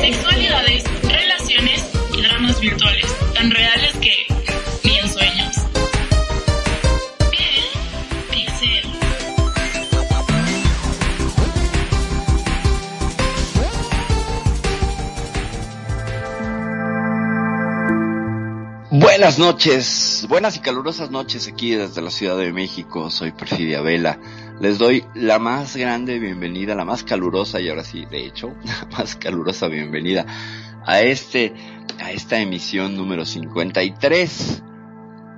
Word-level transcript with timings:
Sexualidades, 0.00 0.84
relaciones 1.02 1.90
y 2.12 2.20
dramas 2.20 2.60
virtuales, 2.60 3.06
tan 3.34 3.50
reales 3.50 3.94
que 3.96 4.12
ni 4.84 4.98
en 4.98 5.08
sueños. 5.08 5.56
Piel, 7.30 7.64
pixel. 8.30 8.92
Buenas 18.90 19.38
noches, 19.38 20.26
buenas 20.28 20.56
y 20.56 20.60
calurosas 20.60 21.10
noches 21.10 21.48
aquí 21.48 21.70
desde 21.70 22.02
la 22.02 22.10
Ciudad 22.10 22.36
de 22.36 22.52
México. 22.52 23.10
Soy 23.10 23.32
Perfidia 23.32 23.80
Vela. 23.80 24.18
Les 24.60 24.76
doy 24.76 25.06
la 25.14 25.38
más 25.38 25.74
grande 25.74 26.18
bienvenida, 26.18 26.74
la 26.74 26.84
más 26.84 27.02
calurosa 27.02 27.62
y 27.62 27.70
ahora 27.70 27.82
sí, 27.82 28.04
de 28.04 28.26
hecho, 28.26 28.54
la 28.64 28.86
más 28.90 29.16
calurosa 29.16 29.68
bienvenida 29.68 30.26
a 30.84 31.00
este, 31.00 31.54
a 31.98 32.12
esta 32.12 32.38
emisión 32.38 32.94
número 32.94 33.24
53 33.24 34.62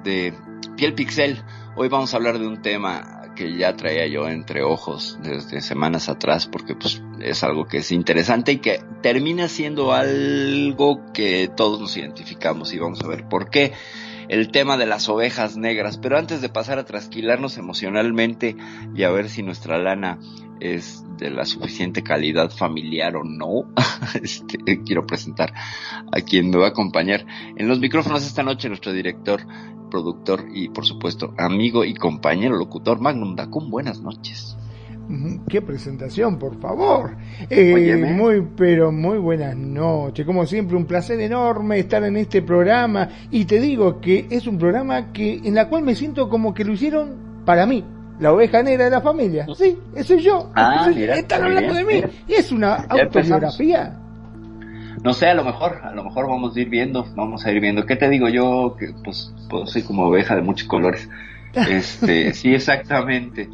de 0.03 0.35
Piel 0.77 0.95
Pixel. 0.95 1.41
Hoy 1.77 1.89
vamos 1.89 2.13
a 2.13 2.17
hablar 2.17 2.41
de 2.41 2.49
un 2.49 2.63
tema 2.63 3.33
que 3.37 3.57
ya 3.57 3.77
traía 3.77 4.09
yo 4.09 4.29
entre 4.29 4.65
ojos 4.65 5.17
desde 5.23 5.61
semanas 5.61 6.09
atrás 6.09 6.49
porque 6.49 6.75
pues 6.75 7.01
es 7.21 7.45
algo 7.45 7.67
que 7.67 7.79
es 7.79 7.93
interesante 7.93 8.51
y 8.51 8.59
que 8.59 8.81
termina 9.03 9.47
siendo 9.47 9.93
algo 9.93 11.13
que 11.13 11.49
todos 11.57 11.81
nos 11.81 11.97
identificamos 11.97 12.75
y 12.75 12.79
vamos 12.81 13.01
a 13.03 13.07
ver 13.07 13.29
por 13.29 13.51
qué 13.51 13.73
el 14.33 14.51
tema 14.51 14.79
de 14.79 14.87
las 14.87 15.11
ovejas 15.11 15.59
negras. 15.59 15.99
Pero 15.99 16.17
antes 16.17 16.41
de 16.41 16.49
pasar 16.49 16.79
a 16.79 16.87
trasquilarnos 16.87 17.59
emocionalmente 17.59 18.57
y 18.95 19.03
a 19.03 19.11
ver 19.11 19.29
si 19.29 19.43
nuestra 19.43 19.77
lana 19.77 20.19
es 20.59 21.05
de 21.19 21.29
la 21.29 21.45
suficiente 21.45 22.03
calidad 22.03 22.51
familiar 22.51 23.15
o 23.17 23.25
no, 23.25 23.71
este, 24.23 24.59
quiero 24.85 25.07
presentar 25.07 25.53
a 26.11 26.21
quien 26.23 26.49
me 26.49 26.57
va 26.57 26.69
a 26.69 26.71
acompañar 26.71 27.27
en 27.57 27.69
los 27.69 27.79
micrófonos 27.79 28.25
esta 28.25 28.43
noche, 28.43 28.69
nuestro 28.69 28.95
director, 28.95 29.47
productor 29.91 30.47
y 30.51 30.71
por 30.71 30.87
supuesto 30.87 31.35
amigo 31.37 31.85
y 31.85 31.93
compañero 31.93 32.57
locutor 32.57 33.01
Magnum 33.01 33.37
Dacum. 33.37 33.69
Buenas 33.69 34.01
noches. 34.01 34.57
Qué 35.49 35.61
presentación, 35.61 36.39
por 36.39 36.59
favor. 36.59 37.17
Eh, 37.51 37.97
muy, 38.15 38.43
pero 38.57 38.91
muy 38.93 39.19
buenas 39.19 39.55
noches. 39.57 40.25
Como 40.25 40.47
siempre, 40.47 40.77
un 40.77 40.87
placer 40.87 41.21
enorme 41.21 41.79
estar 41.79 42.03
en 42.05 42.17
este 42.17 42.41
programa. 42.43 43.09
Y 43.31 43.45
te 43.45 43.61
digo 43.61 44.01
que 44.01 44.27
es 44.31 44.47
un 44.47 44.59
programa 44.59 45.13
que 45.13 45.41
en 45.45 45.55
la 45.55 45.69
cual 45.69 45.83
me 45.83 45.95
siento 45.95 46.29
como 46.29 46.55
que 46.55 46.65
lo 46.65 46.73
hicieron 46.73 47.43
para 47.45 47.67
mí. 47.67 47.85
La 48.21 48.33
oveja 48.33 48.63
negra 48.63 48.85
de 48.85 48.91
la 48.91 49.01
familia. 49.01 49.47
Sí, 49.55 49.77
eso 49.95 50.15
soy 50.15 50.23
yo. 50.23 50.51
Ah, 50.55 50.83
Soy- 50.85 50.95
mira, 50.95 51.15
están 51.17 51.43
hablando 51.43 51.73
bien, 51.73 51.75
de 51.75 51.85
mí. 51.85 51.95
mira. 51.97 52.11
Y 52.29 52.33
es 52.35 52.53
una 52.53 52.75
autobiografía. 52.77 53.99
No 55.03 55.13
sé, 55.13 55.27
a 55.27 55.35
lo 55.35 55.43
mejor, 55.45 55.81
a 55.83 55.93
lo 55.93 56.05
mejor 56.05 56.29
vamos 56.29 56.57
a 56.57 56.61
ir 56.61 56.69
viendo, 56.69 57.05
vamos 57.17 57.45
a 57.45 57.51
ir 57.51 57.61
viendo. 57.61 57.85
¿Qué 57.87 57.97
te 57.97 58.09
digo 58.09 58.29
yo? 58.29 58.77
Que 58.79 58.95
pues, 59.05 59.35
pues 59.51 59.71
soy 59.71 59.83
como 59.83 60.07
oveja 60.07 60.37
de 60.37 60.43
muchos 60.43 60.69
colores. 60.69 61.09
Este, 61.55 62.33
sí, 62.33 62.55
exactamente, 62.55 63.47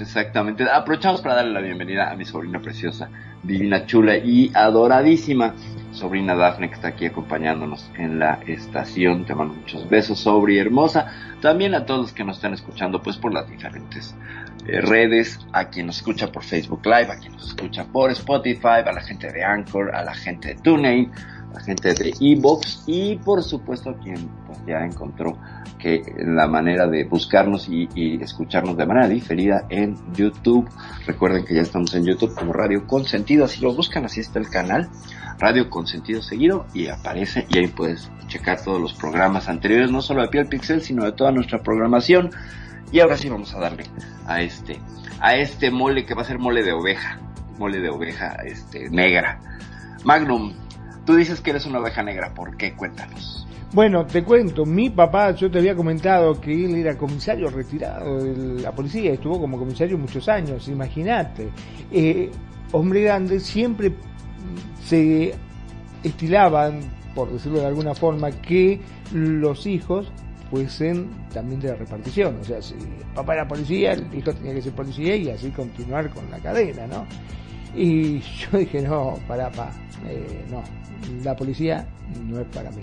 exactamente. 0.00 0.64
Aprovechamos 0.68 1.20
para 1.20 1.36
darle 1.36 1.52
la 1.52 1.60
bienvenida 1.60 2.10
a 2.10 2.16
mi 2.16 2.24
sobrina 2.24 2.60
preciosa, 2.60 3.10
divina, 3.42 3.86
chula 3.86 4.16
y 4.16 4.50
adoradísima 4.54 5.54
sobrina 5.92 6.34
Dafne 6.34 6.68
que 6.68 6.74
está 6.74 6.88
aquí 6.88 7.06
acompañándonos 7.06 7.90
en 7.96 8.18
la 8.18 8.40
estación. 8.46 9.24
Te 9.24 9.34
mando 9.34 9.54
muchos 9.54 9.88
besos, 9.88 10.20
sobri 10.20 10.58
hermosa. 10.58 11.12
También 11.40 11.74
a 11.74 11.86
todos 11.86 12.00
los 12.00 12.12
que 12.12 12.24
nos 12.24 12.36
están 12.36 12.54
escuchando 12.54 13.02
pues 13.02 13.16
por 13.16 13.32
las 13.32 13.48
diferentes 13.48 14.14
eh, 14.66 14.80
redes, 14.80 15.38
a 15.52 15.68
quien 15.68 15.86
nos 15.86 15.96
escucha 15.96 16.30
por 16.30 16.44
Facebook 16.44 16.84
Live, 16.84 17.10
a 17.10 17.18
quien 17.18 17.32
nos 17.32 17.48
escucha 17.48 17.84
por 17.84 18.10
Spotify, 18.12 18.82
a 18.86 18.92
la 18.92 19.00
gente 19.00 19.32
de 19.32 19.44
Anchor, 19.44 19.94
a 19.94 20.04
la 20.04 20.14
gente 20.14 20.48
de 20.48 20.54
TuneIn, 20.56 21.10
la 21.52 21.60
gente 21.60 21.94
de 21.94 22.12
Evox 22.20 22.84
y 22.86 23.16
por 23.16 23.42
supuesto 23.42 23.94
quien 24.02 24.28
pues, 24.46 24.58
ya 24.66 24.84
encontró 24.84 25.38
que 25.78 26.02
la 26.18 26.46
manera 26.46 26.86
de 26.86 27.04
buscarnos 27.04 27.68
y, 27.68 27.88
y 27.94 28.22
escucharnos 28.22 28.76
de 28.76 28.86
manera 28.86 29.08
diferida 29.08 29.66
en 29.68 29.96
YouTube. 30.12 30.68
Recuerden 31.06 31.44
que 31.44 31.54
ya 31.54 31.62
estamos 31.62 31.94
en 31.94 32.04
YouTube 32.04 32.34
como 32.34 32.52
Radio 32.52 32.86
Consentido, 32.86 33.44
así 33.44 33.60
lo 33.60 33.72
buscan, 33.74 34.04
así 34.04 34.20
está 34.20 34.38
el 34.38 34.48
canal. 34.48 34.88
Radio 35.38 35.70
Consentido 35.70 36.20
seguido 36.20 36.66
y 36.74 36.88
aparece 36.88 37.46
y 37.48 37.58
ahí 37.58 37.68
puedes 37.68 38.10
checar 38.26 38.60
todos 38.60 38.80
los 38.80 38.92
programas 38.94 39.48
anteriores, 39.48 39.90
no 39.90 40.02
solo 40.02 40.22
de 40.22 40.28
Piel 40.28 40.46
Pixel, 40.46 40.82
sino 40.82 41.04
de 41.04 41.12
toda 41.12 41.30
nuestra 41.30 41.62
programación. 41.62 42.30
Y 42.90 43.00
ahora 43.00 43.16
sí 43.16 43.28
vamos 43.28 43.54
a 43.54 43.60
darle 43.60 43.84
a 44.26 44.42
este, 44.42 44.80
a 45.20 45.36
este 45.36 45.70
mole 45.70 46.06
que 46.06 46.14
va 46.14 46.22
a 46.22 46.24
ser 46.24 46.38
mole 46.38 46.62
de 46.62 46.72
oveja, 46.72 47.20
mole 47.58 47.80
de 47.80 47.90
oveja, 47.90 48.36
este, 48.44 48.90
negra. 48.90 49.40
Magnum, 50.04 50.54
tú 51.08 51.16
dices 51.16 51.40
que 51.40 51.48
eres 51.48 51.64
una 51.64 51.78
oveja 51.78 52.02
negra, 52.02 52.34
¿por 52.34 52.54
qué? 52.58 52.74
Cuéntanos. 52.74 53.46
Bueno, 53.72 54.04
te 54.04 54.22
cuento, 54.22 54.66
mi 54.66 54.90
papá, 54.90 55.30
yo 55.30 55.50
te 55.50 55.56
había 55.56 55.74
comentado 55.74 56.38
que 56.38 56.52
él 56.66 56.74
era 56.74 56.98
comisario 56.98 57.48
retirado 57.48 58.22
de 58.22 58.60
la 58.60 58.72
policía, 58.72 59.14
estuvo 59.14 59.40
como 59.40 59.58
comisario 59.58 59.96
muchos 59.96 60.28
años, 60.28 60.68
imagínate. 60.68 61.48
Eh, 61.90 62.30
hombre 62.72 63.00
grande, 63.00 63.40
siempre 63.40 63.94
se 64.84 65.34
estilaban, 66.02 66.80
por 67.14 67.32
decirlo 67.32 67.60
de 67.60 67.66
alguna 67.68 67.94
forma, 67.94 68.30
que 68.30 68.78
los 69.10 69.66
hijos 69.66 70.12
fuesen 70.50 71.08
también 71.32 71.58
de 71.62 71.68
la 71.68 71.76
repartición. 71.76 72.36
O 72.38 72.44
sea, 72.44 72.60
si 72.60 72.74
el 72.74 73.14
papá 73.14 73.32
era 73.32 73.48
policía, 73.48 73.92
el 73.92 74.14
hijo 74.14 74.34
tenía 74.34 74.52
que 74.52 74.60
ser 74.60 74.72
policía 74.72 75.16
y 75.16 75.30
así 75.30 75.48
continuar 75.52 76.10
con 76.10 76.30
la 76.30 76.38
cadena, 76.38 76.86
¿no? 76.86 77.06
Y 77.74 78.20
yo 78.50 78.58
dije, 78.58 78.82
no, 78.82 79.18
pará, 79.26 79.50
pa, 79.50 79.70
eh, 80.06 80.44
no, 80.50 80.62
la 81.22 81.34
policía 81.36 81.86
no 82.26 82.40
es 82.40 82.46
para 82.48 82.70
mí. 82.70 82.82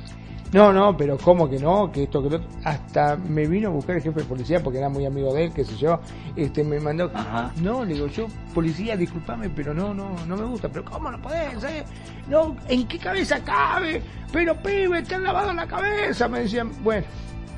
No, 0.53 0.71
no, 0.71 0.95
pero 0.95 1.17
¿cómo 1.17 1.49
que 1.49 1.59
no? 1.59 1.91
Que 1.91 2.03
esto, 2.03 2.23
que 2.23 2.29
lo. 2.29 2.39
Hasta 2.63 3.17
me 3.17 3.45
vino 3.45 3.67
a 3.67 3.71
buscar 3.71 3.97
el 3.97 4.01
jefe 4.01 4.21
de 4.21 4.25
policía 4.25 4.63
porque 4.63 4.77
era 4.77 4.87
muy 4.87 5.05
amigo 5.05 5.33
de 5.33 5.45
él, 5.45 5.51
qué 5.53 5.65
sé 5.65 5.75
yo. 5.75 5.99
Este, 6.35 6.63
me 6.63 6.79
mandó. 6.79 7.11
Ajá. 7.13 7.51
No, 7.61 7.83
le 7.83 7.95
digo, 7.95 8.07
yo, 8.07 8.27
policía, 8.53 8.95
discúlpame, 8.95 9.49
pero 9.49 9.73
no, 9.73 9.93
no, 9.93 10.15
no 10.25 10.37
me 10.37 10.45
gusta. 10.45 10.69
Pero 10.69 10.85
¿cómo 10.85 11.11
no 11.11 11.21
podés? 11.21 11.61
eh? 11.63 11.83
No, 12.29 12.55
¿en 12.69 12.87
qué 12.87 12.97
cabeza 12.97 13.43
cabe? 13.43 14.01
Pero 14.31 14.55
pibe, 14.61 15.01
te 15.03 15.15
han 15.15 15.23
lavado 15.23 15.51
la 15.51 15.67
cabeza. 15.67 16.29
Me 16.29 16.41
decían, 16.41 16.71
bueno, 16.83 17.05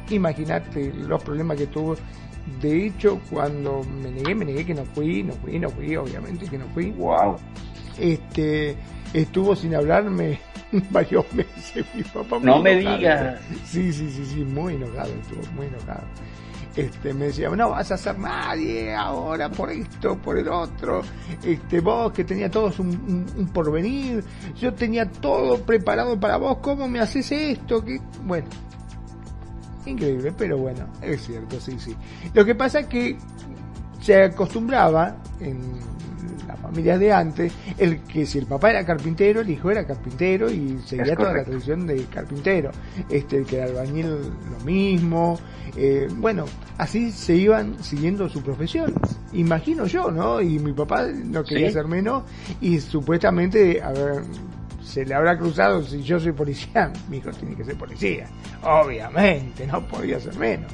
imagínate 0.09 0.91
los 0.93 1.21
problemas 1.23 1.57
que 1.57 1.67
tuvo. 1.67 1.95
De 2.61 2.87
hecho, 2.87 3.19
cuando 3.29 3.83
me 4.01 4.09
negué, 4.11 4.33
me 4.35 4.45
negué 4.45 4.65
que 4.65 4.73
no 4.73 4.85
fui, 4.85 5.21
no 5.23 5.33
fui, 5.33 5.59
no 5.59 5.69
fui, 5.69 5.95
obviamente 5.95 6.47
que 6.47 6.57
no 6.57 6.65
fui. 6.73 6.91
Wow. 6.91 7.35
Este, 7.99 8.75
estuvo 9.13 9.55
sin 9.55 9.75
hablarme 9.75 10.39
varios 10.91 11.25
meses 11.33 11.85
mi 11.93 12.03
papá. 12.03 12.39
No 12.41 12.61
me 12.61 12.75
digas. 12.77 13.39
Sí, 13.65 13.91
sí, 13.91 14.09
sí, 14.11 14.25
sí, 14.25 14.43
muy 14.43 14.75
enojado 14.75 15.09
estuvo, 15.13 15.41
muy 15.55 15.67
enojado. 15.67 16.03
Este, 16.75 17.11
me 17.11 17.25
decía, 17.25 17.49
no 17.49 17.71
vas 17.71 17.91
a 17.91 17.97
ser 17.97 18.19
nadie 18.19 18.93
ahora 18.93 19.49
por 19.49 19.71
esto, 19.71 20.15
por 20.19 20.37
el 20.37 20.47
otro. 20.47 21.01
Este, 21.43 21.79
vos 21.79 22.11
que 22.13 22.23
tenías 22.23 22.51
todos 22.51 22.77
un, 22.79 22.89
un- 22.89 23.25
un 23.35 23.47
porvenir, 23.47 24.23
yo 24.55 24.71
tenía 24.75 25.09
todo 25.09 25.59
preparado 25.61 26.19
para 26.19 26.37
vos, 26.37 26.57
¿cómo 26.61 26.87
me 26.87 26.99
haces 26.99 27.31
esto? 27.31 27.83
que 27.83 27.99
Bueno, 28.23 28.47
increíble, 29.87 30.33
pero 30.37 30.57
bueno, 30.57 30.87
es 31.01 31.21
cierto, 31.25 31.59
sí, 31.59 31.77
sí. 31.79 31.95
Lo 32.33 32.45
que 32.45 32.55
pasa 32.55 32.81
es 32.81 32.87
que 32.87 33.17
se 34.01 34.23
acostumbraba 34.23 35.15
en 35.39 35.59
las 36.47 36.59
familias 36.59 36.99
de 36.99 37.11
antes 37.11 37.51
el 37.77 37.99
que 38.01 38.25
si 38.25 38.37
el 38.37 38.45
papá 38.45 38.69
era 38.69 38.85
carpintero, 38.85 39.41
el 39.41 39.49
hijo 39.49 39.69
era 39.71 39.85
carpintero 39.85 40.49
y 40.49 40.79
seguía 40.85 41.15
toda 41.15 41.33
la 41.33 41.43
tradición 41.43 41.85
de 41.87 42.03
carpintero. 42.05 42.71
Este, 43.09 43.37
el 43.37 43.45
que 43.45 43.57
era 43.57 43.65
albañil 43.65 44.07
lo 44.09 44.65
mismo. 44.65 45.39
Eh, 45.75 46.07
bueno, 46.17 46.45
así 46.77 47.11
se 47.11 47.35
iban 47.35 47.81
siguiendo 47.83 48.29
su 48.29 48.41
profesión. 48.41 48.93
Imagino 49.33 49.85
yo, 49.87 50.09
¿no? 50.11 50.41
Y 50.41 50.57
mi 50.59 50.73
papá 50.73 51.07
no 51.07 51.43
quería 51.43 51.67
Sí. 51.67 51.73
ser 51.73 51.87
menos 51.87 52.23
y 52.61 52.79
supuestamente, 52.79 53.81
a 53.81 53.91
ver, 53.91 54.23
se 54.87 55.05
le 55.05 55.13
habrá 55.13 55.37
cruzado 55.37 55.83
si 55.83 56.01
yo 56.01 56.19
soy 56.19 56.31
policía, 56.31 56.91
mi 57.09 57.17
hijo 57.17 57.29
tiene 57.31 57.55
que 57.55 57.63
ser 57.65 57.75
policía. 57.75 58.27
Obviamente, 58.63 59.67
no 59.67 59.81
podía 59.87 60.19
ser 60.19 60.35
menos. 60.37 60.71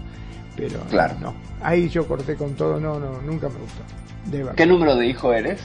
Pero 0.56 0.80
Claro. 0.89 1.15
no, 1.19 1.33
ahí 1.62 1.89
yo 1.89 2.07
corté 2.07 2.36
con 2.36 2.54
todo, 2.54 2.80
no, 2.80 3.00
no, 3.00 3.21
nunca 3.24 3.50
me 3.50 3.56
gustó. 3.60 3.81
De. 4.25 4.56
¿Qué 4.56 4.65
número 4.65 4.95
de 4.95 5.07
hijo 5.07 5.33
eres? 5.33 5.62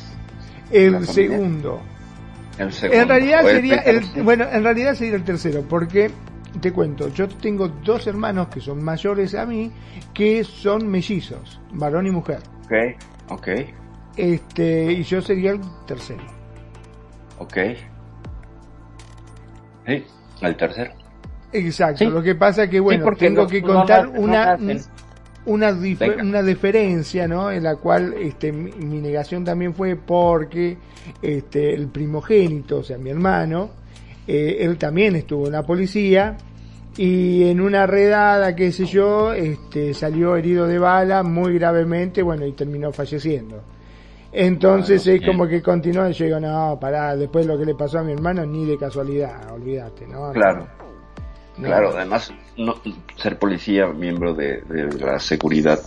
El 0.71 1.06
segundo, 1.06 1.81
El 2.59 2.73
segundo. 2.73 3.03
En 3.03 3.09
realidad 3.09 3.43
sería 3.43 3.77
el, 3.77 4.00
tercero. 4.00 4.25
bueno, 4.25 4.47
en 4.50 4.62
realidad 4.65 4.95
sería 4.95 5.17
el 5.17 5.25
tercero, 5.25 5.62
porque 5.69 6.11
te 6.61 6.73
cuento, 6.73 7.09
yo 7.09 7.29
tengo 7.29 7.69
dos 7.69 8.06
hermanos 8.06 8.49
que 8.49 8.61
son 8.61 8.83
mayores 8.83 9.35
a 9.35 9.45
mí, 9.47 9.71
que 10.15 10.43
son 10.43 10.89
mellizos, 10.89 11.61
varón 11.73 12.06
y 12.06 12.11
mujer. 12.11 12.41
Ok, 12.65 12.73
ok, 13.29 13.49
Este, 14.17 14.93
y 14.93 15.03
yo 15.05 15.21
sería 15.23 15.53
el 15.53 15.61
tercero. 15.87 16.25
ok. 17.39 17.56
Sí, 19.88 20.05
el 20.43 20.56
tercero. 20.56 20.93
Exacto, 21.52 21.99
Sí. 22.05 22.06
lo 22.11 22.23
que 22.23 22.35
pasa 22.35 22.64
es 22.64 22.70
que 22.70 22.79
bueno, 22.79 23.05
porque 23.05 23.26
tengo 23.26 23.43
los- 23.43 23.50
que 23.50 23.62
no 23.62 23.67
contar 23.69 24.05
nacen, 24.08 24.17
no 24.17 24.23
una 24.23 24.56
una 25.46 25.73
dif- 25.73 26.20
una 26.23 26.43
diferencia, 26.43 27.26
¿no? 27.26 27.50
En 27.50 27.62
la 27.62 27.76
cual 27.76 28.12
este 28.20 28.52
mi, 28.52 28.70
mi 28.73 29.00
negación 29.00 29.44
también 29.44 29.73
fue 29.75 29.96
porque 29.96 30.76
este 31.23 31.73
el 31.75 31.87
primogénito, 31.88 32.79
o 32.81 32.82
sea, 32.85 32.99
mi 32.99 33.08
hermano, 33.08 33.70
eh, 34.26 34.58
él 34.61 34.76
también 34.76 35.17
estuvo 35.17 35.46
en 35.46 35.52
la 35.52 35.62
policía 35.62 36.37
y 36.99 37.49
en 37.49 37.61
una 37.62 37.87
redada, 37.87 38.55
qué 38.55 38.70
sé 38.73 38.85
yo, 38.85 39.32
este 39.32 39.94
salió 39.94 40.37
herido 40.37 40.67
de 40.67 40.79
bala 40.79 41.23
muy 41.23 41.55
gravemente, 41.55 42.20
bueno, 42.23 42.44
y 42.44 42.52
terminó 42.52 42.93
falleciendo. 42.93 43.62
Entonces 44.38 45.06
es 45.06 45.20
bien. 45.20 45.32
como 45.32 45.49
que 45.49 45.61
continúa, 45.61 46.11
yo 46.11 46.25
digo, 46.25 46.40
no, 46.40 46.79
pará, 46.81 47.17
después 47.17 47.44
lo 47.46 47.58
que 47.58 47.64
le 47.64 47.75
pasó 47.75 47.99
a 47.99 48.02
mi 48.05 48.12
hermano 48.12 48.46
ni 48.46 48.64
de 48.64 48.79
casualidad, 48.79 49.52
olvídate, 49.52 50.06
¿no? 50.06 50.32
Claro. 50.32 50.67
No. 51.58 51.64
Claro, 51.67 51.90
además, 51.96 52.32
no, 52.56 52.76
ser 53.17 53.37
policía, 53.37 53.88
miembro 53.88 54.32
de, 54.32 54.61
de 54.62 54.93
la 55.00 55.19
seguridad 55.19 55.81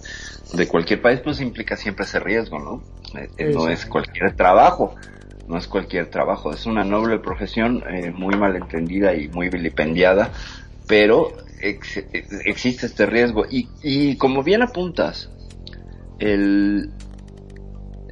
de 0.53 0.68
cualquier 0.68 1.01
país, 1.01 1.21
pues 1.24 1.39
implica 1.39 1.77
siempre 1.77 2.03
ese 2.03 2.19
riesgo, 2.19 2.59
¿no? 2.59 2.83
Eh, 3.18 3.30
eh, 3.38 3.51
no 3.53 3.69
es 3.69 3.86
cualquier 3.86 4.36
trabajo, 4.36 4.95
no 5.48 5.57
es 5.57 5.68
cualquier 5.68 6.09
trabajo, 6.09 6.51
es 6.51 6.65
una 6.65 6.83
noble 6.83 7.19
profesión 7.19 7.83
eh, 7.89 8.12
muy 8.12 8.36
malentendida 8.36 9.13
y 9.15 9.30
muy 9.30 9.48
vilipendiada, 9.48 10.30
pero 10.88 11.31
ex- 11.62 11.98
eh, 11.98 12.25
existe 12.44 12.88
este 12.88 13.06
riesgo. 13.06 13.45
Y, 13.50 13.69
y 13.81 14.18
como 14.18 14.44
bien 14.44 14.63
apuntas, 14.63 15.30
el, 16.19 16.92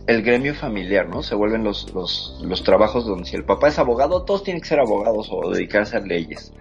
el 0.09 0.23
gremio 0.23 0.55
familiar, 0.55 1.07
¿no? 1.07 1.21
Se 1.21 1.35
vuelven 1.35 1.63
los, 1.63 1.93
los, 1.93 2.41
los 2.41 2.63
trabajos 2.63 3.05
donde 3.05 3.25
si 3.25 3.35
el 3.35 3.45
papá 3.45 3.67
es 3.67 3.77
abogado, 3.77 4.23
todos 4.23 4.43
tienen 4.43 4.59
que 4.59 4.67
ser 4.67 4.79
abogados 4.79 5.29
o 5.31 5.51
dedicarse 5.51 5.97
a 5.97 5.99
leyes. 5.99 6.51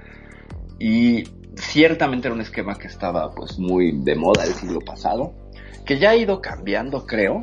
Y 0.79 1.25
ciertamente 1.57 2.29
era 2.29 2.35
un 2.35 2.43
esquema 2.43 2.77
que 2.77 2.89
estaba 2.89 3.31
pues 3.31 3.59
muy 3.59 3.93
de 4.03 4.17
moda 4.17 4.45
el 4.45 4.53
siglo 4.53 4.81
pasado, 4.81 5.33
que 5.87 5.99
ya 5.99 6.11
ha 6.11 6.17
ido 6.17 6.43
cambiando, 6.43 7.07
creo. 7.07 7.41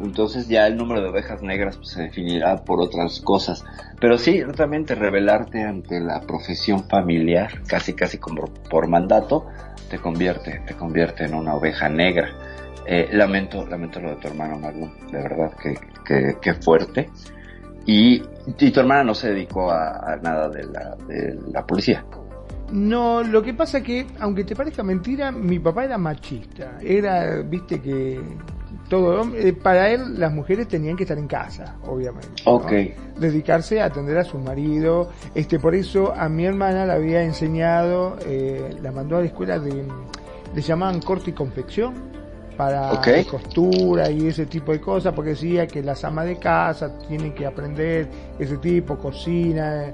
Entonces 0.00 0.48
ya 0.48 0.66
el 0.66 0.76
número 0.76 1.00
de 1.00 1.10
ovejas 1.10 1.40
negras 1.40 1.76
pues, 1.76 1.90
se 1.90 2.02
definirá 2.02 2.64
por 2.64 2.80
otras 2.80 3.20
cosas. 3.20 3.64
Pero 4.00 4.18
sí, 4.18 4.32
ciertamente 4.32 4.96
revelarte 4.96 5.62
ante 5.62 6.00
la 6.00 6.20
profesión 6.22 6.88
familiar, 6.88 7.62
casi 7.68 7.92
casi 7.92 8.18
como 8.18 8.46
por 8.68 8.88
mandato, 8.88 9.46
te 9.88 10.00
convierte, 10.00 10.62
te 10.66 10.74
convierte 10.74 11.26
en 11.26 11.34
una 11.34 11.54
oveja 11.54 11.88
negra. 11.88 12.53
Eh, 12.86 13.08
lamento, 13.12 13.66
lamento 13.66 14.00
lo 14.00 14.10
de 14.10 14.16
tu 14.16 14.28
hermano 14.28 14.58
Magno, 14.58 14.92
de 15.10 15.18
verdad 15.22 15.52
que, 15.62 15.78
que, 16.04 16.36
que 16.40 16.54
fuerte. 16.54 17.08
Y, 17.86 18.22
y 18.58 18.70
tu 18.70 18.80
hermana 18.80 19.04
no 19.04 19.14
se 19.14 19.28
dedicó 19.30 19.70
a, 19.70 20.12
a 20.12 20.16
nada 20.16 20.48
de 20.48 20.64
la, 20.64 20.96
de 21.06 21.38
la 21.52 21.66
policía. 21.66 22.04
No, 22.72 23.22
lo 23.22 23.42
que 23.42 23.54
pasa 23.54 23.82
que, 23.82 24.06
aunque 24.20 24.44
te 24.44 24.56
parezca 24.56 24.82
mentira, 24.82 25.30
mi 25.30 25.58
papá 25.58 25.84
era 25.84 25.98
machista. 25.98 26.78
Era, 26.82 27.42
viste 27.42 27.80
que 27.80 28.20
todo 28.88 29.20
hombre- 29.20 29.48
eh, 29.48 29.52
para 29.52 29.90
él 29.90 30.18
las 30.18 30.32
mujeres 30.32 30.66
tenían 30.66 30.96
que 30.96 31.04
estar 31.04 31.18
en 31.18 31.26
casa, 31.28 31.76
obviamente. 31.86 32.42
¿no? 32.44 32.52
Ok. 32.52 32.72
Dedicarse 33.18 33.80
a 33.80 33.86
atender 33.86 34.16
a 34.18 34.24
su 34.24 34.38
marido. 34.38 35.10
Este, 35.34 35.58
por 35.58 35.74
eso 35.74 36.12
a 36.14 36.28
mi 36.28 36.46
hermana 36.46 36.86
la 36.86 36.94
había 36.94 37.22
enseñado, 37.22 38.16
eh, 38.26 38.76
la 38.82 38.92
mandó 38.92 39.18
a 39.18 39.20
la 39.20 39.26
escuela 39.26 39.58
de, 39.58 39.84
le 40.54 40.62
llamaban 40.62 41.00
corte 41.00 41.30
y 41.30 41.32
confección 41.34 41.94
para 42.56 43.00
costura 43.30 44.10
y 44.10 44.28
ese 44.28 44.46
tipo 44.46 44.72
de 44.72 44.80
cosas, 44.80 45.12
porque 45.12 45.30
decía 45.30 45.66
que 45.66 45.82
las 45.82 46.04
amas 46.04 46.26
de 46.26 46.36
casa 46.36 46.98
tienen 47.08 47.34
que 47.34 47.46
aprender 47.46 48.08
ese 48.38 48.56
tipo, 48.58 48.96
cocina, 48.96 49.92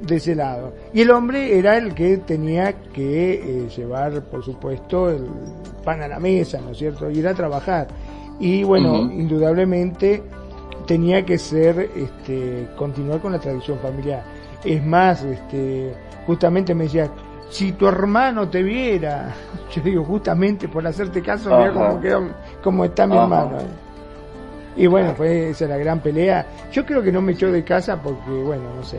de 0.00 0.16
ese 0.16 0.34
lado. 0.34 0.72
Y 0.92 1.02
el 1.02 1.10
hombre 1.10 1.56
era 1.56 1.76
el 1.76 1.94
que 1.94 2.18
tenía 2.18 2.72
que 2.92 3.34
eh, 3.34 3.68
llevar, 3.68 4.22
por 4.24 4.44
supuesto, 4.44 5.10
el 5.10 5.26
pan 5.84 6.02
a 6.02 6.08
la 6.08 6.18
mesa, 6.18 6.60
¿no 6.60 6.70
es 6.70 6.78
cierto? 6.78 7.10
Ir 7.10 7.26
a 7.28 7.34
trabajar. 7.34 7.88
Y 8.40 8.64
bueno, 8.64 9.02
indudablemente 9.12 10.22
tenía 10.86 11.24
que 11.24 11.38
ser, 11.38 11.90
este, 11.94 12.68
continuar 12.76 13.20
con 13.20 13.32
la 13.32 13.38
tradición 13.38 13.78
familiar. 13.78 14.24
Es 14.64 14.84
más, 14.84 15.22
este, 15.22 15.92
justamente 16.26 16.74
me 16.74 16.84
decía, 16.84 17.08
si 17.52 17.72
tu 17.72 17.86
hermano 17.86 18.48
te 18.48 18.62
viera, 18.62 19.34
yo 19.70 19.82
digo, 19.82 20.04
justamente 20.04 20.68
por 20.68 20.86
hacerte 20.86 21.20
caso, 21.22 21.54
mira 21.58 21.72
cómo, 21.72 22.00
quedó, 22.00 22.22
cómo 22.62 22.84
está 22.86 23.06
mi 23.06 23.14
Ajá. 23.14 23.22
hermano. 23.24 23.58
eh. 23.60 23.66
Y 24.74 24.86
bueno, 24.86 25.14
fue 25.14 25.50
esa 25.50 25.66
la 25.66 25.76
gran 25.76 26.00
pelea. 26.00 26.46
Yo 26.72 26.86
creo 26.86 27.02
que 27.02 27.12
no 27.12 27.20
me 27.20 27.32
echó 27.32 27.52
de 27.52 27.62
casa 27.62 28.00
porque, 28.00 28.30
bueno, 28.30 28.62
no 28.74 28.82
sé. 28.82 28.96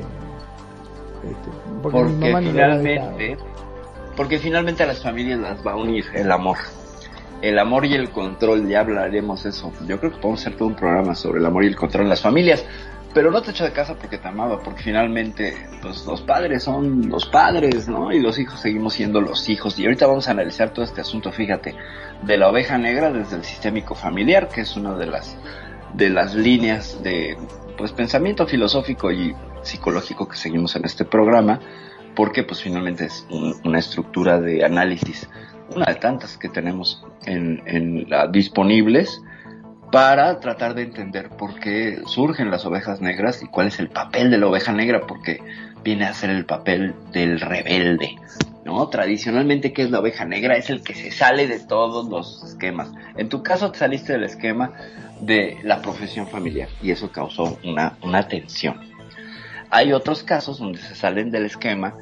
Este, 1.24 1.50
porque, 1.82 2.04
mi 2.04 2.12
Porque 2.12 2.32
mamá 2.32 2.42
no 2.42 2.52
finalmente, 2.52 3.38
porque 4.16 4.38
finalmente 4.38 4.84
a 4.84 4.86
las 4.86 5.02
familias 5.02 5.40
las 5.40 5.66
va 5.66 5.72
a 5.72 5.76
unir 5.76 6.06
el 6.14 6.32
amor. 6.32 6.58
El 7.42 7.58
amor 7.58 7.86
y 7.86 7.96
el 7.96 8.12
control, 8.12 8.68
ya 8.70 8.82
hablaremos 8.82 9.46
eso. 9.46 9.74
Yo 9.88 10.00
creo 10.00 10.12
que 10.12 10.18
podemos 10.18 10.42
hacer 10.42 10.56
todo 10.56 10.68
un 10.68 10.76
programa 10.76 11.16
sobre 11.16 11.40
el 11.40 11.46
amor 11.46 11.64
y 11.64 11.68
el 11.68 11.76
control 11.76 12.04
en 12.04 12.10
las 12.10 12.22
familias. 12.22 12.64
Pero 13.13 13.30
no 13.30 13.42
te 13.44 13.51
echo 13.51 13.63
de 13.63 13.71
casa 13.71 13.95
porque 13.95 14.18
te 14.18 14.27
amaba, 14.27 14.60
porque 14.63 14.81
finalmente 14.81 15.56
pues, 15.83 16.06
los 16.07 16.21
padres 16.21 16.63
son 16.63 17.10
los 17.10 17.25
padres, 17.27 17.88
¿no? 17.88 18.12
Y 18.12 18.19
los 18.19 18.39
hijos 18.39 18.60
seguimos 18.60 18.94
siendo 18.94 19.21
los 19.21 19.48
hijos. 19.50 19.77
Y 19.77 19.86
ahorita 19.86 20.07
vamos 20.07 20.27
a 20.27 20.31
analizar 20.31 20.71
todo 20.71 20.83
este 20.83 21.01
asunto, 21.01 21.31
fíjate, 21.31 21.75
de 22.24 22.38
la 22.38 22.50
oveja 22.50 22.77
negra 22.80 23.12
desde 23.12 23.36
el 23.36 23.44
sistémico 23.44 23.94
familiar, 23.94 24.50
que 24.50 24.62
es 24.62 24.75
una 24.75 24.95
de 24.95 25.06
las, 25.06 25.38
de 25.94 26.10
las 26.10 26.33
líneas 26.33 27.04
de 27.04 27.38
pues, 27.77 27.92
pensamiento 27.92 28.48
filosófico 28.48 29.12
y 29.12 29.36
psicológico 29.62 30.27
que 30.27 30.36
seguimos 30.36 30.75
en 30.75 30.86
este 30.86 31.06
programa, 31.06 31.59
porque 32.16 32.44
pues 32.44 32.62
finalmente 32.62 33.06
es 33.06 33.27
un- 33.30 33.56
una 33.63 33.77
estructura 33.80 34.39
de 34.39 34.66
análisis, 34.66 35.30
una 35.75 35.86
de 35.86 35.95
tantas 35.95 36.38
que 36.38 36.50
tenemos 36.50 37.04
en, 37.25 37.62
disponibles 38.31 39.21
para 39.94 40.40
tratar 40.40 40.74
de 40.74 40.81
entender 40.81 41.30
por 41.30 41.60
qué 41.60 42.01
surgen 42.07 42.50
las 42.50 42.66
ovejas 42.66 43.00
negras 43.00 43.44
y 43.44 43.45
cuál 43.45 43.68
es 43.68 43.78
el 43.78 43.90
papel 43.90 44.31
de 44.31 44.40
la 44.40 44.47
oveja 44.47 44.71
negra, 44.71 45.02
porque 45.02 45.40
viene 45.83 46.06
a 46.06 46.16
ser 46.16 46.31
el 46.31 46.47
papel 46.47 46.95
del 47.12 47.40
rebelde. 47.40 48.16
¿No? 48.66 48.88
Tradicionalmente, 48.90 49.71
¿qué 49.71 49.83
es 49.83 49.92
la 49.92 50.00
oveja 50.00 50.26
negra? 50.26 50.57
Es 50.57 50.71
el 50.71 50.81
que 50.81 50.95
se 50.95 51.12
sale 51.12 51.45
de 51.45 51.59
todos 51.59 52.09
los 52.09 52.44
esquemas. 52.44 52.92
En 53.18 53.30
tu 53.30 53.44
caso, 53.44 53.71
te 53.71 53.78
saliste 53.78 54.14
del 54.14 54.23
esquema 54.23 54.73
de 55.21 55.59
la 55.62 55.80
profesión 55.83 56.28
familiar 56.28 56.69
y 56.81 56.90
eso 56.90 57.12
causó 57.12 57.59
una, 57.64 57.95
una 58.02 58.28
tensión. 58.28 58.80
Hay 59.69 59.94
otros 59.94 60.23
casos 60.23 60.57
donde 60.57 60.80
se 60.80 60.95
salen 60.95 61.30
del 61.30 61.45
esquema 61.45 61.94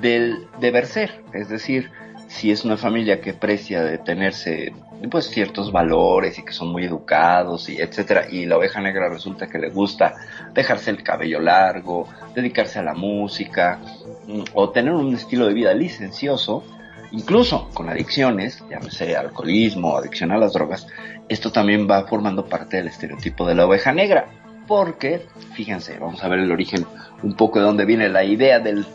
del 0.00 0.48
deber 0.58 0.86
ser, 0.86 1.22
es 1.32 1.48
decir, 1.48 1.92
si 2.28 2.50
es 2.50 2.64
una 2.64 2.76
familia 2.76 3.20
que 3.20 3.34
precia 3.34 3.82
de 3.82 3.98
tenerse 3.98 4.72
pues 5.10 5.26
ciertos 5.26 5.70
valores 5.70 6.38
y 6.38 6.44
que 6.44 6.52
son 6.52 6.68
muy 6.68 6.84
educados 6.84 7.68
y 7.68 7.78
etcétera 7.78 8.26
y 8.30 8.46
la 8.46 8.56
oveja 8.56 8.80
negra 8.80 9.08
resulta 9.08 9.46
que 9.46 9.58
le 9.58 9.70
gusta 9.70 10.14
dejarse 10.54 10.90
el 10.90 11.02
cabello 11.02 11.40
largo, 11.40 12.08
dedicarse 12.34 12.78
a 12.78 12.82
la 12.82 12.94
música 12.94 13.78
mm, 14.26 14.42
o 14.54 14.70
tener 14.70 14.92
un 14.92 15.14
estilo 15.14 15.46
de 15.46 15.54
vida 15.54 15.74
licencioso, 15.74 16.64
incluso 17.12 17.68
con 17.74 17.88
adicciones, 17.88 18.64
llámese 18.68 19.16
alcoholismo, 19.16 19.96
adicción 19.96 20.32
a 20.32 20.38
las 20.38 20.52
drogas, 20.52 20.86
esto 21.28 21.52
también 21.52 21.88
va 21.88 22.06
formando 22.06 22.46
parte 22.46 22.78
del 22.78 22.88
estereotipo 22.88 23.46
de 23.46 23.54
la 23.54 23.66
oveja 23.66 23.92
negra, 23.92 24.28
porque 24.66 25.26
fíjense, 25.52 25.98
vamos 25.98 26.24
a 26.24 26.28
ver 26.28 26.40
el 26.40 26.50
origen 26.50 26.86
un 27.22 27.34
poco 27.34 27.58
de 27.58 27.66
dónde 27.66 27.84
viene 27.84 28.08
la 28.08 28.24
idea 28.24 28.58
del 28.58 28.86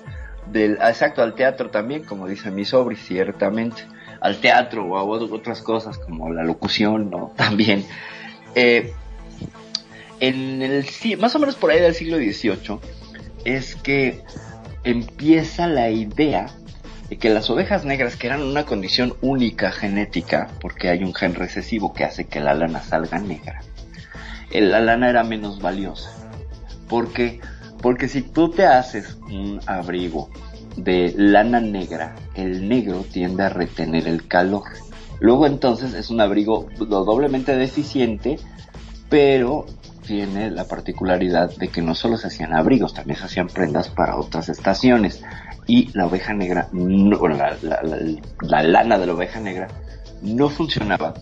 del 0.48 0.77
ah, 0.81 0.89
exacto 0.89 1.21
al 1.21 1.36
teatro 1.36 1.69
también, 1.69 2.03
como 2.03 2.27
dice 2.27 2.51
mi 2.51 2.65
sobri, 2.65 2.95
ciertamente, 2.95 3.83
al 4.19 4.38
teatro 4.38 4.86
o 4.86 4.98
a 4.98 5.03
ot- 5.03 5.31
otras 5.31 5.62
cosas 5.62 5.98
como 5.98 6.31
la 6.33 6.43
locución, 6.43 7.10
¿no? 7.10 7.31
También. 7.38 7.86
Eh, 8.55 8.93
en 10.19 10.62
el 10.62 10.86
más 11.19 11.36
o 11.36 11.39
menos 11.39 11.55
por 11.55 11.71
ahí 11.71 11.79
del 11.79 11.95
siglo 11.95 12.17
XVIII 12.17 12.79
es 13.45 13.75
que 13.75 14.21
empieza 14.83 15.67
la 15.67 15.89
idea 15.89 16.48
de 17.10 17.17
que 17.17 17.29
las 17.29 17.50
ovejas 17.50 17.86
negras, 17.86 18.15
que 18.15 18.27
eran 18.27 18.41
una 18.43 18.65
condición 18.65 19.15
única 19.21 19.71
genética, 19.71 20.48
porque 20.62 20.89
hay 20.89 21.03
un 21.03 21.13
gen 21.13 21.33
recesivo 21.36 21.93
que 21.93 22.03
hace 22.03 22.25
que 22.27 22.39
la 22.39 22.53
lana 22.53 22.81
salga 22.81 23.19
negra, 23.19 23.62
eh, 24.51 24.62
la 24.62 24.79
lana 24.79 25.10
era 25.10 25.24
menos 25.24 25.60
valiosa. 25.62 26.12
Porque, 26.88 27.39
porque 27.81 28.07
si 28.07 28.21
tú 28.21 28.50
te 28.50 28.65
haces 28.65 29.17
un 29.29 29.59
abrigo 29.65 30.29
de 30.75 31.13
lana 31.17 31.59
negra, 31.59 32.15
el 32.35 32.67
negro 32.67 33.05
tiende 33.11 33.43
a 33.43 33.50
retener 33.50 34.07
el 34.07 34.27
calor. 34.27 34.63
Luego 35.19 35.45
entonces 35.45 35.93
es 35.93 36.09
un 36.09 36.21
abrigo 36.21 36.67
doblemente 36.77 37.55
deficiente 37.55 38.39
pero 39.11 39.65
tiene 40.07 40.50
la 40.50 40.63
particularidad 40.63 41.53
de 41.57 41.67
que 41.67 41.81
no 41.81 41.95
solo 41.95 42.15
se 42.15 42.27
hacían 42.27 42.53
abrigos, 42.53 42.93
también 42.93 43.19
se 43.19 43.25
hacían 43.25 43.47
prendas 43.47 43.89
para 43.89 44.15
otras 44.15 44.47
estaciones. 44.47 45.21
Y 45.67 45.89
la 45.91 46.05
oveja 46.05 46.33
negra, 46.33 46.69
no, 46.71 47.27
la, 47.27 48.63
lana 48.63 48.97
de 48.97 49.05
la 49.05 49.13
oveja 49.13 49.41
negra 49.41 49.67
no 50.21 50.47
funcionaba 50.47 51.13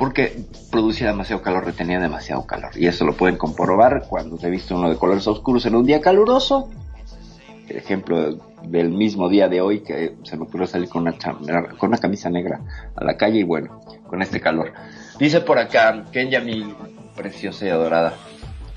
porque 0.00 0.34
producía 0.70 1.08
demasiado 1.08 1.42
calor, 1.42 1.66
retenía 1.66 2.00
demasiado 2.00 2.46
calor. 2.46 2.70
Y 2.74 2.86
eso 2.86 3.04
lo 3.04 3.12
pueden 3.12 3.36
comprobar 3.36 4.06
cuando 4.08 4.38
se 4.38 4.48
viste 4.48 4.72
uno 4.72 4.88
de 4.88 4.96
colores 4.96 5.26
oscuros 5.26 5.66
en 5.66 5.74
un 5.74 5.84
día 5.84 6.00
caluroso. 6.00 6.70
Ejemplo 7.68 8.38
del 8.62 8.88
mismo 8.88 9.28
día 9.28 9.46
de 9.46 9.60
hoy 9.60 9.80
que 9.80 10.14
se 10.22 10.38
me 10.38 10.44
ocurrió 10.44 10.66
salir 10.66 10.88
con 10.88 11.02
una, 11.02 11.18
con 11.76 11.90
una 11.90 11.98
camisa 11.98 12.30
negra 12.30 12.62
a 12.96 13.04
la 13.04 13.18
calle 13.18 13.40
y 13.40 13.42
bueno, 13.42 13.82
con 14.06 14.22
este 14.22 14.40
calor. 14.40 14.72
Dice 15.18 15.42
por 15.42 15.58
acá 15.58 16.06
Kenya, 16.10 16.40
mi 16.40 16.74
preciosa 17.14 17.66
y 17.66 17.68
adorada 17.68 18.14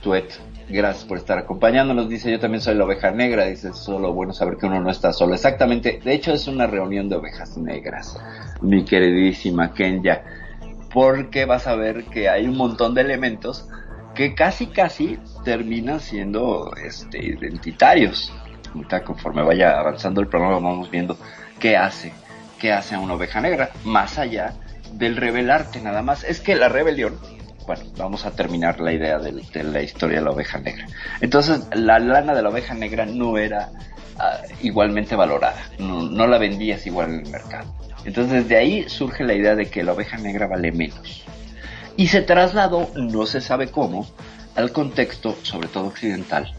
Tuet. 0.02 0.30
Gracias 0.68 1.06
por 1.06 1.18
estar 1.18 1.38
acompañándonos. 1.38 2.10
Dice, 2.10 2.32
yo 2.32 2.40
también 2.40 2.60
soy 2.60 2.76
la 2.76 2.84
oveja 2.84 3.12
negra. 3.12 3.46
Dice, 3.46 3.72
solo 3.74 4.12
bueno 4.12 4.34
saber 4.34 4.58
que 4.58 4.66
uno 4.66 4.82
no 4.82 4.90
está 4.90 5.14
solo. 5.14 5.36
Exactamente. 5.36 6.02
De 6.04 6.14
hecho, 6.14 6.34
es 6.34 6.48
una 6.48 6.68
reunión 6.68 7.08
de 7.08 7.16
ovejas 7.16 7.58
negras, 7.58 8.20
mi 8.62 8.84
queridísima 8.84 9.74
Kenya. 9.74 10.43
Porque 10.94 11.46
vas 11.46 11.68
a 11.68 11.76
ver 11.76 12.06
que 12.06 12.30
hay 12.30 12.46
un 12.46 12.56
montón 12.56 12.94
de 12.94 13.02
elementos 13.02 13.68
que 14.14 14.36
casi, 14.36 14.68
casi 14.68 15.18
terminan 15.44 16.00
siendo 16.00 16.72
este, 16.76 17.18
identitarios. 17.26 18.32
conforme 19.06 19.44
vaya 19.44 19.80
avanzando 19.80 20.22
el 20.22 20.28
programa, 20.28 20.60
vamos 20.60 20.92
viendo 20.92 21.18
qué 21.60 21.78
hace, 21.78 22.14
qué 22.60 22.72
hace 22.72 22.96
a 22.96 23.00
una 23.00 23.16
oveja 23.16 23.42
negra, 23.42 23.72
más 23.84 24.20
allá 24.20 24.54
del 24.94 25.16
revelarte 25.16 25.82
nada 25.82 26.04
más. 26.04 26.24
Es 26.24 26.40
que 26.40 26.56
la 26.56 26.70
rebelión 26.70 27.18
bueno, 27.66 27.84
vamos 27.98 28.26
a 28.26 28.32
terminar 28.32 28.80
la 28.80 28.92
idea 28.92 29.20
de, 29.20 29.32
la 29.64 29.82
historia 29.82 30.20
de 30.20 30.26
la 30.26 30.32
oveja 30.32 30.60
negra. 30.60 30.86
Entonces, 31.22 31.68
la 31.74 32.00
lana 32.00 32.34
de 32.34 32.42
la 32.42 32.50
oveja 32.50 32.74
negra 32.74 33.06
no 33.06 33.38
era 33.38 33.70
ah, 34.20 34.40
igualmente 34.62 35.16
valorada, 35.16 35.62
no, 35.80 36.28
la 36.28 36.38
vendías 36.38 36.86
igual 36.86 37.12
en 37.12 37.26
el 37.26 37.32
mercado. 37.32 37.74
Entonces, 38.06 38.48
de 38.48 38.58
ahí 38.58 38.90
surge 38.90 39.24
la 39.24 39.34
idea 39.34 39.56
de 39.56 39.70
que 39.70 39.84
la 39.84 39.94
oveja 39.94 40.18
negra 40.18 40.48
vale 40.48 40.72
menos. 40.72 41.24
Y 41.96 42.08
se 42.08 42.22
trasladó, 42.22 42.90
no 42.96 43.26
se 43.26 43.42
sabe 43.42 43.68
cómo, 43.68 44.08
al 44.56 44.72
contexto, 44.72 45.38
sobre 45.44 45.68
todo 45.68 45.88
occidental, 45.88 46.54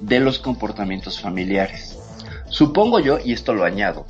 de 0.00 0.20
los 0.20 0.38
comportamientos 0.38 1.20
familiares. 1.20 1.98
Supongo 2.48 3.00
yo, 3.00 3.18
y 3.24 3.32
esto 3.32 3.54
lo 3.54 3.64
añado, 3.64 4.06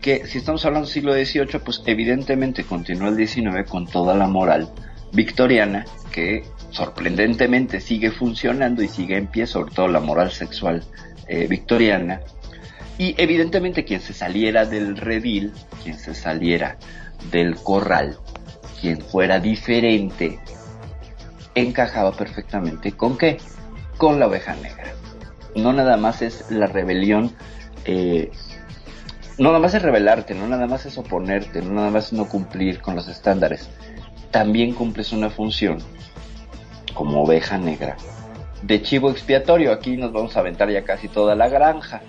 que 0.00 0.26
si 0.26 0.38
estamos 0.38 0.64
hablando 0.64 0.86
del 0.86 0.92
siglo 0.92 1.12
XVIII, 1.12 1.60
pues 1.64 1.82
evidentemente 1.86 2.64
continuó 2.64 3.08
el 3.08 3.26
XIX 3.26 3.68
con 3.68 3.86
toda 3.86 4.14
la 4.14 4.26
moral 4.26 4.68
victoriana 5.12 5.84
que 6.10 6.44
sorprendentemente 6.70 7.80
sigue 7.80 8.10
funcionando 8.10 8.82
y 8.82 8.88
sigue 8.88 9.16
en 9.16 9.26
pie, 9.26 9.46
sobre 9.46 9.74
todo 9.74 9.88
la 9.88 10.00
moral 10.00 10.30
sexual 10.30 10.84
eh, 11.28 11.46
victoriana. 11.48 12.20
Y 13.00 13.14
evidentemente 13.16 13.86
quien 13.86 14.02
se 14.02 14.12
saliera 14.12 14.66
del 14.66 14.98
redil, 14.98 15.54
quien 15.82 15.98
se 15.98 16.14
saliera 16.14 16.76
del 17.30 17.56
corral, 17.56 18.18
quien 18.78 19.00
fuera 19.00 19.40
diferente, 19.40 20.38
encajaba 21.54 22.12
perfectamente 22.12 22.92
con 22.92 23.16
qué? 23.16 23.38
Con 23.96 24.20
la 24.20 24.26
oveja 24.26 24.54
negra. 24.56 24.92
No 25.56 25.72
nada 25.72 25.96
más 25.96 26.20
es 26.20 26.50
la 26.50 26.66
rebelión, 26.66 27.34
eh, 27.86 28.30
no 29.38 29.48
nada 29.48 29.60
más 29.60 29.72
es 29.72 29.80
rebelarte, 29.80 30.34
no 30.34 30.46
nada 30.46 30.66
más 30.66 30.84
es 30.84 30.98
oponerte, 30.98 31.62
no 31.62 31.72
nada 31.72 31.90
más 31.90 32.08
es 32.08 32.12
no 32.12 32.28
cumplir 32.28 32.82
con 32.82 32.96
los 32.96 33.08
estándares, 33.08 33.70
también 34.30 34.74
cumples 34.74 35.12
una 35.12 35.30
función 35.30 35.78
como 36.92 37.22
oveja 37.22 37.56
negra 37.56 37.96
de 38.60 38.82
chivo 38.82 39.10
expiatorio. 39.10 39.72
Aquí 39.72 39.96
nos 39.96 40.12
vamos 40.12 40.36
a 40.36 40.40
aventar 40.40 40.70
ya 40.70 40.84
casi 40.84 41.08
toda 41.08 41.34
la 41.34 41.48
granja. 41.48 42.02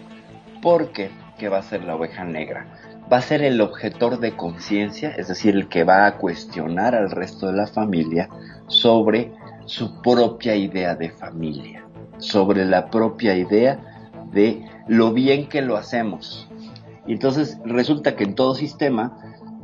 Porque, 0.62 1.10
¿qué 1.38 1.50
va 1.50 1.60
a 1.60 1.64
ser 1.64 1.84
la 1.84 1.96
oveja 1.96 2.24
negra? 2.24 2.68
Va 3.12 3.18
a 3.18 3.22
ser 3.22 3.42
el 3.42 3.60
objetor 3.62 4.20
de 4.20 4.36
conciencia, 4.36 5.10
es 5.10 5.28
decir, 5.28 5.56
el 5.56 5.68
que 5.68 5.84
va 5.84 6.06
a 6.06 6.18
cuestionar 6.18 6.96
al 6.96 7.12
resto 7.12 7.48
de 7.48 7.54
la 7.54 7.68
familia 7.68 8.30
sobre 8.68 9.34
su 9.66 10.02
propia 10.02 10.56
idea 10.56 10.96
de 10.96 11.10
familia, 11.10 11.86
sobre 12.20 12.66
la 12.66 12.90
propia 12.90 13.36
idea 13.36 13.80
de 14.32 14.64
lo 14.88 15.14
bien 15.14 15.50
que 15.50 15.62
lo 15.62 15.78
hacemos. 15.78 16.48
Y 17.08 17.14
entonces 17.14 17.60
resulta 17.66 18.16
que 18.16 18.24
en 18.24 18.36
todo 18.36 18.56
sistema 18.56 19.18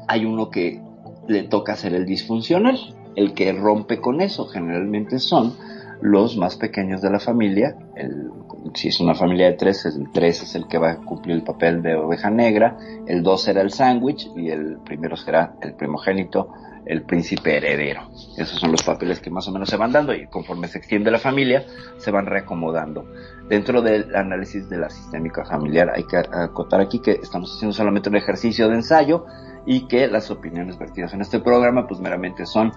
hay 0.08 0.26
uno 0.26 0.50
que 0.50 0.82
le 1.28 1.44
toca 1.44 1.76
ser 1.76 1.94
el 1.94 2.06
disfuncional. 2.06 2.78
El 3.16 3.34
que 3.34 3.52
rompe 3.54 4.00
con 4.00 4.22
eso 4.22 4.46
generalmente 4.48 5.20
son 5.20 5.56
los 6.02 6.38
más 6.38 6.56
pequeños 6.56 7.02
de 7.02 7.10
la 7.10 7.20
familia. 7.20 7.76
El, 7.96 8.30
si 8.74 8.90
es 8.90 9.00
una 9.00 9.16
familia 9.16 9.48
de 9.48 9.54
tres, 9.54 9.86
el 9.86 10.12
tres 10.12 10.44
es 10.44 10.56
el 10.56 10.68
que 10.68 10.78
va 10.78 10.92
a 10.92 10.98
cumplir 10.98 11.36
el 11.36 11.44
papel 11.44 11.82
de 11.82 11.96
oveja 11.96 12.30
negra, 12.30 12.78
el 13.08 13.24
dos 13.24 13.44
será 13.44 13.62
el 13.62 13.72
sándwich 13.72 14.30
y 14.36 14.50
el 14.50 14.78
primero 14.86 15.16
será 15.16 15.56
el 15.62 15.74
primogénito, 15.74 16.50
el 16.86 17.04
príncipe 17.04 17.58
heredero. 17.58 18.10
Esos 18.38 18.60
son 18.60 18.72
los 18.72 18.84
papeles 18.84 19.20
que 19.20 19.30
más 19.30 19.48
o 19.48 19.52
menos 19.52 19.70
se 19.70 19.78
van 19.78 19.92
dando 19.92 20.14
y 20.14 20.28
conforme 20.28 20.68
se 20.68 20.78
extiende 20.78 21.12
la 21.12 21.20
familia 21.20 21.66
se 21.98 22.12
van 22.12 22.26
reacomodando. 22.26 23.06
Dentro 23.50 23.82
del 23.82 24.16
análisis 24.16 24.70
de 24.70 24.78
la 24.78 24.90
sistémica 24.90 25.46
familiar 25.46 25.92
hay 25.94 26.04
que 26.04 26.18
acotar 26.18 26.80
aquí 26.82 27.00
que 27.00 27.12
estamos 27.12 27.54
haciendo 27.56 27.74
solamente 27.74 28.10
un 28.10 28.16
ejercicio 28.16 28.70
de 28.70 28.76
ensayo 28.76 29.26
y 29.66 29.88
que 29.88 30.08
las 30.08 30.32
opiniones 30.32 30.78
vertidas 30.80 31.14
en 31.14 31.22
este 31.22 31.40
programa 31.40 31.88
pues 31.88 32.00
meramente 32.00 32.46
son 32.46 32.72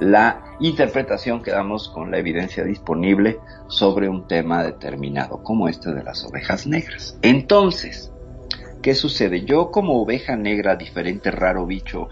la 0.00 0.56
interpretación 0.60 1.42
que 1.42 1.50
damos 1.50 1.88
con 1.88 2.10
la 2.10 2.18
evidencia 2.18 2.64
disponible 2.64 3.38
sobre 3.68 4.08
un 4.08 4.26
tema 4.26 4.62
determinado, 4.62 5.42
como 5.42 5.68
este 5.68 5.92
de 5.92 6.02
las 6.02 6.24
ovejas 6.24 6.66
negras. 6.66 7.18
Entonces, 7.22 8.12
¿qué 8.82 8.94
sucede? 8.94 9.44
Yo 9.44 9.70
como 9.70 10.00
oveja 10.00 10.36
negra, 10.36 10.76
diferente, 10.76 11.30
raro 11.30 11.66
bicho 11.66 12.08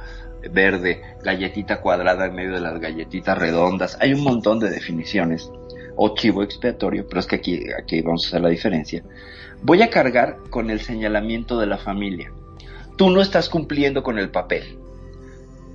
verde, 0.51 1.03
galletita 1.23 1.81
cuadrada 1.81 2.27
en 2.27 2.35
medio 2.35 2.55
de 2.55 2.61
las 2.61 2.81
galletitas 2.81 3.37
redondas, 3.37 3.99
hay 4.01 4.15
un 4.15 4.23
montón 4.23 4.59
de 4.59 4.71
definiciones, 4.71 5.51
o 5.97 6.15
chivo 6.15 6.43
expiatorio, 6.43 7.07
pero 7.07 7.21
es 7.21 7.27
que 7.27 7.37
aquí, 7.37 8.01
vamos 8.01 8.25
a 8.25 8.29
hacer 8.29 8.41
la 8.41 8.49
diferencia. 8.49 9.03
Voy 9.63 9.83
a 9.83 9.91
cargar 9.91 10.39
con 10.49 10.71
el 10.71 10.81
señalamiento 10.81 11.59
de 11.59 11.67
la 11.67 11.77
familia 11.77 12.33
tú 13.01 13.09
no 13.09 13.23
estás 13.23 13.49
cumpliendo 13.49 14.03
con 14.03 14.19
el 14.19 14.29
papel 14.29 14.79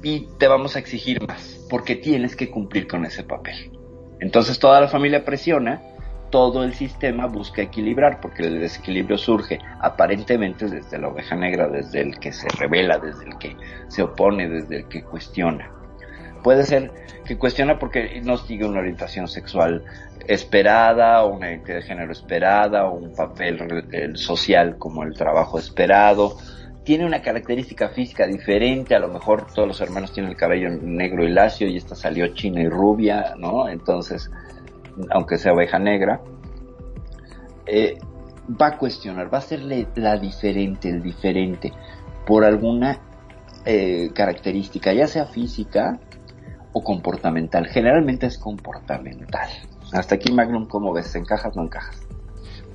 y 0.05 0.27
te 0.37 0.47
vamos 0.47 0.75
a 0.75 0.79
exigir 0.79 1.27
más 1.27 1.65
porque 1.67 1.95
tienes 1.95 2.35
que 2.35 2.51
cumplir 2.51 2.87
con 2.87 3.05
ese 3.07 3.23
papel. 3.23 3.71
Entonces 4.19 4.59
toda 4.59 4.79
la 4.79 4.87
familia 4.87 5.25
presiona, 5.25 5.81
todo 6.29 6.63
el 6.63 6.75
sistema 6.75 7.25
busca 7.25 7.63
equilibrar 7.63 8.21
porque 8.21 8.43
el 8.43 8.59
desequilibrio 8.59 9.17
surge 9.17 9.57
aparentemente 9.81 10.69
desde 10.69 10.99
la 10.99 11.07
oveja 11.07 11.35
negra, 11.35 11.67
desde 11.69 12.01
el 12.01 12.19
que 12.19 12.31
se 12.31 12.47
revela, 12.49 12.99
desde 12.99 13.25
el 13.25 13.35
que 13.39 13.57
se 13.87 14.03
opone, 14.03 14.47
desde 14.47 14.77
el 14.81 14.87
que 14.89 15.01
cuestiona. 15.01 15.71
Puede 16.43 16.65
ser 16.65 16.91
que 17.25 17.39
cuestiona 17.39 17.79
porque 17.79 18.21
no 18.23 18.37
sigue 18.37 18.63
una 18.63 18.81
orientación 18.81 19.27
sexual 19.27 19.83
esperada, 20.27 21.23
o 21.23 21.33
una 21.35 21.49
identidad 21.49 21.77
de 21.77 21.81
género 21.81 22.11
esperada, 22.11 22.85
o 22.85 22.93
un 22.93 23.15
papel 23.15 24.13
social 24.13 24.77
como 24.77 25.01
el 25.01 25.15
trabajo 25.15 25.57
esperado, 25.57 26.37
tiene 26.85 27.05
una 27.05 27.21
característica 27.21 27.89
física 27.89 28.27
diferente, 28.27 28.95
a 28.95 28.99
lo 28.99 29.07
mejor 29.07 29.47
todos 29.51 29.67
los 29.67 29.81
hermanos 29.81 30.13
tienen 30.13 30.31
el 30.31 30.37
cabello 30.37 30.69
negro 30.69 31.25
y 31.25 31.31
lacio 31.31 31.67
y 31.67 31.77
esta 31.77 31.95
salió 31.95 32.27
china 32.35 32.61
y 32.61 32.69
rubia, 32.69 33.33
¿no? 33.37 33.67
Entonces, 33.67 34.29
aunque 35.09 35.39
sea 35.39 35.53
oveja 35.53 35.79
negra, 35.79 36.21
eh, 37.65 37.97
va 38.49 38.67
a 38.67 38.77
cuestionar, 38.77 39.33
va 39.33 39.39
a 39.39 39.41
serle 39.41 39.87
la 39.95 40.17
diferente, 40.17 40.87
el 40.87 41.01
diferente, 41.01 41.73
por 42.27 42.45
alguna 42.45 42.99
eh, 43.65 44.11
característica, 44.13 44.93
ya 44.93 45.07
sea 45.07 45.25
física 45.25 45.99
o 46.71 46.83
comportamental. 46.83 47.65
Generalmente 47.65 48.27
es 48.27 48.37
comportamental. 48.37 49.49
Hasta 49.91 50.15
aquí, 50.15 50.31
Magnum, 50.31 50.67
¿cómo 50.67 50.93
ves? 50.93 51.15
¿Encajas 51.15 51.57
o 51.57 51.59
no 51.59 51.65
encajas? 51.65 52.04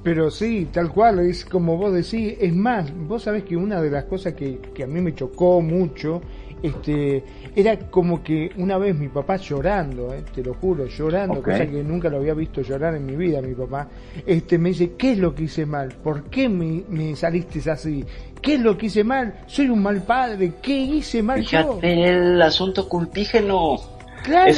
Pero 0.02 0.30
sí, 0.30 0.68
tal 0.72 0.90
cual, 0.90 1.20
es 1.20 1.44
como 1.44 1.76
vos 1.76 1.92
decís. 1.92 2.36
Es 2.40 2.54
más, 2.54 2.92
vos 3.06 3.24
sabés 3.24 3.44
que 3.44 3.56
una 3.56 3.82
de 3.82 3.90
las 3.90 4.04
cosas 4.04 4.34
que, 4.34 4.58
que 4.74 4.84
a 4.84 4.86
mí 4.86 5.00
me 5.00 5.14
chocó 5.14 5.60
mucho 5.60 6.22
este, 6.62 7.24
era 7.56 7.78
como 7.78 8.22
que 8.22 8.50
una 8.56 8.76
vez 8.78 8.94
mi 8.94 9.08
papá 9.08 9.36
llorando, 9.36 10.12
eh, 10.12 10.22
te 10.34 10.42
lo 10.42 10.54
juro, 10.54 10.86
llorando, 10.86 11.42
cosa 11.42 11.66
que 11.66 11.82
nunca 11.82 12.08
lo 12.08 12.18
había 12.18 12.34
visto 12.34 12.60
llorar 12.60 12.94
en 12.94 13.06
mi 13.06 13.16
vida, 13.16 13.40
mi 13.40 13.54
papá, 13.54 13.88
este, 14.26 14.58
me 14.58 14.70
dice, 14.70 14.92
¿qué 14.96 15.12
es 15.12 15.18
lo 15.18 15.34
que 15.34 15.44
hice 15.44 15.64
mal? 15.64 15.88
¿Por 16.02 16.24
qué 16.24 16.48
me, 16.48 16.84
me 16.88 17.16
saliste 17.16 17.70
así? 17.70 18.04
¿Qué 18.42 18.54
es 18.54 18.60
lo 18.60 18.76
que 18.76 18.86
hice 18.86 19.04
mal? 19.04 19.40
Soy 19.46 19.68
un 19.68 19.82
mal 19.82 20.02
padre, 20.02 20.54
¿qué 20.62 20.76
hice 20.78 21.22
mal 21.22 21.40
Fíjate 21.40 21.68
yo? 21.68 21.78
el 21.82 22.42
asunto 22.42 22.88
culpígeno. 22.88 23.76
Claro, 24.22 24.50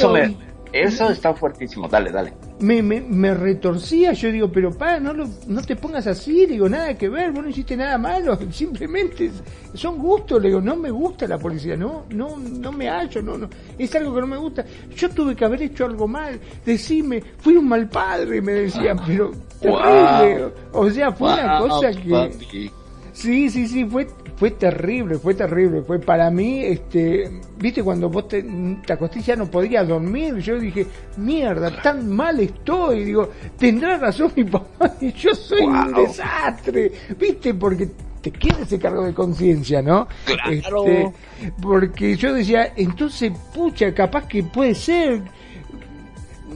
eso 0.73 1.09
está 1.09 1.33
fuertísimo, 1.33 1.87
dale, 1.87 2.11
dale. 2.11 2.33
Me, 2.59 2.81
me, 2.81 3.01
me 3.01 3.33
retorcía, 3.33 4.13
yo 4.13 4.31
digo, 4.31 4.51
pero 4.51 4.71
pa, 4.71 4.99
no, 4.99 5.11
lo, 5.11 5.27
no 5.47 5.61
te 5.61 5.75
pongas 5.75 6.07
así, 6.07 6.45
digo, 6.45 6.69
nada 6.69 6.97
que 6.97 7.09
ver, 7.09 7.31
vos 7.31 7.43
no 7.43 7.49
hiciste 7.49 7.75
nada 7.75 7.97
malo, 7.97 8.37
simplemente 8.51 9.31
son 9.73 9.97
gustos, 9.97 10.41
le 10.41 10.49
digo, 10.49 10.61
no 10.61 10.75
me 10.75 10.91
gusta 10.91 11.27
la 11.27 11.37
policía, 11.37 11.75
no, 11.75 12.05
no, 12.09 12.37
no 12.37 12.71
me 12.71 12.87
hallo, 12.87 13.21
no, 13.21 13.37
no, 13.37 13.49
es 13.77 13.93
algo 13.95 14.13
que 14.13 14.21
no 14.21 14.27
me 14.27 14.37
gusta. 14.37 14.65
Yo 14.95 15.09
tuve 15.09 15.35
que 15.35 15.45
haber 15.45 15.63
hecho 15.63 15.85
algo 15.85 16.07
mal, 16.07 16.39
decime, 16.65 17.21
fui 17.39 17.57
un 17.57 17.67
mal 17.67 17.89
padre, 17.89 18.41
me 18.41 18.53
decían, 18.53 18.99
pero 19.05 19.31
terrible, 19.59 20.53
o 20.71 20.89
sea, 20.89 21.11
fue 21.11 21.33
una 21.33 21.59
cosa 21.59 21.91
que... 21.91 22.82
Sí, 23.13 23.49
sí, 23.49 23.67
sí, 23.67 23.85
fue 23.85 24.07
fue 24.35 24.51
terrible, 24.51 25.17
fue 25.19 25.35
terrible, 25.35 25.81
fue 25.83 25.99
para 25.99 26.29
mí, 26.29 26.63
este, 26.63 27.31
viste, 27.57 27.83
cuando 27.83 28.09
vos 28.09 28.27
te, 28.27 28.43
te 28.85 28.93
acostás 28.93 29.25
ya 29.25 29.35
no 29.35 29.45
podías 29.45 29.87
dormir, 29.87 30.37
yo 30.39 30.59
dije, 30.59 30.87
mierda, 31.17 31.81
tan 31.81 32.09
mal 32.09 32.39
estoy, 32.39 33.05
digo, 33.05 33.29
tendrá 33.57 33.97
razón 33.97 34.33
mi 34.35 34.43
papá, 34.45 34.95
y 34.99 35.13
yo 35.13 35.33
soy 35.35 35.61
un 35.61 35.93
desastre, 35.93 36.91
viste, 37.17 37.53
porque 37.53 37.89
te 38.21 38.31
queda 38.31 38.63
ese 38.63 38.79
cargo 38.79 39.05
de 39.05 39.13
conciencia, 39.13 39.81
¿no? 39.81 40.07
Claro. 40.25 40.85
Este, 40.85 41.13
porque 41.61 42.15
yo 42.15 42.33
decía, 42.33 42.73
entonces, 42.75 43.31
pucha, 43.53 43.93
capaz 43.93 44.27
que 44.27 44.43
puede 44.43 44.75
ser, 44.75 45.21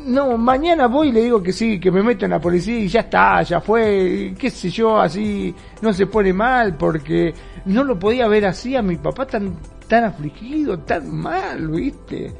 no, 0.08 0.38
mañana 0.38 0.88
voy 0.88 1.10
y 1.10 1.12
le 1.12 1.22
digo 1.22 1.44
que 1.44 1.52
sí, 1.52 1.80
que 1.80 1.92
me 1.92 2.02
meto 2.02 2.26
en 2.26 2.32
la 2.32 2.40
policía 2.40 2.80
y 2.80 2.88
ya 2.88 3.02
está, 3.02 3.42
ya 3.44 3.60
fue, 3.60 4.34
qué 4.40 4.50
sé 4.50 4.70
yo, 4.70 5.00
así 5.00 5.54
no 5.82 5.94
se 5.94 6.08
pone 6.08 6.34
mal, 6.34 6.76
porque 6.76 7.34
no 7.66 7.84
lo 7.84 8.00
podía 8.00 8.28
ver 8.28 8.46
así 8.46 8.76
a 8.76 8.82
mi 8.82 8.96
papá 8.96 9.28
tan, 9.28 9.58
tan 9.88 10.06
afligido, 10.06 10.80
tan 10.80 11.14
mal, 11.14 11.68
¿viste? 11.68 12.34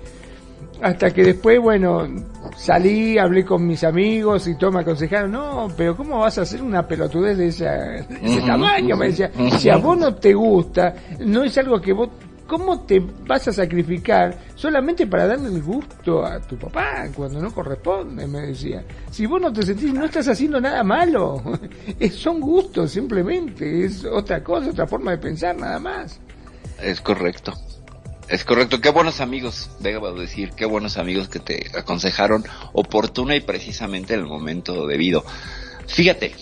Hasta 0.82 1.12
que 1.12 1.24
después, 1.24 1.60
bueno, 1.60 2.08
salí, 2.56 3.18
hablé 3.18 3.44
con 3.44 3.66
mis 3.66 3.84
amigos 3.84 4.48
y 4.48 4.56
todos 4.56 4.74
me 4.74 4.82
aconsejaron, 4.82 5.32
no, 5.32 5.68
pero 5.76 5.98
¿cómo 5.98 6.20
vas 6.20 6.38
a 6.38 6.44
hacer 6.44 6.62
una 6.62 6.88
pelotudez 6.88 7.38
de, 7.38 7.46
de 7.46 8.16
ese 8.24 8.42
tamaño? 8.46 8.96
Me 8.96 9.08
decía, 9.08 9.32
si 9.58 9.70
a 9.70 9.78
vos 9.78 9.98
no 9.98 10.16
te 10.16 10.34
gusta, 10.34 10.94
no 11.20 11.44
es 11.44 11.58
algo 11.58 11.82
que 11.82 11.94
vos 11.94 12.10
¿Cómo 12.48 12.80
te 12.86 13.00
vas 13.00 13.46
a 13.50 13.54
sacrificar 13.54 14.40
solamente 14.56 15.06
para 15.06 15.28
darle 15.28 15.50
el 15.50 15.62
gusto 15.62 16.26
a 16.26 16.40
tu 16.40 16.58
papá 16.58 17.10
cuando 17.14 17.42
no 17.42 17.54
corresponde? 17.54 18.26
Me 18.26 18.48
decía. 18.48 18.86
Si 19.12 19.26
vos 19.26 19.42
no 19.42 19.52
te 19.52 19.64
sentís, 19.64 19.94
no 19.94 20.06
estás 20.06 20.30
haciendo 20.30 20.62
nada 20.62 20.82
malo. 20.82 21.44
son 22.12 22.40
gustos 22.40 22.92
simplemente. 22.92 23.84
Es 23.84 24.06
otra 24.06 24.42
cosa, 24.42 24.70
otra 24.70 24.88
forma 24.88 25.12
de 25.12 25.18
pensar 25.18 25.58
nada 25.58 25.78
más. 25.78 26.22
Es 26.82 27.02
correcto. 27.02 27.54
Es 28.30 28.46
correcto. 28.46 28.80
Qué 28.80 28.92
buenos 28.92 29.20
amigos, 29.20 29.70
debo 29.80 30.14
decir, 30.14 30.52
qué 30.52 30.66
buenos 30.66 30.98
amigos 30.98 31.28
que 31.28 31.40
te 31.40 31.72
aconsejaron 31.78 32.46
oportuna 32.72 33.36
y 33.36 33.42
precisamente 33.42 34.14
en 34.14 34.22
el 34.22 34.26
momento 34.26 34.88
debido. 34.88 35.26
Fíjate, 35.88 36.34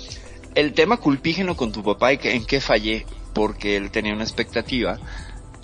el 0.54 0.74
tema 0.74 0.98
culpígeno 0.98 1.56
con 1.58 1.72
tu 1.72 1.84
papá 1.84 2.14
y 2.14 2.20
en 2.24 2.46
qué 2.46 2.62
fallé, 2.62 3.06
porque 3.34 3.76
él 3.76 3.92
tenía 3.92 4.14
una 4.14 4.24
expectativa 4.24 5.00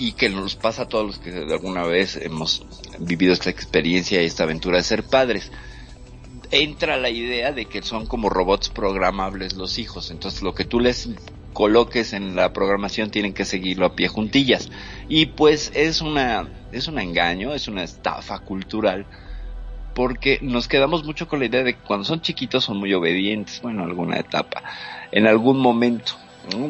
y 0.01 0.13
que 0.13 0.29
nos 0.29 0.55
pasa 0.55 0.83
a 0.83 0.87
todos 0.87 1.05
los 1.05 1.19
que 1.19 1.29
alguna 1.29 1.83
vez 1.83 2.15
hemos 2.15 2.65
vivido 2.97 3.33
esta 3.33 3.51
experiencia 3.51 4.19
y 4.19 4.25
esta 4.25 4.45
aventura 4.45 4.77
de 4.77 4.83
ser 4.83 5.03
padres. 5.03 5.51
Entra 6.49 6.97
la 6.97 7.11
idea 7.11 7.51
de 7.51 7.65
que 7.65 7.83
son 7.83 8.07
como 8.07 8.27
robots 8.27 8.69
programables 8.69 9.53
los 9.53 9.77
hijos, 9.77 10.09
entonces 10.09 10.41
lo 10.41 10.55
que 10.55 10.65
tú 10.65 10.79
les 10.79 11.09
coloques 11.53 12.13
en 12.13 12.35
la 12.35 12.51
programación 12.51 13.11
tienen 13.11 13.33
que 13.33 13.45
seguirlo 13.45 13.85
a 13.85 13.95
pie 13.95 14.07
juntillas. 14.07 14.71
Y 15.07 15.27
pues 15.27 15.71
es 15.75 16.01
una 16.01 16.49
es 16.71 16.87
un 16.87 16.97
engaño, 16.97 17.53
es 17.53 17.67
una 17.67 17.83
estafa 17.83 18.39
cultural 18.39 19.05
porque 19.93 20.39
nos 20.41 20.67
quedamos 20.67 21.03
mucho 21.03 21.27
con 21.27 21.39
la 21.39 21.45
idea 21.45 21.61
de 21.61 21.75
que 21.75 21.81
cuando 21.81 22.05
son 22.05 22.21
chiquitos 22.21 22.63
son 22.63 22.77
muy 22.77 22.91
obedientes, 22.95 23.61
bueno, 23.61 23.83
alguna 23.83 24.17
etapa, 24.17 24.63
en 25.11 25.27
algún 25.27 25.59
momento, 25.59 26.13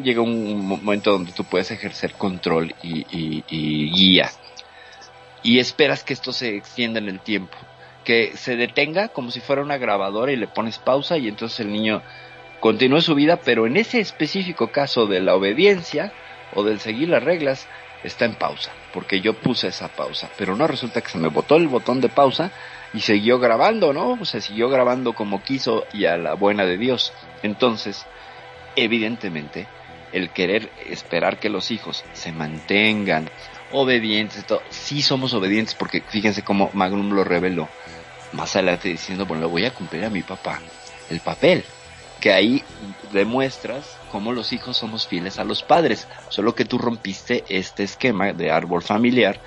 Llega 0.02 0.20
un 0.20 0.66
momento 0.66 1.12
donde 1.12 1.32
tú 1.32 1.44
puedes 1.44 1.70
ejercer 1.70 2.12
control 2.12 2.74
y, 2.82 3.42
guía. 3.90 4.30
Y 5.42 5.58
esperas 5.58 6.04
que 6.04 6.12
esto 6.12 6.32
se 6.32 6.56
extienda 6.56 6.98
en 7.00 7.08
el 7.08 7.20
tiempo. 7.20 7.56
Que 8.04 8.36
se 8.36 8.56
detenga 8.56 9.08
como 9.08 9.30
si 9.30 9.40
fuera 9.40 9.62
una 9.62 9.78
grabadora 9.78 10.32
y 10.32 10.36
le 10.36 10.46
pones 10.46 10.78
pausa 10.78 11.16
y 11.18 11.28
entonces 11.28 11.60
el 11.60 11.72
niño 11.72 12.02
continúe 12.60 13.00
su 13.00 13.14
vida, 13.14 13.38
pero 13.38 13.66
en 13.66 13.76
ese 13.76 14.00
específico 14.00 14.70
caso 14.70 15.06
de 15.06 15.20
la 15.20 15.34
obediencia 15.34 16.12
o 16.54 16.62
del 16.62 16.78
seguir 16.78 17.08
las 17.08 17.22
reglas, 17.22 17.66
está 18.04 18.24
en 18.24 18.34
pausa, 18.34 18.72
porque 18.92 19.20
yo 19.20 19.34
puse 19.34 19.68
esa 19.68 19.88
pausa, 19.88 20.28
pero 20.36 20.56
no 20.56 20.66
resulta 20.66 21.00
que 21.00 21.10
se 21.10 21.18
me 21.18 21.28
botó 21.28 21.56
el 21.56 21.68
botón 21.68 22.00
de 22.00 22.08
pausa 22.08 22.50
y 22.94 23.00
siguió 23.00 23.38
grabando, 23.38 23.92
¿no? 23.92 24.18
O 24.20 24.24
se 24.24 24.40
siguió 24.40 24.68
grabando 24.68 25.12
como 25.12 25.42
quiso 25.42 25.86
y 25.92 26.04
a 26.04 26.16
la 26.16 26.34
buena 26.34 26.64
de 26.64 26.78
Dios. 26.78 27.12
Entonces, 27.42 28.06
evidentemente, 28.76 29.66
el 30.12 30.30
querer 30.30 30.70
esperar 30.86 31.38
que 31.38 31.48
los 31.48 31.70
hijos 31.70 32.04
se 32.12 32.32
mantengan 32.32 33.30
obedientes, 33.70 34.44
todo, 34.44 34.62
sí 34.70 35.02
somos 35.02 35.32
obedientes 35.32 35.74
porque 35.74 36.02
fíjense 36.02 36.42
cómo 36.42 36.70
Magnum 36.74 37.12
lo 37.12 37.24
reveló 37.24 37.68
más 38.32 38.54
adelante 38.56 38.88
diciendo, 38.88 39.26
bueno, 39.26 39.42
le 39.42 39.48
voy 39.48 39.64
a 39.64 39.74
cumplir 39.74 40.04
a 40.04 40.10
mi 40.10 40.22
papá 40.22 40.60
el 41.10 41.20
papel, 41.20 41.64
que 42.20 42.32
ahí 42.32 42.62
demuestras 43.12 43.98
cómo 44.10 44.32
los 44.32 44.52
hijos 44.52 44.76
somos 44.76 45.06
fieles 45.06 45.38
a 45.38 45.44
los 45.44 45.62
padres, 45.62 46.06
solo 46.28 46.54
que 46.54 46.64
tú 46.64 46.78
rompiste 46.78 47.44
este 47.48 47.82
esquema 47.82 48.32
de 48.32 48.50
árbol 48.50 48.82
familiar 48.82 49.40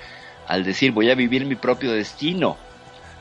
al 0.46 0.64
decir 0.64 0.92
voy 0.92 1.10
a 1.10 1.14
vivir 1.14 1.44
mi 1.44 1.56
propio 1.56 1.92
destino, 1.92 2.56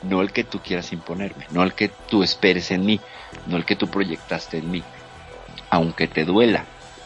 no 0.03 0.21
el 0.21 0.31
que 0.31 0.43
tú 0.43 0.59
quieras 0.59 0.91
imponerme, 0.91 1.47
no 1.49 1.63
el 1.63 1.73
que 1.73 1.89
tú 1.89 2.21
esperes 2.21 2.69
en 2.71 2.85
mí, 2.85 2.99
no 3.47 3.57
el 3.57 3.65
que 3.65 3.75
tú 3.75 3.87
proyectaste 3.87 4.57
en 4.57 4.69
mí 4.69 4.83
aunque 5.75 6.07
te 6.07 6.23
duela, 6.25 6.65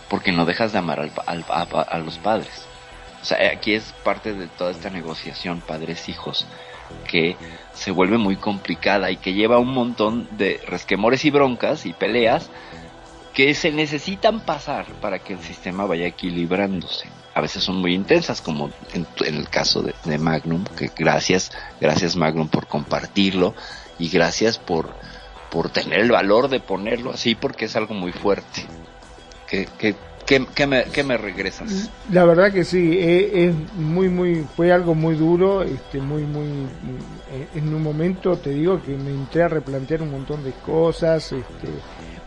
porque 0.10 0.32
no 0.32 0.46
dejas 0.46 0.72
de 0.72 0.80
amar 0.80 1.00
al, 1.00 1.46
a, 1.48 1.98
los 1.98 2.18
padres. 2.20 2.68
O 3.22 3.26
sea, 3.26 3.38
aquí 3.52 3.74
es 3.74 3.94
parte 4.04 4.34
de 4.34 4.48
toda 4.48 4.72
esta 4.72 4.90
negociación 4.90 5.62
padres-hijos 5.62 6.46
que 7.08 7.36
se 7.74 7.92
vuelve 7.92 8.18
muy 8.18 8.36
complicada 8.36 9.12
y 9.12 9.18
que 9.18 9.34
lleva 9.34 9.60
un 9.60 9.74
montón 9.74 10.28
de 10.32 10.62
resquemores 10.68 11.26
y 11.26 11.32
broncas 11.32 11.86
y 11.86 11.94
peleas 11.94 12.50
que 13.34 13.54
se 13.54 13.72
necesitan 13.72 14.40
pasar 14.40 14.86
para 15.02 15.20
que 15.20 15.34
el 15.34 15.40
sistema 15.40 15.86
vaya 15.86 16.08
equilibrándose. 16.08 17.10
A 17.34 17.42
veces 17.42 17.64
son 17.64 17.78
muy 17.78 17.94
intensas, 17.94 18.42
como 18.42 18.72
en, 18.94 19.08
el 19.26 19.50
caso 19.50 19.82
de, 19.82 19.94
de, 20.04 20.18
Magnum, 20.18 20.64
que 20.78 20.92
gracias, 20.96 21.52
gracias 21.80 22.16
Magnum 22.16 22.50
por 22.50 22.68
compartirlo 22.68 23.54
y 23.98 24.10
gracias 24.10 24.58
por 24.58 24.94
por 25.50 25.70
tener 25.70 26.00
el 26.00 26.12
valor 26.12 26.50
de 26.50 26.60
ponerlo 26.60 27.12
así 27.12 27.36
porque 27.36 27.66
es 27.66 27.76
algo 27.76 27.94
muy 27.94 28.12
fuerte. 28.12 28.66
¿Qué, 29.48 29.68
qué, 29.78 29.96
qué, 30.26 30.68
me, 30.68 30.84
qué 30.86 31.04
me, 31.04 31.18
regresas? 31.18 31.90
La 32.12 32.24
verdad 32.24 32.52
que 32.52 32.64
sí, 32.64 32.98
eh, 33.00 33.48
es, 33.48 33.56
muy, 33.76 34.10
muy, 34.10 34.46
fue 34.56 34.72
algo 34.72 34.94
muy 34.94 35.16
duro, 35.16 35.64
este, 35.64 36.00
muy, 36.00 36.24
muy, 36.24 36.68
en 37.56 37.74
un 37.74 37.82
momento 37.82 38.38
te 38.38 38.52
digo 38.52 38.80
que 38.84 38.92
me 38.96 39.10
entré 39.10 39.44
a 39.44 39.48
replantear 39.48 40.04
un 40.04 40.12
montón 40.12 40.44
de 40.44 40.52
cosas, 40.52 41.32
este, 41.32 41.68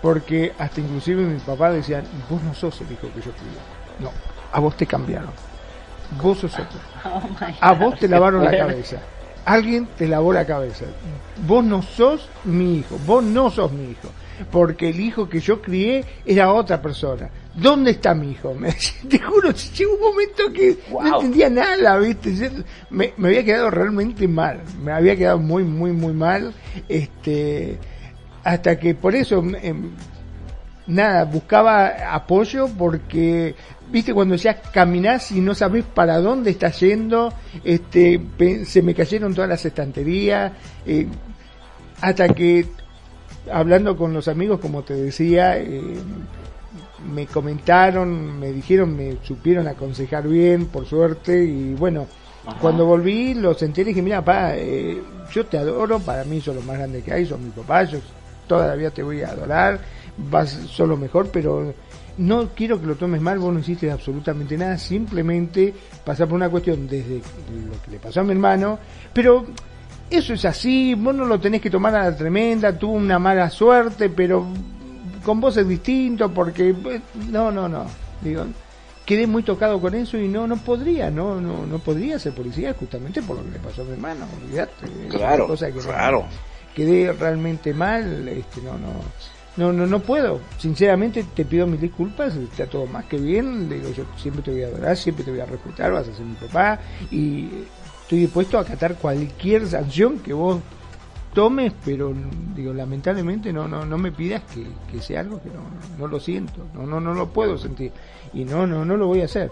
porque 0.01 0.53
hasta 0.59 0.81
inclusive 0.81 1.23
mi 1.23 1.39
papá 1.39 1.71
decía, 1.71 2.03
vos 2.29 2.43
no 2.43 2.53
sos 2.55 2.81
el 2.81 2.91
hijo 2.91 3.09
que 3.15 3.21
yo 3.21 3.31
fui. 3.33 4.05
No, 4.05 4.11
a 4.51 4.59
vos 4.59 4.77
te 4.77 4.85
cambiaron. 4.85 5.31
Vos 6.21 6.39
sos 6.39 6.53
otro. 6.55 6.81
Oh 7.05 7.21
a 7.61 7.73
vos 7.73 7.99
te 7.99 8.07
lavaron 8.07 8.45
la 8.45 8.57
cabeza 8.57 9.01
alguien 9.45 9.89
te 9.97 10.09
lavó 10.09 10.33
la 10.33 10.47
cabeza. 10.47 10.87
Vos 11.47 11.65
no 11.65 11.83
sos 11.83 12.29
mi 12.45 12.79
hijo, 12.79 12.99
vos 13.07 13.23
no 13.25 13.51
sos 13.51 13.73
mi 13.73 13.91
hijo, 13.91 14.09
porque 14.51 14.91
el 14.91 15.01
hijo 15.01 15.29
que 15.29 15.41
yo 15.41 15.61
crié 15.61 16.05
era 16.25 16.53
otra 16.53 16.81
persona. 16.81 17.31
¿Dónde 17.55 17.93
está 17.93 18.15
mi 18.15 18.31
hijo? 18.31 18.55
Me, 18.59 18.75
te 19.09 19.19
juro, 19.19 19.51
llegó 19.51 19.95
un 19.95 20.01
momento 20.01 20.53
que 20.53 20.79
no 20.91 21.17
entendía 21.17 21.51
nada, 21.51 21.99
¿viste? 21.99 22.51
me, 22.91 23.13
me, 23.17 23.29
había 23.29 23.45
quedado 23.45 23.71
realmente 23.71 24.27
mal, 24.29 24.61
me 24.83 24.93
había 24.93 25.17
quedado 25.17 25.39
muy, 25.39 25.65
muy, 25.65 25.93
muy 25.93 26.13
mal, 26.13 26.55
este, 26.89 27.79
hasta 28.45 28.79
que 28.79 28.95
por 28.95 29.15
eso, 29.15 29.45
em, 29.61 29.91
nada, 30.87 31.25
buscaba 31.25 32.15
apoyo 32.15 32.69
porque 32.79 33.55
viste 33.93 34.15
cuando 34.15 34.35
ya 34.37 34.61
caminás 34.61 35.31
y 35.33 35.41
no 35.41 35.55
sabes 35.55 35.85
para 35.85 36.19
dónde 36.19 36.51
estás 36.51 36.81
yendo, 36.81 37.33
este, 37.63 38.21
se 38.65 38.83
me 38.83 38.95
cayeron 38.95 39.35
todas 39.35 39.51
las 39.51 39.65
estanterías, 39.65 40.53
eh, 40.87 41.07
hasta 42.01 42.29
que 42.31 42.67
hablando 43.53 43.97
con 43.97 44.15
los 44.15 44.29
amigos, 44.29 44.61
como 44.61 44.83
te 44.83 44.95
decía, 44.95 45.59
eh, 45.59 45.97
me 47.13 47.27
comentaron, 47.27 48.39
me 48.39 48.51
dijeron, 48.53 48.97
me 48.97 49.19
supieron 49.23 49.69
aconsejar 49.69 50.27
bien, 50.27 50.67
por 50.67 50.87
suerte, 50.87 51.45
y 51.45 51.75
bueno, 51.75 52.07
cuando 52.61 52.87
volví 52.87 53.35
lo 53.35 53.55
senté 53.55 53.83
y 53.83 53.85
dije, 53.85 54.03
mira, 54.03 54.25
papá, 54.25 54.57
eh, 54.57 55.01
yo 55.31 55.45
te 55.47 55.59
adoro, 55.59 55.99
para 56.01 56.25
mí 56.25 56.41
son 56.41 56.57
lo 56.57 56.63
más 56.63 56.79
grande 56.79 57.03
que 57.03 57.13
hay, 57.13 57.27
son 57.27 57.45
mi 57.45 57.51
papá, 57.51 57.85
yo 57.85 57.99
todavía 58.47 58.91
te 58.91 59.03
voy 59.03 59.23
a 59.23 59.29
adorar, 59.29 59.81
vas 60.17 60.51
solo 60.51 60.97
mejor, 60.97 61.29
pero 61.31 61.75
no 62.19 62.51
quiero 62.55 62.81
que 62.81 62.87
lo 62.87 62.97
tomes 62.97 63.21
mal, 63.21 63.39
vos 63.39 63.53
no 63.53 63.61
hiciste 63.61 63.91
absolutamente 63.91 64.57
nada, 64.57 64.77
simplemente 64.79 65.73
pasar 66.05 66.29
por 66.29 66.37
una 66.37 66.51
cuestión 66.51 66.87
desde 66.87 67.17
lo 67.17 67.83
que 67.83 67.91
le 67.91 67.99
pasó 67.99 68.21
a 68.21 68.25
mi 68.25 68.33
hermano, 68.33 68.79
pero 69.13 69.47
eso 70.11 70.35
es 70.35 70.45
así, 70.45 70.95
vos 70.95 71.15
no 71.15 71.25
lo 71.25 71.41
tenés 71.41 71.61
que 71.61 71.71
tomar 71.71 71.95
a 71.95 72.05
la 72.05 72.17
tremenda, 72.17 72.77
tuvo 72.79 72.93
una 72.93 73.19
mala 73.19 73.49
suerte, 73.49 74.11
pero 74.11 74.47
con 75.25 75.41
vos 75.41 75.57
es 75.57 75.67
distinto 75.67 76.31
porque 76.31 76.71
eh, 76.71 77.01
no, 77.31 77.51
no, 77.51 77.69
no. 77.69 77.87
Digo, 78.21 78.45
quedé 79.07 79.27
muy 79.27 79.43
tocado 79.43 79.81
con 79.81 79.95
eso 79.95 80.19
y 80.19 80.29
no 80.29 80.47
no 80.47 80.57
podría, 80.57 81.11
no 81.11 81.41
no 81.41 81.67
no 81.67 81.79
podría 81.79 82.19
ser 82.19 82.35
policía 82.35 82.75
justamente 82.75 83.23
por 83.23 83.37
lo 83.37 83.45
que 83.45 83.53
le 83.53 83.59
pasó 83.59 83.83
a 83.83 83.85
mi 83.85 83.93
hermano, 83.93 84.27
olvidate. 84.43 84.87
Claro, 85.09 85.55
claro. 85.83 86.27
quedé 86.75 87.13
realmente 87.13 87.73
mal, 87.73 88.29
este 88.29 88.61
no 88.61 88.73
no 88.73 88.93
no, 89.57 89.73
no, 89.73 89.87
no 89.87 90.01
puedo. 90.01 90.41
Sinceramente 90.59 91.25
te 91.35 91.45
pido 91.45 91.67
mis 91.67 91.81
disculpas, 91.81 92.35
está 92.37 92.67
todo 92.67 92.87
más 92.87 93.05
que 93.05 93.19
bien. 93.19 93.69
Digo, 93.69 93.91
yo 93.93 94.05
siempre 94.17 94.43
te 94.43 94.51
voy 94.51 94.63
a 94.63 94.69
adorar, 94.69 94.97
siempre 94.97 95.25
te 95.25 95.31
voy 95.31 95.41
a 95.41 95.47
respetar, 95.47 95.93
vas 95.93 96.09
a 96.09 96.15
ser 96.15 96.25
mi 96.25 96.35
papá 96.35 96.81
y 97.11 97.49
estoy 98.03 98.21
dispuesto 98.21 98.59
a 98.59 98.63
acatar 98.63 98.97
cualquier 98.97 99.67
sanción 99.67 100.19
que 100.21 100.33
vos 100.33 100.61
tomes, 101.35 101.73
pero 101.85 102.13
digo, 102.55 102.73
lamentablemente 102.75 103.53
no, 103.53 103.67
no, 103.67 103.87
no 103.87 103.99
me 103.99 104.13
pidas 104.13 104.43
que, 104.55 104.67
que 104.91 105.03
sea 105.03 105.21
algo 105.21 105.41
que 105.43 105.49
no, 105.49 105.63
no 105.99 106.07
lo 106.07 106.21
siento, 106.21 106.67
no, 106.75 106.87
no, 106.87 107.01
no 107.01 107.15
lo 107.15 107.31
puedo 107.31 107.57
sentir 107.57 107.91
y 108.35 108.45
no, 108.45 108.67
no, 108.67 108.85
no 108.85 108.97
lo 108.97 109.07
voy 109.07 109.23
a 109.23 109.25
hacer. 109.25 109.51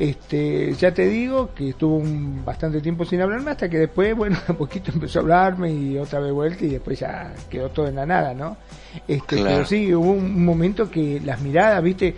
Este, 0.00 0.72
ya 0.72 0.94
te 0.94 1.06
digo 1.06 1.50
que 1.54 1.68
estuvo 1.68 1.96
un, 1.96 2.42
bastante 2.42 2.80
tiempo 2.80 3.04
sin 3.04 3.20
hablarme 3.20 3.50
hasta 3.50 3.68
que 3.68 3.80
después, 3.80 4.16
bueno, 4.16 4.38
un 4.48 4.56
poquito 4.56 4.90
empezó 4.94 5.18
a 5.18 5.22
hablarme 5.22 5.70
y 5.70 5.98
otra 5.98 6.20
vez 6.20 6.32
vuelta 6.32 6.64
y 6.64 6.68
después 6.68 7.00
ya 7.00 7.34
quedó 7.50 7.68
todo 7.68 7.88
en 7.88 7.96
la 7.96 8.06
nada, 8.06 8.32
¿no? 8.32 8.56
Este, 9.06 9.36
pero 9.42 9.62
sí, 9.66 9.94
hubo 9.94 10.12
un 10.12 10.42
momento 10.42 10.90
que 10.90 11.20
las 11.22 11.42
miradas, 11.42 11.82
viste, 11.82 12.14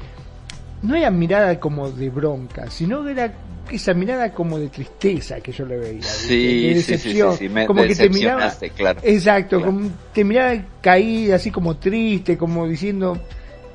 no 0.82 0.94
era 0.94 1.10
mirada 1.10 1.58
como 1.58 1.90
de 1.90 2.08
bronca, 2.08 2.70
sino 2.70 3.02
que 3.02 3.10
era 3.10 3.32
esa 3.68 3.94
mirada 3.94 4.32
como 4.32 4.60
de 4.60 4.68
tristeza 4.68 5.40
que 5.40 5.50
yo 5.50 5.66
le 5.66 5.76
veía, 5.76 6.02
sí, 6.04 6.68
de 6.68 6.74
decepción, 6.76 7.36
sí, 7.36 7.48
sí, 7.48 7.66
como 7.66 7.82
que 7.82 7.96
te 7.96 8.08
miraba, 8.08 8.54
claro, 8.76 9.00
exacto, 9.02 9.60
como 9.60 9.90
te 10.14 10.22
miraba 10.22 10.54
caída, 10.80 11.34
así 11.34 11.50
como 11.50 11.76
triste, 11.78 12.38
como 12.38 12.68
diciendo, 12.68 13.20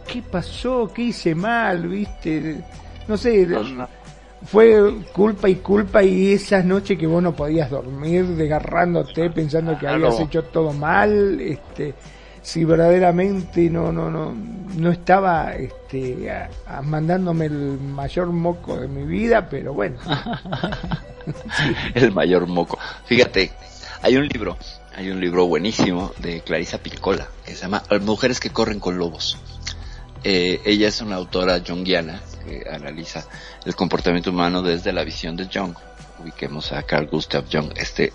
¿qué 0.08 0.22
pasó? 0.22 0.90
¿Qué 0.96 1.02
hice 1.02 1.36
mal? 1.36 1.90
¿Viste? 1.90 2.64
No 3.08 3.18
sé, 3.18 3.48
fue 4.46 4.94
culpa 5.14 5.50
y 5.50 5.56
culpa 5.56 6.04
y 6.04 6.34
esas 6.34 6.64
noches 6.64 6.98
que 6.98 7.08
vos 7.08 7.22
no 7.22 7.36
podías 7.36 7.70
dormir 7.70 8.26
desgarrándote 8.26 9.30
pensando 9.30 9.78
que 9.78 9.88
habías 9.88 10.20
hecho 10.20 10.44
todo 10.44 10.74
mal, 10.74 11.40
este 11.42 11.96
si 12.42 12.64
verdaderamente 12.64 13.70
no 13.70 13.92
no 13.92 14.10
no 14.10 14.34
no 14.34 14.92
estaba 14.92 15.54
este 15.54 16.30
mandándome 16.84 17.48
el 17.48 17.80
mayor 17.80 18.28
moco 18.28 18.78
de 18.78 18.88
mi 18.88 19.04
vida, 19.04 19.50
pero 19.50 19.74
bueno. 19.74 19.98
El 21.94 22.14
mayor 22.14 22.48
moco. 22.48 22.80
Fíjate, 23.04 23.52
hay 24.02 24.16
un 24.16 24.30
libro, 24.30 24.58
hay 24.96 25.10
un 25.10 25.20
libro 25.20 25.46
buenísimo 25.46 26.14
de 26.20 26.40
Clarisa 26.40 26.78
Piccola 26.78 27.28
que 27.44 27.54
se 27.54 27.64
llama 27.64 27.84
Mujeres 28.00 28.40
que 28.40 28.50
corren 28.50 28.80
con 28.80 28.98
lobos. 28.98 29.38
Eh, 30.24 30.62
ella 30.66 30.88
es 30.88 31.02
una 31.02 31.16
autora 31.16 31.62
junguiana 31.66 32.22
que 32.46 32.66
analiza 32.70 33.26
el 33.66 33.76
comportamiento 33.76 34.32
humano 34.32 34.62
desde 34.62 34.92
la 34.92 35.04
visión 35.04 35.36
de 35.36 35.48
Jung. 35.52 35.76
Ubiquemos 36.20 36.72
a 36.72 36.84
Carl 36.84 37.08
Gustav 37.08 37.46
Jung, 37.52 37.72
este 37.76 38.12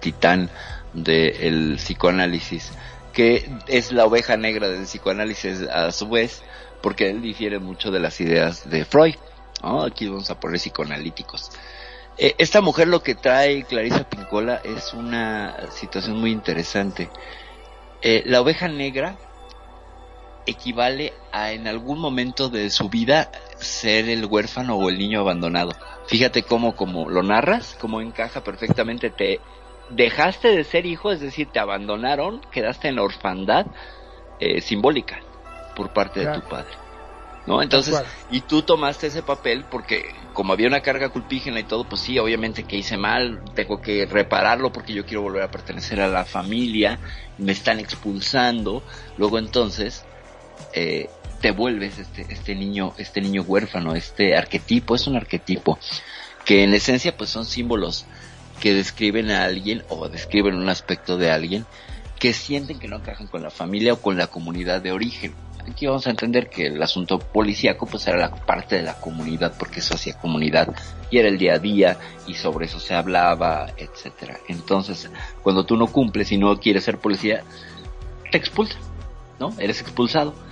titán 0.00 0.50
del 0.92 1.76
psicoanálisis, 1.76 2.72
que 3.12 3.50
es 3.66 3.92
la 3.92 4.04
oveja 4.04 4.36
negra 4.36 4.68
del 4.68 4.84
psicoanálisis 4.84 5.62
a 5.62 5.90
su 5.92 6.08
vez, 6.08 6.42
porque 6.82 7.10
él 7.10 7.22
difiere 7.22 7.58
mucho 7.58 7.90
de 7.90 8.00
las 8.00 8.20
ideas 8.20 8.68
de 8.68 8.84
Freud. 8.84 9.14
Aquí 9.62 10.06
vamos 10.06 10.30
a 10.30 10.38
poner 10.38 10.58
psicoanalíticos. 10.58 11.50
Eh, 12.18 12.34
esta 12.38 12.60
mujer 12.60 12.88
lo 12.88 13.02
que 13.02 13.14
trae 13.14 13.64
Clarisa 13.64 14.08
Pincola 14.08 14.60
es 14.64 14.94
una 14.94 15.56
situación 15.70 16.18
muy 16.18 16.30
interesante. 16.30 17.10
Eh, 18.02 18.22
la 18.26 18.40
oveja 18.40 18.68
negra 18.68 19.16
equivale 20.46 21.12
a 21.32 21.52
en 21.52 21.66
algún 21.66 21.98
momento 21.98 22.48
de 22.48 22.70
su 22.70 22.88
vida 22.88 23.30
ser 23.58 24.08
el 24.08 24.24
huérfano 24.24 24.76
o 24.76 24.88
el 24.88 24.98
niño 24.98 25.20
abandonado. 25.20 25.72
Fíjate 26.06 26.44
cómo, 26.44 26.76
como 26.76 27.10
lo 27.10 27.22
narras, 27.22 27.76
cómo 27.80 28.00
encaja 28.00 28.42
perfectamente. 28.42 29.10
Te 29.10 29.40
dejaste 29.90 30.48
de 30.48 30.64
ser 30.64 30.86
hijo, 30.86 31.10
es 31.10 31.20
decir, 31.20 31.48
te 31.52 31.58
abandonaron, 31.58 32.40
quedaste 32.50 32.88
en 32.88 32.96
la 32.96 33.02
orfandad 33.02 33.66
eh, 34.38 34.60
simbólica 34.60 35.20
por 35.74 35.92
parte 35.92 36.24
de 36.24 36.32
tu 36.32 36.48
padre. 36.48 36.72
¿No? 37.46 37.62
Entonces, 37.62 38.02
y 38.28 38.40
tú 38.40 38.62
tomaste 38.62 39.06
ese 39.06 39.22
papel 39.22 39.64
porque 39.70 40.12
como 40.32 40.52
había 40.52 40.66
una 40.66 40.80
carga 40.80 41.10
culpígena 41.10 41.60
y 41.60 41.64
todo, 41.64 41.84
pues 41.84 42.02
sí, 42.02 42.18
obviamente 42.18 42.64
que 42.64 42.76
hice 42.76 42.96
mal, 42.96 43.40
tengo 43.54 43.80
que 43.80 44.04
repararlo 44.04 44.72
porque 44.72 44.92
yo 44.92 45.06
quiero 45.06 45.22
volver 45.22 45.42
a 45.42 45.50
pertenecer 45.50 46.00
a 46.00 46.08
la 46.08 46.24
familia, 46.24 46.98
me 47.38 47.52
están 47.52 47.78
expulsando, 47.78 48.82
luego 49.16 49.38
entonces 49.38 50.04
eh, 50.72 51.08
te 51.40 51.50
vuelves 51.50 51.98
este, 51.98 52.26
este 52.28 52.54
niño, 52.54 52.94
este 52.98 53.20
niño 53.20 53.42
huérfano, 53.42 53.94
este 53.94 54.36
arquetipo, 54.36 54.94
es 54.94 55.06
un 55.06 55.16
arquetipo 55.16 55.78
que 56.44 56.62
en 56.64 56.74
esencia 56.74 57.16
pues 57.16 57.30
son 57.30 57.44
símbolos 57.44 58.06
que 58.60 58.72
describen 58.72 59.30
a 59.30 59.44
alguien 59.44 59.82
o 59.88 60.08
describen 60.08 60.54
un 60.54 60.68
aspecto 60.68 61.18
de 61.18 61.30
alguien 61.30 61.66
que 62.18 62.32
sienten 62.32 62.78
que 62.78 62.88
no 62.88 62.96
encajan 62.96 63.26
con 63.26 63.42
la 63.42 63.50
familia 63.50 63.92
o 63.92 64.00
con 64.00 64.16
la 64.16 64.28
comunidad 64.28 64.80
de 64.80 64.92
origen. 64.92 65.34
Aquí 65.70 65.86
vamos 65.86 66.06
a 66.06 66.10
entender 66.10 66.48
que 66.48 66.68
el 66.68 66.80
asunto 66.80 67.18
policíaco 67.18 67.86
pues 67.86 68.06
era 68.06 68.16
la 68.16 68.30
parte 68.30 68.76
de 68.76 68.82
la 68.82 68.94
comunidad 69.00 69.54
porque 69.58 69.80
eso 69.80 69.94
hacía 69.94 70.16
comunidad 70.16 70.74
y 71.10 71.18
era 71.18 71.28
el 71.28 71.38
día 71.38 71.54
a 71.54 71.58
día 71.58 71.98
y 72.26 72.34
sobre 72.34 72.66
eso 72.66 72.78
se 72.78 72.94
hablaba, 72.94 73.66
etcétera. 73.76 74.38
Entonces, 74.48 75.10
cuando 75.42 75.66
tú 75.66 75.76
no 75.76 75.88
cumples 75.88 76.30
y 76.30 76.38
no 76.38 76.58
quieres 76.60 76.84
ser 76.84 76.98
policía, 76.98 77.42
te 78.30 78.38
expulsan, 78.38 78.80
¿no? 79.40 79.52
Eres 79.58 79.80
expulsado. 79.80 80.45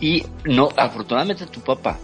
Y 0.00 0.24
no, 0.44 0.68
afortunadamente 0.76 1.46
tu 1.46 1.60
papá 1.60 1.98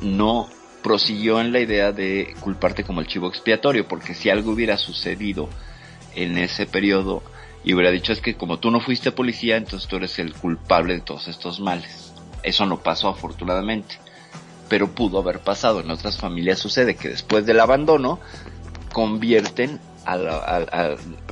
no 0.00 0.48
prosiguió 0.82 1.40
en 1.40 1.52
la 1.52 1.60
idea 1.60 1.92
de 1.92 2.34
culparte 2.40 2.84
como 2.84 3.00
el 3.00 3.06
chivo 3.06 3.28
expiatorio, 3.28 3.86
porque 3.86 4.14
si 4.14 4.30
algo 4.30 4.52
hubiera 4.52 4.76
sucedido 4.76 5.48
en 6.14 6.38
ese 6.38 6.66
periodo 6.66 7.22
y 7.64 7.74
hubiera 7.74 7.90
dicho 7.90 8.12
es 8.12 8.20
que 8.20 8.34
como 8.34 8.58
tú 8.58 8.70
no 8.70 8.80
fuiste 8.80 9.12
policía, 9.12 9.56
entonces 9.56 9.88
tú 9.88 9.96
eres 9.96 10.18
el 10.18 10.34
culpable 10.34 10.94
de 10.94 11.00
todos 11.00 11.28
estos 11.28 11.60
males. 11.60 12.12
Eso 12.42 12.66
no 12.66 12.82
pasó 12.82 13.08
afortunadamente, 13.08 13.98
pero 14.68 14.90
pudo 14.90 15.20
haber 15.20 15.40
pasado. 15.40 15.80
En 15.80 15.90
otras 15.90 16.18
familias 16.18 16.58
sucede 16.58 16.96
que 16.96 17.08
después 17.08 17.46
del 17.46 17.60
abandono 17.60 18.18
convierten 18.92 19.80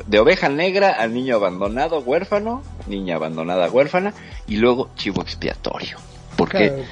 de 0.07 0.19
oveja 0.19 0.49
negra 0.49 0.91
al 0.91 1.13
niño 1.13 1.37
abandonado, 1.37 2.01
huérfano, 2.01 2.63
niña 2.87 3.17
abandonada, 3.17 3.71
huérfana, 3.71 4.15
y 4.47 4.57
luego 4.57 4.91
chivo 4.97 5.23
expiatorio. 5.23 5.99
Porque 6.37 6.69
claro, 6.69 6.85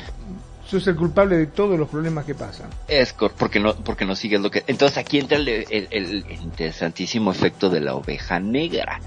sos 0.68 0.86
el 0.86 0.96
culpable 0.96 1.36
de 1.36 1.46
todos 1.46 1.78
los 1.78 1.88
problemas 1.88 2.24
que 2.24 2.34
pasan. 2.34 2.68
Es 2.88 3.14
porque 3.14 3.58
no, 3.58 3.74
porque 3.74 4.04
no 4.04 4.14
sigues 4.14 4.40
lo 4.40 4.50
que. 4.50 4.64
Entonces 4.66 4.98
aquí 4.98 5.18
entra 5.18 5.38
el, 5.38 5.48
el, 5.48 6.24
interesantísimo 6.42 7.30
efecto 7.30 7.70
de 7.70 7.80
la 7.80 7.94
oveja 7.94 8.38
negra, 8.38 9.00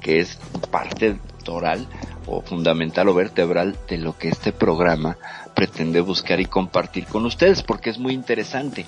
que 0.00 0.18
es 0.18 0.38
parte 0.70 1.18
toral 1.44 1.86
o 2.26 2.42
fundamental 2.42 3.08
o 3.08 3.14
vertebral 3.14 3.76
de 3.88 3.98
lo 3.98 4.18
que 4.18 4.28
este 4.28 4.52
programa 4.52 5.16
pretende 5.54 6.00
buscar 6.00 6.40
y 6.40 6.46
compartir 6.46 7.06
con 7.06 7.24
ustedes, 7.24 7.62
porque 7.62 7.90
es 7.90 7.98
muy 7.98 8.12
interesante. 8.12 8.84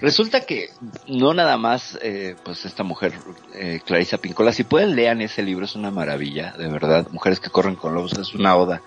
Resulta 0.00 0.40
que 0.40 0.70
no 1.06 1.34
nada 1.34 1.58
más, 1.58 1.98
eh, 2.00 2.34
pues 2.42 2.64
esta 2.64 2.82
mujer, 2.82 3.12
eh, 3.54 3.80
Clarisa 3.84 4.16
Pincola, 4.16 4.52
si 4.52 4.64
pueden 4.64 4.96
lean 4.96 5.20
ese 5.20 5.42
libro, 5.42 5.66
es 5.66 5.74
una 5.74 5.90
maravilla, 5.90 6.54
de 6.56 6.68
verdad. 6.68 7.06
Mujeres 7.10 7.38
que 7.38 7.50
corren 7.50 7.76
con 7.76 7.94
lobos, 7.94 8.16
es 8.18 8.34
una 8.34 8.56
oda, 8.56 8.80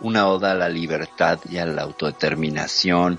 una 0.00 0.28
oda 0.28 0.52
a 0.52 0.54
la 0.54 0.68
libertad 0.68 1.38
y 1.48 1.56
a 1.56 1.64
la 1.64 1.82
autodeterminación. 1.82 3.18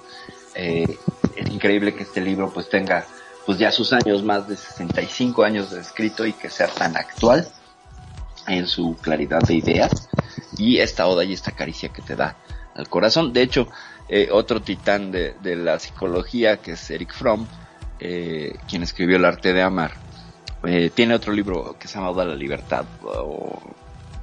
Eh, 0.54 0.98
es 1.36 1.50
increíble 1.50 1.96
que 1.96 2.04
este 2.04 2.22
libro 2.22 2.52
pues 2.52 2.70
tenga 2.70 3.06
pues 3.46 3.58
ya 3.58 3.72
sus 3.72 3.94
años, 3.94 4.24
más 4.24 4.48
de 4.48 4.56
65 4.56 5.44
años 5.44 5.72
de 5.72 5.82
escrito 5.82 6.28
y 6.28 6.34
que 6.34 6.52
sea 6.52 6.68
tan 6.68 6.96
actual 6.96 7.50
en 8.48 8.68
su 8.68 8.96
claridad 9.02 9.42
de 9.42 9.56
ideas 9.56 10.10
y 10.58 10.78
esta 10.80 11.08
oda 11.08 11.24
y 11.24 11.34
esta 11.34 11.52
caricia 11.52 11.90
que 11.90 12.04
te 12.04 12.16
da 12.16 12.38
al 12.76 12.90
corazón. 12.90 13.34
De 13.34 13.42
hecho, 13.42 13.68
eh, 14.10 14.30
otro 14.32 14.62
titán 14.62 15.12
de, 15.12 15.36
de, 15.42 15.56
la 15.56 15.80
psicología, 15.80 16.58
que 16.58 16.72
es 16.72 16.90
Eric 16.90 17.14
Fromm, 17.14 17.48
eh, 18.00 18.56
quien 18.68 18.84
escribió 18.84 19.18
El 19.18 19.26
arte 19.26 19.54
de 19.54 19.62
amar, 19.62 19.92
eh, 20.64 20.92
tiene 20.94 21.14
otro 21.14 21.32
libro 21.32 21.76
que 21.80 21.88
se 21.88 22.00
llama 22.00 22.26
la 22.26 22.36
libertad, 22.36 22.86
o 23.04 23.62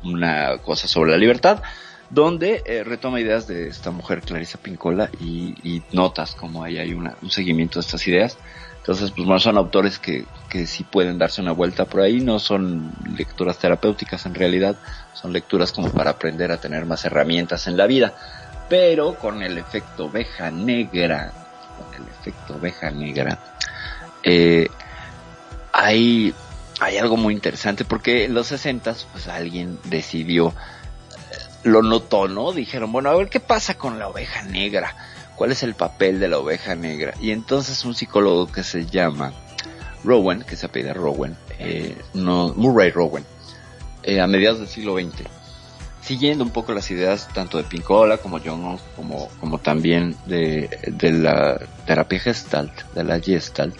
una 0.04 0.58
cosa 0.58 0.86
sobre 0.86 1.12
la 1.12 1.16
libertad, 1.16 1.62
donde 2.10 2.62
eh, 2.66 2.84
retoma 2.84 3.20
ideas 3.20 3.46
de 3.46 3.68
esta 3.68 3.90
mujer 3.90 4.20
Clarisa 4.20 4.58
Pincola 4.58 5.10
y, 5.20 5.82
notas 5.92 6.34
como 6.34 6.62
ahí 6.62 6.78
hay 6.78 6.92
un 6.92 7.30
seguimiento 7.30 7.78
de 7.78 7.84
estas 7.84 8.06
ideas. 8.06 8.38
Entonces, 8.78 9.10
pues 9.10 9.26
bueno, 9.26 9.40
son 9.40 9.56
autores 9.56 9.98
que, 9.98 10.26
que 10.48 10.66
sí 10.66 10.84
pueden 10.84 11.18
darse 11.18 11.40
una 11.40 11.50
vuelta 11.50 11.86
por 11.86 12.02
ahí, 12.02 12.20
no 12.20 12.38
son 12.38 12.92
lecturas 13.16 13.58
terapéuticas 13.58 14.26
en 14.26 14.34
realidad, 14.34 14.76
son 15.12 15.32
lecturas 15.32 15.72
como 15.72 15.90
para 15.90 16.10
aprender 16.10 16.52
a 16.52 16.60
tener 16.60 16.86
más 16.86 17.04
herramientas 17.04 17.66
en 17.66 17.76
la 17.76 17.86
vida 17.86 18.14
pero 18.68 19.14
con 19.14 19.42
el 19.42 19.58
efecto 19.58 20.06
oveja 20.06 20.50
negra, 20.50 21.32
con 21.78 22.02
el 22.02 22.08
efecto 22.08 22.56
oveja 22.56 22.90
negra, 22.90 23.38
eh, 24.22 24.68
hay 25.72 26.34
hay 26.80 26.98
algo 26.98 27.16
muy 27.16 27.34
interesante 27.34 27.84
porque 27.84 28.24
en 28.24 28.34
los 28.34 28.48
60 28.48 28.94
pues 29.12 29.28
alguien 29.28 29.78
decidió, 29.84 30.48
eh, 30.48 30.52
lo 31.64 31.82
notó, 31.82 32.28
¿no? 32.28 32.52
Dijeron, 32.52 32.92
bueno, 32.92 33.10
a 33.10 33.16
ver 33.16 33.28
qué 33.28 33.40
pasa 33.40 33.74
con 33.78 33.98
la 33.98 34.08
oveja 34.08 34.42
negra, 34.42 34.94
cuál 35.36 35.52
es 35.52 35.62
el 35.62 35.74
papel 35.74 36.20
de 36.20 36.28
la 36.28 36.38
oveja 36.38 36.74
negra. 36.74 37.14
Y 37.20 37.30
entonces 37.30 37.84
un 37.84 37.94
psicólogo 37.94 38.50
que 38.52 38.62
se 38.62 38.86
llama 38.86 39.32
Rowan, 40.04 40.42
que 40.42 40.56
se 40.56 40.66
apellida 40.66 40.92
Rowan, 40.92 41.36
eh, 41.58 41.96
no, 42.12 42.52
Murray 42.54 42.90
Rowan, 42.90 43.24
eh, 44.02 44.20
a 44.20 44.26
mediados 44.26 44.58
del 44.58 44.68
siglo 44.68 44.96
XX, 44.96 45.24
siguiendo 46.06 46.44
un 46.44 46.50
poco 46.50 46.72
las 46.72 46.88
ideas 46.90 47.28
tanto 47.34 47.58
de 47.58 47.64
Pincola 47.64 48.18
como 48.18 48.38
John 48.38 48.78
como, 48.94 49.28
como 49.40 49.58
también 49.58 50.14
de, 50.26 50.68
la 51.00 51.58
terapia 51.84 52.20
Gestalt, 52.20 52.82
de 52.94 53.02
la 53.02 53.18
Gestalt, 53.18 53.76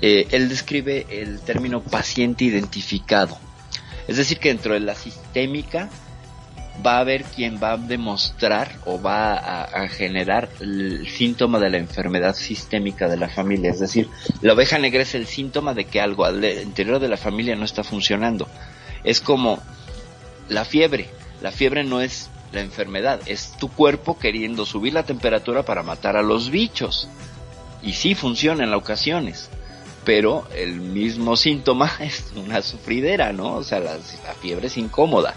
eh, 0.00 0.26
él 0.32 0.48
describe 0.48 1.06
el 1.08 1.40
término 1.40 1.80
paciente 1.80 2.44
identificado. 2.44 3.38
Es 4.08 4.16
decir, 4.16 4.38
que 4.38 4.48
dentro 4.48 4.74
de 4.74 4.80
la 4.80 4.96
sistémica 4.96 5.88
va 6.84 6.96
a 6.96 7.00
haber 7.00 7.22
quien 7.22 7.60
va 7.62 7.72
a 7.72 7.76
demostrar 7.76 8.72
o 8.84 9.00
va 9.00 9.34
a, 9.36 9.88
generar 9.88 10.48
el 10.60 11.08
síntoma 11.08 11.60
de 11.60 11.70
la 11.70 11.78
enfermedad 11.78 12.34
sistémica 12.34 13.08
de 13.08 13.16
la 13.16 13.28
familia. 13.28 13.70
Es 13.70 13.78
decir, 13.78 14.08
la 14.42 14.54
oveja 14.54 14.78
negra 14.78 15.02
es 15.02 15.14
el 15.14 15.26
síntoma 15.26 15.72
de 15.72 15.84
que 15.84 16.00
algo 16.00 16.24
al 16.24 16.44
interior 16.44 16.98
de 16.98 17.08
la 17.08 17.16
familia 17.16 17.54
no 17.54 17.64
está 17.64 17.84
funcionando. 17.84 18.48
Es 19.04 19.20
como 19.20 19.62
la 20.48 20.64
fiebre. 20.64 21.08
La 21.44 21.52
fiebre 21.52 21.84
no 21.84 22.00
es 22.00 22.30
la 22.52 22.62
enfermedad, 22.62 23.20
es 23.26 23.54
tu 23.58 23.68
cuerpo 23.68 24.18
queriendo 24.18 24.64
subir 24.64 24.94
la 24.94 25.02
temperatura 25.02 25.62
para 25.62 25.82
matar 25.82 26.16
a 26.16 26.22
los 26.22 26.48
bichos. 26.48 27.06
Y 27.82 27.92
sí 27.92 28.14
funciona 28.14 28.64
en 28.64 28.72
ocasiones 28.72 29.50
pero 30.06 30.46
el 30.54 30.80
mismo 30.80 31.36
síntoma 31.36 31.90
es 32.00 32.32
una 32.34 32.62
sufridera, 32.62 33.34
¿no? 33.34 33.56
O 33.56 33.62
sea, 33.62 33.80
la, 33.80 33.98
fiebre 34.40 34.68
es 34.68 34.78
incómoda. 34.78 35.34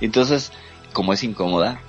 Entonces, 0.00 0.52
como 0.94 1.12
es 1.12 1.22
incómoda, 1.22 1.82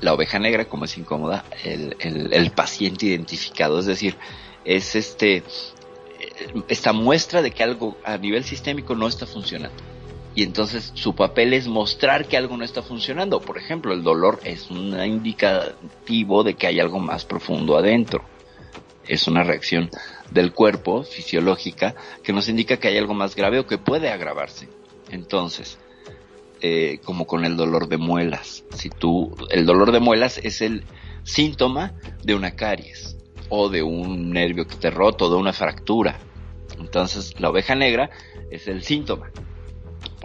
la 0.00 0.12
oveja 0.12 0.40
negra, 0.40 0.64
como 0.64 0.86
es 0.86 0.98
incómoda, 0.98 1.44
el, 1.62 1.96
el, 2.00 2.50
paciente 2.50 3.06
identificado, 3.06 3.78
es 3.78 3.86
decir, 3.86 4.16
es 4.64 4.96
este, 4.96 5.44
esta 6.66 6.92
muestra 6.92 7.40
de 7.40 7.52
que 7.52 7.62
algo 7.62 7.96
a 8.04 8.18
nivel 8.18 8.42
sistémico 8.42 8.96
no 8.96 9.06
está 9.06 9.26
funcionando. 9.26 9.95
Y 10.36 10.42
entonces 10.42 10.92
su 10.94 11.14
papel 11.14 11.54
es 11.54 11.66
mostrar 11.66 12.28
que 12.28 12.36
algo 12.36 12.58
no 12.58 12.64
está 12.64 12.82
funcionando. 12.82 13.40
Por 13.40 13.56
ejemplo, 13.56 13.94
el 13.94 14.02
dolor 14.02 14.38
es 14.44 14.70
un 14.70 14.94
indicativo 15.02 16.44
de 16.44 16.54
que 16.54 16.66
hay 16.66 16.78
algo 16.78 17.00
más 17.00 17.24
profundo 17.24 17.78
adentro. 17.78 18.22
Es 19.08 19.28
una 19.28 19.44
reacción 19.44 19.88
del 20.30 20.52
cuerpo 20.52 21.04
fisiológica 21.04 21.94
que 22.22 22.34
nos 22.34 22.50
indica 22.50 22.76
que 22.76 22.88
hay 22.88 22.98
algo 22.98 23.14
más 23.14 23.34
grave 23.34 23.60
o 23.60 23.66
que 23.66 23.78
puede 23.78 24.10
agravarse. 24.10 24.68
Entonces, 25.08 25.78
eh, 26.60 27.00
como 27.02 27.26
con 27.26 27.46
el 27.46 27.56
dolor 27.56 27.88
de 27.88 27.96
muelas, 27.96 28.62
si 28.74 28.90
tú, 28.90 29.34
el 29.48 29.64
dolor 29.64 29.90
de 29.90 30.00
muelas 30.00 30.36
es 30.44 30.60
el 30.60 30.84
síntoma 31.22 31.94
de 32.22 32.34
una 32.34 32.56
caries 32.56 33.16
o 33.48 33.70
de 33.70 33.82
un 33.82 34.32
nervio 34.32 34.66
que 34.66 34.76
te 34.76 34.90
roto, 34.90 35.30
de 35.30 35.36
una 35.36 35.54
fractura. 35.54 36.20
Entonces, 36.78 37.40
la 37.40 37.48
oveja 37.48 37.74
negra 37.74 38.10
es 38.50 38.68
el 38.68 38.82
síntoma. 38.82 39.30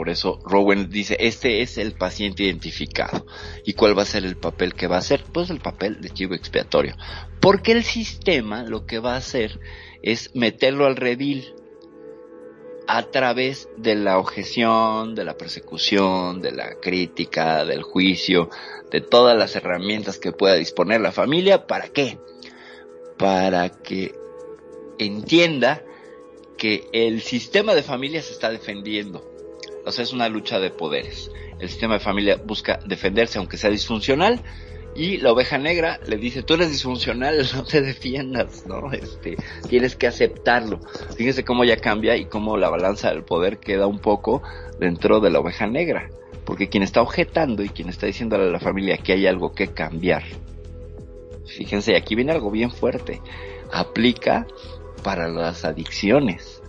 Por 0.01 0.09
eso 0.09 0.39
Rowan 0.43 0.89
dice, 0.89 1.15
este 1.19 1.61
es 1.61 1.77
el 1.77 1.91
paciente 1.91 2.41
identificado. 2.41 3.27
¿Y 3.63 3.73
cuál 3.73 3.95
va 3.95 4.01
a 4.01 4.07
ser 4.07 4.25
el 4.25 4.35
papel 4.35 4.73
que 4.73 4.87
va 4.87 4.95
a 4.95 4.99
hacer? 4.99 5.23
Pues 5.31 5.51
el 5.51 5.59
papel 5.59 6.01
de 6.01 6.09
chivo 6.09 6.33
expiatorio. 6.33 6.95
Porque 7.39 7.71
el 7.71 7.83
sistema 7.83 8.63
lo 8.63 8.87
que 8.87 8.97
va 8.97 9.13
a 9.13 9.17
hacer 9.17 9.59
es 10.01 10.31
meterlo 10.33 10.87
al 10.87 10.95
redil 10.95 11.53
a 12.87 13.03
través 13.11 13.69
de 13.77 13.93
la 13.93 14.17
objeción, 14.17 15.13
de 15.13 15.23
la 15.23 15.37
persecución, 15.37 16.41
de 16.41 16.51
la 16.51 16.79
crítica, 16.81 17.63
del 17.63 17.83
juicio, 17.83 18.49
de 18.89 19.01
todas 19.01 19.37
las 19.37 19.55
herramientas 19.55 20.17
que 20.17 20.31
pueda 20.31 20.55
disponer 20.55 20.99
la 20.99 21.11
familia. 21.11 21.67
¿Para 21.67 21.89
qué? 21.89 22.17
Para 23.19 23.69
que 23.69 24.15
entienda 24.97 25.83
que 26.57 26.89
el 26.91 27.21
sistema 27.21 27.75
de 27.75 27.83
familia 27.83 28.23
se 28.23 28.33
está 28.33 28.49
defendiendo. 28.49 29.30
O 29.85 29.91
sea, 29.91 30.03
es 30.03 30.13
una 30.13 30.29
lucha 30.29 30.59
de 30.59 30.69
poderes. 30.69 31.31
El 31.59 31.69
sistema 31.69 31.95
de 31.95 31.99
familia 31.99 32.37
busca 32.43 32.79
defenderse 32.85 33.37
aunque 33.37 33.57
sea 33.57 33.69
disfuncional 33.69 34.41
y 34.93 35.17
la 35.17 35.31
oveja 35.31 35.57
negra 35.57 35.99
le 36.05 36.17
dice, 36.17 36.43
tú 36.43 36.55
eres 36.55 36.69
disfuncional, 36.69 37.47
no 37.55 37.63
te 37.63 37.81
defiendas, 37.81 38.65
¿no? 38.65 38.91
Este, 38.91 39.37
tienes 39.69 39.95
que 39.95 40.07
aceptarlo. 40.07 40.79
Fíjense 41.15 41.45
cómo 41.45 41.63
ya 41.63 41.77
cambia 41.77 42.17
y 42.17 42.25
cómo 42.25 42.57
la 42.57 42.69
balanza 42.69 43.09
del 43.09 43.23
poder 43.23 43.59
queda 43.59 43.87
un 43.87 43.99
poco 43.99 44.41
dentro 44.79 45.19
de 45.19 45.29
la 45.29 45.39
oveja 45.39 45.67
negra. 45.67 46.09
Porque 46.45 46.69
quien 46.69 46.83
está 46.83 47.01
objetando 47.01 47.63
y 47.63 47.69
quien 47.69 47.87
está 47.89 48.07
diciéndole 48.07 48.45
a 48.45 48.51
la 48.51 48.59
familia 48.59 48.97
que 48.97 49.13
hay 49.13 49.27
algo 49.27 49.53
que 49.53 49.67
cambiar. 49.67 50.23
Fíjense, 51.45 51.95
aquí 51.95 52.15
viene 52.15 52.31
algo 52.31 52.51
bien 52.51 52.71
fuerte. 52.71 53.21
Aplica 53.71 54.47
para 55.03 55.29
las 55.29 55.63
adicciones. 55.63 56.61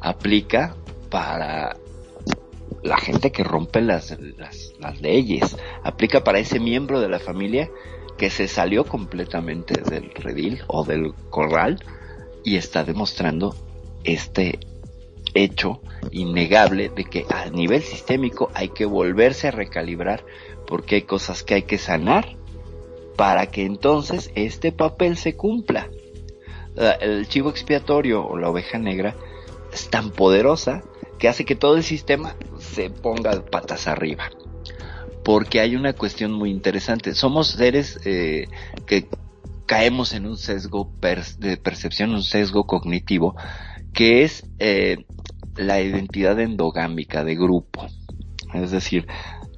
Aplica 0.00 0.76
para 1.10 1.76
la 2.82 2.98
gente 2.98 3.32
que 3.32 3.44
rompe 3.44 3.80
las, 3.80 4.16
las, 4.36 5.00
leyes. 5.00 5.56
Aplica 5.82 6.24
para 6.24 6.38
ese 6.38 6.60
miembro 6.60 7.00
de 7.00 7.08
la 7.08 7.18
familia 7.18 7.70
que 8.16 8.30
se 8.30 8.48
salió 8.48 8.84
completamente 8.84 9.80
del 9.80 10.10
redil 10.10 10.62
o 10.66 10.84
del 10.84 11.14
corral 11.30 11.78
y 12.44 12.56
está 12.56 12.84
demostrando 12.84 13.54
este 14.04 14.58
hecho 15.34 15.80
innegable 16.10 16.88
de 16.88 17.04
que 17.04 17.26
a 17.28 17.50
nivel 17.50 17.82
sistémico 17.82 18.50
hay 18.54 18.70
que 18.70 18.86
volverse 18.86 19.48
a 19.48 19.52
recalibrar 19.52 20.24
porque 20.66 20.96
hay 20.96 21.02
cosas 21.02 21.42
que 21.42 21.54
hay 21.54 21.62
que 21.62 21.78
sanar 21.78 22.36
para 23.16 23.46
que 23.46 23.64
entonces 23.64 24.30
este 24.34 24.72
papel 24.72 25.16
se 25.16 25.36
cumpla. 25.36 25.90
El 27.00 27.26
chivo 27.26 27.50
expiatorio 27.50 28.24
o 28.24 28.36
la 28.36 28.48
oveja 28.48 28.78
negra 28.78 29.16
es 29.72 29.90
tan 29.90 30.10
poderosa 30.10 30.82
que 31.18 31.28
hace 31.28 31.44
que 31.44 31.56
todo 31.56 31.76
el 31.76 31.82
sistema 31.82 32.36
se 32.74 32.90
ponga 32.90 33.44
patas 33.44 33.86
arriba. 33.86 34.30
Porque 35.24 35.60
hay 35.60 35.76
una 35.76 35.92
cuestión 35.92 36.32
muy 36.32 36.50
interesante. 36.50 37.14
Somos 37.14 37.48
seres 37.48 37.98
eh, 38.04 38.46
que 38.86 39.08
caemos 39.66 40.14
en 40.14 40.26
un 40.26 40.38
sesgo 40.38 40.90
de 41.38 41.56
percepción, 41.58 42.14
un 42.14 42.22
sesgo 42.22 42.66
cognitivo, 42.66 43.36
que 43.92 44.24
es 44.24 44.44
eh, 44.58 45.04
la 45.56 45.80
identidad 45.80 46.40
endogámica 46.40 47.24
de 47.24 47.34
grupo. 47.34 47.86
Es 48.54 48.70
decir, 48.70 49.06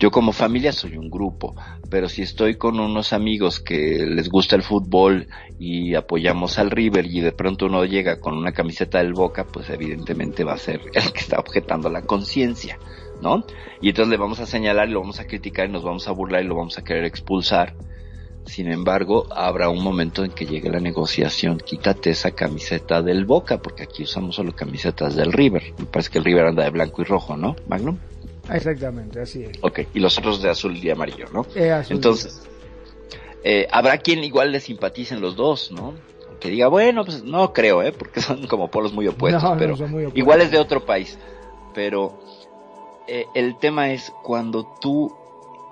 yo 0.01 0.11
como 0.11 0.33
familia 0.33 0.73
soy 0.73 0.97
un 0.97 1.11
grupo, 1.11 1.55
pero 1.91 2.09
si 2.09 2.23
estoy 2.23 2.55
con 2.55 2.79
unos 2.79 3.13
amigos 3.13 3.59
que 3.59 4.07
les 4.07 4.31
gusta 4.31 4.55
el 4.55 4.63
fútbol 4.63 5.27
y 5.59 5.97
apoyamos 5.97 6.59
al 6.59 6.71
River 6.71 7.05
y 7.07 7.21
de 7.21 7.33
pronto 7.33 7.67
uno 7.67 7.85
llega 7.85 8.21
con 8.21 8.39
una 8.39 8.53
camiseta 8.53 8.99
del 8.99 9.13
Boca, 9.13 9.45
pues 9.45 9.69
evidentemente 9.71 10.45
va 10.45 10.55
a 10.55 10.59
ser 10.59 10.81
el 10.95 11.13
que 11.13 11.21
está 11.21 11.39
objetando 11.41 11.91
la 11.91 12.03
conciencia, 12.03 12.79
¿no? 13.21 13.45
Y 13.83 13.89
entonces 13.89 14.11
le 14.11 14.17
vamos 14.17 14.39
a 14.39 14.47
señalar 14.47 14.89
y 14.89 14.93
lo 14.93 15.01
vamos 15.01 15.19
a 15.19 15.27
criticar 15.27 15.69
y 15.69 15.73
nos 15.73 15.83
vamos 15.83 16.07
a 16.07 16.13
burlar 16.13 16.45
y 16.45 16.47
lo 16.47 16.55
vamos 16.55 16.79
a 16.79 16.85
querer 16.85 17.05
expulsar. 17.05 17.75
Sin 18.47 18.71
embargo, 18.73 19.27
habrá 19.31 19.69
un 19.69 19.83
momento 19.83 20.25
en 20.25 20.31
que 20.31 20.47
llegue 20.47 20.71
la 20.71 20.81
negociación. 20.81 21.59
Quítate 21.59 22.11
esa 22.11 22.31
camiseta 22.31 23.03
del 23.03 23.27
Boca, 23.27 23.59
porque 23.59 23.83
aquí 23.83 24.05
usamos 24.05 24.37
solo 24.37 24.53
camisetas 24.53 25.15
del 25.15 25.33
River. 25.33 25.75
Me 25.79 25.85
parece 25.85 26.11
que 26.11 26.19
el 26.19 26.25
River 26.25 26.47
anda 26.47 26.65
de 26.65 26.71
blanco 26.71 27.03
y 27.03 27.05
rojo, 27.05 27.37
¿no, 27.37 27.55
Magnum? 27.69 27.99
Exactamente, 28.55 29.21
así 29.21 29.45
es. 29.45 29.59
Ok, 29.61 29.81
y 29.95 30.01
los 30.01 30.19
otros 30.19 30.43
de 30.43 30.51
azul 30.51 30.77
y 30.77 30.91
amarillo, 30.91 31.27
¿no? 31.33 31.47
Eh, 31.55 31.83
Entonces, 31.91 32.43
eh, 33.43 33.67
habrá 33.71 33.99
quien 33.99 34.23
igual 34.25 34.53
le 34.53 34.61
simpaticen 34.61 35.21
los 35.21 35.37
dos, 35.37 35.71
¿no? 35.73 35.95
Que 36.41 36.51
diga, 36.51 36.69
bueno, 36.69 37.05
pues 37.05 37.23
no 37.23 37.53
creo, 37.53 37.83
¿eh? 37.83 37.93
Porque 37.93 38.21
son 38.23 38.47
como 38.47 38.71
polos 38.71 38.93
muy 38.93 39.07
opuestos, 39.09 39.43
pero 39.59 39.77
igual 40.15 40.41
es 40.41 40.51
de 40.51 40.59
otro 40.59 40.85
país. 40.85 41.19
Pero 41.75 42.19
eh, 43.07 43.27
el 43.35 43.57
tema 43.59 43.93
es 43.93 44.13
cuando 44.23 44.75
tú 44.81 45.15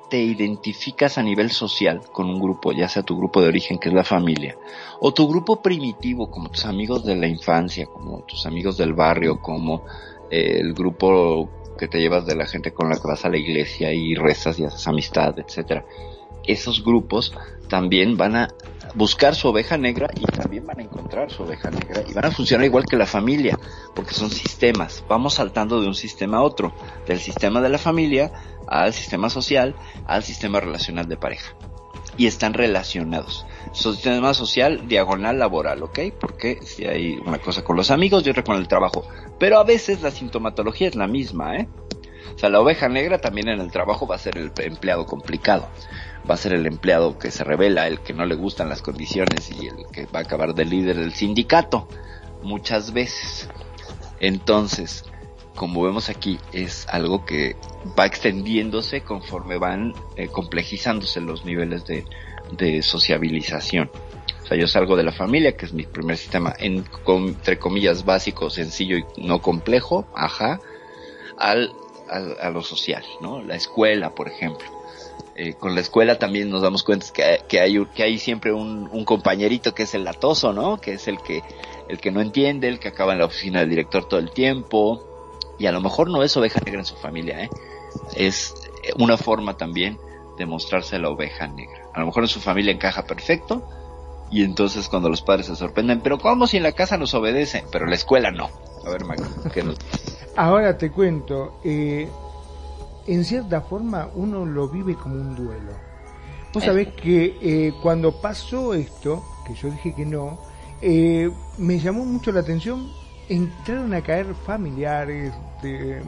te 0.08 0.18
identificas 0.18 1.18
a 1.18 1.22
nivel 1.22 1.50
social 1.50 2.00
con 2.12 2.30
un 2.30 2.40
grupo, 2.40 2.72
ya 2.72 2.88
sea 2.88 3.02
tu 3.02 3.16
grupo 3.16 3.42
de 3.42 3.48
origen, 3.48 3.78
que 3.78 3.88
es 3.88 3.94
la 3.94 4.04
familia, 4.04 4.56
o 5.00 5.12
tu 5.12 5.28
grupo 5.28 5.60
primitivo, 5.60 6.30
como 6.30 6.48
tus 6.48 6.64
amigos 6.64 7.04
de 7.04 7.16
la 7.16 7.26
infancia, 7.26 7.86
como 7.86 8.20
tus 8.20 8.46
amigos 8.46 8.78
del 8.78 8.94
barrio, 8.94 9.40
como 9.40 9.84
el 10.30 10.72
grupo 10.72 11.48
que 11.78 11.88
te 11.88 11.98
llevas 11.98 12.26
de 12.26 12.36
la 12.36 12.46
gente 12.46 12.72
con 12.72 12.90
la 12.90 12.96
que 12.96 13.08
vas 13.08 13.24
a 13.24 13.30
la 13.30 13.38
iglesia 13.38 13.92
y 13.92 14.14
rezas 14.14 14.58
y 14.58 14.64
haces 14.64 14.86
amistad, 14.86 15.38
etcétera. 15.38 15.86
Esos 16.44 16.84
grupos 16.84 17.32
también 17.68 18.16
van 18.16 18.36
a 18.36 18.48
buscar 18.94 19.34
su 19.34 19.48
oveja 19.48 19.76
negra 19.76 20.08
y 20.14 20.24
también 20.24 20.66
van 20.66 20.80
a 20.80 20.82
encontrar 20.82 21.30
su 21.30 21.42
oveja 21.42 21.70
negra 21.70 22.02
y 22.08 22.12
van 22.12 22.24
a 22.26 22.30
funcionar 22.30 22.64
igual 22.64 22.84
que 22.84 22.96
la 22.96 23.06
familia, 23.06 23.58
porque 23.94 24.14
son 24.14 24.30
sistemas. 24.30 25.04
Vamos 25.08 25.34
saltando 25.34 25.80
de 25.80 25.86
un 25.86 25.94
sistema 25.94 26.38
a 26.38 26.42
otro, 26.42 26.74
del 27.06 27.20
sistema 27.20 27.60
de 27.60 27.68
la 27.68 27.78
familia 27.78 28.32
al 28.68 28.92
sistema 28.92 29.30
social, 29.30 29.74
al 30.06 30.22
sistema 30.22 30.60
relacional 30.60 31.08
de 31.08 31.16
pareja. 31.16 31.54
Y 32.16 32.26
están 32.26 32.54
relacionados. 32.54 33.46
Sistema 33.78 34.34
social 34.34 34.88
diagonal 34.88 35.38
laboral, 35.38 35.82
¿ok? 35.82 36.00
Porque 36.18 36.58
si 36.62 36.84
hay 36.84 37.16
una 37.24 37.38
cosa 37.38 37.62
con 37.62 37.76
los 37.76 37.90
amigos 37.90 38.26
y 38.26 38.30
otra 38.30 38.44
con 38.44 38.56
el 38.56 38.68
trabajo. 38.68 39.06
Pero 39.38 39.58
a 39.58 39.64
veces 39.64 40.02
la 40.02 40.10
sintomatología 40.10 40.88
es 40.88 40.94
la 40.94 41.06
misma, 41.06 41.56
¿eh? 41.56 41.68
O 42.34 42.38
sea, 42.38 42.50
la 42.50 42.60
oveja 42.60 42.88
negra 42.88 43.20
también 43.20 43.48
en 43.48 43.60
el 43.60 43.70
trabajo 43.70 44.06
va 44.06 44.16
a 44.16 44.18
ser 44.18 44.38
el 44.38 44.52
empleado 44.58 45.06
complicado. 45.06 45.68
Va 46.28 46.34
a 46.34 46.38
ser 46.38 46.52
el 46.52 46.66
empleado 46.66 47.18
que 47.18 47.30
se 47.30 47.42
revela, 47.42 47.86
el 47.86 48.00
que 48.00 48.12
no 48.12 48.26
le 48.26 48.34
gustan 48.34 48.68
las 48.68 48.82
condiciones 48.82 49.50
y 49.50 49.66
el 49.66 49.86
que 49.92 50.06
va 50.06 50.20
a 50.20 50.22
acabar 50.22 50.54
de 50.54 50.64
líder 50.64 50.96
del 50.96 51.14
sindicato. 51.14 51.88
Muchas 52.42 52.92
veces. 52.92 53.48
Entonces, 54.20 55.04
como 55.56 55.82
vemos 55.82 56.08
aquí, 56.08 56.38
es 56.52 56.86
algo 56.88 57.24
que 57.24 57.56
va 57.98 58.06
extendiéndose 58.06 59.00
conforme 59.00 59.58
van 59.58 59.94
eh, 60.16 60.28
complejizándose 60.28 61.20
los 61.20 61.44
niveles 61.44 61.84
de, 61.86 62.04
de 62.52 62.82
sociabilización. 62.82 63.90
O 64.42 64.46
sea, 64.46 64.56
yo 64.56 64.66
salgo 64.66 64.96
de 64.96 65.04
la 65.04 65.12
familia, 65.12 65.56
que 65.56 65.66
es 65.66 65.72
mi 65.72 65.84
primer 65.84 66.16
sistema, 66.16 66.54
entre 66.58 67.58
comillas, 67.58 68.04
básico, 68.04 68.48
sencillo 68.48 68.96
y 68.96 69.26
no 69.26 69.42
complejo, 69.42 70.06
ajá, 70.14 70.60
al, 71.36 71.72
a 72.08 72.50
lo 72.50 72.62
social, 72.62 73.04
¿no? 73.20 73.42
La 73.42 73.56
escuela, 73.56 74.14
por 74.14 74.28
ejemplo. 74.28 74.66
Eh, 75.40 75.54
con 75.54 75.74
la 75.76 75.80
escuela 75.80 76.18
también 76.18 76.50
nos 76.50 76.62
damos 76.62 76.82
cuenta 76.82 77.06
que, 77.12 77.40
que 77.46 77.60
hay, 77.60 77.84
que 77.94 78.02
hay 78.02 78.18
siempre 78.18 78.52
un, 78.52 78.88
un, 78.90 79.04
compañerito 79.04 79.72
que 79.72 79.84
es 79.84 79.94
el 79.94 80.02
latoso, 80.02 80.52
¿no? 80.52 80.80
Que 80.80 80.94
es 80.94 81.06
el 81.06 81.18
que, 81.18 81.44
el 81.88 82.00
que 82.00 82.10
no 82.10 82.20
entiende, 82.20 82.66
el 82.66 82.80
que 82.80 82.88
acaba 82.88 83.12
en 83.12 83.20
la 83.20 83.26
oficina 83.26 83.60
del 83.60 83.70
director 83.70 84.08
todo 84.08 84.18
el 84.18 84.32
tiempo. 84.32 85.04
Y 85.56 85.66
a 85.66 85.72
lo 85.72 85.80
mejor 85.80 86.10
no 86.10 86.24
es 86.24 86.36
oveja 86.36 86.60
negra 86.64 86.80
en 86.80 86.86
su 86.86 86.96
familia, 86.96 87.44
¿eh? 87.44 87.50
Es 88.16 88.54
una 88.96 89.16
forma 89.16 89.56
también 89.56 89.98
de 90.36 90.46
mostrarse 90.46 90.98
la 90.98 91.08
oveja 91.08 91.46
negra. 91.46 91.77
A 91.98 92.02
lo 92.02 92.06
mejor 92.06 92.22
en 92.22 92.28
su 92.28 92.38
familia 92.38 92.72
encaja 92.72 93.02
perfecto 93.02 93.68
y 94.30 94.44
entonces 94.44 94.88
cuando 94.88 95.08
los 95.08 95.20
padres 95.20 95.46
se 95.46 95.56
sorprenden, 95.56 96.00
pero 96.00 96.16
¿cómo 96.16 96.46
si 96.46 96.56
en 96.56 96.62
la 96.62 96.70
casa 96.70 96.96
nos 96.96 97.12
obedecen? 97.12 97.64
Pero 97.72 97.86
en 97.86 97.90
la 97.90 97.96
escuela 97.96 98.30
no. 98.30 98.50
A 98.86 98.90
ver, 98.90 99.04
Mac, 99.04 99.18
¿qué 99.52 99.64
nos... 99.64 99.76
Ahora 100.36 100.78
te 100.78 100.92
cuento, 100.92 101.58
eh, 101.64 102.08
en 103.08 103.24
cierta 103.24 103.62
forma 103.62 104.10
uno 104.14 104.46
lo 104.46 104.68
vive 104.68 104.94
como 104.94 105.16
un 105.16 105.34
duelo. 105.34 105.72
Vos 106.54 106.62
sabés 106.62 106.86
que 106.94 107.36
eh, 107.42 107.74
cuando 107.82 108.12
pasó 108.20 108.74
esto, 108.74 109.24
que 109.44 109.54
yo 109.56 109.68
dije 109.68 109.92
que 109.92 110.06
no, 110.06 110.38
eh, 110.80 111.28
me 111.56 111.80
llamó 111.80 112.04
mucho 112.04 112.30
la 112.30 112.40
atención 112.40 112.92
entraron 113.28 113.94
a 113.94 114.00
caer 114.00 114.34
familiares 114.46 115.32
de, 115.62 116.02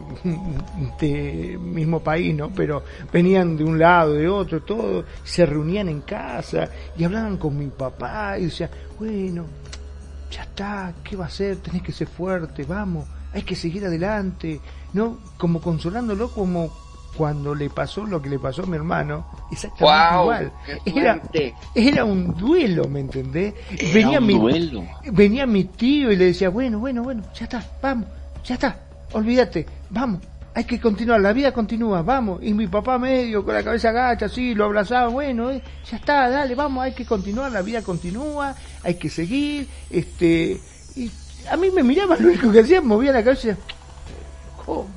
mismo 1.59 2.00
país, 2.00 2.35
¿no? 2.35 2.50
Pero 2.50 2.83
venían 3.12 3.56
de 3.56 3.64
un 3.64 3.78
lado, 3.78 4.14
de 4.14 4.28
otro, 4.28 4.62
todo, 4.62 5.04
se 5.24 5.44
reunían 5.46 5.88
en 5.88 6.00
casa 6.02 6.68
y 6.96 7.04
hablaban 7.04 7.37
con 7.37 7.59
mi 7.59 7.66
papá 7.66 8.38
y 8.38 8.44
decían, 8.44 8.70
bueno, 8.98 9.46
ya 10.30 10.42
está, 10.42 10.94
¿qué 11.02 11.16
va 11.16 11.24
a 11.24 11.28
hacer? 11.28 11.56
Tenés 11.59 11.83
que 11.83 11.92
ser 11.92 12.06
fuerte, 12.06 12.64
vamos, 12.64 13.06
hay 13.33 13.42
que 13.42 13.56
seguir 13.56 13.85
adelante, 13.85 14.61
¿no? 14.92 15.18
Como 15.37 15.61
consolándolo 15.61 16.30
como 16.30 16.72
cuando 17.16 17.55
le 17.55 17.70
pasó 17.70 18.07
lo 18.07 18.23
que 18.23 18.29
le 18.29 18.38
pasó 18.38 18.62
a 18.62 18.66
mi 18.66 18.77
hermano, 18.77 19.27
exactamente 19.51 20.14
igual. 20.14 20.53
Era, 20.85 21.23
era 21.75 22.05
un 22.05 22.35
duelo, 22.35 22.85
¿me 22.88 23.01
entendés? 23.01 23.55
venía 23.92 24.20
mi, 24.20 24.38
duelo. 24.38 24.85
Venía 25.12 25.46
mi 25.46 25.64
tío 25.64 26.12
y 26.12 26.16
le 26.16 26.27
decía, 26.27 26.49
bueno, 26.49 26.79
bueno, 26.79 27.03
bueno, 27.03 27.23
ya 27.35 27.44
está, 27.44 27.64
vamos, 27.83 28.07
ya 28.44 28.55
está, 28.55 28.79
olvídate, 29.12 29.66
vamos, 29.90 30.20
hay 30.55 30.64
que 30.64 30.81
continuar, 30.81 31.20
la 31.20 31.33
vida 31.33 31.53
continúa, 31.53 32.03
vamos. 32.03 32.40
Y 32.42 32.53
mi 32.55 32.66
papá 32.66 32.99
medio, 32.99 33.44
con 33.44 33.55
la 33.55 33.62
cabeza 33.62 33.90
agacha, 33.90 34.27
así, 34.27 34.55
lo 34.55 34.64
abrazaba, 34.64 35.09
bueno, 35.09 35.51
eh, 35.51 35.62
ya 35.88 35.96
está, 35.96 36.29
dale, 36.29 36.55
vamos, 36.55 36.85
hay 36.85 36.92
que 36.92 37.05
continuar, 37.05 37.53
la 37.53 37.62
vida 37.62 37.83
continúa, 37.83 38.55
hay 38.83 38.94
que 38.94 39.09
seguir, 39.09 39.68
este, 39.90 40.61
y 40.96 41.11
a 41.51 41.57
mí 41.57 41.70
me 41.70 41.83
miraba, 41.83 42.16
lo 42.16 42.29
único 42.29 42.51
que 42.51 42.61
hacía, 42.61 42.81
movía 42.81 43.12
la 43.12 43.23
cabeza 43.23 43.49
y 43.49 43.51
decía, 43.51 43.64
¿cómo? 44.64 44.88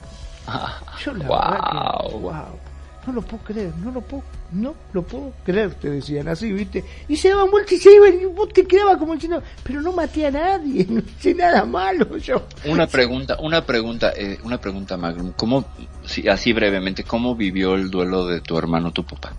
Yo 0.99 1.13
la 1.13 1.27
wow. 1.27 2.19
wow, 2.19 2.59
no 3.07 3.13
lo 3.13 3.21
puedo 3.21 3.43
creer, 3.43 3.73
no 3.77 3.91
lo 3.91 4.01
puedo, 4.01 4.23
no 4.51 4.75
lo 4.93 5.01
puedo 5.01 5.33
creer, 5.45 5.73
te 5.75 5.89
decían 5.89 6.27
así, 6.27 6.51
¿viste? 6.51 6.83
Y 7.07 7.15
se 7.15 7.29
daban 7.29 7.51
vueltas 7.51 7.73
y 7.73 7.77
se 7.79 7.93
iban 7.93 8.19
y 8.19 8.25
vos 8.25 8.49
te 8.49 8.65
quedabas 8.65 8.97
como 8.97 9.13
diciendo, 9.13 9.41
pero 9.63 9.81
no 9.81 9.91
maté 9.91 10.27
a 10.27 10.31
nadie, 10.31 10.85
no 10.89 10.99
hice 10.99 11.33
nada 11.33 11.65
malo 11.65 12.17
yo. 12.17 12.45
Una 12.65 12.87
pregunta, 12.87 13.37
una 13.39 13.65
pregunta, 13.65 14.13
eh, 14.15 14.39
una 14.43 14.59
pregunta 14.59 14.97
Magnum, 14.97 15.33
¿cómo, 15.35 15.65
si, 16.05 16.27
así 16.27 16.53
brevemente, 16.53 17.03
cómo 17.03 17.35
vivió 17.35 17.75
el 17.75 17.89
duelo 17.89 18.25
de 18.27 18.41
tu 18.41 18.57
hermano, 18.57 18.91
tu 18.91 19.03
papá? 19.03 19.33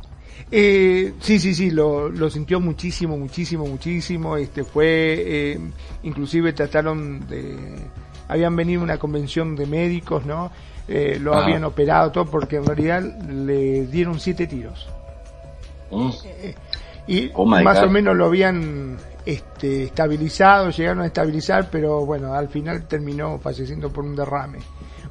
Eh, 0.50 1.14
sí, 1.20 1.38
sí, 1.38 1.54
sí, 1.54 1.70
lo, 1.70 2.08
lo 2.10 2.30
sintió 2.30 2.60
muchísimo, 2.60 3.16
muchísimo, 3.16 3.66
muchísimo. 3.66 4.36
Este 4.36 4.62
fue, 4.62 5.14
eh, 5.26 5.60
inclusive 6.02 6.52
trataron 6.52 7.26
de, 7.26 7.56
habían 8.28 8.54
venido 8.54 8.82
una 8.82 8.98
convención 8.98 9.56
de 9.56 9.66
médicos, 9.66 10.24
¿no? 10.26 10.52
Eh, 10.86 11.18
lo 11.20 11.34
habían 11.34 11.64
operado 11.64 12.12
todo 12.12 12.26
porque 12.26 12.56
en 12.56 12.66
realidad 12.66 13.02
le 13.02 13.86
dieron 13.86 14.20
siete 14.20 14.46
tiros. 14.46 14.86
Mm. 15.90 16.10
Eh, 16.24 16.54
y 17.06 17.30
oh 17.34 17.46
más 17.46 17.82
o 17.82 17.88
menos 17.88 18.16
lo 18.16 18.26
habían 18.26 18.98
este, 19.24 19.84
estabilizado, 19.84 20.70
llegaron 20.70 21.02
a 21.02 21.06
estabilizar, 21.06 21.68
pero 21.70 22.04
bueno, 22.04 22.34
al 22.34 22.48
final 22.48 22.86
terminó 22.86 23.38
falleciendo 23.38 23.90
por 23.90 24.04
un 24.04 24.14
derrame. 24.14 24.58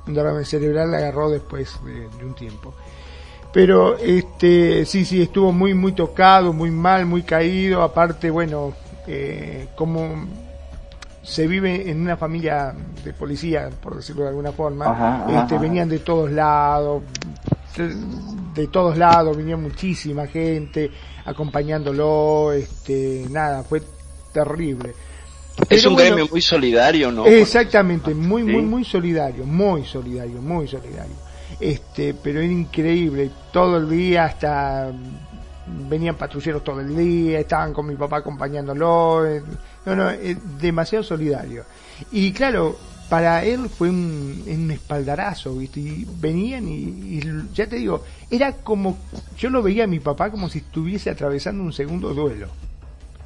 Un 0.07 0.13
derrame 0.13 0.45
cerebral 0.45 0.91
le 0.91 0.97
agarró 0.97 1.29
después 1.29 1.79
de, 1.83 2.25
un 2.25 2.35
tiempo. 2.35 2.73
Pero 3.51 3.97
este, 3.97 4.85
sí, 4.85 5.05
sí, 5.05 5.21
estuvo 5.21 5.51
muy, 5.51 5.73
muy 5.73 5.93
tocado, 5.93 6.53
muy 6.53 6.71
mal, 6.71 7.05
muy 7.05 7.23
caído. 7.23 7.83
Aparte, 7.83 8.29
bueno, 8.29 8.73
eh, 9.07 9.67
como 9.75 10.25
se 11.23 11.47
vive 11.47 11.89
en 11.89 12.01
una 12.01 12.17
familia 12.17 12.75
de 13.03 13.13
policía, 13.13 13.69
por 13.81 13.95
decirlo 13.95 14.23
de 14.23 14.29
alguna 14.29 14.51
forma, 14.51 15.25
este, 15.29 15.57
venían 15.57 15.87
de 15.87 15.99
todos 15.99 16.29
lados, 16.29 17.01
de, 18.53 18.67
todos 18.67 18.97
lados, 18.97 19.35
venía 19.35 19.55
muchísima 19.55 20.27
gente 20.27 20.91
acompañándolo, 21.25 22.51
este, 22.51 23.25
nada, 23.29 23.63
fue 23.63 23.81
terrible. 24.33 24.93
Es 25.69 25.85
un 25.85 25.95
gremio 25.95 26.27
muy 26.29 26.41
solidario, 26.41 27.11
¿no? 27.11 27.25
Exactamente, 27.25 28.13
muy, 28.13 28.43
muy, 28.43 28.61
muy 28.61 28.83
solidario, 28.83 29.45
muy 29.45 29.85
solidario, 29.85 30.41
muy 30.41 30.67
solidario. 30.67 31.15
Este, 31.59 32.15
pero 32.15 32.41
era 32.41 32.51
increíble, 32.51 33.31
todo 33.53 33.77
el 33.77 33.89
día 33.89 34.25
hasta 34.25 34.91
venían 35.65 36.15
patrulleros 36.15 36.63
todo 36.63 36.81
el 36.81 36.95
día, 36.95 37.39
estaban 37.39 37.73
con 37.73 37.87
mi 37.87 37.95
papá 37.95 38.17
acompañándolo, 38.17 39.25
eh, 39.25 39.41
no, 39.85 39.95
no, 39.95 40.09
es 40.09 40.37
demasiado 40.59 41.03
solidario. 41.03 41.65
Y 42.11 42.31
claro, 42.31 42.77
para 43.09 43.43
él 43.43 43.69
fue 43.69 43.89
un, 43.89 44.43
un 44.47 44.71
espaldarazo, 44.71 45.57
¿viste? 45.57 45.79
Y 45.79 46.07
venían 46.19 46.67
y, 46.67 47.19
ya 47.53 47.67
te 47.67 47.75
digo, 47.75 48.03
era 48.31 48.53
como, 48.53 48.97
yo 49.37 49.49
lo 49.49 49.61
veía 49.61 49.83
a 49.83 49.87
mi 49.87 49.99
papá 49.99 50.31
como 50.31 50.49
si 50.49 50.59
estuviese 50.59 51.09
atravesando 51.09 51.63
un 51.63 51.73
segundo 51.73 52.13
duelo. 52.13 52.47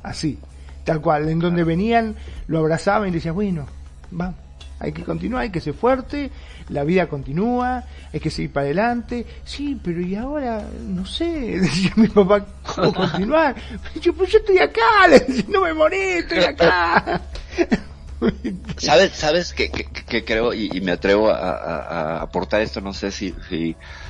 Así, 0.04 0.39
tal 0.84 1.02
cual, 1.02 1.30
en 1.30 1.39
donde 1.39 1.63
venían, 1.63 2.15
lo 2.48 2.60
abrazaban 2.60 3.10
y 3.10 3.12
decían, 3.12 3.36
bueno, 3.36 3.65
vamos, 4.12 4.36
hay 4.79 4.91
que 4.91 5.03
continuar, 5.03 5.43
hay 5.43 5.49
que 5.49 5.61
ser 5.61 5.73
fuerte, 5.73 6.31
la 6.69 6.83
vida 6.83 7.07
continúa, 7.07 7.83
hay 8.13 8.19
que 8.19 8.29
seguir 8.29 8.51
para 8.51 8.65
adelante. 8.65 9.25
Sí, 9.43 9.79
pero 9.83 10.01
y 10.01 10.15
ahora, 10.15 10.63
no 10.87 11.05
sé, 11.05 11.25
decía 11.61 11.93
mi 11.95 12.07
papá, 12.07 12.45
¿cómo 12.75 12.93
continuar? 12.93 13.55
Yo, 14.01 14.13
pues 14.13 14.31
yo 14.31 14.39
estoy 14.39 14.59
acá, 14.59 14.81
no 15.47 15.61
me 15.61 15.73
morí, 15.73 15.97
estoy 15.97 16.39
acá. 16.39 17.21
¿Sabes, 18.77 19.11
sabes 19.13 19.53
que, 19.53 19.69
que, 19.69 20.25
creo 20.25 20.51
y, 20.51 20.81
me 20.81 20.91
atrevo 20.91 21.29
a, 21.29 22.19
aportar 22.19 22.61
esto? 22.61 22.81
No 22.81 22.91
sé 22.93 23.11
si, 23.11 23.35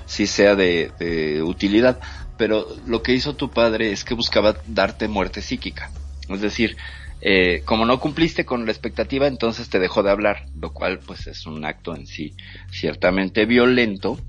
si, 0.05 0.27
sea 0.27 0.55
de 0.55 1.43
utilidad, 1.45 1.99
pero 2.37 2.67
lo 2.85 3.03
que 3.03 3.13
hizo 3.13 3.35
tu 3.35 3.51
padre 3.51 3.91
es 3.91 4.05
que 4.05 4.13
buscaba 4.13 4.55
darte 4.65 5.09
muerte 5.09 5.41
psíquica. 5.41 5.91
Es 6.29 6.41
decir, 6.41 6.77
eh, 7.19 7.63
como 7.65 7.85
no 7.85 7.99
cumpliste 7.99 8.45
con 8.45 8.65
la 8.65 8.71
expectativa, 8.71 9.27
entonces 9.27 9.69
te 9.69 9.79
dejó 9.79 10.03
de 10.03 10.11
hablar, 10.11 10.45
lo 10.59 10.71
cual 10.71 10.99
pues 10.99 11.25
es 11.27 11.45
un 11.47 11.65
acto 11.65 11.95
en 11.95 12.05
sí 12.05 12.33
ciertamente 12.69 13.45
violento 13.45 14.19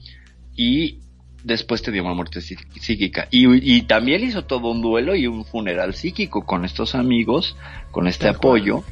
y 0.56 1.00
después 1.44 1.82
te 1.82 1.92
dio 1.92 2.02
una 2.02 2.14
muerte 2.14 2.40
psíquica. 2.40 3.28
Y, 3.30 3.82
también 3.82 4.24
hizo 4.24 4.44
todo 4.44 4.70
un 4.70 4.80
duelo 4.80 5.14
y 5.14 5.26
un 5.26 5.44
funeral 5.44 5.94
psíquico 5.94 6.44
con 6.44 6.64
estos 6.64 6.94
amigos, 6.94 7.56
con 7.90 8.08
este 8.08 8.28
apoyo. 8.28 8.82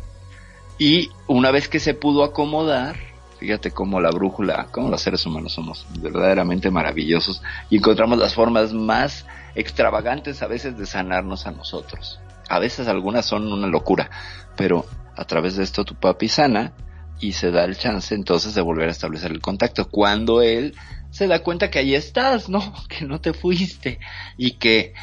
Y 0.79 1.11
una 1.27 1.51
vez 1.51 1.69
que 1.69 1.81
se 1.81 1.95
pudo 1.95 2.23
acomodar, 2.23 2.97
fíjate 3.41 3.71
cómo 3.71 4.01
la 4.01 4.11
brújula, 4.11 4.69
cómo 4.73 4.91
los 4.91 5.01
seres 5.01 5.25
humanos 5.25 5.55
somos 5.55 5.87
verdaderamente 6.01 6.71
maravillosos 6.71 7.43
y 7.71 7.79
encontramos 7.79 8.19
las 8.19 8.35
formas 8.35 8.75
más 8.75 9.27
extravagantes 9.55 10.43
a 10.43 10.47
veces 10.47 10.77
de 10.77 10.85
sanarnos 10.85 11.47
a 11.47 11.51
nosotros 11.51 12.21
a 12.49 12.59
veces 12.59 12.89
algunas 12.89 13.27
son 13.27 13.53
una 13.53 13.67
locura, 13.67 14.11
pero 14.57 14.87
a 15.17 15.25
través 15.25 15.57
de 15.57 15.65
esto 15.65 15.85
tu 15.85 15.95
papi 15.95 16.29
sana 16.29 16.73
y 17.19 17.33
se 17.33 17.51
da 17.51 17.65
el 17.65 17.77
chance 17.77 18.15
entonces 18.15 18.55
de 18.55 18.61
volver 18.61 18.89
a 18.89 18.93
establecer 18.93 19.31
el 19.31 19.41
contacto 19.41 19.89
cuando 19.89 20.43
él 20.43 20.75
se 21.11 21.27
da 21.27 21.43
cuenta 21.43 21.71
que 21.71 21.79
ahí 21.79 21.95
estás, 21.95 22.49
¿no? 22.49 22.75
Que 22.89 23.05
no 23.05 23.21
te 23.21 23.33
fuiste 23.33 23.99
y 24.37 24.53
que 24.53 24.95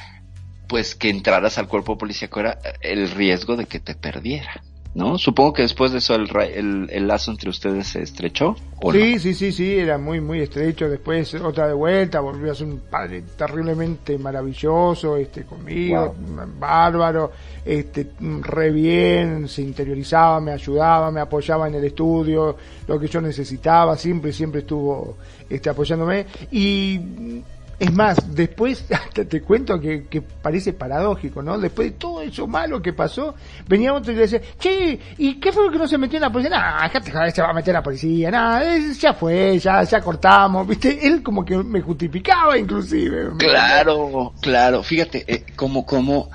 pues 0.68 0.96
que 0.96 1.10
entraras 1.10 1.58
al 1.58 1.68
cuerpo 1.68 1.98
policíaco 1.98 2.40
era 2.40 2.58
el 2.82 3.12
riesgo 3.12 3.56
de 3.56 3.66
que 3.66 3.80
te 3.80 3.96
perdiera. 3.96 4.64
¿No? 4.96 5.18
Supongo 5.18 5.54
que 5.54 5.64
después 5.64 5.92
de 5.92 5.98
eso 5.98 6.16
el, 6.16 6.88
el, 6.90 7.08
lazo 7.08 7.32
entre 7.32 7.50
ustedes 7.50 7.88
se 7.88 8.02
estrechó. 8.04 8.56
¿o 8.82 8.92
sí, 8.92 9.18
sí, 9.18 9.34
sí, 9.34 9.52
sí, 9.52 9.76
era 9.76 9.98
muy, 9.98 10.22
muy 10.22 10.42
estrecho. 10.42 10.88
Después 10.88 11.34
otra 11.36 11.68
de 11.68 11.74
vuelta, 11.74 12.20
volvió 12.20 12.52
a 12.52 12.56
ser 12.56 12.68
un 12.68 12.80
padre 12.80 13.24
terriblemente 13.36 14.18
maravilloso, 14.20 15.18
este, 15.18 15.46
conmigo, 15.46 16.16
bárbaro, 16.60 17.32
este, 17.66 18.12
re 18.42 18.72
bien, 18.72 19.48
se 19.48 19.64
interiorizaba, 19.64 20.40
me 20.40 20.52
ayudaba, 20.52 21.10
me 21.12 21.22
apoyaba 21.22 21.68
en 21.68 21.76
el 21.76 21.86
estudio, 21.86 22.56
lo 22.88 23.00
que 23.00 23.08
yo 23.08 23.20
necesitaba, 23.20 23.98
siempre, 23.98 24.32
siempre 24.32 24.62
estuvo, 24.62 25.18
este, 25.50 25.70
apoyándome. 25.70 26.28
Y 26.52 27.42
es 27.80 27.92
más, 27.92 28.18
después, 28.36 28.86
hasta 28.92 29.26
te 29.26 29.42
cuento 29.42 29.80
que, 29.80 30.06
que, 30.08 30.22
parece 30.22 30.74
paradójico, 30.74 31.42
¿no? 31.42 31.58
Después 31.58 31.92
de 31.92 31.98
todo 31.98 32.22
eso 32.22 32.48
malo 32.48 32.82
que 32.82 32.94
pasó, 32.94 33.36
venía 33.68 33.94
otro 33.94 34.12
y 34.12 34.16
le 34.16 34.22
decía, 34.22 34.42
che, 34.60 35.00
¿y 35.18 35.40
qué 35.40 35.52
fue 35.52 35.66
lo 35.66 35.72
que 35.72 35.78
no 35.78 35.88
se 35.88 35.98
metió 35.98 36.18
en 36.18 36.22
la 36.22 36.32
policía? 36.32 36.58
Nah, 36.58 36.86
acá 36.86 37.02
se 37.32 37.42
va 37.42 37.50
a 37.50 37.54
meter 37.54 37.74
la 37.74 37.84
policía, 37.84 38.32
nada, 38.32 38.64
ya 38.78 39.14
fue, 39.14 39.60
ya, 39.60 39.84
ya 39.84 40.02
cortamos, 40.02 40.68
¿viste? 40.68 41.06
Él 41.06 41.24
como 41.24 41.44
que 41.44 41.58
me 41.58 41.82
justificaba 41.82 42.58
inclusive. 42.58 43.32
Claro, 43.38 44.34
claro, 44.42 44.84
fíjate, 44.84 45.24
eh, 45.28 45.46
como, 45.56 45.86
como, 45.86 46.30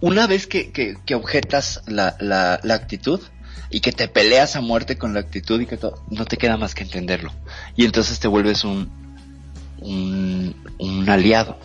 una 0.00 0.26
vez 0.26 0.46
que, 0.46 0.72
que, 0.72 0.96
que 1.04 1.14
objetas 1.14 1.82
la, 1.86 2.16
la, 2.20 2.60
la 2.62 2.74
actitud, 2.74 3.20
y 3.72 3.80
que 3.80 3.92
te 3.92 4.08
peleas 4.08 4.56
a 4.56 4.60
muerte 4.60 4.98
con 4.98 5.14
la 5.14 5.20
actitud 5.20 5.60
y 5.60 5.66
que 5.66 5.76
todo, 5.76 6.02
no 6.10 6.24
te 6.24 6.36
queda 6.36 6.56
más 6.56 6.74
que 6.74 6.82
entenderlo. 6.82 7.32
Y 7.76 7.84
entonces 7.84 8.18
te 8.18 8.26
vuelves 8.26 8.64
un, 8.64 8.90
un, 9.80 10.54
un 10.78 11.08
aliado. 11.08 11.58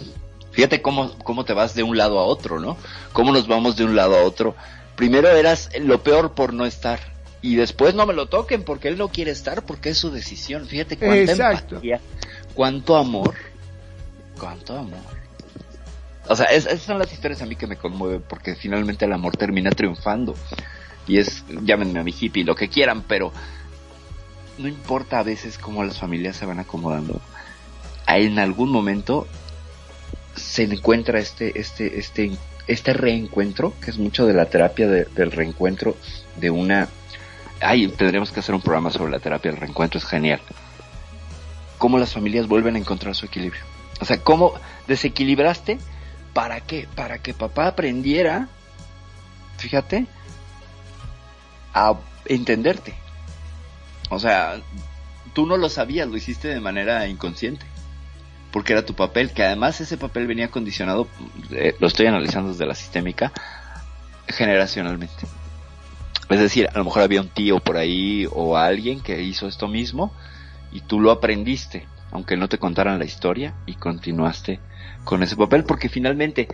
Fíjate 0.51 0.81
cómo, 0.81 1.17
cómo 1.19 1.43
te 1.43 1.53
vas 1.53 1.75
de 1.75 1.83
un 1.83 1.97
lado 1.97 2.17
a 2.19 2.23
otro, 2.23 2.59
¿no? 2.59 2.77
Cómo 3.11 3.33
nos 3.33 3.47
vamos 3.47 3.75
de 3.75 3.83
un 3.83 3.95
lado 3.95 4.15
a 4.15 4.23
otro. 4.23 4.55
Primero 4.95 5.27
eras 5.29 5.69
lo 5.79 6.01
peor 6.01 6.33
por 6.33 6.53
no 6.53 6.65
estar. 6.65 6.99
Y 7.41 7.55
después 7.55 7.93
no 7.93 8.05
me 8.05 8.13
lo 8.13 8.27
toquen 8.27 8.63
porque 8.63 8.87
él 8.87 8.97
no 8.97 9.09
quiere 9.09 9.31
estar 9.31 9.65
porque 9.65 9.89
es 9.89 9.97
su 9.97 10.11
decisión. 10.11 10.65
Fíjate 10.65 10.97
cuánta 10.97 11.51
empatía, 11.51 11.99
cuánto 12.53 12.95
amor, 12.95 13.35
cuánto 14.39 14.77
amor. 14.77 15.03
O 16.27 16.35
sea, 16.35 16.45
esas 16.47 16.81
son 16.81 16.97
las 16.97 17.11
historias 17.11 17.41
a 17.41 17.45
mí 17.45 17.55
que 17.55 17.67
me 17.67 17.75
conmueven 17.75 18.23
porque 18.27 18.55
finalmente 18.55 19.05
el 19.05 19.13
amor 19.13 19.37
termina 19.37 19.69
triunfando. 19.71 20.35
Y 21.05 21.19
es, 21.19 21.43
llámenme 21.63 21.99
a 21.99 22.03
mi 22.03 22.15
hippie, 22.17 22.43
lo 22.43 22.55
que 22.55 22.69
quieran, 22.69 23.03
pero 23.03 23.31
no 24.57 24.67
importa 24.67 25.19
a 25.19 25.23
veces 25.23 25.57
cómo 25.57 25.83
las 25.83 25.99
familias 25.99 26.37
se 26.37 26.45
van 26.45 26.59
acomodando 26.59 27.21
en 28.07 28.39
algún 28.39 28.71
momento 28.71 29.27
se 30.35 30.63
encuentra 30.63 31.19
este, 31.19 31.59
este, 31.59 31.99
este, 31.99 32.31
este 32.67 32.93
reencuentro, 32.93 33.73
que 33.81 33.91
es 33.91 33.97
mucho 33.97 34.25
de 34.25 34.33
la 34.33 34.45
terapia 34.45 34.87
del 34.87 35.31
reencuentro 35.31 35.95
de 36.37 36.49
una... 36.49 36.89
Ay, 37.61 37.87
tendríamos 37.87 38.31
que 38.31 38.41
hacer 38.41 38.53
un 38.53 38.61
programa 38.61 38.91
sobre 38.91 39.11
la 39.11 39.19
terapia 39.19 39.51
del 39.51 39.59
reencuentro, 39.59 39.97
es 39.97 40.05
genial. 40.05 40.41
Cómo 41.77 41.97
las 41.97 42.13
familias 42.13 42.47
vuelven 42.47 42.75
a 42.75 42.79
encontrar 42.79 43.15
su 43.15 43.25
equilibrio. 43.25 43.63
O 44.01 44.05
sea, 44.05 44.21
cómo 44.21 44.53
desequilibraste, 44.87 45.79
¿para 46.33 46.61
qué? 46.61 46.87
Para 46.95 47.19
que 47.19 47.33
papá 47.33 47.67
aprendiera, 47.67 48.49
fíjate, 49.57 50.05
a 51.73 51.95
entenderte. 52.25 52.93
O 54.09 54.19
sea, 54.19 54.61
tú 55.33 55.45
no 55.45 55.55
lo 55.55 55.69
sabías, 55.69 56.07
lo 56.07 56.17
hiciste 56.17 56.49
de 56.49 56.59
manera 56.59 57.07
inconsciente 57.07 57.65
porque 58.55 58.71
era 58.71 58.85
tu 58.85 58.93
papel, 58.93 59.31
que 59.31 59.43
además 59.43 59.81
ese 59.81 59.97
papel 59.97 60.27
venía 60.27 60.47
condicionado, 60.47 61.09
eh, 61.51 61.75
lo 61.77 61.87
estoy 61.87 62.05
analizando 62.05 62.53
desde 62.53 62.65
la 62.65 62.73
sistémica, 62.73 63.33
generacionalmente. 64.29 65.27
Es 66.29 66.39
decir, 66.39 66.69
a 66.73 66.77
lo 66.77 66.85
mejor 66.85 67.01
había 67.01 67.19
un 67.19 67.27
tío 67.27 67.59
por 67.59 67.75
ahí 67.75 68.25
o 68.31 68.55
alguien 68.55 69.01
que 69.01 69.21
hizo 69.21 69.49
esto 69.49 69.67
mismo 69.67 70.13
y 70.71 70.79
tú 70.79 71.01
lo 71.01 71.11
aprendiste, 71.11 71.85
aunque 72.13 72.37
no 72.37 72.47
te 72.47 72.57
contaran 72.57 72.97
la 72.97 73.03
historia 73.03 73.55
y 73.65 73.73
continuaste 73.73 74.61
con 75.03 75.21
ese 75.21 75.35
papel, 75.35 75.65
porque 75.65 75.89
finalmente, 75.89 76.47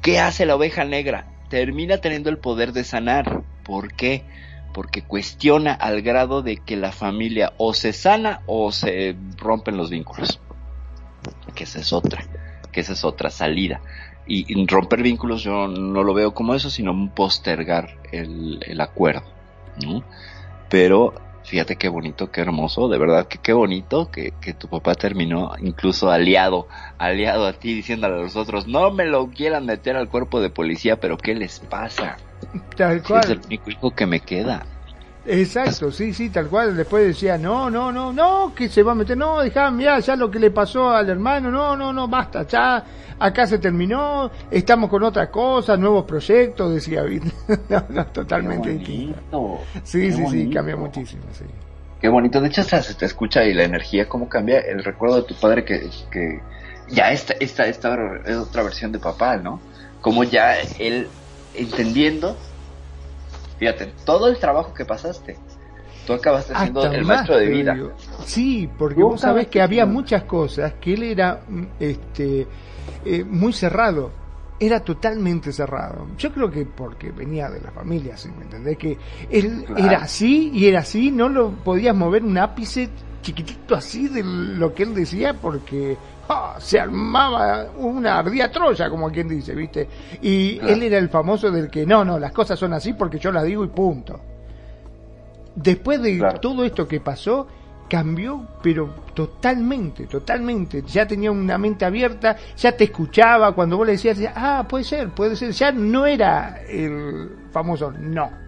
¿qué 0.00 0.20
hace 0.20 0.46
la 0.46 0.56
oveja 0.56 0.84
negra? 0.84 1.26
Termina 1.50 1.98
teniendo 1.98 2.30
el 2.30 2.38
poder 2.38 2.72
de 2.72 2.84
sanar. 2.84 3.42
¿Por 3.62 3.92
qué? 3.92 4.24
Porque 4.72 5.02
cuestiona 5.02 5.74
al 5.74 6.00
grado 6.00 6.40
de 6.40 6.56
que 6.56 6.78
la 6.78 6.92
familia 6.92 7.52
o 7.58 7.74
se 7.74 7.92
sana 7.92 8.40
o 8.46 8.72
se 8.72 9.16
rompen 9.36 9.76
los 9.76 9.90
vínculos 9.90 10.40
que 11.54 11.64
esa 11.64 11.80
es 11.80 11.92
otra, 11.92 12.24
que 12.70 12.80
esa 12.80 12.92
es 12.92 13.04
otra 13.04 13.30
salida. 13.30 13.80
Y, 14.26 14.66
romper 14.66 15.02
vínculos 15.02 15.42
yo 15.42 15.66
no 15.66 16.04
lo 16.04 16.14
veo 16.14 16.32
como 16.32 16.54
eso, 16.54 16.70
sino 16.70 17.10
postergar 17.14 17.96
el, 18.12 18.60
el 18.66 18.80
acuerdo, 18.80 19.24
¿no? 19.84 20.04
Pero 20.68 21.14
fíjate 21.44 21.76
qué 21.76 21.88
bonito, 21.88 22.30
qué 22.30 22.40
hermoso, 22.40 22.88
de 22.88 22.98
verdad 22.98 23.26
que 23.26 23.38
qué 23.38 23.52
bonito 23.52 24.10
que, 24.10 24.32
que, 24.40 24.54
tu 24.54 24.68
papá 24.68 24.94
terminó 24.94 25.52
incluso 25.60 26.10
aliado, 26.10 26.68
aliado 26.98 27.46
a 27.46 27.52
ti, 27.52 27.74
diciéndole 27.74 28.14
a 28.14 28.18
los 28.18 28.36
otros, 28.36 28.66
no 28.66 28.90
me 28.90 29.06
lo 29.06 29.28
quieran 29.28 29.66
meter 29.66 29.96
al 29.96 30.08
cuerpo 30.08 30.40
de 30.40 30.50
policía, 30.50 31.00
pero 31.00 31.18
¿qué 31.18 31.34
les 31.34 31.60
pasa? 31.60 32.16
Tal 32.76 33.02
cual. 33.02 33.24
es 33.24 33.30
el 33.30 33.40
único 33.44 33.70
hijo 33.70 33.90
que 33.90 34.06
me 34.06 34.20
queda. 34.20 34.66
Exacto, 35.24 35.92
sí, 35.92 36.12
sí, 36.12 36.30
tal 36.30 36.48
cual. 36.48 36.76
Después 36.76 37.06
decía, 37.06 37.38
no, 37.38 37.70
no, 37.70 37.92
no, 37.92 38.12
no, 38.12 38.52
que 38.54 38.68
se 38.68 38.82
va 38.82 38.92
a 38.92 38.94
meter, 38.94 39.16
no, 39.16 39.40
dejá, 39.40 39.70
mirá, 39.70 40.00
ya 40.00 40.16
lo 40.16 40.30
que 40.30 40.38
le 40.38 40.50
pasó 40.50 40.90
al 40.90 41.08
hermano, 41.08 41.50
no, 41.50 41.76
no, 41.76 41.92
no, 41.92 42.08
basta, 42.08 42.46
ya, 42.46 42.84
acá 43.18 43.46
se 43.46 43.58
terminó, 43.58 44.30
estamos 44.50 44.90
con 44.90 45.02
otra 45.04 45.30
cosa, 45.30 45.76
nuevos 45.76 46.04
proyectos, 46.04 46.74
decía 46.74 47.04
no, 47.68 47.84
no, 47.88 48.06
totalmente 48.06 48.70
distinto. 48.70 49.60
Sí, 49.84 50.10
sí, 50.10 50.24
sí, 50.28 50.50
cambia 50.50 50.76
muchísimo, 50.76 51.22
sí. 51.32 51.44
Qué 52.00 52.08
bonito, 52.08 52.40
de 52.40 52.48
hecho 52.48 52.64
se 52.64 52.94
te 52.94 53.06
escucha 53.06 53.44
y 53.44 53.54
la 53.54 53.62
energía, 53.62 54.08
cómo 54.08 54.28
cambia 54.28 54.58
el 54.58 54.82
recuerdo 54.82 55.16
de 55.16 55.22
tu 55.22 55.34
padre 55.36 55.64
que, 55.64 55.88
que 56.10 56.40
ya 56.88 57.12
esta, 57.12 57.34
esta, 57.38 57.66
esta 57.66 57.96
es 58.26 58.36
otra 58.36 58.64
versión 58.64 58.90
de 58.90 58.98
papá, 58.98 59.36
¿no? 59.36 59.60
Como 60.00 60.24
ya 60.24 60.56
él 60.80 61.06
entendiendo 61.54 62.36
Fíjate, 63.62 63.92
todo 64.04 64.26
el 64.26 64.38
trabajo 64.38 64.74
que 64.74 64.84
pasaste, 64.84 65.38
tú 66.04 66.14
acabaste 66.14 66.52
siendo 66.52 66.84
el 66.84 67.04
maestro 67.04 67.36
de 67.36 67.46
vida. 67.46 67.76
Sí, 68.24 68.68
porque 68.76 69.00
vos 69.00 69.20
sabés 69.20 69.46
que 69.46 69.62
había 69.62 69.86
muchas 69.86 70.24
cosas 70.24 70.74
que 70.80 70.94
él 70.94 71.04
era 71.04 71.42
mm, 71.48 71.62
este 71.78 72.48
eh, 73.04 73.22
muy 73.22 73.52
cerrado, 73.52 74.10
era 74.58 74.80
totalmente 74.80 75.52
cerrado. 75.52 76.08
Yo 76.18 76.32
creo 76.32 76.50
que 76.50 76.66
porque 76.66 77.12
venía 77.12 77.48
de 77.50 77.60
la 77.60 77.70
familia, 77.70 78.16
¿sí? 78.16 78.30
¿me 78.36 78.46
entendés? 78.46 78.76
Que 78.76 78.98
él 79.30 79.64
era 79.76 79.98
así 79.98 80.50
y 80.52 80.66
era 80.66 80.80
así, 80.80 81.12
no 81.12 81.28
lo 81.28 81.50
podías 81.52 81.94
mover 81.94 82.24
un 82.24 82.38
ápice 82.38 82.90
chiquitito 83.22 83.76
así 83.76 84.08
de 84.08 84.24
lo 84.24 84.74
que 84.74 84.82
él 84.82 84.92
decía 84.92 85.34
porque 85.34 85.96
ah, 86.32 86.56
se 86.58 86.80
armaba 86.80 87.66
una 87.78 88.18
ardía 88.18 88.50
troya, 88.50 88.88
como 88.90 89.10
quien 89.10 89.28
dice, 89.28 89.54
¿viste? 89.54 89.88
Y 90.20 90.58
él 90.60 90.82
era 90.82 90.98
el 90.98 91.08
famoso 91.08 91.50
del 91.50 91.70
que 91.70 91.86
no, 91.86 92.04
no, 92.04 92.18
las 92.18 92.32
cosas 92.32 92.58
son 92.58 92.72
así 92.72 92.92
porque 92.92 93.18
yo 93.18 93.30
las 93.32 93.44
digo 93.44 93.64
y 93.64 93.68
punto. 93.68 94.20
Después 95.54 96.00
de 96.00 96.18
todo 96.40 96.64
esto 96.64 96.88
que 96.88 97.00
pasó, 97.00 97.46
cambió, 97.88 98.46
pero 98.62 98.94
totalmente, 99.14 100.06
totalmente. 100.06 100.82
Ya 100.86 101.06
tenía 101.06 101.30
una 101.30 101.58
mente 101.58 101.84
abierta, 101.84 102.36
ya 102.56 102.72
te 102.76 102.84
escuchaba 102.84 103.52
cuando 103.52 103.76
vos 103.76 103.86
le 103.86 103.92
decías, 103.92 104.18
ah, 104.34 104.64
puede 104.68 104.84
ser, 104.84 105.10
puede 105.10 105.36
ser. 105.36 105.52
Ya 105.52 105.72
no 105.72 106.06
era 106.06 106.62
el 106.66 107.30
famoso 107.52 107.92
no 107.92 108.41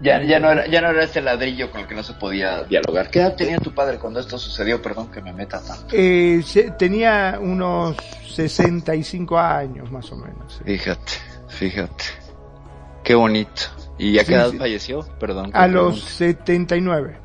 ya, 0.00 0.22
ya, 0.22 0.38
no 0.38 0.50
era, 0.52 0.66
ya 0.66 0.80
no 0.80 0.90
era 0.90 1.04
ese 1.04 1.20
ladrillo 1.20 1.70
con 1.70 1.80
el 1.80 1.86
que 1.86 1.94
no 1.94 2.02
se 2.02 2.14
podía 2.14 2.64
dialogar. 2.64 3.10
¿Qué 3.10 3.20
edad 3.20 3.34
tenía 3.34 3.58
tu 3.58 3.74
padre 3.74 3.98
cuando 3.98 4.20
esto 4.20 4.38
sucedió? 4.38 4.80
Perdón 4.80 5.10
que 5.10 5.20
me 5.20 5.32
meta 5.32 5.60
tanto. 5.60 5.86
Eh, 5.92 6.42
tenía 6.78 7.38
unos 7.40 7.96
65 8.34 9.38
años 9.38 9.90
más 9.90 10.10
o 10.12 10.16
menos. 10.16 10.60
Fíjate, 10.64 11.14
fíjate. 11.48 12.04
Qué 13.02 13.14
bonito. 13.14 13.62
¿Y 13.98 14.18
a 14.18 14.24
qué 14.24 14.34
edad 14.34 14.52
falleció? 14.52 15.00
Perdón. 15.18 15.50
A 15.54 15.66
los 15.66 16.00
79. 16.02 17.16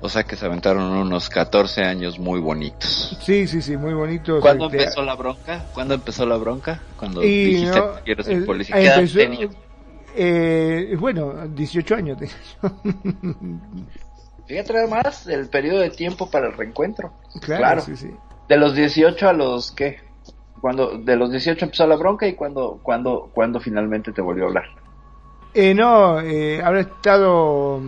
O 0.00 0.08
sea 0.08 0.24
que 0.24 0.36
se 0.36 0.46
aventaron 0.46 0.84
unos 0.84 1.28
14 1.30 1.82
años 1.82 2.18
muy 2.18 2.38
bonitos. 2.38 3.18
Sí, 3.22 3.48
sí, 3.48 3.62
sí, 3.62 3.76
muy 3.76 3.94
bonitos. 3.94 4.40
¿Cuándo 4.40 4.66
este, 4.66 4.82
empezó 4.82 5.02
la 5.02 5.14
bronca? 5.14 5.64
¿Cuándo 5.72 5.94
empezó 5.94 6.26
la 6.26 6.36
bronca? 6.36 6.80
Cuando 6.98 7.22
dijiste 7.22 7.72
que 7.72 8.02
quiero 8.04 8.22
ser 8.22 8.44
policía. 8.44 8.76
¿Qué 8.76 8.86
edad 8.86 9.08
tenía? 9.12 9.48
Eh, 10.16 10.96
bueno, 10.98 11.46
18 11.48 11.94
años 11.94 12.18
tenía 12.18 12.34
Fíjate 14.46 14.86
más 14.86 15.26
el 15.26 15.48
periodo 15.48 15.80
de 15.80 15.90
tiempo 15.90 16.30
para 16.30 16.46
el 16.46 16.56
reencuentro. 16.56 17.12
Claro, 17.40 17.80
Sí, 17.80 17.96
sí. 17.96 18.10
De 18.48 18.56
los 18.56 18.74
18 18.74 19.28
a 19.28 19.32
los 19.32 19.72
qué? 19.72 19.98
Cuando 20.60 20.98
de 20.98 21.16
los 21.16 21.30
18 21.30 21.64
empezó 21.64 21.86
la 21.86 21.96
bronca 21.96 22.26
y 22.26 22.34
cuando 22.34 22.78
cuando 22.82 23.28
cuando 23.34 23.60
finalmente 23.60 24.12
te 24.12 24.22
volvió 24.22 24.44
a 24.44 24.46
hablar. 24.48 24.64
Eh, 25.52 25.74
no, 25.74 26.20
eh, 26.20 26.62
habrá 26.62 26.80
estado 26.80 27.82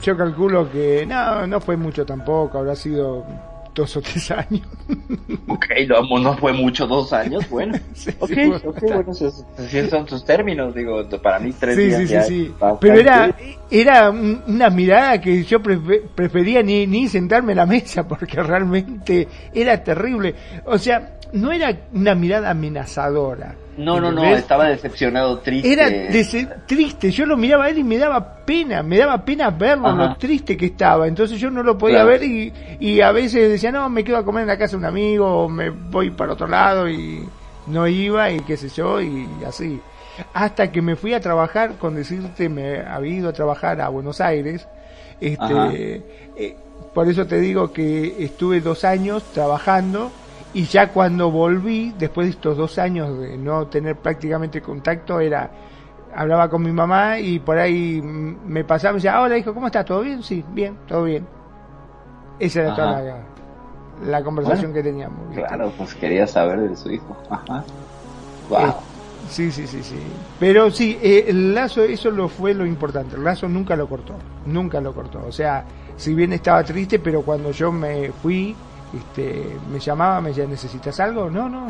yo 0.00 0.16
calculo 0.16 0.70
que 0.70 1.04
no 1.04 1.46
no 1.46 1.60
fue 1.60 1.76
mucho 1.76 2.06
tampoco, 2.06 2.58
habrá 2.58 2.76
sido 2.76 3.26
dos 3.78 3.96
o 3.96 4.02
tres 4.02 4.30
años. 4.32 4.66
ok, 5.46 5.66
no, 5.88 6.18
no 6.18 6.36
fue 6.36 6.52
mucho, 6.52 6.86
dos 6.86 7.12
años, 7.12 7.48
bueno. 7.50 7.78
ok, 8.18 8.30
ok, 8.64 8.82
bueno, 8.82 9.14
si 9.14 9.88
son 9.88 10.04
tus 10.04 10.24
términos, 10.24 10.74
digo, 10.74 11.08
para 11.22 11.38
mí 11.38 11.52
tres 11.58 11.76
días. 11.76 12.26
Sí, 12.26 12.34
sí, 12.36 12.44
sí. 12.46 12.54
Pero 12.80 12.94
era, 12.96 13.34
era 13.70 14.10
una 14.10 14.68
mirada 14.68 15.20
que 15.20 15.44
yo 15.44 15.62
prefería 15.62 16.62
ni, 16.62 16.86
ni 16.86 17.08
sentarme 17.08 17.52
en 17.52 17.58
la 17.58 17.66
mesa 17.66 18.06
porque 18.06 18.42
realmente 18.42 19.28
era 19.54 19.82
terrible. 19.82 20.34
O 20.66 20.76
sea, 20.76 21.18
no 21.32 21.52
era 21.52 21.74
una 21.92 22.14
mirada 22.16 22.50
amenazadora. 22.50 23.54
No, 23.78 24.00
no, 24.00 24.10
no, 24.10 24.24
estaba 24.24 24.68
decepcionado, 24.68 25.38
triste. 25.38 25.72
Era 25.72 25.88
triste, 26.66 27.12
yo 27.12 27.24
lo 27.26 27.36
miraba 27.36 27.66
a 27.66 27.68
él 27.70 27.78
y 27.78 27.84
me 27.84 27.96
daba 27.96 28.44
pena, 28.44 28.82
me 28.82 28.98
daba 28.98 29.24
pena 29.24 29.50
verlo, 29.50 29.92
lo 29.92 30.16
triste 30.16 30.56
que 30.56 30.66
estaba. 30.66 31.06
Entonces 31.06 31.38
yo 31.38 31.48
no 31.48 31.62
lo 31.62 31.78
podía 31.78 32.02
ver 32.02 32.24
y, 32.24 32.52
y 32.80 33.00
a 33.00 33.12
veces 33.12 33.48
decía, 33.48 33.70
no, 33.70 33.88
me 33.88 34.02
quedo 34.02 34.16
a 34.16 34.24
comer 34.24 34.42
en 34.42 34.48
la 34.48 34.58
casa 34.58 34.72
de 34.72 34.78
un 34.78 34.84
amigo, 34.84 35.44
o 35.44 35.48
me 35.48 35.70
voy 35.70 36.10
para 36.10 36.32
otro 36.32 36.48
lado 36.48 36.88
y 36.88 37.24
no 37.68 37.86
iba 37.86 38.30
y 38.32 38.40
qué 38.40 38.56
sé 38.56 38.68
yo, 38.68 39.00
y 39.00 39.28
así. 39.46 39.80
Hasta 40.34 40.72
que 40.72 40.82
me 40.82 40.96
fui 40.96 41.14
a 41.14 41.20
trabajar, 41.20 41.74
con 41.78 41.94
decirte, 41.94 42.48
me 42.48 42.80
había 42.80 43.14
ido 43.14 43.28
a 43.28 43.32
trabajar 43.32 43.80
a 43.80 43.88
Buenos 43.90 44.20
Aires. 44.20 44.66
Este, 45.20 46.02
eh, 46.36 46.56
por 46.92 47.08
eso 47.08 47.26
te 47.26 47.38
digo 47.38 47.72
que 47.72 48.24
estuve 48.24 48.60
dos 48.60 48.84
años 48.84 49.22
trabajando 49.32 50.10
y 50.54 50.64
ya 50.64 50.88
cuando 50.92 51.30
volví, 51.30 51.94
después 51.98 52.26
de 52.26 52.30
estos 52.32 52.56
dos 52.56 52.78
años 52.78 53.18
de 53.18 53.36
no 53.36 53.66
tener 53.66 53.96
prácticamente 53.96 54.62
contacto, 54.62 55.20
era 55.20 55.50
hablaba 56.14 56.48
con 56.48 56.62
mi 56.62 56.72
mamá 56.72 57.18
y 57.18 57.38
por 57.38 57.58
ahí 57.58 58.00
me 58.02 58.64
pasaba 58.64 58.92
y 58.92 58.94
decía, 58.96 59.20
hola 59.20 59.36
hijo, 59.36 59.52
¿cómo 59.52 59.66
estás? 59.66 59.84
¿Todo 59.84 60.00
bien? 60.00 60.22
Sí, 60.22 60.44
bien, 60.52 60.76
todo 60.86 61.04
bien. 61.04 61.26
Esa 62.38 62.60
era 62.60 62.74
toda 62.74 63.24
la, 64.04 64.22
conversación 64.22 64.72
que 64.72 64.82
teníamos. 64.82 65.34
Claro, 65.34 65.72
pues 65.76 65.94
quería 65.94 66.26
saber 66.26 66.68
de 66.68 66.76
su 66.76 66.90
hijo. 66.90 67.16
Ajá. 67.30 67.64
Wow. 68.48 68.68
Eh, 68.68 68.72
sí, 69.28 69.50
sí, 69.50 69.66
sí, 69.66 69.82
sí. 69.82 69.98
Pero 70.38 70.70
sí, 70.70 70.98
eh, 71.02 71.26
el 71.28 71.54
lazo, 71.54 71.82
eso 71.82 72.10
lo 72.10 72.28
fue 72.28 72.54
lo 72.54 72.64
importante. 72.64 73.16
El 73.16 73.24
lazo 73.24 73.48
nunca 73.48 73.76
lo 73.76 73.88
cortó, 73.88 74.14
nunca 74.46 74.80
lo 74.80 74.94
cortó. 74.94 75.24
O 75.26 75.32
sea, 75.32 75.64
si 75.96 76.14
bien 76.14 76.32
estaba 76.32 76.62
triste, 76.62 77.00
pero 77.00 77.22
cuando 77.22 77.50
yo 77.50 77.72
me 77.72 78.12
fui, 78.12 78.56
este, 78.94 79.58
me 79.70 79.78
llamaba, 79.78 80.20
me 80.20 80.28
decía, 80.30 80.46
¿necesitas 80.46 80.98
algo? 81.00 81.30
No, 81.30 81.48
no, 81.48 81.68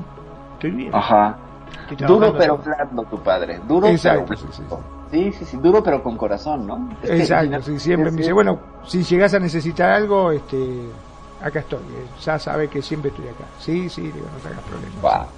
estoy 0.55 0.71
bien. 0.71 0.95
Ajá. 0.95 1.37
Duro 2.07 2.35
pero 2.37 2.59
blando 2.59 3.03
tu 3.05 3.19
padre. 3.21 3.61
Duro 3.67 3.89
Exacto, 3.89 4.25
pero 4.29 4.41
sí, 4.41 4.47
sí. 5.11 5.33
sí, 5.33 5.45
sí, 5.45 5.57
duro 5.59 5.83
pero 5.83 6.03
con 6.03 6.17
corazón, 6.17 6.67
¿no? 6.67 6.91
Exacto, 7.03 7.63
sí, 7.63 7.79
siempre 7.79 8.11
me 8.11 8.19
dice, 8.19 8.33
bueno, 8.33 8.59
si 8.87 9.03
llegas 9.03 9.35
a 9.35 9.39
necesitar 9.39 9.91
algo, 9.91 10.31
este, 10.31 10.89
acá 11.43 11.61
estoy. 11.61 11.81
Ya 12.25 12.39
sabe 12.39 12.69
que 12.69 12.83
siempre 12.83 13.11
estoy 13.11 13.29
acá. 13.29 13.45
Sí, 13.59 13.89
sí, 13.89 14.03
digo, 14.03 14.27
no 14.33 14.39
te 14.39 14.49
hagas 14.49 14.65
problemas. 14.65 15.29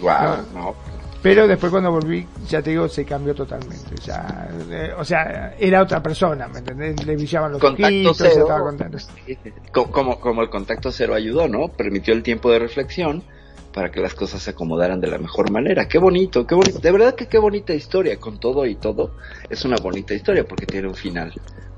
Wow, 0.00 0.36
no, 0.54 0.74
pero 1.22 1.46
después 1.46 1.70
cuando 1.70 1.90
volví, 1.90 2.26
ya 2.48 2.62
te 2.62 2.70
digo, 2.70 2.88
se 2.88 3.04
cambió 3.04 3.34
totalmente. 3.34 3.94
Ya, 4.04 4.48
eh, 4.70 4.92
o 4.96 5.04
sea, 5.04 5.54
era 5.58 5.82
otra 5.82 6.02
persona, 6.02 6.48
¿me 6.48 6.60
entendés? 6.60 7.04
Le 7.04 7.14
brillaban 7.16 7.52
los 7.52 7.62
ojitos, 7.62 8.16
se 8.16 8.28
estaba 8.28 8.60
contando. 8.60 8.98
Como, 9.72 10.18
como 10.20 10.42
el 10.42 10.48
contacto 10.48 10.90
cero 10.90 11.14
ayudó, 11.14 11.48
¿no? 11.48 11.68
Permitió 11.68 12.14
el 12.14 12.22
tiempo 12.22 12.50
de 12.50 12.58
reflexión 12.58 13.22
para 13.72 13.90
que 13.90 14.00
las 14.00 14.14
cosas 14.14 14.42
se 14.42 14.50
acomodaran 14.50 15.00
de 15.00 15.08
la 15.08 15.18
mejor 15.18 15.50
manera. 15.50 15.86
Qué 15.86 15.98
bonito, 15.98 16.46
qué 16.46 16.54
bonito. 16.54 16.78
De 16.78 16.90
verdad 16.90 17.14
que 17.14 17.26
qué 17.26 17.38
bonita 17.38 17.74
historia, 17.74 18.18
con 18.18 18.40
todo 18.40 18.66
y 18.66 18.74
todo. 18.74 19.12
Es 19.48 19.64
una 19.64 19.76
bonita 19.76 20.14
historia 20.14 20.44
porque 20.44 20.66
tiene 20.66 20.88
un 20.88 20.94
final, 20.94 21.32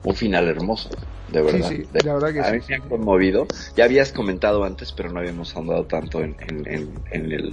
un 0.05 0.14
final 0.14 0.49
hermoso, 0.49 0.88
de 1.30 1.43
verdad. 1.43 1.68
Sí, 1.68 1.76
sí, 1.76 1.99
la 2.05 2.14
verdad 2.14 2.32
que 2.32 2.40
a 2.40 2.53
mí 2.53 2.59
me 2.68 2.76
ha 2.76 2.80
conmovido. 2.80 3.47
Ya 3.76 3.84
habías 3.84 4.12
comentado 4.12 4.64
antes, 4.64 4.93
pero 4.93 5.11
no 5.11 5.18
habíamos 5.18 5.55
andado 5.57 5.84
tanto 5.84 6.20
en, 6.22 6.36
en, 6.49 6.90
en 7.11 7.32
el 7.32 7.53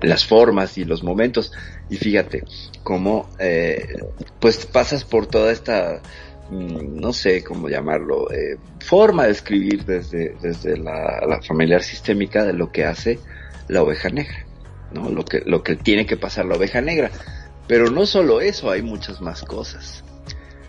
las 0.00 0.24
formas 0.24 0.78
y 0.78 0.84
los 0.84 1.02
momentos. 1.02 1.52
Y 1.90 1.96
fíjate 1.96 2.44
cómo, 2.82 3.28
eh, 3.38 4.02
pues 4.40 4.66
pasas 4.66 5.04
por 5.04 5.26
toda 5.26 5.52
esta, 5.52 6.00
mm, 6.50 7.00
no 7.00 7.12
sé 7.12 7.44
cómo 7.44 7.68
llamarlo, 7.68 8.30
eh, 8.32 8.56
forma 8.80 9.24
de 9.24 9.32
escribir 9.32 9.84
desde, 9.84 10.36
desde 10.40 10.76
la, 10.76 11.40
familiar 11.46 11.82
sistémica 11.82 12.44
de 12.44 12.52
lo 12.52 12.72
que 12.72 12.84
hace 12.84 13.18
la 13.68 13.82
oveja 13.82 14.08
negra, 14.08 14.46
¿no? 14.92 15.10
Lo 15.10 15.24
que, 15.24 15.42
lo 15.44 15.62
que 15.62 15.76
tiene 15.76 16.06
que 16.06 16.16
pasar 16.16 16.46
la 16.46 16.56
oveja 16.56 16.80
negra. 16.80 17.10
Pero 17.68 17.90
no 17.90 18.06
solo 18.06 18.40
eso, 18.40 18.70
hay 18.70 18.82
muchas 18.82 19.20
más 19.20 19.42
cosas. 19.42 20.04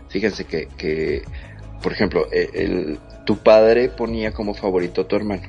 Fíjense 0.09 0.45
que, 0.45 0.67
que 0.77 1.23
por 1.81 1.91
ejemplo, 1.91 2.27
e, 2.31 2.49
el, 2.53 2.99
tu 3.25 3.37
padre 3.37 3.89
ponía 3.89 4.31
como 4.31 4.53
favorito 4.53 5.01
a 5.01 5.07
tu 5.07 5.15
hermano. 5.15 5.43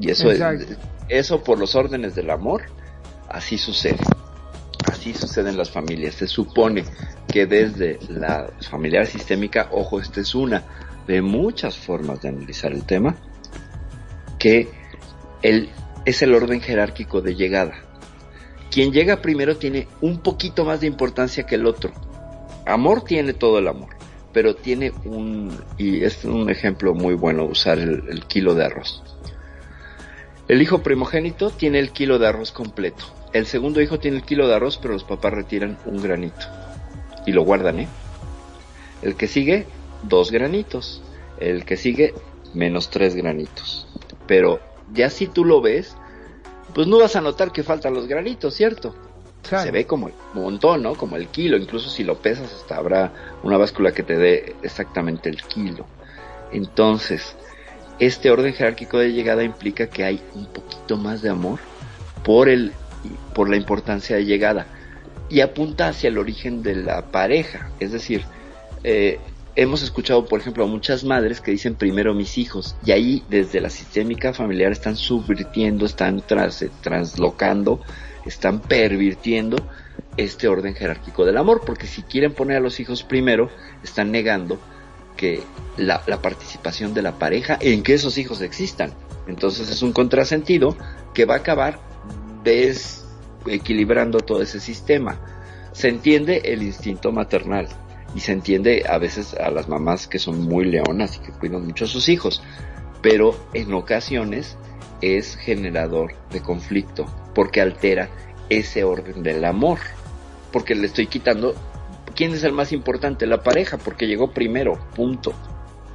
Y 0.00 0.10
eso, 0.10 0.30
es, 0.30 0.40
eso 1.08 1.42
por 1.42 1.58
los 1.58 1.74
órdenes 1.74 2.14
del 2.14 2.30
amor 2.30 2.62
Así 3.28 3.58
sucede. 3.58 3.98
Así 4.90 5.12
sucede 5.12 5.50
en 5.50 5.56
las 5.56 5.70
familias. 5.70 6.14
Se 6.14 6.26
supone 6.26 6.84
que 7.30 7.46
desde 7.46 7.98
la 8.08 8.50
familiar 8.70 9.06
sistémica, 9.06 9.68
ojo, 9.72 10.00
esta 10.00 10.20
es 10.20 10.34
una 10.34 10.64
de 11.06 11.20
muchas 11.22 11.76
formas 11.76 12.22
de 12.22 12.28
analizar 12.28 12.72
el 12.72 12.84
tema, 12.84 13.16
que 14.38 14.68
es 15.42 16.22
el 16.22 16.34
orden 16.34 16.60
jerárquico 16.60 17.20
de 17.20 17.34
llegada. 17.34 17.74
Quien 18.70 18.92
llega 18.92 19.22
primero 19.22 19.56
tiene 19.56 19.88
un 20.00 20.20
poquito 20.20 20.64
más 20.64 20.80
de 20.80 20.86
importancia 20.86 21.44
que 21.44 21.54
el 21.54 21.66
otro. 21.66 21.92
Amor 22.66 23.02
tiene 23.02 23.32
todo 23.32 23.58
el 23.58 23.68
amor, 23.68 23.96
pero 24.32 24.54
tiene 24.54 24.92
un, 25.04 25.58
y 25.78 26.04
es 26.04 26.24
un 26.24 26.50
ejemplo 26.50 26.94
muy 26.94 27.14
bueno 27.14 27.44
usar 27.44 27.78
el 27.78 28.24
kilo 28.26 28.54
de 28.54 28.66
arroz. 28.66 29.02
El 30.48 30.62
hijo 30.62 30.82
primogénito 30.82 31.50
tiene 31.50 31.78
el 31.78 31.90
kilo 31.90 32.18
de 32.18 32.26
arroz 32.26 32.52
completo. 32.52 33.17
El 33.32 33.46
segundo 33.46 33.80
hijo 33.80 33.98
tiene 33.98 34.16
el 34.16 34.22
kilo 34.22 34.48
de 34.48 34.54
arroz, 34.54 34.78
pero 34.78 34.94
los 34.94 35.04
papás 35.04 35.32
retiran 35.32 35.78
un 35.84 36.02
granito. 36.02 36.46
Y 37.26 37.32
lo 37.32 37.42
guardan, 37.42 37.80
¿eh? 37.80 37.88
El 39.02 39.16
que 39.16 39.26
sigue, 39.26 39.66
dos 40.02 40.30
granitos. 40.30 41.02
El 41.38 41.64
que 41.64 41.76
sigue, 41.76 42.14
menos 42.54 42.90
tres 42.90 43.14
granitos. 43.14 43.86
Pero 44.26 44.60
ya 44.92 45.10
si 45.10 45.26
tú 45.26 45.44
lo 45.44 45.60
ves, 45.60 45.94
pues 46.74 46.86
no 46.86 46.98
vas 46.98 47.16
a 47.16 47.20
notar 47.20 47.52
que 47.52 47.62
faltan 47.62 47.94
los 47.94 48.06
granitos, 48.06 48.54
¿cierto? 48.54 48.94
Se 49.42 49.70
ve 49.70 49.86
como 49.86 50.06
un 50.06 50.42
montón, 50.42 50.82
¿no? 50.82 50.94
Como 50.94 51.16
el 51.16 51.28
kilo. 51.28 51.56
Incluso 51.56 51.90
si 51.90 52.04
lo 52.04 52.18
pesas, 52.18 52.52
hasta 52.52 52.76
habrá 52.76 53.12
una 53.42 53.56
báscula 53.56 53.92
que 53.92 54.02
te 54.02 54.16
dé 54.16 54.56
exactamente 54.62 55.28
el 55.28 55.42
kilo. 55.42 55.86
Entonces, 56.52 57.36
este 57.98 58.30
orden 58.30 58.52
jerárquico 58.52 58.98
de 58.98 59.12
llegada 59.12 59.44
implica 59.44 59.88
que 59.88 60.04
hay 60.04 60.22
un 60.34 60.46
poquito 60.46 60.96
más 60.96 61.22
de 61.22 61.30
amor 61.30 61.60
por 62.24 62.48
el 62.48 62.72
por 63.34 63.48
la 63.48 63.56
importancia 63.56 64.16
de 64.16 64.24
llegada 64.24 64.66
y 65.28 65.40
apunta 65.40 65.88
hacia 65.88 66.08
el 66.08 66.18
origen 66.18 66.62
de 66.62 66.76
la 66.76 67.10
pareja. 67.10 67.70
Es 67.80 67.92
decir, 67.92 68.24
eh, 68.84 69.18
hemos 69.56 69.82
escuchado, 69.82 70.26
por 70.26 70.40
ejemplo, 70.40 70.64
a 70.64 70.66
muchas 70.66 71.04
madres 71.04 71.40
que 71.40 71.50
dicen 71.50 71.74
primero 71.74 72.14
mis 72.14 72.38
hijos 72.38 72.76
y 72.84 72.92
ahí 72.92 73.22
desde 73.28 73.60
la 73.60 73.70
sistémica 73.70 74.32
familiar 74.32 74.72
están 74.72 74.96
subvirtiendo, 74.96 75.86
están 75.86 76.22
translocando, 76.80 77.80
están 78.24 78.60
pervirtiendo 78.60 79.56
este 80.16 80.48
orden 80.48 80.74
jerárquico 80.74 81.24
del 81.24 81.36
amor, 81.36 81.62
porque 81.64 81.86
si 81.86 82.02
quieren 82.02 82.32
poner 82.32 82.56
a 82.56 82.60
los 82.60 82.80
hijos 82.80 83.02
primero, 83.02 83.50
están 83.82 84.10
negando 84.10 84.58
que 85.16 85.42
la 85.76 86.00
participación 86.22 86.94
de 86.94 87.02
la 87.02 87.18
pareja 87.18 87.58
en 87.60 87.82
que 87.82 87.94
esos 87.94 88.18
hijos 88.18 88.40
existan. 88.40 88.92
Entonces 89.26 89.70
es 89.70 89.82
un 89.82 89.92
contrasentido 89.92 90.76
que 91.14 91.24
va 91.24 91.34
a 91.34 91.38
acabar 91.38 91.87
equilibrando 93.46 94.20
todo 94.20 94.42
ese 94.42 94.60
sistema. 94.60 95.20
Se 95.72 95.88
entiende 95.88 96.42
el 96.44 96.62
instinto 96.62 97.12
maternal 97.12 97.68
y 98.14 98.20
se 98.20 98.32
entiende 98.32 98.84
a 98.88 98.98
veces 98.98 99.34
a 99.34 99.50
las 99.50 99.68
mamás 99.68 100.06
que 100.06 100.18
son 100.18 100.40
muy 100.40 100.64
leonas 100.64 101.16
y 101.16 101.20
que 101.20 101.32
cuidan 101.32 101.66
mucho 101.66 101.84
a 101.84 101.88
sus 101.88 102.08
hijos, 102.08 102.42
pero 103.02 103.36
en 103.54 103.72
ocasiones 103.74 104.56
es 105.00 105.36
generador 105.36 106.14
de 106.30 106.40
conflicto 106.40 107.06
porque 107.34 107.60
altera 107.60 108.08
ese 108.48 108.82
orden 108.82 109.22
del 109.22 109.44
amor, 109.44 109.78
porque 110.52 110.74
le 110.74 110.86
estoy 110.86 111.06
quitando 111.06 111.54
quién 112.16 112.32
es 112.32 112.42
el 112.42 112.52
más 112.52 112.72
importante, 112.72 113.26
la 113.26 113.42
pareja, 113.42 113.76
porque 113.78 114.06
llegó 114.06 114.32
primero, 114.32 114.78
punto 114.96 115.34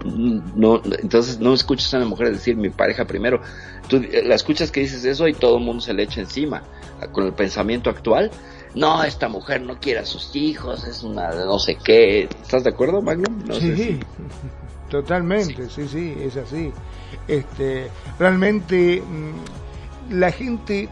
no, 0.03 0.81
entonces 1.01 1.39
no 1.39 1.53
escuchas 1.53 1.93
a 1.93 1.97
una 1.97 2.05
mujer 2.05 2.31
decir 2.31 2.55
mi 2.55 2.69
pareja 2.69 3.05
primero. 3.05 3.41
Tú 3.87 3.97
eh, 3.97 4.23
la 4.25 4.35
escuchas 4.35 4.71
que 4.71 4.81
dices 4.81 5.05
eso 5.05 5.27
y 5.27 5.33
todo 5.33 5.57
el 5.57 5.63
mundo 5.63 5.81
se 5.81 5.93
le 5.93 6.03
echa 6.03 6.21
encima. 6.21 6.63
Con 7.11 7.25
el 7.25 7.33
pensamiento 7.33 7.89
actual, 7.89 8.31
no, 8.75 9.03
esta 9.03 9.27
mujer 9.27 9.61
no 9.61 9.79
quiere 9.79 9.99
a 9.99 10.05
sus 10.05 10.35
hijos, 10.35 10.85
es 10.87 11.03
una 11.03 11.29
no 11.31 11.59
sé 11.59 11.77
qué. 11.83 12.23
¿Estás 12.23 12.63
de 12.63 12.69
acuerdo, 12.69 13.01
Magnum? 13.01 13.43
sí, 13.51 13.99
totalmente, 14.89 15.69
sí. 15.69 15.87
sí, 15.87 16.15
es 16.21 16.37
así. 16.37 16.71
Este, 17.27 17.89
realmente 18.19 19.01
mm, 19.01 20.13
la 20.13 20.31
gente 20.31 20.89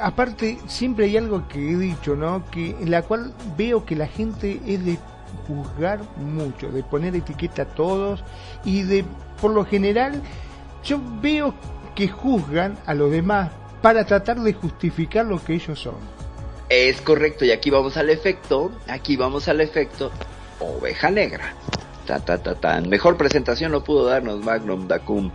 aparte 0.00 0.58
siempre 0.66 1.06
hay 1.06 1.16
algo 1.16 1.46
que 1.48 1.58
he 1.58 1.76
dicho, 1.76 2.16
¿no? 2.16 2.44
Que 2.50 2.70
en 2.70 2.90
la 2.90 3.02
cual 3.02 3.32
veo 3.56 3.84
que 3.84 3.96
la 3.96 4.06
gente 4.06 4.60
es 4.66 4.84
de 4.84 4.98
juzgar 5.46 6.00
mucho, 6.16 6.70
de 6.70 6.82
poner 6.82 7.14
etiqueta 7.14 7.62
a 7.62 7.66
todos 7.66 8.22
y 8.64 8.82
de, 8.82 9.04
por 9.40 9.52
lo 9.52 9.64
general, 9.64 10.22
yo 10.82 11.00
veo 11.20 11.54
que 11.94 12.08
juzgan 12.08 12.76
a 12.86 12.94
los 12.94 13.10
demás 13.10 13.50
para 13.82 14.04
tratar 14.04 14.40
de 14.40 14.52
justificar 14.52 15.26
lo 15.26 15.42
que 15.42 15.54
ellos 15.54 15.78
son. 15.78 15.96
Es 16.68 17.00
correcto, 17.02 17.44
y 17.44 17.52
aquí 17.52 17.70
vamos 17.70 17.96
al 17.96 18.10
efecto, 18.10 18.72
aquí 18.88 19.16
vamos 19.16 19.48
al 19.48 19.60
efecto 19.60 20.10
oveja 20.60 21.10
negra. 21.10 21.54
Ta, 22.06 22.20
ta, 22.20 22.38
ta, 22.38 22.54
ta. 22.54 22.80
Mejor 22.80 23.16
presentación 23.16 23.72
lo 23.72 23.84
pudo 23.84 24.06
darnos 24.06 24.42
Magnum 24.42 24.88
Dacum 24.88 25.30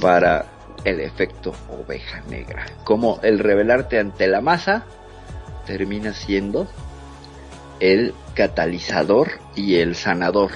para 0.00 0.46
el 0.84 1.00
efecto 1.00 1.52
oveja 1.68 2.22
negra. 2.28 2.66
Como 2.84 3.18
el 3.22 3.38
revelarte 3.38 3.98
ante 3.98 4.28
la 4.28 4.40
masa 4.40 4.84
termina 5.66 6.12
siendo 6.12 6.68
el 7.80 8.14
catalizador 8.34 9.30
y 9.54 9.76
el 9.76 9.94
sanador. 9.94 10.50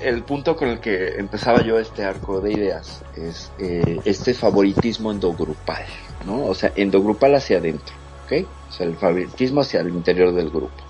El 0.00 0.22
punto 0.22 0.56
con 0.56 0.68
el 0.68 0.80
que 0.80 1.16
empezaba 1.16 1.62
yo 1.62 1.78
este 1.78 2.04
arco 2.04 2.40
de 2.40 2.52
ideas 2.52 3.02
es 3.16 3.50
eh, 3.58 4.00
este 4.04 4.34
favoritismo 4.34 5.10
endogrupal, 5.10 5.84
¿no? 6.26 6.44
O 6.44 6.54
sea, 6.54 6.72
endogrupal 6.76 7.34
hacia 7.34 7.58
adentro, 7.58 7.94
¿ok? 8.24 8.46
O 8.68 8.72
sea, 8.72 8.86
el 8.86 8.96
favoritismo 8.96 9.62
hacia 9.62 9.80
el 9.80 9.88
interior 9.88 10.34
del 10.34 10.50
grupo. 10.50 10.84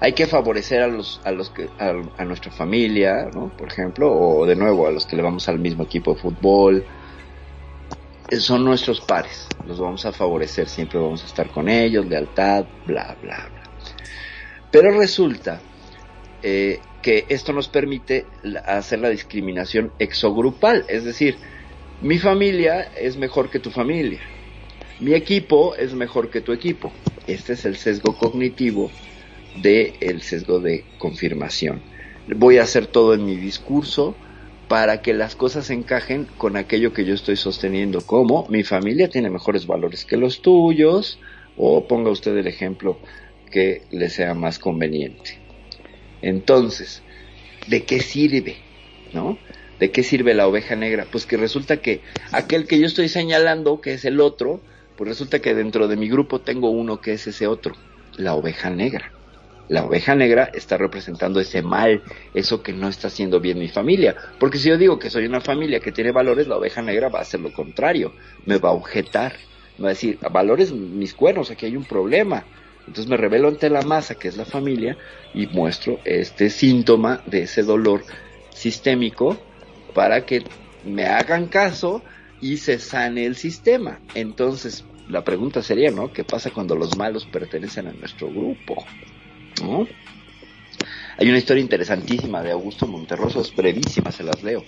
Hay 0.00 0.14
que 0.14 0.26
favorecer 0.26 0.82
a 0.82 0.88
los, 0.88 1.20
a 1.24 1.30
los 1.30 1.50
que, 1.50 1.68
a, 1.78 2.24
nuestra 2.24 2.50
familia, 2.50 3.28
¿no? 3.32 3.50
Por 3.50 3.68
ejemplo, 3.68 4.12
o 4.12 4.46
de 4.46 4.56
nuevo 4.56 4.86
a 4.86 4.90
los 4.90 5.06
que 5.06 5.14
le 5.14 5.22
vamos 5.22 5.48
al 5.48 5.58
mismo 5.58 5.84
equipo 5.84 6.14
de 6.14 6.20
fútbol. 6.20 6.84
Eh, 8.28 8.36
son 8.36 8.64
nuestros 8.64 9.00
pares, 9.00 9.46
los 9.66 9.78
vamos 9.78 10.04
a 10.06 10.12
favorecer, 10.12 10.68
siempre 10.68 10.98
vamos 10.98 11.22
a 11.22 11.26
estar 11.26 11.50
con 11.50 11.68
ellos, 11.68 12.06
lealtad, 12.06 12.64
bla, 12.86 13.14
bla, 13.22 13.48
bla. 13.52 13.61
Pero 14.72 14.98
resulta 14.98 15.60
eh, 16.42 16.80
que 17.02 17.26
esto 17.28 17.52
nos 17.52 17.68
permite 17.68 18.26
hacer 18.64 18.98
la 18.98 19.10
discriminación 19.10 19.92
exogrupal, 19.98 20.84
es 20.88 21.04
decir, 21.04 21.36
mi 22.00 22.18
familia 22.18 22.90
es 22.96 23.16
mejor 23.16 23.50
que 23.50 23.60
tu 23.60 23.70
familia, 23.70 24.20
mi 24.98 25.14
equipo 25.14 25.76
es 25.76 25.94
mejor 25.94 26.30
que 26.30 26.40
tu 26.40 26.52
equipo. 26.52 26.92
Este 27.26 27.52
es 27.52 27.64
el 27.64 27.76
sesgo 27.76 28.16
cognitivo 28.16 28.90
del 29.60 30.22
sesgo 30.22 30.58
de 30.58 30.84
confirmación. 30.98 31.82
Voy 32.36 32.58
a 32.58 32.62
hacer 32.62 32.86
todo 32.86 33.14
en 33.14 33.24
mi 33.24 33.36
discurso 33.36 34.16
para 34.68 35.02
que 35.02 35.12
las 35.12 35.36
cosas 35.36 35.68
encajen 35.70 36.26
con 36.38 36.56
aquello 36.56 36.92
que 36.92 37.04
yo 37.04 37.14
estoy 37.14 37.36
sosteniendo, 37.36 38.00
como 38.06 38.46
mi 38.48 38.62
familia 38.62 39.10
tiene 39.10 39.28
mejores 39.28 39.66
valores 39.66 40.04
que 40.04 40.16
los 40.16 40.40
tuyos, 40.40 41.18
o 41.56 41.86
ponga 41.86 42.10
usted 42.10 42.36
el 42.36 42.46
ejemplo 42.46 42.98
que 43.52 43.82
le 43.92 44.10
sea 44.10 44.34
más 44.34 44.58
conveniente. 44.58 45.38
Entonces, 46.22 47.02
¿de 47.68 47.84
qué 47.84 48.00
sirve? 48.00 48.56
¿No? 49.12 49.38
¿De 49.78 49.92
qué 49.92 50.02
sirve 50.02 50.34
la 50.34 50.48
oveja 50.48 50.74
negra? 50.74 51.06
Pues 51.10 51.26
que 51.26 51.36
resulta 51.36 51.76
que 51.76 52.00
aquel 52.32 52.66
que 52.66 52.80
yo 52.80 52.86
estoy 52.86 53.08
señalando, 53.08 53.80
que 53.80 53.94
es 53.94 54.04
el 54.04 54.20
otro, 54.20 54.60
pues 54.96 55.08
resulta 55.08 55.40
que 55.40 55.54
dentro 55.54 55.86
de 55.88 55.96
mi 55.96 56.08
grupo 56.08 56.40
tengo 56.40 56.70
uno 56.70 57.00
que 57.00 57.12
es 57.12 57.26
ese 57.26 57.46
otro, 57.46 57.74
la 58.16 58.34
oveja 58.34 58.70
negra. 58.70 59.12
La 59.68 59.84
oveja 59.84 60.14
negra 60.14 60.50
está 60.52 60.76
representando 60.76 61.40
ese 61.40 61.62
mal, 61.62 62.02
eso 62.34 62.62
que 62.62 62.72
no 62.72 62.88
está 62.88 63.08
haciendo 63.08 63.40
bien 63.40 63.58
mi 63.58 63.68
familia. 63.68 64.14
Porque 64.38 64.58
si 64.58 64.68
yo 64.68 64.76
digo 64.76 64.98
que 64.98 65.08
soy 65.08 65.24
una 65.24 65.40
familia 65.40 65.80
que 65.80 65.92
tiene 65.92 66.12
valores, 66.12 66.46
la 66.46 66.58
oveja 66.58 66.82
negra 66.82 67.08
va 67.08 67.20
a 67.20 67.22
hacer 67.22 67.40
lo 67.40 67.52
contrario, 67.52 68.12
me 68.44 68.58
va 68.58 68.70
a 68.70 68.72
objetar, 68.72 69.34
me 69.78 69.84
va 69.84 69.88
a 69.88 69.94
decir, 69.94 70.18
valores 70.30 70.72
mis 70.72 71.14
cuernos, 71.14 71.50
aquí 71.50 71.66
hay 71.66 71.76
un 71.76 71.84
problema. 71.84 72.44
Entonces 72.86 73.06
me 73.06 73.16
revelo 73.16 73.48
ante 73.48 73.70
la 73.70 73.82
masa, 73.82 74.16
que 74.16 74.28
es 74.28 74.36
la 74.36 74.44
familia, 74.44 74.96
y 75.34 75.46
muestro 75.46 76.00
este 76.04 76.50
síntoma 76.50 77.22
de 77.26 77.42
ese 77.42 77.62
dolor 77.62 78.04
sistémico 78.50 79.38
para 79.94 80.26
que 80.26 80.42
me 80.84 81.06
hagan 81.06 81.46
caso 81.46 82.02
y 82.40 82.56
se 82.56 82.78
sane 82.78 83.24
el 83.24 83.36
sistema. 83.36 84.00
Entonces, 84.14 84.84
la 85.08 85.22
pregunta 85.22 85.62
sería, 85.62 85.90
¿no? 85.90 86.12
¿Qué 86.12 86.24
pasa 86.24 86.50
cuando 86.50 86.74
los 86.74 86.96
malos 86.96 87.24
pertenecen 87.26 87.86
a 87.86 87.92
nuestro 87.92 88.28
grupo? 88.28 88.84
Hay 91.18 91.28
una 91.28 91.38
historia 91.38 91.60
interesantísima 91.60 92.42
de 92.42 92.50
Augusto 92.50 92.86
Monterroso, 92.86 93.40
es 93.40 93.54
brevísima, 93.54 94.10
se 94.10 94.24
las 94.24 94.42
leo. 94.42 94.64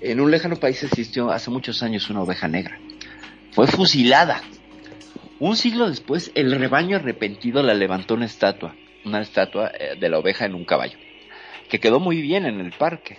En 0.00 0.20
un 0.20 0.30
lejano 0.30 0.56
país 0.56 0.82
existió 0.82 1.30
hace 1.30 1.50
muchos 1.50 1.82
años 1.82 2.10
una 2.10 2.22
oveja 2.22 2.46
negra. 2.46 2.78
Fue 3.52 3.66
fusilada 3.66 4.42
un 5.40 5.56
siglo 5.56 5.88
después, 5.88 6.30
el 6.34 6.56
rebaño 6.58 6.96
arrepentido 6.96 7.62
la 7.62 7.74
levantó 7.74 8.14
una 8.14 8.26
estatua, 8.26 8.76
una 9.04 9.20
estatua 9.20 9.70
eh, 9.78 9.96
de 9.98 10.08
la 10.08 10.18
oveja 10.18 10.46
en 10.46 10.54
un 10.54 10.64
caballo, 10.64 10.98
que 11.68 11.80
quedó 11.80 12.00
muy 12.00 12.20
bien 12.20 12.46
en 12.46 12.60
el 12.60 12.72
parque. 12.72 13.18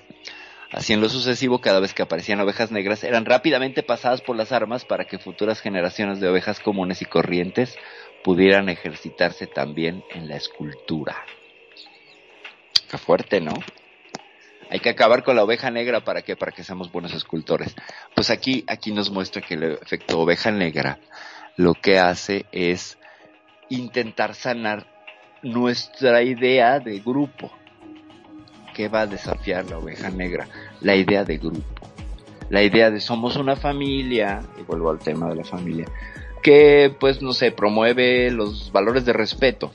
Así 0.72 0.94
en 0.94 1.02
lo 1.02 1.10
sucesivo, 1.10 1.62
cada 1.62 1.80
vez 1.80 1.94
que 1.94 2.02
aparecían 2.02 2.40
ovejas 2.40 2.72
negras, 2.72 3.04
eran 3.04 3.26
rápidamente 3.26 3.84
pasadas 3.84 4.22
por 4.22 4.36
las 4.36 4.52
armas 4.52 4.84
para 4.84 5.06
que 5.06 5.20
futuras 5.20 5.62
generaciones 5.62 6.20
de 6.20 6.28
ovejas 6.28 6.60
comunes 6.60 7.02
y 7.02 7.06
corrientes 7.06 7.78
pudieran 8.24 8.70
ejercitarse 8.70 9.48
también 9.48 10.04
en 10.14 10.28
la 10.28 10.36
escultura. 10.36 11.16
Qué 12.90 12.98
fuerte, 12.98 13.40
¿no? 13.40 13.54
Hay 14.70 14.80
que 14.80 14.90
acabar 14.90 15.24
con 15.24 15.36
la 15.36 15.44
oveja 15.44 15.70
negra 15.70 16.04
para 16.04 16.24
que 16.24 16.36
para 16.36 16.52
que 16.52 16.64
seamos 16.64 16.92
buenos 16.92 17.14
escultores. 17.14 17.76
Pues 18.16 18.30
aquí 18.32 18.64
aquí 18.68 18.92
nos 18.92 19.12
muestra 19.12 19.42
que 19.42 19.54
el 19.54 19.64
efecto 19.64 20.20
oveja 20.20 20.52
negra 20.52 21.00
lo 21.58 21.74
que 21.74 22.00
hace 22.00 22.46
es 22.52 22.98
intentar 23.70 24.36
sanar 24.36 24.86
nuestra 25.42 26.22
idea 26.24 26.80
de 26.80 27.00
grupo. 27.00 27.52
que 28.74 28.90
va 28.90 29.02
a 29.02 29.08
desafiar 29.08 29.70
la 29.70 29.78
oveja 29.78 30.10
negra? 30.10 30.50
La 30.82 30.96
idea 30.96 31.24
de 31.24 31.38
grupo. 31.38 31.64
La 32.50 32.62
idea 32.62 32.92
de 32.92 33.00
somos 33.00 33.38
una 33.38 33.56
familia, 33.56 34.42
y 34.60 34.64
vuelvo 34.64 34.90
al 34.90 35.00
tema 35.00 35.30
de 35.30 35.36
la 35.36 35.46
familia, 35.46 35.86
que 36.44 36.94
pues 37.00 37.22
no 37.22 37.32
sé, 37.32 37.52
promueve 37.54 38.30
los 38.32 38.74
valores 38.74 39.06
de 39.06 39.14
respeto. 39.14 39.72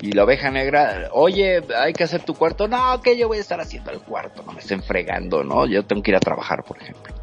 Y 0.00 0.12
la 0.12 0.22
oveja 0.22 0.50
negra, 0.52 1.08
oye, 1.12 1.60
hay 1.76 1.92
que 1.92 2.04
hacer 2.04 2.22
tu 2.22 2.34
cuarto. 2.34 2.68
No, 2.68 3.00
que 3.02 3.18
yo 3.18 3.26
voy 3.26 3.38
a 3.38 3.40
estar 3.40 3.60
haciendo 3.60 3.90
el 3.90 4.00
cuarto, 4.00 4.44
no 4.44 4.52
me 4.52 4.60
estén 4.60 4.82
fregando, 4.82 5.42
¿no? 5.42 5.66
Yo 5.66 5.84
tengo 5.84 6.02
que 6.02 6.12
ir 6.12 6.16
a 6.16 6.20
trabajar, 6.20 6.62
por 6.62 6.80
ejemplo. 6.80 7.14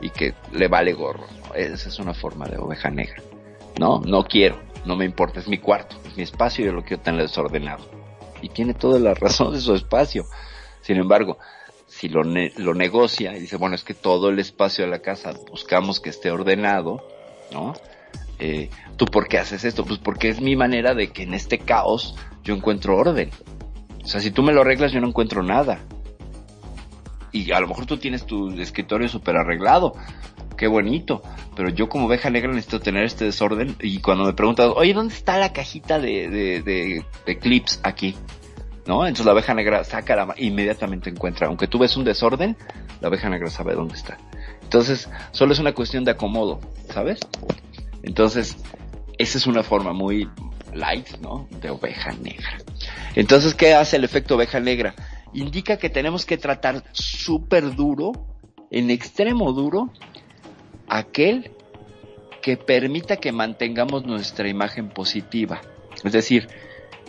Y 0.00 0.08
que 0.08 0.32
le 0.52 0.66
vale 0.68 0.94
gorro. 0.94 1.26
Esa 1.54 1.88
es 1.90 1.98
una 1.98 2.14
forma 2.14 2.46
de 2.46 2.56
oveja 2.56 2.88
negra. 2.88 3.22
No, 3.78 4.00
no 4.00 4.24
quiero, 4.24 4.60
no 4.84 4.96
me 4.96 5.04
importa, 5.04 5.40
es 5.40 5.48
mi 5.48 5.58
cuarto, 5.58 5.96
es 6.06 6.16
mi 6.16 6.22
espacio 6.22 6.64
y 6.64 6.66
yo 6.66 6.72
lo 6.72 6.82
quiero 6.82 7.02
tener 7.02 7.22
desordenado. 7.22 7.84
Y 8.42 8.48
tiene 8.48 8.74
toda 8.74 8.98
la 8.98 9.14
razón 9.14 9.52
de 9.52 9.60
su 9.60 9.74
espacio. 9.74 10.26
Sin 10.82 10.96
embargo, 10.96 11.38
si 11.86 12.08
lo, 12.08 12.22
lo 12.22 12.74
negocia 12.74 13.36
y 13.36 13.40
dice, 13.40 13.56
bueno, 13.56 13.74
es 13.74 13.84
que 13.84 13.94
todo 13.94 14.28
el 14.28 14.38
espacio 14.38 14.84
de 14.84 14.90
la 14.90 15.00
casa 15.00 15.32
buscamos 15.50 16.00
que 16.00 16.10
esté 16.10 16.30
ordenado, 16.30 17.02
¿no? 17.52 17.74
Eh, 18.38 18.70
¿Tú 18.96 19.04
por 19.04 19.28
qué 19.28 19.38
haces 19.38 19.64
esto? 19.64 19.84
Pues 19.84 19.98
porque 19.98 20.28
es 20.30 20.40
mi 20.40 20.56
manera 20.56 20.94
de 20.94 21.10
que 21.12 21.24
en 21.24 21.34
este 21.34 21.58
caos 21.58 22.14
yo 22.42 22.54
encuentro 22.54 22.96
orden. 22.96 23.30
O 24.02 24.06
sea, 24.06 24.20
si 24.20 24.30
tú 24.30 24.42
me 24.42 24.52
lo 24.52 24.62
arreglas, 24.62 24.92
yo 24.92 25.00
no 25.00 25.08
encuentro 25.08 25.42
nada. 25.42 25.80
Y 27.32 27.52
a 27.52 27.60
lo 27.60 27.68
mejor 27.68 27.86
tú 27.86 27.96
tienes 27.96 28.26
tu 28.26 28.50
escritorio 28.60 29.08
súper 29.08 29.36
arreglado, 29.36 29.94
qué 30.56 30.66
bonito. 30.66 31.22
Pero 31.56 31.70
yo 31.70 31.88
como 31.88 32.06
oveja 32.06 32.30
negra 32.30 32.52
necesito 32.52 32.80
tener 32.80 33.04
este 33.04 33.24
desorden. 33.24 33.76
Y 33.80 34.00
cuando 34.00 34.24
me 34.24 34.32
preguntan, 34.32 34.72
oye, 34.74 34.92
¿dónde 34.92 35.14
está 35.14 35.38
la 35.38 35.52
cajita 35.52 35.98
de, 35.98 36.28
de, 36.28 37.04
de, 37.26 37.38
clips 37.38 37.80
aquí? 37.82 38.14
¿No? 38.86 39.06
Entonces 39.06 39.26
la 39.26 39.32
oveja 39.32 39.54
negra 39.54 39.84
saca 39.84 40.16
la 40.16 40.34
inmediatamente 40.36 41.10
encuentra. 41.10 41.46
Aunque 41.46 41.66
tú 41.66 41.78
ves 41.78 41.96
un 41.96 42.04
desorden, 42.04 42.56
la 43.00 43.08
oveja 43.08 43.28
negra 43.28 43.48
sabe 43.48 43.74
dónde 43.74 43.94
está. 43.94 44.18
Entonces, 44.62 45.08
solo 45.32 45.52
es 45.52 45.58
una 45.58 45.72
cuestión 45.72 46.04
de 46.04 46.12
acomodo, 46.12 46.60
¿sabes? 46.92 47.18
Entonces, 48.02 48.56
esa 49.18 49.38
es 49.38 49.46
una 49.46 49.62
forma 49.62 49.92
muy 49.92 50.28
light, 50.72 51.08
¿no? 51.20 51.48
De 51.60 51.70
oveja 51.70 52.12
negra. 52.12 52.58
Entonces, 53.14 53.54
¿qué 53.54 53.74
hace 53.74 53.96
el 53.96 54.04
efecto 54.04 54.36
oveja 54.36 54.60
negra? 54.60 54.94
Indica 55.32 55.76
que 55.76 55.90
tenemos 55.90 56.26
que 56.26 56.38
tratar 56.38 56.84
súper 56.92 57.74
duro, 57.74 58.12
en 58.70 58.90
extremo 58.90 59.52
duro, 59.52 59.92
aquel 60.88 61.52
que 62.42 62.56
permita 62.56 63.16
que 63.16 63.32
mantengamos 63.32 64.04
nuestra 64.06 64.48
imagen 64.48 64.88
positiva. 64.88 65.60
Es 66.04 66.12
decir, 66.12 66.48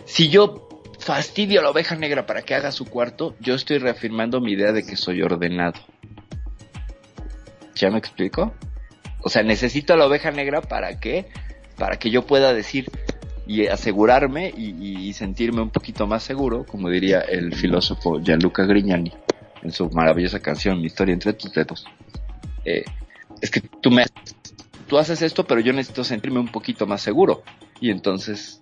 si 0.04 0.28
yo 0.28 0.68
fastidio 0.98 1.60
a 1.60 1.62
la 1.64 1.70
oveja 1.70 1.96
negra 1.96 2.26
para 2.26 2.42
que 2.42 2.54
haga 2.54 2.70
su 2.70 2.84
cuarto, 2.84 3.34
yo 3.40 3.54
estoy 3.54 3.78
reafirmando 3.78 4.40
mi 4.40 4.52
idea 4.52 4.72
de 4.72 4.84
que 4.84 4.96
soy 4.96 5.22
ordenado. 5.22 5.80
¿Ya 7.74 7.90
me 7.90 7.98
explico? 7.98 8.52
O 9.22 9.28
sea, 9.28 9.42
necesito 9.42 9.94
a 9.94 9.96
la 9.96 10.06
oveja 10.06 10.30
negra 10.30 10.60
para 10.60 11.00
que, 11.00 11.26
para 11.76 11.98
que 11.98 12.10
yo 12.10 12.26
pueda 12.26 12.52
decir 12.52 12.90
y 13.46 13.66
asegurarme 13.66 14.52
y, 14.56 15.12
sentirme 15.12 15.60
un 15.60 15.70
poquito 15.70 16.06
más 16.06 16.22
seguro, 16.22 16.64
como 16.64 16.88
diría 16.88 17.20
el 17.20 17.54
filósofo 17.54 18.20
Gianluca 18.20 18.64
Grignani 18.64 19.12
en 19.62 19.72
su 19.72 19.88
maravillosa 19.90 20.40
canción 20.40 20.80
Mi 20.80 20.86
historia 20.86 21.12
entre 21.12 21.32
tus 21.34 21.52
dedos. 21.52 21.84
Eh, 22.64 22.84
es 23.40 23.50
que 23.50 23.60
tú 23.60 23.90
me 23.90 24.04
tú 24.86 24.98
haces 24.98 25.22
esto, 25.22 25.44
pero 25.44 25.60
yo 25.60 25.72
necesito 25.72 26.04
sentirme 26.04 26.38
un 26.38 26.48
poquito 26.48 26.86
más 26.86 27.02
seguro. 27.02 27.42
Y 27.80 27.90
entonces 27.90 28.60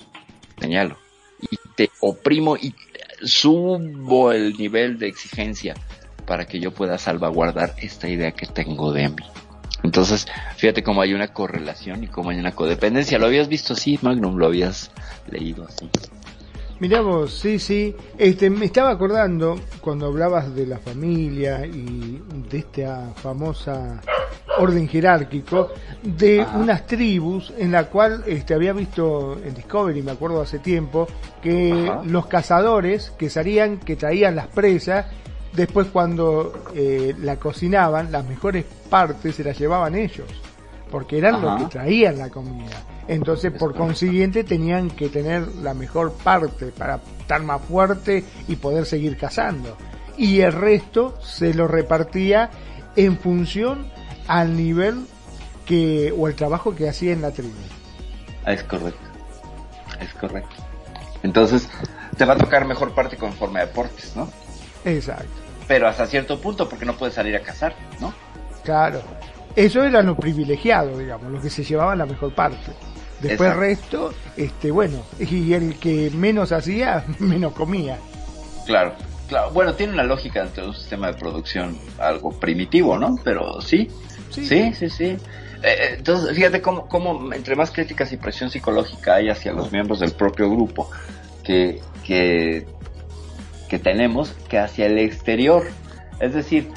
señalo. 0.61 0.97
Y 1.51 1.57
te 1.75 1.91
oprimo 2.01 2.57
y 2.57 2.75
subo 3.23 4.33
el 4.33 4.57
nivel 4.57 4.99
de 4.99 5.09
exigencia 5.09 5.75
para 6.27 6.47
que 6.47 6.61
yo 6.61 6.73
pueda 6.73 6.99
salvaguardar 6.99 7.75
esta 7.79 8.09
idea 8.09 8.33
que 8.33 8.47
tengo 8.47 8.93
de 8.93 9.09
mí. 9.09 9.25
Entonces, 9.83 10.27
fíjate 10.57 10.83
cómo 10.83 11.03
hay 11.03 11.15
una 11.15 11.29
correlación 11.29 12.05
y 12.05 12.09
cómo 12.09 12.31
hay 12.31 12.39
una 12.39 12.53
codependencia. 12.53 13.19
¿Lo 13.19 13.27
habías 13.27 13.49
visto 13.49 13.73
así, 13.73 13.99
Magnum? 14.03 14.37
¿Lo 14.37 14.47
habías 14.47 14.91
leído 15.31 15.65
así? 15.67 15.89
Mirá 16.81 17.03
vos, 17.03 17.35
sí, 17.35 17.59
sí. 17.59 17.95
Este, 18.17 18.49
me 18.49 18.65
estaba 18.65 18.91
acordando 18.91 19.61
cuando 19.83 20.07
hablabas 20.07 20.55
de 20.55 20.67
la 20.67 20.79
familia 20.79 21.67
y 21.67 22.23
de 22.51 22.59
esta 22.59 23.13
famosa 23.17 24.01
orden 24.59 24.89
jerárquico 24.89 25.69
de 26.03 26.45
unas 26.55 26.87
tribus 26.87 27.53
en 27.59 27.73
la 27.73 27.85
cual 27.85 28.25
este, 28.27 28.55
había 28.55 28.73
visto 28.73 29.39
en 29.45 29.55
Discovery, 29.55 30.03
me 30.03 30.13
acuerdo 30.13 30.41
hace 30.41 30.59
tiempo, 30.59 31.07
que 31.43 31.93
los 32.05 32.27
cazadores 32.27 33.11
que 33.11 33.29
salían, 33.29 33.79
que 33.79 33.97
traían 33.97 34.37
las 34.37 34.47
presas, 34.49 35.07
después 35.53 35.89
cuando 35.89 36.53
eh, 36.75 37.15
la 37.21 37.37
cocinaban, 37.37 38.13
las 38.13 38.27
mejores 38.27 38.65
partes 38.89 39.37
se 39.37 39.45
las 39.45 39.59
llevaban 39.59 39.95
ellos, 39.95 40.29
porque 40.91 41.19
eran 41.19 41.41
los 41.41 41.63
que 41.63 41.69
traían 41.69 42.19
la 42.19 42.29
comida. 42.29 42.85
Entonces, 43.09 43.53
por 43.53 43.75
consiguiente, 43.75 44.45
tenían 44.45 44.91
que 44.91 45.09
tener 45.09 45.47
la 45.57 45.75
mejor 45.75 46.13
parte 46.13 46.67
para 46.67 47.01
estar 47.19 47.43
más 47.43 47.61
fuerte 47.63 48.25
y 48.47 48.57
poder 48.57 48.87
seguir 48.87 49.17
cazando. 49.17 49.77
Y 50.17 50.41
el 50.41 50.53
resto 50.53 51.19
se 51.21 51.55
lo 51.55 51.67
repartía 51.67 52.51
en 52.95 53.19
función 53.19 53.91
al 54.29 54.57
nivel 54.57 55.07
que 55.67 56.13
o 56.17 56.29
el 56.29 56.35
trabajo 56.35 56.75
que 56.75 56.89
hacía 56.89 57.13
en 57.13 57.23
la 57.23 57.33
tribu. 57.33 57.55
Es 58.47 58.63
correcto. 58.65 59.01
Es 60.01 60.15
correcto. 60.15 60.55
Entonces, 61.23 61.69
te 62.17 62.25
va 62.25 62.35
a 62.35 62.39
tocar 62.39 62.65
mejor 62.65 62.95
parte 62.95 63.17
conforme 63.17 63.61
a 63.61 63.67
deportes, 63.67 64.15
¿no? 64.17 64.29
Exacto. 64.85 65.29
Pero 65.67 65.89
hasta 65.89 66.07
cierto 66.07 66.41
punto, 66.41 66.69
porque 66.69 66.85
no 66.85 66.97
puedes 66.97 67.15
salir 67.15 67.37
a 67.37 67.41
cazar, 67.41 67.75
¿no? 68.01 68.13
Claro. 68.65 69.01
Eso 69.57 69.85
era 69.85 70.03
lo 70.03 70.17
privilegiado, 70.17 70.99
digamos, 70.99 71.31
lo 71.31 71.41
que 71.41 71.51
se 71.51 71.65
llevaba 71.65 71.97
la 71.97 72.07
mejor 72.07 72.35
parte. 72.35 72.73
Después 73.21 73.51
el 73.51 73.59
resto, 73.59 74.15
este, 74.37 74.71
bueno, 74.71 75.03
y 75.19 75.53
el 75.53 75.79
que 75.79 76.11
menos 76.11 76.53
hacía, 76.53 77.05
menos 77.19 77.53
comía. 77.53 77.99
Claro, 78.67 78.95
claro. 79.29 79.51
Bueno, 79.51 79.75
tiene 79.75 79.93
una 79.93 80.05
lógica 80.05 80.43
dentro 80.43 80.65
de 80.65 80.69
un 80.71 80.75
sistema 80.75 81.09
de 81.09 81.15
producción 81.15 81.79
algo 81.99 82.31
primitivo, 82.31 82.99
¿no? 82.99 83.17
Pero 83.23 83.61
sí, 83.61 83.91
sí, 84.31 84.73
sí, 84.73 84.89
sí. 84.89 85.05
Eh, 85.05 85.19
eh, 85.63 85.95
entonces, 85.99 86.35
fíjate 86.35 86.63
cómo, 86.63 86.89
cómo 86.89 87.33
entre 87.35 87.55
más 87.55 87.71
críticas 87.71 88.11
y 88.13 88.17
presión 88.17 88.51
psicológica 88.51 89.17
hay 89.17 89.29
hacia 89.29 89.53
los 89.53 89.71
miembros 89.71 90.01
del 90.01 90.13
propio 90.13 90.51
grupo 90.51 90.91
que, 91.45 91.81
que, 92.05 92.67
que 93.71 93.79
tenemos 93.79 94.33
que 94.49 94.59
hacia 94.59 94.87
el 94.87 94.99
exterior. 94.99 95.63
Es 96.19 96.35
decir, 96.35 96.69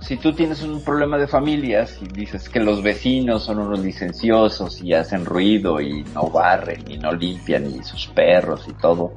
si 0.00 0.16
tú 0.16 0.32
tienes 0.32 0.62
un 0.62 0.82
problema 0.82 1.18
de 1.18 1.26
familias 1.26 1.98
y 2.00 2.06
dices 2.06 2.48
que 2.48 2.60
los 2.60 2.82
vecinos 2.82 3.44
son 3.44 3.58
unos 3.58 3.80
licenciosos 3.80 4.80
y 4.80 4.94
hacen 4.94 5.26
ruido 5.26 5.80
y 5.80 6.04
no 6.14 6.30
barren 6.30 6.88
y 6.88 6.96
no 6.98 7.10
limpian 7.12 7.66
y 7.66 7.82
sus 7.82 8.06
perros 8.06 8.66
y 8.68 8.72
todo, 8.74 9.12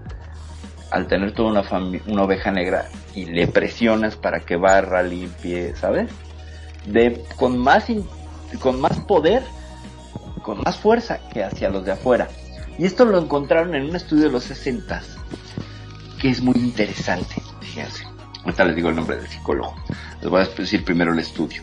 al 0.90 1.08
tener 1.08 1.34
toda 1.34 1.52
una, 1.52 2.02
una 2.08 2.24
oveja 2.24 2.52
negra 2.52 2.90
y 3.14 3.26
le 3.26 3.48
presionas 3.48 4.16
para 4.16 4.40
que 4.40 4.56
barra, 4.56 5.04
limpie, 5.04 5.76
¿sabes? 5.76 6.10
De, 6.88 7.24
con, 7.36 7.58
más 7.60 7.86
con 8.60 8.82
más 8.82 9.00
poder, 9.02 9.44
con 10.42 10.62
más 10.62 10.78
fuerza 10.78 11.20
que 11.32 11.44
hacia 11.44 11.70
los 11.70 11.86
de 11.86 11.92
afuera. 11.92 12.28
Y 12.80 12.86
esto 12.86 13.06
lo 13.06 13.20
encontraron 13.20 13.76
en 13.76 13.84
un 13.84 13.96
estudio 13.96 14.26
de 14.26 14.32
los 14.32 14.46
60 14.46 15.02
que 16.24 16.30
es 16.30 16.42
muy 16.42 16.56
interesante, 16.56 17.36
fíjense. 17.60 18.06
Ahorita 18.46 18.64
les 18.64 18.78
digo 18.78 18.88
el 18.88 18.96
nombre 18.96 19.18
del 19.18 19.28
psicólogo. 19.28 19.76
Les 20.22 20.30
voy 20.30 20.42
a 20.42 20.46
decir 20.46 20.86
primero 20.86 21.12
el 21.12 21.20
estudio. 21.20 21.62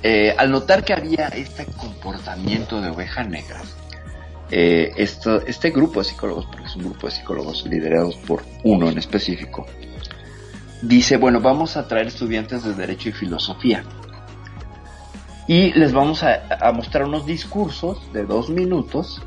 Eh, 0.00 0.32
al 0.38 0.52
notar 0.52 0.84
que 0.84 0.92
había 0.92 1.26
este 1.26 1.66
comportamiento 1.66 2.80
de 2.80 2.90
oveja 2.90 3.24
negra, 3.24 3.60
eh, 4.48 4.92
este 4.96 5.70
grupo 5.70 5.98
de 5.98 6.04
psicólogos, 6.04 6.46
porque 6.46 6.66
es 6.66 6.76
un 6.76 6.84
grupo 6.84 7.08
de 7.08 7.14
psicólogos 7.14 7.66
liderados 7.66 8.14
por 8.14 8.44
uno 8.62 8.88
en 8.88 8.96
específico, 8.96 9.66
dice, 10.82 11.16
bueno, 11.16 11.40
vamos 11.40 11.76
a 11.76 11.88
traer 11.88 12.06
estudiantes 12.06 12.62
de 12.62 12.74
Derecho 12.74 13.08
y 13.08 13.12
Filosofía. 13.12 13.82
Y 15.48 15.72
les 15.72 15.92
vamos 15.92 16.22
a, 16.22 16.70
mostrar 16.72 17.06
unos 17.06 17.26
discursos 17.26 18.12
de 18.12 18.24
dos 18.24 18.50
minutos. 18.50 19.20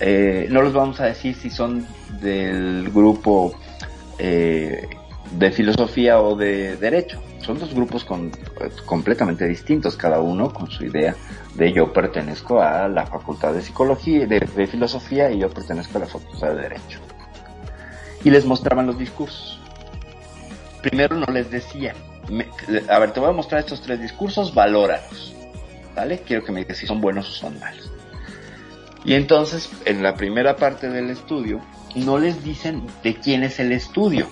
Eh, 0.00 0.48
no 0.50 0.62
les 0.62 0.72
vamos 0.72 0.98
a 0.98 1.04
decir 1.04 1.36
si 1.36 1.48
son 1.48 1.86
del 2.20 2.90
grupo 2.90 3.54
eh, 4.18 4.88
de 5.32 5.50
filosofía 5.50 6.20
o 6.20 6.36
de 6.36 6.76
derecho. 6.76 7.20
Son 7.40 7.58
dos 7.58 7.74
grupos 7.74 8.06
completamente 8.86 9.46
distintos, 9.46 9.96
cada 9.96 10.20
uno 10.20 10.52
con 10.52 10.70
su 10.70 10.84
idea 10.84 11.14
de 11.54 11.72
yo 11.72 11.92
pertenezco 11.92 12.60
a 12.60 12.88
la 12.88 13.06
facultad 13.06 13.52
de 13.52 13.60
psicología, 13.60 14.26
de, 14.26 14.40
de 14.40 14.66
filosofía 14.66 15.30
y 15.30 15.40
yo 15.40 15.50
pertenezco 15.50 15.98
a 15.98 16.00
la 16.02 16.06
facultad 16.06 16.54
de 16.54 16.62
derecho. 16.62 17.00
Y 18.24 18.30
les 18.30 18.46
mostraban 18.46 18.86
los 18.86 18.98
discursos. 18.98 19.60
Primero 20.80 21.16
no 21.16 21.26
les 21.26 21.50
decía, 21.50 21.94
a 22.88 22.98
ver, 22.98 23.12
te 23.12 23.20
voy 23.20 23.30
a 23.30 23.32
mostrar 23.32 23.60
estos 23.60 23.82
tres 23.82 24.00
discursos, 24.00 24.54
valóralos. 24.54 25.34
¿Vale? 25.94 26.20
Quiero 26.26 26.44
que 26.44 26.52
me 26.52 26.60
digas 26.60 26.78
si 26.78 26.86
son 26.86 27.00
buenos 27.00 27.28
o 27.28 27.32
son 27.32 27.58
malos. 27.60 27.90
Y 29.04 29.14
entonces, 29.14 29.70
en 29.84 30.02
la 30.02 30.14
primera 30.14 30.56
parte 30.56 30.88
del 30.88 31.10
estudio, 31.10 31.60
no 31.94 32.18
les 32.18 32.42
dicen 32.42 32.86
de 33.02 33.14
quién 33.14 33.44
es 33.44 33.60
el 33.60 33.72
estudio. 33.72 34.28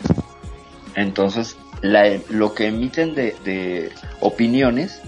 Entonces, 0.95 1.57
lo 1.83 2.55
que 2.55 2.67
emiten 2.67 3.15
de, 3.15 3.93
opiniones 4.21 5.01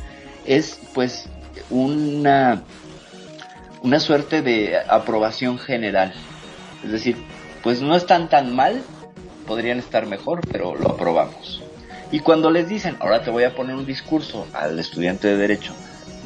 es 0.45 0.81
pues 0.93 1.29
una, 1.71 2.63
una 3.83 4.01
suerte 4.01 4.43
de 4.43 4.79
aprobación 4.89 5.59
general. 5.59 6.13
Es 6.85 6.93
decir, 6.93 7.17
pues 7.63 7.81
no 7.81 7.97
están 7.97 8.29
tan 8.29 8.55
mal, 8.55 8.83
podrían 9.47 9.79
estar 9.79 10.07
mejor, 10.07 10.41
pero 10.51 10.75
lo 10.75 10.91
aprobamos. 10.91 11.63
Y 12.11 12.21
cuando 12.21 12.51
les 12.51 12.69
dicen, 12.69 12.97
ahora 13.01 13.23
te 13.23 13.31
voy 13.31 13.45
a 13.45 13.55
poner 13.55 13.75
un 13.75 13.87
discurso 13.87 14.47
al 14.53 14.79
estudiante 14.79 15.29
de 15.29 15.37
derecho 15.37 15.75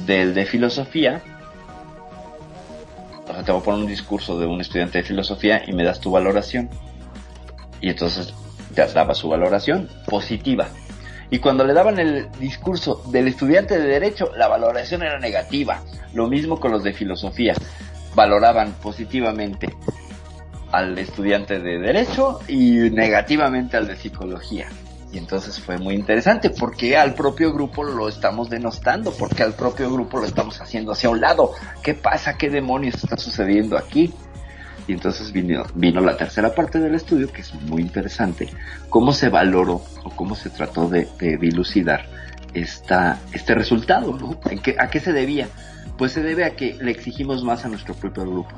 del 0.07 0.35
de 0.35 0.47
filosofía, 0.47 1.22
o 3.29 3.35
sea, 3.35 3.43
te 3.43 3.53
voy 3.53 3.61
a 3.61 3.64
poner 3.64 3.81
un 3.81 3.87
discurso 3.87 4.39
de 4.39 4.47
un 4.47 4.61
estudiante 4.61 4.99
de 4.99 5.05
filosofía 5.05 5.62
y 5.66 5.72
me 5.72 5.85
das 5.85 6.01
tu 6.01 6.11
valoración. 6.11 6.68
Y 7.81 7.91
entonces 7.91 8.35
daba 8.95 9.14
su 9.14 9.29
valoración 9.29 9.89
positiva. 10.07 10.68
Y 11.31 11.39
cuando 11.39 11.64
le 11.64 11.74
daban 11.74 11.99
el 11.99 12.31
discurso 12.39 13.03
del 13.11 13.29
estudiante 13.29 13.79
de 13.79 13.87
derecho, 13.87 14.31
la 14.37 14.49
valoración 14.49 15.03
era 15.03 15.18
negativa. 15.18 15.83
Lo 16.14 16.29
mismo 16.29 16.59
con 16.59 16.72
los 16.72 16.83
de 16.83 16.93
filosofía. 16.93 17.55
Valoraban 18.14 18.72
positivamente 18.83 19.68
al 20.72 20.99
estudiante 20.99 21.59
de 21.61 21.79
derecho 21.79 22.41
y 22.49 22.91
negativamente 22.91 23.76
al 23.76 23.87
de 23.87 23.97
psicología. 23.97 24.68
Y 25.11 25.19
entonces 25.19 25.59
fue 25.59 25.79
muy 25.79 25.95
interesante 25.95 26.51
porque 26.51 26.97
al 26.97 27.15
propio 27.15 27.53
grupo 27.53 27.83
lo 27.83 28.09
estamos 28.09 28.51
denostando, 28.51 29.13
porque 29.13 29.43
al 29.43 29.55
propio 29.55 29.91
grupo 29.91 30.19
lo 30.19 30.27
estamos 30.27 30.61
haciendo 30.61 30.93
hacia 30.93 31.09
un 31.09 31.21
lado. 31.21 31.53
¿Qué 31.83 31.95
pasa? 31.95 32.37
¿Qué 32.37 32.51
demonios 32.51 33.03
está 33.03 33.17
sucediendo 33.17 33.79
aquí? 33.79 34.13
Y 34.87 34.93
entonces 34.93 35.33
vino, 35.33 35.65
vino 35.75 36.01
la 36.01 36.17
tercera 36.17 36.55
parte 36.55 36.79
del 36.79 36.95
estudio, 36.95 37.31
que 37.33 37.41
es 37.41 37.55
muy 37.55 37.83
interesante, 37.83 38.49
cómo 38.89 39.13
se 39.13 39.29
valoró 39.29 39.83
o 40.05 40.11
cómo 40.11 40.35
se 40.35 40.51
trató 40.51 40.89
de, 40.89 41.09
dilucidar 41.39 42.07
esta, 42.55 43.19
este 43.33 43.55
resultado, 43.55 44.15
¿no? 44.15 44.39
¿A 44.79 44.89
qué 44.89 45.01
se 45.01 45.13
debía? 45.13 45.49
Pues 45.97 46.13
se 46.13 46.23
debe 46.23 46.45
a 46.45 46.57
que 46.57 46.75
le 46.81 46.91
exigimos 46.91 47.45
más 47.45 47.65
a 47.65 47.69
nuestro 47.69 47.95
propio 47.95 48.25
grupo. 48.25 48.51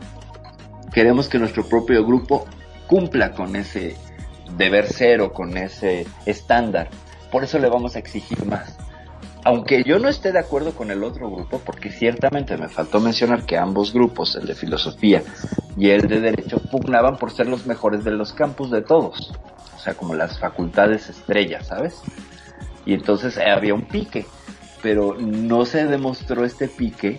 Queremos 0.93 1.29
que 1.29 1.39
nuestro 1.39 1.65
propio 1.65 2.05
grupo 2.05 2.47
cumpla 2.87 3.33
con 3.33 3.55
ese 3.55 3.97
deber 4.57 4.87
ser 4.87 5.21
o 5.21 5.33
con 5.33 5.57
ese 5.57 6.07
estándar. 6.27 6.89
Por 7.31 7.45
eso 7.45 7.59
le 7.59 7.69
vamos 7.69 7.97
a 7.97 7.99
exigir 7.99 8.45
más 8.45 8.77
aunque 9.45 9.83
yo 9.85 9.99
no 9.99 10.09
esté 10.09 10.33
de 10.33 10.39
acuerdo 10.39 10.73
con 10.73 10.91
el 10.91 11.03
otro 11.03 11.31
grupo, 11.31 11.61
porque 11.65 11.91
ciertamente 11.91 12.57
me 12.57 12.69
faltó 12.69 13.01
mencionar 13.01 13.47
que 13.47 13.57
ambos 13.57 13.93
grupos, 13.93 14.37
el 14.37 14.47
de 14.47 14.55
filosofía 14.55 15.23
y 15.77 15.91
el 15.91 16.09
de 16.09 16.21
derecho, 16.21 16.61
pugnaban 16.71 17.17
por 17.17 17.31
ser 17.31 17.47
los 17.47 17.67
mejores 17.67 18.05
de 18.05 18.11
los 18.11 18.33
campus 18.33 18.71
de 18.71 18.83
todos. 18.83 19.33
O 19.75 19.79
sea, 19.79 19.95
como 19.95 20.15
las 20.15 20.39
facultades 20.39 21.09
estrellas, 21.09 21.69
¿sabes? 21.69 22.03
Y 22.85 22.93
entonces 22.93 23.39
eh, 23.39 23.51
había 23.51 23.73
un 23.73 23.87
pique, 23.87 24.27
pero 24.83 25.17
no 25.19 25.65
se 25.65 25.87
demostró 25.87 26.45
este 26.45 26.69
pique 26.69 27.19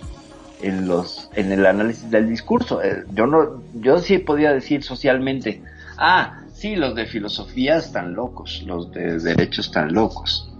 en 0.61 0.87
los 0.87 1.31
en 1.33 1.51
el 1.51 1.65
análisis 1.65 2.11
del 2.11 2.29
discurso. 2.29 2.83
Eh, 2.83 3.03
yo 3.13 3.25
no 3.25 3.63
yo 3.73 3.97
sí 3.97 4.19
podía 4.19 4.53
decir 4.53 4.83
socialmente, 4.83 5.63
ah, 5.97 6.41
sí, 6.61 6.75
los 6.75 6.95
de 6.95 7.05
filosofía 7.05 7.77
están 7.77 8.13
locos, 8.13 8.63
los 8.65 8.91
de 8.91 9.19
derecho 9.19 9.61
están 9.61 9.93
locos 9.93 10.51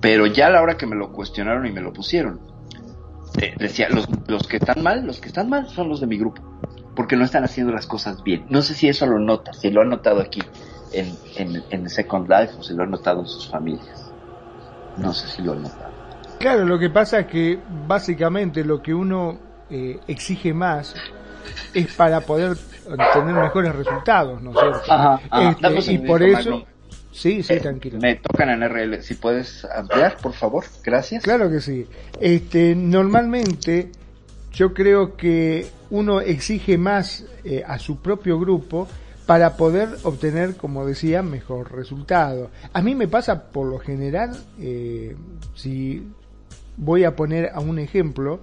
pero 0.00 0.26
ya 0.26 0.46
a 0.46 0.50
la 0.50 0.62
hora 0.62 0.76
que 0.76 0.86
me 0.86 0.94
lo 0.94 1.10
cuestionaron 1.10 1.66
y 1.66 1.72
me 1.72 1.80
lo 1.80 1.92
pusieron, 1.92 2.40
decía, 3.58 3.88
los, 3.88 4.46
que 4.46 4.56
están 4.56 4.82
mal, 4.82 5.04
los 5.04 5.20
que 5.20 5.28
están 5.28 5.48
mal 5.48 5.68
son 5.68 5.88
los 5.88 6.00
de 6.00 6.06
mi 6.06 6.16
grupo, 6.18 6.42
porque 6.94 7.16
no 7.16 7.24
están 7.24 7.44
haciendo 7.44 7.72
las 7.72 7.86
cosas 7.86 8.22
bien. 8.22 8.46
No 8.48 8.62
sé 8.62 8.74
si 8.74 8.88
eso 8.88 9.06
lo 9.06 9.18
nota, 9.18 9.52
si 9.52 9.70
lo 9.70 9.82
han 9.82 9.88
notado 9.88 10.20
aquí 10.20 10.42
en, 10.92 11.12
en, 11.36 11.62
en 11.70 11.90
Second 11.90 12.28
Life 12.28 12.54
o 12.58 12.62
si 12.62 12.74
lo 12.74 12.84
han 12.84 12.90
notado 12.90 13.20
en 13.20 13.26
sus 13.26 13.48
familias. 13.48 14.12
No 14.96 15.12
sé 15.12 15.26
si 15.28 15.42
lo 15.42 15.52
han 15.52 15.62
notado. 15.62 15.90
Claro, 16.38 16.64
lo 16.64 16.78
que 16.78 16.90
pasa 16.90 17.20
es 17.20 17.26
que 17.26 17.58
básicamente 17.86 18.64
lo 18.64 18.82
que 18.82 18.94
uno 18.94 19.38
eh, 19.70 19.98
exige 20.06 20.54
más 20.54 20.94
es 21.74 21.92
para 21.94 22.20
poder 22.20 22.56
tener 23.12 23.34
mejores 23.34 23.74
resultados, 23.74 24.42
¿no 24.42 24.50
es 24.50 24.58
cierto? 24.58 24.92
Ajá, 24.92 25.20
ajá. 25.30 25.68
Este, 25.70 25.92
y 25.92 25.98
por 25.98 26.22
eso... 26.22 26.64
Sí, 27.12 27.42
sí, 27.42 27.58
tranquilo. 27.60 27.98
Me 27.98 28.16
tocan 28.16 28.50
en 28.50 28.68
RL. 28.68 29.02
Si 29.02 29.14
puedes 29.14 29.64
ampliar, 29.64 30.18
por 30.18 30.34
favor. 30.34 30.64
Gracias. 30.84 31.24
Claro 31.24 31.50
que 31.50 31.60
sí. 31.62 31.86
Este, 32.20 32.74
normalmente 32.74 33.90
yo 34.52 34.74
creo 34.74 35.16
que 35.16 35.66
uno 35.88 36.20
exige 36.20 36.76
más 36.76 37.24
eh, 37.42 37.64
a 37.66 37.78
su 37.78 38.02
propio 38.02 38.38
grupo 38.38 38.86
para 39.24 39.56
poder 39.56 39.88
obtener, 40.02 40.56
como 40.56 40.86
decía, 40.86 41.22
mejor 41.22 41.72
resultado. 41.72 42.50
A 42.72 42.82
mí 42.82 42.94
me 42.94 43.08
pasa 43.08 43.50
por 43.50 43.66
lo 43.66 43.78
general, 43.78 44.36
eh, 44.60 45.16
si 45.54 46.06
voy 46.76 47.04
a 47.04 47.16
poner 47.16 47.50
a 47.52 47.60
un 47.60 47.78
ejemplo, 47.78 48.40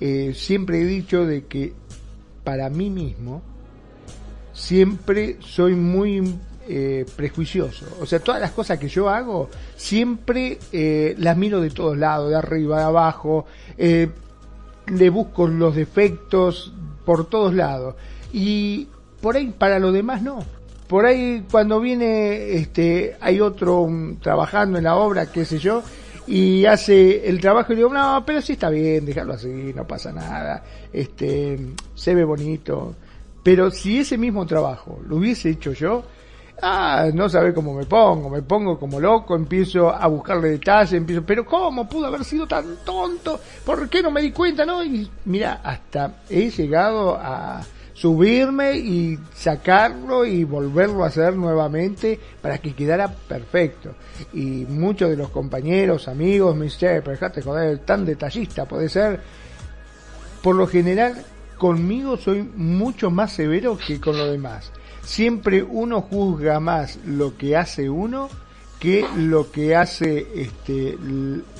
eh, 0.00 0.32
siempre 0.34 0.80
he 0.80 0.84
dicho 0.84 1.26
de 1.26 1.46
que 1.46 1.72
para 2.44 2.70
mí 2.70 2.90
mismo 2.90 3.42
siempre 4.60 5.38
soy 5.40 5.74
muy 5.74 6.38
eh, 6.68 7.06
prejuicioso. 7.16 7.86
O 8.00 8.06
sea, 8.06 8.20
todas 8.20 8.40
las 8.40 8.52
cosas 8.52 8.78
que 8.78 8.88
yo 8.88 9.08
hago, 9.08 9.48
siempre 9.74 10.58
eh, 10.70 11.14
las 11.18 11.36
miro 11.36 11.60
de 11.60 11.70
todos 11.70 11.96
lados, 11.96 12.28
de 12.28 12.36
arriba, 12.36 12.78
de 12.78 12.84
abajo, 12.84 13.46
eh, 13.78 14.10
le 14.86 15.10
busco 15.10 15.48
los 15.48 15.74
defectos 15.74 16.74
por 17.06 17.28
todos 17.28 17.54
lados. 17.54 17.94
Y 18.32 18.86
por 19.20 19.36
ahí, 19.36 19.52
para 19.56 19.78
lo 19.78 19.92
demás, 19.92 20.22
no. 20.22 20.44
Por 20.86 21.06
ahí, 21.06 21.44
cuando 21.50 21.80
viene, 21.80 22.52
este, 22.52 23.16
hay 23.20 23.40
otro 23.40 23.88
trabajando 24.20 24.76
en 24.76 24.84
la 24.84 24.96
obra, 24.96 25.32
qué 25.32 25.44
sé 25.44 25.58
yo, 25.58 25.82
y 26.26 26.66
hace 26.66 27.28
el 27.28 27.40
trabajo 27.40 27.72
y 27.72 27.76
digo, 27.76 27.92
no, 27.92 28.22
pero 28.26 28.42
sí 28.42 28.52
está 28.52 28.68
bien, 28.68 29.06
déjalo 29.06 29.34
así, 29.34 29.72
no 29.74 29.86
pasa 29.86 30.12
nada, 30.12 30.62
este, 30.92 31.58
se 31.94 32.14
ve 32.14 32.24
bonito. 32.24 32.94
Pero 33.42 33.70
si 33.70 34.00
ese 34.00 34.18
mismo 34.18 34.46
trabajo 34.46 35.00
lo 35.06 35.16
hubiese 35.16 35.50
hecho 35.50 35.72
yo, 35.72 36.04
ah, 36.62 37.08
no 37.12 37.28
sabe 37.28 37.54
cómo 37.54 37.74
me 37.74 37.86
pongo, 37.86 38.28
me 38.28 38.42
pongo 38.42 38.78
como 38.78 39.00
loco, 39.00 39.34
empiezo 39.34 39.90
a 39.90 40.06
buscarle 40.06 40.50
detalles, 40.50 40.92
empiezo, 40.92 41.22
pero 41.24 41.44
¿cómo 41.46 41.88
pudo 41.88 42.06
haber 42.06 42.24
sido 42.24 42.46
tan 42.46 42.76
tonto? 42.84 43.40
¿Por 43.64 43.88
qué 43.88 44.02
no 44.02 44.10
me 44.10 44.22
di 44.22 44.32
cuenta? 44.32 44.66
No, 44.66 44.84
y 44.84 45.08
mira, 45.24 45.60
hasta 45.64 46.22
he 46.28 46.50
llegado 46.50 47.16
a 47.16 47.62
subirme 48.00 48.78
y 48.78 49.18
sacarlo 49.34 50.24
y 50.24 50.44
volverlo 50.44 51.04
a 51.04 51.08
hacer 51.08 51.34
nuevamente 51.36 52.18
para 52.40 52.58
que 52.58 52.74
quedara 52.74 53.08
perfecto. 53.08 53.94
Y 54.32 54.64
muchos 54.68 55.10
de 55.10 55.16
los 55.16 55.28
compañeros, 55.30 56.08
amigos 56.08 56.56
me 56.56 56.64
dicen, 56.64 57.00
pero 57.02 57.12
dejate 57.12 57.42
joder, 57.42 57.78
tan 57.80 58.04
detallista 58.06 58.64
puede 58.64 58.88
ser. 58.88 59.20
Por 60.42 60.56
lo 60.56 60.66
general, 60.66 61.22
conmigo 61.60 62.16
soy 62.16 62.42
mucho 62.42 63.10
más 63.10 63.34
severo 63.34 63.76
que 63.76 64.00
con 64.00 64.16
los 64.16 64.30
demás 64.30 64.72
siempre 65.02 65.62
uno 65.62 66.00
juzga 66.00 66.58
más 66.58 66.98
lo 67.04 67.36
que 67.36 67.54
hace 67.54 67.90
uno 67.90 68.30
que 68.78 69.06
lo 69.14 69.52
que 69.52 69.76
hace 69.76 70.26
este 70.34 70.96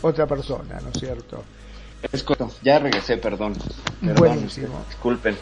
otra 0.01 0.27
persona, 0.27 0.81
¿no 0.81 0.89
es 0.89 0.99
cierto? 0.99 1.45
Es 2.11 2.23
correcto. 2.23 2.51
Ya 2.63 2.79
regresé, 2.79 3.19
perdón. 3.19 3.53
perdón 4.01 4.49
disculpen. 4.89 5.37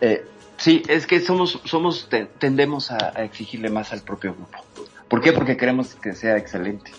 Eh, 0.00 0.24
sí, 0.56 0.84
es 0.86 1.08
que 1.08 1.20
somos, 1.20 1.60
somos 1.64 2.08
tendemos 2.38 2.92
a, 2.92 3.08
exigirle 3.24 3.70
más 3.70 3.92
al 3.92 4.02
propio 4.02 4.34
grupo. 4.34 4.64
¿Por 5.08 5.20
qué? 5.20 5.32
Porque 5.32 5.56
queremos 5.56 5.96
que 5.96 6.14
sea 6.14 6.36
excelente. 6.36 6.92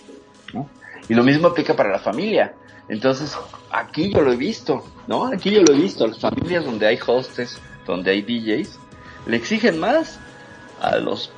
¿no? 0.53 0.69
Y 1.07 1.13
lo 1.13 1.23
mismo 1.23 1.47
aplica 1.47 1.73
para 1.73 1.89
la 1.89 1.99
familia. 1.99 2.53
Entonces, 2.91 3.37
aquí 3.71 4.11
yo 4.13 4.21
lo 4.21 4.33
he 4.33 4.35
visto, 4.35 4.83
¿no? 5.07 5.27
Aquí 5.27 5.49
yo 5.49 5.61
lo 5.63 5.73
he 5.73 5.77
visto. 5.77 6.05
Las 6.05 6.19
familias 6.19 6.65
donde 6.65 6.85
hay 6.87 6.99
hostes, 7.07 7.57
donde 7.87 8.11
hay 8.11 8.21
DJs, 8.21 8.77
le 9.27 9.37
exigen 9.37 9.79
más 9.79 10.19
a 10.81 10.97
los 10.97 11.31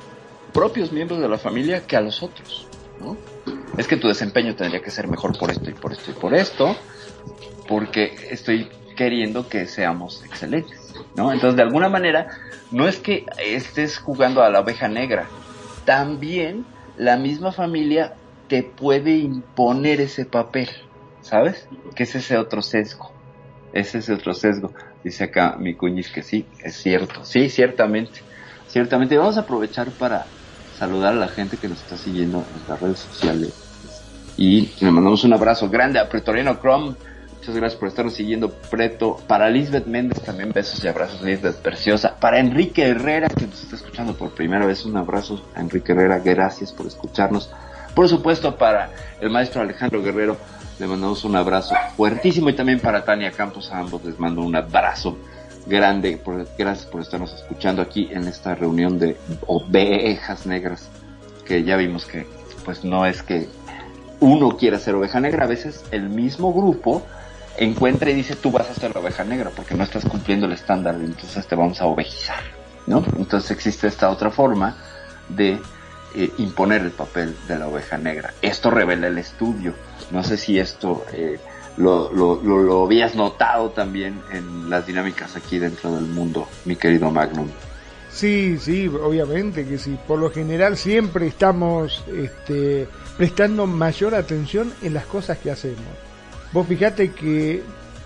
propios 0.52 0.90
miembros 0.90 1.20
de 1.20 1.28
la 1.28 1.38
familia 1.38 1.86
que 1.86 1.96
a 1.96 2.00
los 2.00 2.24
otros, 2.24 2.66
¿no? 3.00 3.16
Es 3.76 3.86
que 3.86 3.96
tu 3.96 4.08
desempeño 4.08 4.56
tendría 4.56 4.82
que 4.82 4.90
ser 4.90 5.06
mejor 5.06 5.38
por 5.38 5.52
esto 5.52 5.70
y 5.70 5.74
por 5.74 5.92
esto 5.92 6.10
y 6.10 6.14
por 6.14 6.34
esto, 6.34 6.74
porque 7.68 8.16
estoy 8.30 8.68
queriendo 8.96 9.48
que 9.48 9.66
seamos 9.66 10.24
excelentes, 10.24 10.92
¿no? 11.14 11.32
Entonces, 11.32 11.54
de 11.54 11.62
alguna 11.62 11.88
manera, 11.88 12.30
no 12.72 12.88
es 12.88 12.98
que 12.98 13.26
estés 13.38 13.98
jugando 13.98 14.42
a 14.42 14.50
la 14.50 14.58
oveja 14.58 14.88
negra, 14.88 15.28
también 15.84 16.66
la 16.96 17.16
misma 17.16 17.52
familia 17.52 18.14
te 18.48 18.64
puede 18.64 19.18
imponer 19.18 20.00
ese 20.00 20.24
papel, 20.24 20.68
¿sabes? 21.24 21.66
Que 21.96 22.04
es 22.04 22.14
ese 22.14 22.38
otro 22.38 22.62
sesgo, 22.62 23.10
es 23.72 23.92
ese 23.96 24.12
otro 24.12 24.32
sesgo. 24.32 24.72
Dice 25.02 25.24
acá 25.24 25.56
mi 25.58 25.74
cuñiz 25.74 26.12
que 26.12 26.22
sí, 26.22 26.46
es 26.62 26.76
cierto, 26.76 27.24
sí, 27.24 27.50
ciertamente 27.50 28.20
Ciertamente, 28.74 29.16
vamos 29.16 29.36
a 29.36 29.42
aprovechar 29.42 29.88
para 29.90 30.26
saludar 30.76 31.12
a 31.12 31.16
la 31.16 31.28
gente 31.28 31.56
que 31.56 31.68
nos 31.68 31.78
está 31.78 31.96
siguiendo 31.96 32.38
en 32.38 32.68
las 32.68 32.80
redes 32.80 32.98
sociales. 32.98 33.52
Y 34.36 34.72
le 34.80 34.90
mandamos 34.90 35.22
un 35.22 35.32
abrazo 35.32 35.70
grande 35.70 36.00
a 36.00 36.08
Pretoriano 36.08 36.58
Chrome. 36.60 36.96
Muchas 37.38 37.54
gracias 37.54 37.78
por 37.78 37.86
estarnos 37.86 38.14
siguiendo, 38.14 38.50
Preto. 38.50 39.20
Para 39.28 39.48
Lisbeth 39.48 39.86
Méndez 39.86 40.20
también 40.22 40.50
besos 40.52 40.82
y 40.82 40.88
abrazos, 40.88 41.22
Lisbeth 41.22 41.54
Preciosa. 41.58 42.16
Para 42.18 42.40
Enrique 42.40 42.88
Herrera, 42.88 43.28
que 43.28 43.46
nos 43.46 43.62
está 43.62 43.76
escuchando 43.76 44.14
por 44.14 44.34
primera 44.34 44.66
vez, 44.66 44.84
un 44.84 44.96
abrazo 44.96 45.40
a 45.54 45.60
Enrique 45.60 45.92
Herrera. 45.92 46.18
Gracias 46.18 46.72
por 46.72 46.86
escucharnos. 46.86 47.52
Por 47.94 48.08
supuesto, 48.08 48.56
para 48.56 48.90
el 49.20 49.30
maestro 49.30 49.62
Alejandro 49.62 50.02
Guerrero, 50.02 50.36
le 50.78 50.86
mandamos 50.86 51.24
un 51.24 51.36
abrazo 51.36 51.74
fuertísimo. 51.96 52.50
Y 52.50 52.54
también 52.54 52.80
para 52.80 53.04
Tania 53.04 53.30
Campos, 53.30 53.70
a 53.70 53.78
ambos 53.78 54.04
les 54.04 54.18
mando 54.18 54.42
un 54.42 54.56
abrazo 54.56 55.16
grande. 55.66 56.16
Por, 56.16 56.46
gracias 56.58 56.86
por 56.86 57.00
estarnos 57.00 57.32
escuchando 57.32 57.82
aquí 57.82 58.08
en 58.10 58.26
esta 58.26 58.54
reunión 58.54 58.98
de 58.98 59.16
ovejas 59.46 60.46
negras, 60.46 60.88
que 61.44 61.62
ya 61.64 61.76
vimos 61.76 62.06
que 62.06 62.26
pues 62.64 62.84
no 62.84 63.04
es 63.04 63.22
que 63.22 63.48
uno 64.20 64.56
quiera 64.56 64.78
ser 64.78 64.94
oveja 64.94 65.20
negra, 65.20 65.44
a 65.44 65.48
veces 65.48 65.84
el 65.90 66.08
mismo 66.08 66.52
grupo 66.52 67.02
encuentra 67.58 68.10
y 68.10 68.14
dice 68.14 68.34
tú 68.36 68.50
vas 68.50 68.70
a 68.70 68.74
ser 68.74 68.94
la 68.94 69.00
oveja 69.00 69.22
negra 69.22 69.50
porque 69.54 69.74
no 69.74 69.84
estás 69.84 70.04
cumpliendo 70.06 70.46
el 70.46 70.52
estándar, 70.52 70.94
entonces 70.94 71.46
te 71.46 71.54
vamos 71.54 71.80
a 71.80 71.86
ovejizar, 71.86 72.40
¿no? 72.86 73.04
Entonces 73.18 73.50
existe 73.50 73.86
esta 73.86 74.10
otra 74.10 74.30
forma 74.30 74.76
de 75.28 75.58
eh, 76.14 76.30
imponer 76.38 76.82
el 76.82 76.92
papel 76.92 77.34
de 77.48 77.58
la 77.58 77.68
oveja 77.68 77.98
negra. 77.98 78.34
Esto 78.42 78.70
revela 78.70 79.08
el 79.08 79.18
estudio. 79.18 79.74
No 80.10 80.22
sé 80.22 80.36
si 80.36 80.58
esto 80.58 81.04
eh, 81.12 81.38
lo, 81.76 82.12
lo, 82.12 82.40
lo, 82.42 82.84
habías 82.84 83.14
notado 83.14 83.70
también 83.70 84.20
en 84.30 84.70
las 84.70 84.86
dinámicas 84.86 85.36
aquí 85.36 85.58
dentro 85.58 85.94
del 85.94 86.04
mundo, 86.04 86.48
mi 86.64 86.76
querido 86.76 87.10
Magnum. 87.10 87.48
Sí, 88.12 88.58
sí, 88.60 88.86
obviamente 88.86 89.66
que 89.66 89.76
sí. 89.76 89.98
Por 90.06 90.20
lo 90.20 90.30
general 90.30 90.76
siempre 90.76 91.26
estamos 91.26 92.04
este, 92.14 92.86
prestando 93.16 93.66
mayor 93.66 94.14
atención 94.14 94.72
en 94.82 94.94
las 94.94 95.06
cosas 95.06 95.38
que 95.38 95.50
hacemos. 95.50 95.82
Vos 96.52 96.68
fijate 96.68 97.10
que 97.10 97.62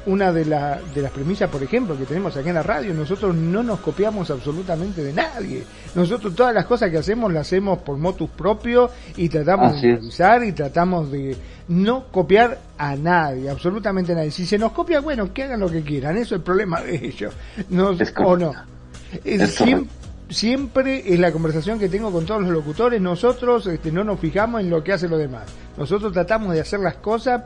una 0.09 0.33
de, 0.33 0.45
la, 0.47 0.81
de 0.95 1.03
las 1.03 1.13
premisas, 1.13 1.51
por 1.51 1.63
ejemplo, 1.63 1.97
que 1.97 2.05
tenemos 2.05 2.35
aquí 2.37 2.49
en 2.49 2.55
la 2.55 2.63
radio, 2.63 2.95
nosotros 2.95 3.35
no 3.35 3.63
nos 3.63 3.81
copiamos 3.81 4.31
absolutamente 4.31 5.05
de 5.05 5.13
nadie. 5.13 5.65
Nosotros 5.95 6.35
todas 6.35 6.55
las 6.55 6.65
cosas 6.65 6.91
que 6.91 6.97
hacemos 6.97 7.33
las 7.33 7.47
hacemos 7.47 7.79
por 7.81 7.99
motus 7.99 8.31
propio 8.31 8.91
y 9.17 9.29
tratamos 9.29 9.81
de 9.81 9.95
utilizar 9.95 10.43
y 10.45 10.53
tratamos 10.53 11.11
de 11.13 11.37
no 11.69 12.07
copiar 12.07 12.59
a 12.79 12.97
nadie, 12.97 13.51
absolutamente 13.51 14.13
a 14.13 14.17
nadie. 14.17 14.31
Si 14.31 14.47
se 14.47 14.59
nos 14.59 14.73
copia, 14.73 15.01
bueno, 15.01 15.33
que 15.33 15.43
hagan 15.43 15.61
lo 15.61 15.71
que 15.71 15.83
quieran, 15.83 16.17
eso 16.17 16.35
es 16.35 16.39
el 16.39 16.43
problema 16.43 16.81
de 16.81 16.95
ellos. 16.95 17.35
No, 17.69 17.91
o 18.25 18.37
no. 18.37 18.53
siempre, 19.47 19.91
siempre 20.29 21.13
es 21.13 21.19
la 21.19 21.33
conversación 21.33 21.79
que 21.79 21.89
tengo 21.89 22.13
con 22.13 22.27
todos 22.27 22.43
los 22.43 22.51
locutores, 22.51 23.01
nosotros 23.01 23.67
este, 23.67 23.91
no 23.93 24.05
nos 24.05 24.21
fijamos 24.21 24.61
en 24.61 24.71
lo 24.71 24.83
que 24.83 24.93
hacen 24.93 25.11
los 25.11 25.19
demás. 25.19 25.45
Nosotros 25.77 26.13
tratamos 26.13 26.55
de 26.55 26.61
hacer 26.61 26.81
las 26.81 26.97
cosas 26.97 27.43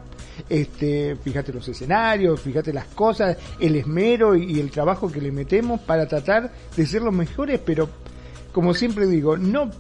este, 0.49 1.17
fíjate 1.17 1.53
los 1.53 1.67
escenarios, 1.69 2.41
fíjate 2.41 2.73
las 2.73 2.87
cosas, 2.87 3.37
el 3.59 3.77
esmero 3.77 4.35
y, 4.35 4.61
el 4.61 4.71
trabajo 4.71 5.11
que 5.11 5.21
le 5.21 5.31
metemos 5.31 5.81
para 5.81 6.07
tratar 6.07 6.51
de 6.77 6.87
ser 6.87 7.03
los 7.03 7.15
mejores, 7.15 7.61
pero 7.65 7.89
como 8.53 8.75
siempre 8.75 9.07
digo, 9.07 9.37
no, 9.37 9.71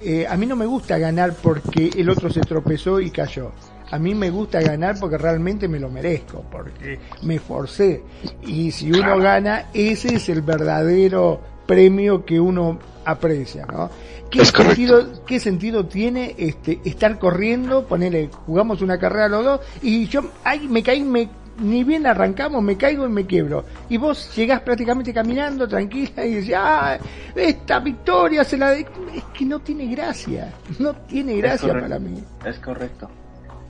eh, 0.00 0.26
a 0.26 0.36
mí 0.36 0.46
no 0.46 0.56
me 0.56 0.66
gusta 0.66 0.98
ganar 0.98 1.34
porque 1.42 1.90
el 1.96 2.10
otro 2.10 2.30
se 2.30 2.40
tropezó 2.40 3.00
y 3.00 3.10
cayó. 3.10 3.52
A 3.90 3.98
mí 3.98 4.14
me 4.14 4.28
gusta 4.28 4.60
ganar 4.60 5.00
porque 5.00 5.16
realmente 5.16 5.66
me 5.66 5.80
lo 5.80 5.88
merezco, 5.88 6.44
porque 6.50 6.98
me 7.22 7.36
esforcé. 7.36 8.02
Y 8.42 8.70
si 8.70 8.92
uno 8.92 9.18
gana, 9.18 9.70
ese 9.72 10.16
es 10.16 10.28
el 10.28 10.42
verdadero 10.42 11.40
premio 11.68 12.24
que 12.24 12.40
uno 12.40 12.78
aprecia, 13.04 13.66
¿no? 13.66 13.90
¿Qué 14.30 14.44
sentido, 14.44 15.24
¿Qué 15.26 15.38
sentido 15.38 15.86
tiene 15.86 16.34
este 16.38 16.80
estar 16.84 17.18
corriendo, 17.18 17.86
ponerle, 17.86 18.30
jugamos 18.46 18.80
una 18.82 18.98
carrera 18.98 19.28
los 19.28 19.44
dos 19.44 19.60
y 19.82 20.06
yo, 20.06 20.22
ay, 20.44 20.66
me 20.66 20.82
caí, 20.82 21.02
me, 21.02 21.28
ni 21.60 21.84
bien 21.84 22.06
arrancamos, 22.06 22.62
me 22.62 22.76
caigo 22.76 23.06
y 23.06 23.10
me 23.10 23.26
quiebro. 23.26 23.64
Y 23.90 23.98
vos 23.98 24.34
llegás 24.34 24.60
prácticamente 24.62 25.12
caminando 25.12 25.68
tranquila 25.68 26.24
y 26.24 26.34
decís, 26.36 26.54
ah, 26.56 26.98
esta 27.34 27.80
victoria 27.80 28.44
se 28.44 28.56
la... 28.56 28.70
De... 28.70 28.80
Es 29.14 29.24
que 29.36 29.44
no 29.44 29.60
tiene 29.60 29.86
gracia, 29.86 30.52
no 30.78 30.94
tiene 30.94 31.36
gracia 31.36 31.72
para 31.72 31.98
mí. 31.98 32.22
Es 32.46 32.58
correcto. 32.58 33.10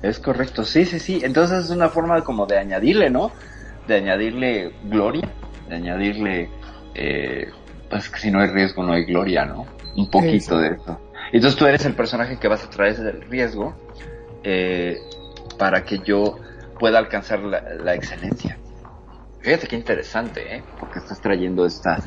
Es 0.03 0.21
correcto, 0.21 0.65
sí, 0.65 0.85
sí, 0.85 1.01
sí. 1.01 1.21
Entonces 1.23 1.65
es 1.65 1.71
una 1.71 1.89
forma 1.89 2.23
como 2.23 2.47
de 2.47 2.59
añadirle, 2.59 3.11
¿no? 3.11 3.33
De 3.89 3.97
añadirle 3.97 4.73
gloria, 4.85 5.29
de 5.69 5.75
añadirle, 5.75 6.49
eh, 6.95 7.49
pues 7.91 8.09
que 8.09 8.19
si 8.19 8.31
no 8.31 8.41
hay 8.41 8.49
riesgo 8.49 8.83
no 8.83 8.93
hay 8.93 9.05
gloria, 9.05 9.45
¿no? 9.45 9.67
Un 9.97 10.11
poquito 10.11 10.59
de 10.59 10.75
eso. 10.75 11.01
Entonces 11.33 11.59
tú 11.59 11.67
eres 11.67 11.85
el 11.85 11.95
personaje 11.95 12.39
que 12.39 12.49
vas 12.49 12.65
a 12.65 12.71
traer 12.71 12.97
del 12.97 13.23
riesgo 13.23 13.75
eh, 14.43 14.99
para 15.59 15.85
que 15.85 15.99
yo 15.99 16.39
pueda 16.79 16.99
alcanzar 16.99 17.41
la, 17.41 17.95
excelencia. 17.95 18.59
Fíjate 19.41 19.67
qué 19.67 19.77
interesante, 19.77 20.57
¿eh? 20.57 20.63
Porque 20.79 21.01
estás 21.01 21.21
trayendo 21.21 21.67
esta 21.67 21.99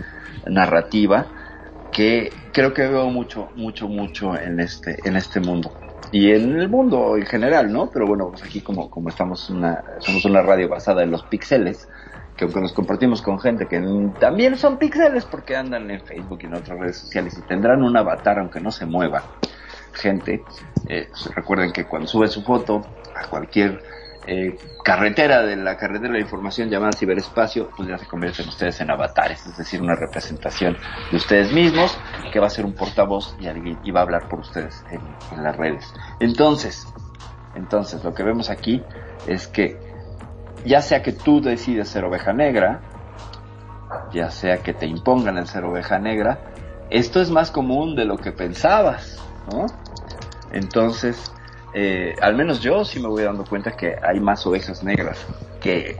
narrativa 0.47 1.27
que 1.91 2.31
creo 2.53 2.73
que 2.73 2.87
veo 2.87 3.09
mucho, 3.09 3.49
mucho, 3.55 3.87
mucho 3.87 4.37
en 4.37 4.59
este, 4.59 4.97
en 5.03 5.17
este 5.17 5.39
mundo. 5.39 5.73
Y 6.11 6.31
en 6.31 6.59
el 6.59 6.69
mundo 6.69 7.15
en 7.17 7.25
general, 7.25 7.71
¿no? 7.71 7.89
Pero 7.91 8.05
bueno, 8.05 8.29
pues 8.29 8.43
aquí 8.43 8.61
como, 8.61 8.89
como 8.89 9.09
estamos 9.09 9.49
una, 9.49 9.83
somos 9.99 10.25
una 10.25 10.41
radio 10.41 10.67
basada 10.67 11.03
en 11.03 11.11
los 11.11 11.23
píxeles, 11.23 11.87
que 12.47 12.61
nos 12.61 12.73
compartimos 12.73 13.21
con 13.21 13.39
gente 13.39 13.67
que 13.67 13.81
también 14.19 14.57
son 14.57 14.77
píxeles 14.77 15.25
porque 15.25 15.55
andan 15.55 15.89
en 15.91 16.01
Facebook 16.01 16.39
y 16.41 16.45
en 16.45 16.55
otras 16.55 16.79
redes 16.79 16.97
sociales 16.97 17.37
y 17.37 17.41
tendrán 17.41 17.83
un 17.83 17.95
avatar 17.95 18.39
aunque 18.39 18.59
no 18.59 18.71
se 18.71 18.85
mueva, 18.85 19.23
gente, 19.93 20.43
eh, 20.87 21.09
recuerden 21.35 21.71
que 21.71 21.85
cuando 21.85 22.07
sube 22.07 22.27
su 22.27 22.41
foto 22.43 22.81
a 23.15 23.27
cualquier 23.27 23.81
eh, 24.27 24.55
carretera 24.83 25.41
de 25.43 25.55
la 25.55 25.77
carretera 25.77 26.13
de 26.13 26.19
la 26.19 26.23
información 26.23 26.69
llamada 26.69 26.91
ciberespacio, 26.93 27.69
pues 27.75 27.89
ya 27.89 27.97
se 27.97 28.05
convierten 28.05 28.47
ustedes 28.47 28.79
en 28.81 28.91
avatares, 28.91 29.45
es 29.45 29.57
decir, 29.57 29.81
una 29.81 29.95
representación 29.95 30.77
de 31.09 31.17
ustedes 31.17 31.51
mismos 31.51 31.97
que 32.31 32.39
va 32.39 32.47
a 32.47 32.49
ser 32.49 32.65
un 32.65 32.73
portavoz 32.73 33.35
y, 33.39 33.47
alguien, 33.47 33.79
y 33.83 33.91
va 33.91 34.01
a 34.01 34.03
hablar 34.03 34.29
por 34.29 34.39
ustedes 34.39 34.83
en, 34.91 35.01
en 35.35 35.43
las 35.43 35.57
redes. 35.57 35.93
Entonces, 36.19 36.87
entonces, 37.55 38.03
lo 38.03 38.13
que 38.13 38.23
vemos 38.23 38.49
aquí 38.49 38.81
es 39.27 39.47
que 39.47 39.90
ya 40.65 40.81
sea 40.81 41.01
que 41.01 41.11
tú 41.11 41.41
decides 41.41 41.89
ser 41.89 42.03
oveja 42.05 42.33
negra, 42.33 42.81
ya 44.13 44.29
sea 44.29 44.57
que 44.57 44.73
te 44.73 44.85
impongan 44.85 45.37
el 45.37 45.47
ser 45.47 45.63
oveja 45.63 45.99
negra, 45.99 46.39
esto 46.89 47.21
es 47.21 47.29
más 47.29 47.51
común 47.51 47.95
de 47.95 48.05
lo 48.05 48.17
que 48.17 48.31
pensabas, 48.31 49.17
¿no? 49.51 49.65
Entonces, 50.51 51.31
eh, 51.73 52.15
al 52.21 52.35
menos 52.35 52.61
yo 52.61 52.83
sí 52.83 52.99
me 52.99 53.07
voy 53.07 53.23
dando 53.23 53.45
cuenta 53.45 53.71
que 53.71 53.95
hay 54.01 54.19
más 54.19 54.45
ovejas 54.45 54.83
negras 54.83 55.25
que 55.61 55.95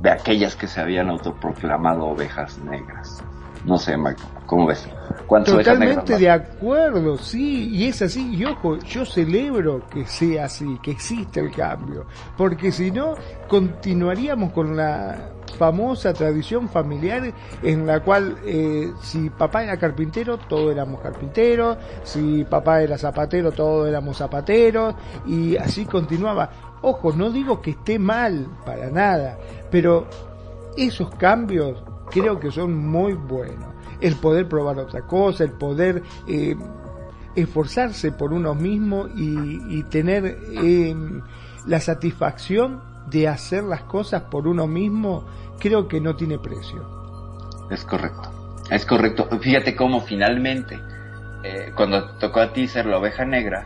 de 0.00 0.10
aquellas 0.10 0.56
que 0.56 0.66
se 0.66 0.80
habían 0.80 1.08
autoproclamado 1.08 2.06
ovejas 2.06 2.58
negras. 2.58 3.22
No 3.64 3.78
sé, 3.78 3.96
Michael, 3.96 4.28
¿cómo 4.46 4.66
ves? 4.66 4.86
Totalmente 5.26 6.18
de 6.18 6.30
acuerdo, 6.30 7.16
sí, 7.16 7.70
y 7.70 7.88
es 7.88 8.02
así, 8.02 8.34
y 8.34 8.44
ojo, 8.44 8.78
yo 8.80 9.06
celebro 9.06 9.86
que 9.88 10.04
sea 10.04 10.44
así, 10.44 10.78
que 10.82 10.90
existe 10.90 11.40
el 11.40 11.50
cambio, 11.50 12.04
porque 12.36 12.70
si 12.70 12.90
no, 12.90 13.14
continuaríamos 13.48 14.52
con 14.52 14.76
la 14.76 15.30
famosa 15.58 16.12
tradición 16.12 16.68
familiar 16.68 17.32
en 17.62 17.86
la 17.86 18.00
cual 18.00 18.36
eh, 18.44 18.92
si 19.00 19.30
papá 19.30 19.64
era 19.64 19.78
carpintero, 19.78 20.36
todos 20.36 20.72
éramos 20.72 21.00
carpinteros, 21.00 21.78
si 22.02 22.44
papá 22.44 22.82
era 22.82 22.98
zapatero, 22.98 23.50
todos 23.50 23.88
éramos 23.88 24.18
zapateros, 24.18 24.94
y 25.26 25.56
así 25.56 25.86
continuaba. 25.86 26.50
Ojo, 26.82 27.12
no 27.12 27.30
digo 27.30 27.62
que 27.62 27.70
esté 27.70 27.98
mal 27.98 28.46
para 28.66 28.90
nada, 28.90 29.38
pero 29.70 30.06
esos 30.76 31.08
cambios 31.14 31.82
creo 32.14 32.38
que 32.38 32.52
son 32.52 32.76
muy 32.76 33.14
buenos. 33.14 33.74
El 34.00 34.14
poder 34.14 34.48
probar 34.48 34.78
otra 34.78 35.02
cosa, 35.02 35.42
el 35.42 35.50
poder 35.50 36.02
eh, 36.28 36.54
esforzarse 37.34 38.12
por 38.12 38.32
uno 38.32 38.54
mismo 38.54 39.08
y, 39.16 39.82
tener 39.84 40.38
eh, 40.62 40.94
la 41.66 41.80
satisfacción 41.80 42.80
de 43.10 43.26
hacer 43.28 43.64
las 43.64 43.82
cosas 43.82 44.22
por 44.22 44.46
uno 44.46 44.66
mismo 44.66 45.26
creo 45.58 45.88
que 45.88 46.00
no 46.00 46.14
tiene 46.14 46.38
precio. 46.38 46.88
Es 47.70 47.84
correcto, 47.84 48.30
es 48.70 48.86
correcto. 48.86 49.28
Fíjate 49.40 49.74
cómo 49.74 50.00
finalmente, 50.00 50.78
eh, 51.42 51.72
cuando 51.74 52.16
tocó 52.18 52.40
a 52.40 52.52
ti 52.52 52.68
ser 52.68 52.86
la 52.86 52.98
oveja 52.98 53.24
negra, 53.24 53.64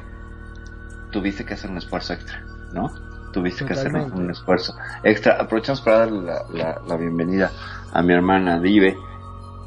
tuviste 1.10 1.44
que 1.44 1.54
hacer 1.54 1.70
un 1.70 1.76
esfuerzo 1.76 2.14
extra, 2.14 2.42
¿no? 2.72 2.90
Tuviste 3.32 3.64
que 3.64 3.74
hacer 3.74 3.94
un, 3.94 4.30
esfuerzo 4.30 4.74
extra. 5.02 5.34
Aprovechamos 5.34 5.80
para 5.80 5.98
darle 5.98 6.32
la, 6.52 6.96
bienvenida 6.96 7.50
a 7.92 8.02
mi 8.02 8.12
hermana 8.12 8.60
Dive. 8.60 8.96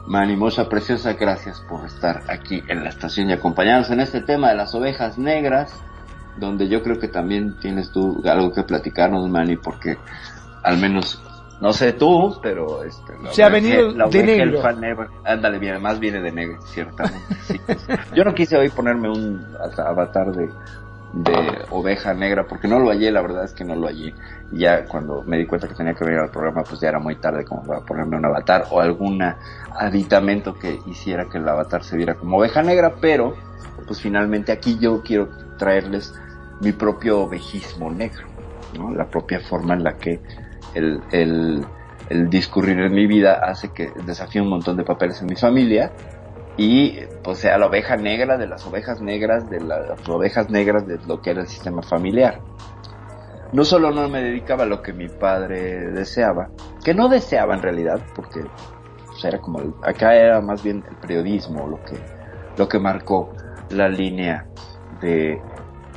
Manimosa 0.08 0.68
preciosa, 0.68 1.14
gracias 1.14 1.62
por 1.70 1.86
estar 1.86 2.24
aquí 2.28 2.62
en 2.68 2.84
la 2.84 2.90
estación 2.90 3.30
y 3.30 3.34
acompañarnos 3.34 3.92
en 3.92 4.00
este 4.00 4.22
tema 4.22 4.50
de 4.50 4.56
las 4.56 4.74
ovejas 4.74 5.18
negras, 5.20 5.72
donde 6.38 6.68
yo 6.68 6.82
creo 6.82 7.00
que 7.00 7.08
también 7.08 7.60
tienes 7.60 7.92
tú 7.92 8.22
algo 8.26 8.52
que 8.52 8.64
platicarnos, 8.64 9.30
Mani, 9.30 9.58
porque 9.58 9.98
al 10.64 10.78
menos 10.80 11.22
no 11.62 11.72
sé 11.74 11.94
tú, 11.94 12.40
pero 12.42 12.84
este, 12.84 13.14
se 13.32 13.44
ha 13.44 13.50
venido 13.50 13.94
de 13.94 14.24
negro. 14.24 14.64
ándale, 15.24 15.60
bien, 15.60 15.80
más 15.80 16.00
viene 16.00 16.20
de 16.20 16.32
negro, 16.32 16.60
ciertamente. 16.64 17.62
Yo 18.16 18.24
no 18.24 18.34
quise 18.34 18.58
hoy 18.58 18.70
ponerme 18.70 19.10
un 19.10 19.46
avatar 19.78 20.32
de, 20.32 20.50
de 21.14 21.66
oveja 21.72 22.14
negra 22.14 22.48
porque 22.48 22.68
no 22.68 22.80
lo 22.80 22.90
hallé, 22.90 23.12
la 23.12 23.22
verdad 23.22 23.44
es 23.44 23.54
que 23.54 23.64
no 23.64 23.76
lo 23.76 23.88
hallé. 23.88 24.14
Ya 24.52 24.86
cuando 24.86 25.24
me 25.24 25.38
di 25.38 25.46
cuenta 25.46 25.68
que 25.68 25.74
tenía 25.74 25.94
que 25.94 26.06
venir 26.06 26.20
al 26.20 26.30
programa, 26.30 26.64
pues 26.64 26.80
ya 26.80 26.90
era 26.90 27.00
muy 27.00 27.16
tarde 27.18 27.44
como 27.44 27.64
para 27.64 27.82
ponerme 27.82 28.18
un 28.18 28.26
avatar 28.26 28.66
o 28.72 28.80
algún 28.80 29.22
aditamento 29.76 30.58
que 30.58 30.80
hiciera 30.86 31.26
que 31.30 31.38
el 31.38 31.48
avatar 31.48 31.84
se 31.84 31.98
viera 31.98 32.16
como 32.16 32.38
oveja 32.38 32.62
negra, 32.62 32.96
pero 33.02 33.36
pues 33.86 34.02
finalmente 34.02 34.52
aquí 34.52 34.78
yo 34.80 35.02
quiero 35.04 35.30
traerles 35.58 36.14
mi 36.62 36.72
propio 36.72 37.22
ovejismo 37.22 37.92
negro, 37.92 38.26
¿no? 38.78 38.94
La 38.94 39.10
propia 39.10 39.40
forma 39.40 39.74
en 39.74 39.84
la 39.84 39.98
que 39.98 40.22
el, 40.76 41.02
el, 41.12 41.66
el 42.10 42.30
discurrir 42.30 42.80
en 42.80 42.94
mi 42.94 43.08
vida 43.08 43.42
hace 43.44 43.70
que 43.74 43.92
desafíe 44.06 44.42
un 44.42 44.50
montón 44.50 44.78
de 44.78 44.84
papeles 44.84 45.22
en 45.22 45.28
mi 45.28 45.36
familia 45.36 45.92
y 46.58 47.00
pues 47.24 47.40
sea 47.40 47.58
la 47.58 47.68
oveja 47.68 47.96
negra 47.96 48.38
de 48.38 48.48
las 48.48 48.66
ovejas 48.66 49.02
negras 49.02 49.50
de 49.50 49.62
las 49.62 50.08
ovejas 50.08 50.50
negras 50.50 50.86
de 50.86 51.00
lo 51.08 51.22
que 51.22 51.32
era 51.32 51.42
el 51.42 51.48
sistema 51.48 51.82
familiar. 51.82 52.40
No 53.54 53.66
solo 53.66 53.92
no 53.92 54.08
me 54.08 54.24
dedicaba 54.24 54.64
a 54.64 54.66
lo 54.66 54.82
que 54.82 54.94
mi 54.94 55.10
padre 55.10 55.92
deseaba, 55.92 56.50
que 56.84 56.94
no 56.94 57.10
deseaba 57.10 57.54
en 57.54 57.62
realidad, 57.62 58.00
porque 58.16 58.46
pues, 59.06 59.26
era 59.26 59.40
como 59.40 59.60
acá 59.84 60.16
era 60.16 60.42
más 60.42 60.64
bien 60.64 60.84
el 60.90 60.96
periodismo 60.96 61.68
lo 61.68 61.84
que 61.84 61.98
lo 62.58 62.68
que 62.68 62.80
marcó 62.80 63.34
la 63.70 63.88
línea 63.88 64.46
de 65.02 65.42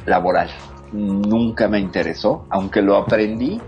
laboral. 0.07 0.51
Nunca 0.93 1.69
me 1.69 1.79
interesó, 1.81 2.47
aunque 2.51 2.81
lo 2.81 2.97
aprendí 2.97 3.61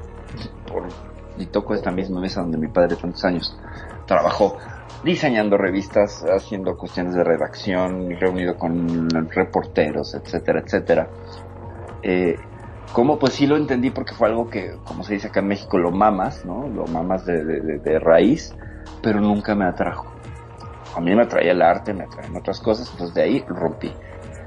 y 1.39 1.47
toco 1.47 1.75
esta 1.75 1.91
misma 1.91 2.21
mesa 2.21 2.41
donde 2.41 2.59
mi 2.59 2.69
padre 2.69 2.97
tantos 2.97 3.25
años 3.25 3.59
trabajó 4.07 4.57
diseñando 5.05 5.57
revistas, 5.57 6.25
haciendo 6.25 6.77
cuestiones 6.77 7.15
de 7.15 7.25
redacción, 7.25 8.11
reunido 8.19 8.57
con 8.57 9.09
reporteros, 9.31 10.15
etcétera, 10.15 10.61
etcétera. 10.61 11.09
Eh, 12.03 12.37
como 12.93 13.19
pues 13.19 13.35
sí 13.35 13.47
lo 13.47 13.57
entendí 13.57 13.91
porque 13.91 14.15
fue 14.15 14.29
algo 14.29 14.49
que, 14.49 14.77
como 14.85 15.05
se 15.05 15.15
dice 15.15 15.29
acá 15.29 15.41
en 15.41 15.49
México, 15.49 15.79
lo 15.79 15.91
mamas, 15.91 16.45
¿no? 16.45 16.69
Lo 16.69 16.87
mamas 16.87 17.27
de, 17.27 17.45
de 17.45 17.99
raíz, 17.99 18.55
pero 19.03 19.21
nunca 19.21 19.55
me 19.55 19.67
atrajo. 19.67 20.07
A 20.95 21.01
mí 21.01 21.15
me 21.15 21.23
atraía 21.23 21.53
el 21.53 21.63
arte, 21.63 21.93
me 21.93 22.05
atraían 22.05 22.37
otras 22.37 22.61
cosas, 22.61 22.91
entonces 22.91 23.15
de 23.15 23.23
ahí 23.23 23.45
rompí. 23.47 23.93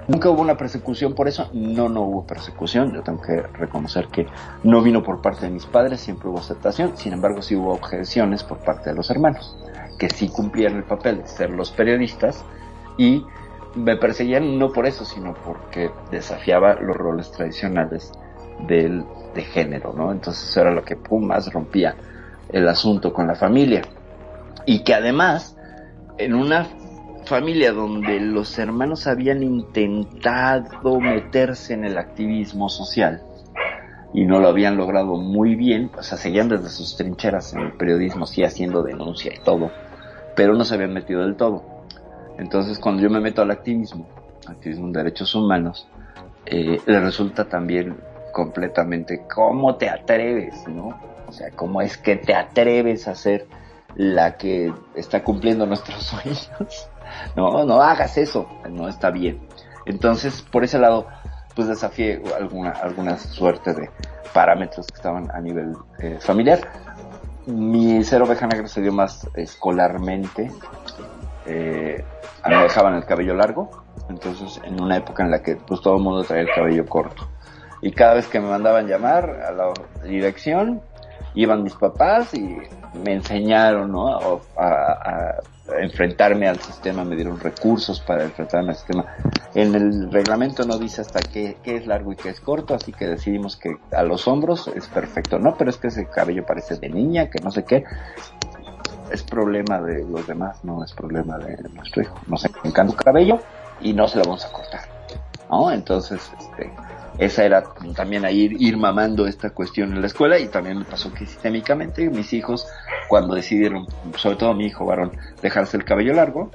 Nunca 0.10 0.32
hubo 0.32 0.42
una 0.42 0.58
persecución 0.58 1.14
por 1.14 1.28
eso, 1.28 1.52
no, 1.54 1.88
no 1.88 2.02
hubo 2.02 2.26
persecución, 2.26 2.92
yo 2.92 3.04
tengo 3.04 3.22
que 3.22 3.44
reconocer 3.44 4.08
que 4.08 4.26
no 4.64 4.82
vino 4.82 5.04
por 5.04 5.22
parte 5.22 5.46
de 5.46 5.52
mis 5.52 5.68
padres, 5.68 6.02
siempre 6.02 6.30
hubo 6.30 6.40
aceptación, 6.40 6.98
sin 6.98 7.14
embargo 7.14 7.44
sí 7.44 7.56
hubo 7.56 7.74
objeciones 7.74 8.44
por 8.44 8.58
parte 8.58 8.90
de 8.90 8.96
los 8.96 9.12
hermanos, 9.12 9.56
que 10.00 10.10
sí 10.10 10.30
cumplían 10.30 10.78
el 10.78 10.84
papel 10.84 11.18
de 11.18 11.28
ser 11.28 11.52
los 11.52 11.72
periodistas 11.72 12.44
y 12.98 13.24
me 13.76 13.98
perseguían 13.98 14.58
no 14.58 14.72
por 14.72 14.88
eso, 14.88 15.06
sino 15.06 15.36
porque 15.46 15.92
desafiaba 16.10 16.76
los 16.76 16.96
roles 16.96 17.32
tradicionales 17.32 18.12
del, 18.68 19.04
de 19.36 19.44
género, 19.44 19.94
¿no? 19.96 20.12
Entonces 20.12 20.50
eso 20.50 20.62
era 20.62 20.72
lo 20.72 20.84
que 20.84 20.96
pum, 20.96 21.26
más 21.26 21.52
rompía 21.54 21.96
el 22.50 22.68
asunto 22.68 23.14
con 23.14 23.28
la 23.28 23.36
familia. 23.36 23.82
Y 24.66 24.84
que 24.84 24.94
además, 24.94 25.56
en 26.18 26.34
una 26.34 26.68
familia 27.26 27.72
donde 27.72 28.20
los 28.20 28.58
hermanos 28.58 29.06
habían 29.06 29.44
intentado 29.44 31.00
meterse 31.00 31.74
en 31.74 31.86
el 31.86 31.98
activismo 31.98 32.70
social 32.70 33.22
y 34.14 34.26
no 34.26 34.40
lo 34.40 34.48
habían 34.48 34.78
logrado 34.78 35.16
muy 35.16 35.56
bien, 35.56 35.92
o 35.98 36.02
sea, 36.02 36.18
seguían 36.18 36.50
desde 36.50 36.70
sus 36.70 36.98
trincheras 36.98 37.54
en 37.54 37.60
el 37.60 37.74
periodismo, 37.74 38.26
sí 38.26 38.44
haciendo 38.44 38.82
denuncia 38.82 39.32
y 39.34 39.40
todo, 39.44 39.72
pero 40.36 40.56
no 40.56 40.66
se 40.66 40.76
habían 40.76 40.94
metido 40.94 41.22
del 41.22 41.36
todo. 41.36 41.64
Entonces, 42.38 42.80
cuando 42.80 43.02
yo 43.02 43.10
me 43.10 43.20
meto 43.20 43.42
al 43.42 43.52
activismo, 43.52 44.08
activismo 44.48 44.88
en 44.88 44.94
derechos 44.94 45.36
humanos, 45.36 45.88
eh, 46.46 46.80
le 46.86 47.00
resulta 47.00 47.46
también 47.46 47.98
completamente, 48.32 49.26
¿cómo 49.34 49.76
te 49.76 49.90
atreves, 49.90 50.68
no? 50.68 51.00
O 51.28 51.32
sea, 51.32 51.52
¿cómo 51.52 51.82
es 51.82 51.98
que 51.98 52.16
te 52.16 52.34
atreves 52.34 53.08
a 53.08 53.16
ser 53.16 53.48
la 53.96 54.38
que 54.38 54.74
está 54.96 55.24
cumpliendo 55.24 55.66
nuestros 55.66 56.04
sueños? 56.06 56.50
no, 57.36 57.66
no 57.66 57.82
hagas 57.82 58.18
eso, 58.18 58.48
no 58.70 58.88
está 58.88 59.12
bien. 59.12 59.40
Entonces, 59.86 60.42
por 60.42 60.64
ese 60.64 60.80
lado, 60.80 61.08
pues 61.56 61.68
desafié 61.68 62.22
alguna, 62.38 62.72
alguna 62.72 63.18
suerte 63.18 63.74
de 63.74 63.90
parámetros 64.34 64.88
que 64.88 64.96
estaban 64.96 65.30
a 65.32 65.42
nivel 65.42 65.76
eh, 66.00 66.18
familiar. 66.22 66.60
Mi 67.50 68.04
ser 68.04 68.22
oveja 68.22 68.46
negra 68.46 68.68
se 68.68 68.82
dio 68.82 68.92
más 68.92 69.28
escolarmente. 69.34 70.52
Eh, 71.46 72.04
me 72.48 72.56
dejaban 72.56 72.96
el 72.96 73.06
cabello 73.06 73.34
largo, 73.34 73.70
entonces 74.08 74.62
en 74.64 74.82
una 74.82 74.98
época 74.98 75.24
en 75.24 75.32
la 75.32 75.42
que 75.42 75.56
pues 75.56 75.82
todo 75.82 75.98
el 75.98 76.04
mundo 76.04 76.24
traía 76.24 76.44
el 76.44 76.54
cabello 76.54 76.86
corto. 76.86 77.28
Y 77.82 77.92
cada 77.92 78.14
vez 78.14 78.28
que 78.28 78.40
me 78.40 78.50
mandaban 78.50 78.88
llamar 78.88 79.30
a 79.30 79.52
la 79.52 79.74
dirección, 80.04 80.82
iban 81.34 81.64
mis 81.64 81.74
papás 81.74 82.34
y 82.34 82.58
me 82.94 83.14
enseñaron 83.14 83.92
¿no? 83.92 84.42
a, 84.58 85.36
enfrentarme 85.80 86.48
al 86.48 86.60
sistema, 86.60 87.04
me 87.04 87.16
dieron 87.16 87.40
recursos 87.40 88.00
para 88.00 88.24
enfrentarme 88.24 88.70
al 88.70 88.76
sistema. 88.76 89.06
En 89.54 89.76
el 89.76 90.12
reglamento 90.12 90.66
no 90.66 90.78
dice 90.80 91.02
hasta 91.02 91.20
qué, 91.20 91.58
qué 91.62 91.78
es 91.78 91.86
largo 91.86 92.12
y 92.12 92.16
qué 92.16 92.30
es 92.30 92.40
corto, 92.40 92.74
así 92.74 92.92
que 92.92 93.08
decidimos 93.08 93.56
que 93.56 93.78
a 93.92 94.04
los 94.04 94.28
hombros 94.28 94.68
es 94.76 94.88
perfecto, 94.88 95.38
¿no? 95.38 95.56
Pero 95.56 95.70
es 95.70 95.78
que 95.78 95.88
ese 95.88 96.08
cabello 96.08 96.46
parece 96.46 96.78
de 96.78 96.90
niña, 96.90 97.30
que 97.30 97.40
no 97.40 97.52
sé 97.52 97.66
qué. 97.66 97.84
Es 99.12 99.24
problema 99.24 99.80
de 99.82 100.04
los 100.04 100.26
demás, 100.26 100.64
no 100.64 100.84
es 100.84 100.92
problema 100.94 101.38
de 101.38 101.58
nuestro 101.70 102.02
hijo. 102.02 102.20
Nos 102.28 102.46
encanta 102.46 102.94
el 102.94 102.96
cabello 102.96 103.40
y 103.82 103.94
no 103.94 104.08
se 104.08 104.18
lo 104.18 104.24
vamos 104.24 104.46
a 104.46 104.52
cortar, 104.52 104.82
¿no? 105.50 105.72
Entonces, 105.72 106.32
este, 106.40 106.72
esa 107.20 107.44
era 107.44 107.64
también 107.96 108.24
a 108.24 108.32
ir, 108.32 108.78
mamando 108.78 109.28
esta 109.28 109.50
cuestión 109.50 109.94
en 109.94 110.02
la 110.02 110.08
escuela 110.08 110.40
y 110.40 110.48
también 110.48 110.80
me 110.80 110.86
pasó 110.86 111.14
que 111.14 111.26
sistémicamente 111.26 112.10
mis 112.10 112.32
hijos 112.32 112.66
cuando 113.10 113.36
decidieron, 113.36 113.88
sobre 114.16 114.38
todo 114.38 114.54
mi 114.54 114.68
hijo 114.68 114.86
varón, 114.86 115.12
dejarse 115.42 115.76
el 115.76 115.84
cabello 115.84 116.14
largo, 116.14 116.50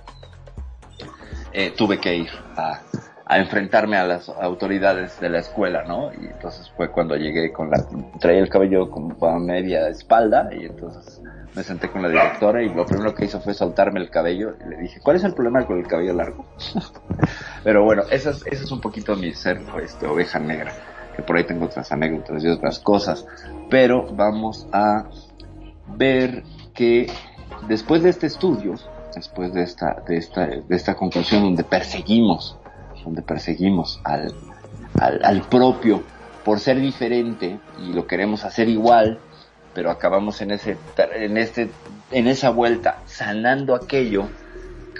eh, 1.52 1.72
tuve 1.76 1.98
que 1.98 2.16
ir 2.16 2.30
a, 2.56 2.80
a, 3.26 3.38
enfrentarme 3.38 3.98
a 3.98 4.06
las 4.06 4.28
autoridades 4.30 5.20
de 5.20 5.28
la 5.28 5.40
escuela, 5.40 5.84
¿no? 5.84 6.10
Y 6.14 6.26
entonces 6.26 6.72
fue 6.76 6.90
cuando 6.90 7.14
llegué 7.14 7.52
con 7.52 7.70
la, 7.70 7.84
traía 8.18 8.40
el 8.40 8.48
cabello 8.48 8.90
como 8.90 9.14
a 9.26 9.38
media 9.38 9.88
espalda 9.88 10.48
y 10.50 10.64
entonces 10.64 11.20
me 11.55 11.62
senté 11.62 11.88
con 11.88 12.02
la 12.02 12.09
directora 12.09 12.62
y 12.62 12.68
lo 12.68 12.84
primero 12.84 13.14
que 13.14 13.26
hizo 13.26 13.40
fue 13.40 13.55
soltarme 13.55 14.00
el 14.00 14.11
cabello 14.11 14.57
y 14.64 14.68
le 14.68 14.76
dije, 14.76 15.00
¿cuál 15.00 15.16
es 15.16 15.24
el 15.24 15.34
problema 15.34 15.64
con 15.64 15.78
el 15.78 15.86
cabello 15.86 16.12
largo? 16.12 16.44
Pero 17.64 17.84
bueno, 17.84 18.02
esa 18.11 18.30
es, 18.30 18.44
esa 18.46 18.64
es 18.64 18.70
un 18.72 18.80
poquito 18.80 19.14
mi 19.16 19.32
ser, 19.32 19.61
este, 19.82 20.07
oveja 20.07 20.38
negra, 20.40 20.72
que 21.14 21.22
por 21.22 21.36
ahí 21.36 21.44
tengo 21.44 21.66
otras 21.66 21.92
anécdotas 21.92 22.42
y 22.42 22.48
otras 22.48 22.80
cosas, 22.80 23.24
pero 23.70 24.12
vamos 24.14 24.66
a 24.72 25.05
ver 25.96 26.42
que 26.74 27.07
después 27.68 28.02
de 28.02 28.11
este 28.11 28.26
estudio, 28.26 28.74
después 29.14 29.55
de 29.55 29.62
esta, 29.62 30.02
de 30.07 30.16
esta, 30.16 30.46
de 30.46 30.64
esta 30.70 30.94
conclusión 30.96 31.42
donde 31.42 31.62
perseguimos, 31.62 32.59
donde 33.05 33.22
perseguimos 33.22 34.00
al, 34.02 34.34
al, 35.00 35.24
al 35.24 35.42
propio 35.42 36.02
por 36.44 36.59
ser 36.59 36.80
diferente 36.80 37.61
y 37.80 37.92
lo 37.92 38.07
queremos 38.09 38.44
hacer 38.44 38.68
igual, 38.68 39.20
pero 39.74 39.90
acabamos 39.90 40.40
en 40.40 40.52
ese, 40.52 40.76
en 41.14 41.36
este, 41.36 41.68
en 42.10 42.26
esa 42.28 42.50
vuelta 42.50 43.00
sanando 43.06 43.74
aquello, 43.74 44.28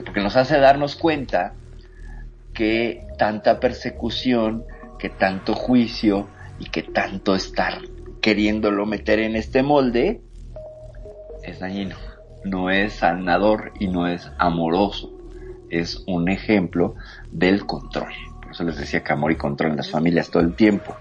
porque 0.05 0.21
nos 0.21 0.37
hace 0.37 0.59
darnos 0.59 0.97
cuenta 0.97 1.55
que 2.53 3.07
tanta 3.19 3.61
persecución, 3.61 4.65
que 4.99 5.11
tanto 5.11 5.55
juicio 5.55 6.29
y 6.59 6.71
que 6.71 6.83
tanto 6.83 7.35
estar 7.35 7.79
queriéndolo 8.21 8.87
meter 8.87 9.19
en 9.19 9.37
este 9.37 9.63
molde 9.63 10.23
es 11.43 11.61
dañino, 11.61 11.97
no 12.45 12.71
es 12.71 12.95
sanador 12.95 13.73
y 13.79 13.89
no 13.89 14.07
es 14.07 14.31
amoroso, 14.39 15.13
es 15.69 16.03
un 16.07 16.29
ejemplo 16.29 16.95
del 17.31 17.67
control. 17.67 18.13
Por 18.41 18.53
eso 18.53 18.65
les 18.65 18.79
decía 18.79 19.03
que 19.03 19.13
amor 19.13 19.33
y 19.33 19.37
control 19.37 19.73
en 19.73 19.77
las 19.77 19.91
familias 19.91 20.31
todo 20.31 20.43
el 20.43 20.55
tiempo. 20.55 20.97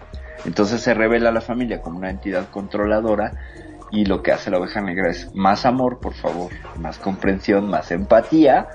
Entonces 0.46 0.82
se 0.82 0.94
revela 0.94 1.32
la 1.32 1.41
familia 1.41 1.82
como 1.82 1.98
una 1.98 2.10
entidad 2.10 2.50
controladora 2.50 3.34
y 3.91 4.06
lo 4.06 4.24
que 4.24 4.32
hace 4.32 4.50
la 4.50 4.58
oveja 4.58 4.82
negra 4.82 5.10
es 5.10 5.34
más 5.36 5.66
amor, 5.66 6.00
por 6.00 6.14
favor, 6.14 6.52
más 6.80 6.98
comprensión, 6.98 7.70
más 7.70 7.91
empatía, 7.91 8.68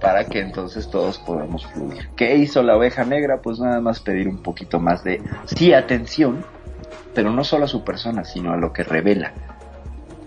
para 0.00 0.24
que 0.24 0.40
entonces 0.40 0.90
todos 0.90 1.18
podamos 1.18 1.66
fluir. 1.66 2.10
¿Qué 2.16 2.36
hizo 2.36 2.62
la 2.62 2.76
oveja 2.76 3.04
negra? 3.04 3.40
Pues 3.40 3.58
nada 3.58 3.80
más 3.80 4.00
pedir 4.00 4.28
un 4.28 4.42
poquito 4.42 4.78
más 4.78 5.02
de, 5.02 5.22
sí, 5.46 5.72
atención, 5.72 6.44
pero 7.14 7.30
no 7.30 7.44
solo 7.44 7.64
a 7.64 7.68
su 7.68 7.84
persona, 7.84 8.24
sino 8.24 8.52
a 8.52 8.56
lo 8.56 8.72
que 8.72 8.82
revela. 8.82 9.32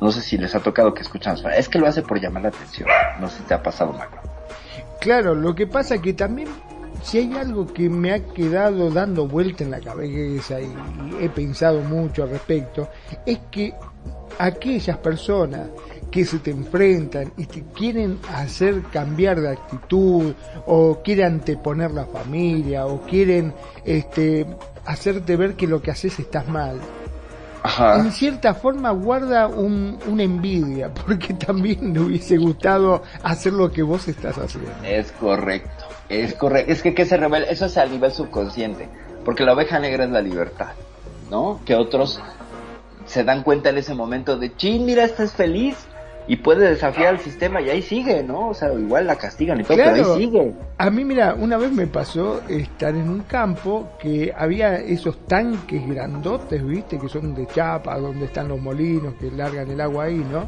No 0.02 0.12
sé 0.12 0.22
si 0.22 0.38
les 0.38 0.56
ha 0.56 0.62
tocado 0.62 0.94
que 0.94 1.02
escuchan, 1.02 1.36
es 1.56 1.70
que 1.70 1.78
lo 1.78 1.88
hace 1.88 2.02
por 2.02 2.20
llamar 2.20 2.44
la 2.44 2.50
atención. 2.50 2.88
No 3.20 3.28
sé 3.28 3.40
si 3.40 3.44
te 3.44 3.54
ha 3.54 3.62
pasado, 3.62 3.94
Marco. 3.94 4.18
Claro, 5.00 5.36
lo 5.36 5.54
que 5.56 5.68
pasa 5.68 6.02
que 6.02 6.14
también 6.14 6.48
si 7.04 7.20
hay 7.20 7.34
algo 7.34 7.66
que 7.68 7.90
me 7.90 8.14
ha 8.14 8.24
quedado 8.24 8.90
dando 8.90 9.28
vuelta 9.28 9.64
en 9.64 9.72
la 9.72 9.80
cabeza 9.80 10.60
y 10.60 10.72
he 11.20 11.30
pensado 11.30 11.82
mucho 11.82 12.24
al 12.24 12.30
respecto, 12.30 12.90
es 13.26 13.40
que 13.52 13.74
aquellas 14.38 14.98
personas 14.98 15.68
que 16.12 16.26
se 16.26 16.40
te 16.40 16.52
enfrentan 16.52 17.32
y 17.38 17.46
te 17.46 17.64
quieren 17.76 18.20
hacer 18.34 18.82
cambiar 18.92 19.40
de 19.42 19.50
actitud 19.50 20.34
o 20.66 21.02
quieren 21.04 21.34
anteponer 21.34 21.92
la 21.92 22.06
familia 22.06 22.86
o 22.88 23.02
quieren 23.02 23.54
este 23.86 24.46
hacerte 24.86 25.36
ver 25.36 25.56
que 25.56 25.68
lo 25.68 25.82
que 25.82 25.92
haces 25.92 26.20
estás 26.20 26.48
mal. 26.48 26.80
En 27.98 28.12
cierta 28.12 28.54
forma 28.54 28.92
guarda 28.92 29.48
un, 29.48 30.00
una 30.08 30.24
envidia 30.24 30.92
porque 31.06 31.34
también 31.34 31.94
le 31.94 32.00
hubiese 32.00 32.38
gustado 32.38 33.04
hacer 33.22 33.54
lo 33.54 33.72
que 33.72 33.84
vos 33.84 34.08
estás 34.08 34.38
haciendo. 34.38 34.72
Es 34.84 35.12
correcto, 35.12 35.79
es 36.10 36.34
correcto. 36.34 36.72
Es 36.72 36.82
que 36.82 36.94
que 36.94 37.06
se 37.06 37.18
revela, 37.18 37.46
eso 37.46 37.68
es 37.68 37.78
a 37.78 37.86
nivel 37.86 38.12
subconsciente, 38.12 38.90
porque 39.24 39.44
la 39.44 39.54
oveja 39.54 39.80
negra 39.80 40.06
es 40.06 40.12
la 40.12 40.22
libertad, 40.22 40.72
¿no? 41.30 41.62
Que 41.66 41.76
otros 41.76 42.20
se 43.06 43.24
dan 43.24 43.44
cuenta 43.44 43.70
en 43.70 43.78
ese 43.78 43.94
momento 43.94 44.38
de, 44.38 44.56
chin, 44.56 44.86
mira, 44.86 45.04
estás 45.04 45.34
feliz 45.34 45.76
y 46.28 46.36
puede 46.36 46.70
desafiar 46.70 47.16
al 47.16 47.20
sistema 47.20 47.60
y 47.60 47.72
ahí 47.72 47.82
sigue, 47.82 48.22
¿no? 48.22 48.50
O 48.50 48.54
sea, 48.54 48.72
igual 48.72 49.08
la 49.08 49.16
castigan 49.16 49.60
y 49.60 49.64
todo, 49.64 49.78
pero 49.78 49.96
ahí 49.96 50.04
sigue. 50.16 50.54
A 50.78 50.90
mí, 50.92 51.04
mira, 51.04 51.34
una 51.34 51.58
vez 51.58 51.72
me 51.72 51.88
pasó 51.88 52.42
estar 52.48 52.94
en 52.94 53.10
un 53.10 53.22
campo 53.22 53.90
que 54.00 54.32
había 54.38 54.76
esos 54.76 55.26
tanques 55.26 55.88
grandotes, 55.88 56.64
¿viste? 56.64 57.00
Que 57.00 57.10
son 57.10 57.34
de 57.34 57.48
chapa, 57.48 57.98
donde 57.98 58.26
están 58.26 58.48
los 58.48 58.62
molinos 58.62 59.16
que 59.20 59.32
largan 59.32 59.72
el 59.72 59.82
agua 59.82 60.04
ahí, 60.04 60.24
¿no? 60.32 60.48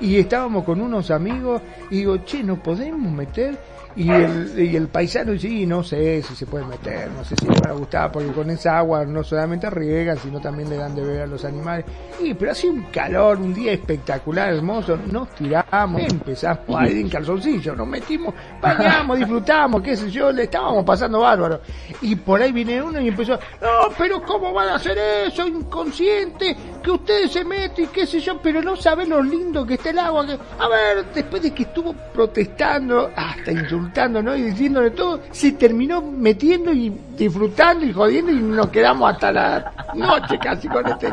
Y 0.00 0.18
estábamos 0.18 0.64
con 0.64 0.80
unos 0.80 1.12
amigos 1.12 1.62
y 1.88 1.98
digo, 1.98 2.16
che, 2.24 2.42
¿no 2.42 2.60
podemos 2.60 3.12
meter? 3.12 3.56
Y 3.94 4.10
el, 4.10 4.54
y 4.58 4.76
el 4.76 4.88
paisano 4.88 5.36
sí, 5.38 5.66
no 5.66 5.82
sé 5.82 6.22
si 6.22 6.34
se 6.34 6.46
puede 6.46 6.64
meter, 6.64 7.10
no 7.10 7.22
sé 7.24 7.34
si 7.36 7.46
le 7.46 7.60
va 7.60 7.70
a 7.70 7.74
gustar, 7.74 8.10
porque 8.10 8.32
con 8.32 8.48
esa 8.50 8.78
agua 8.78 9.04
no 9.04 9.22
solamente 9.22 9.68
riegan, 9.68 10.16
sino 10.16 10.40
también 10.40 10.70
le 10.70 10.76
dan 10.76 10.94
de 10.94 11.02
beber 11.02 11.22
a 11.22 11.26
los 11.26 11.44
animales. 11.44 11.84
Y 12.20 12.32
pero 12.32 12.52
así 12.52 12.68
un 12.68 12.84
calor, 12.84 13.38
un 13.38 13.52
día 13.52 13.72
espectacular, 13.72 14.54
hermoso, 14.54 14.98
nos 15.10 15.28
tiramos, 15.34 16.00
empezamos 16.02 16.80
ahí 16.80 17.00
en 17.00 17.08
calzoncillo, 17.10 17.76
nos 17.76 17.86
metimos, 17.86 18.34
bañamos, 18.62 19.18
disfrutamos, 19.18 19.82
qué 19.82 19.94
sé 19.94 20.10
yo, 20.10 20.32
le 20.32 20.44
estábamos 20.44 20.84
pasando 20.84 21.20
bárbaro. 21.20 21.60
Y 22.00 22.16
por 22.16 22.40
ahí 22.40 22.52
viene 22.52 22.80
uno 22.82 22.98
y 22.98 23.08
empezó, 23.08 23.34
no, 23.60 23.92
pero 23.98 24.22
¿cómo 24.22 24.54
van 24.54 24.68
a 24.68 24.74
hacer 24.76 24.96
eso, 25.26 25.46
inconsciente? 25.46 26.56
Que 26.82 26.90
ustedes 26.90 27.32
se 27.32 27.44
meten 27.44 27.88
qué 27.92 28.06
sé 28.06 28.20
yo, 28.20 28.40
pero 28.40 28.62
no 28.62 28.74
saben 28.76 29.10
lo 29.10 29.22
lindo 29.22 29.66
que 29.66 29.74
está 29.74 29.90
el 29.90 29.98
agua. 29.98 30.26
A 30.58 30.68
ver, 30.68 31.04
después 31.14 31.42
de 31.42 31.52
que 31.52 31.64
estuvo 31.64 31.92
protestando, 31.92 33.10
hasta 33.14 33.52
insultando, 33.52 33.81
¿no? 34.22 34.36
Y 34.36 34.42
diciéndole 34.42 34.90
todo, 34.90 35.20
se 35.30 35.52
terminó 35.52 36.02
metiendo 36.02 36.72
y 36.72 36.92
disfrutando 37.16 37.84
y 37.84 37.92
jodiendo 37.92 38.32
y 38.32 38.36
nos 38.36 38.68
quedamos 38.68 39.12
hasta 39.12 39.32
la 39.32 39.72
noche 39.94 40.38
casi 40.38 40.68
con 40.68 40.86
este. 40.86 41.12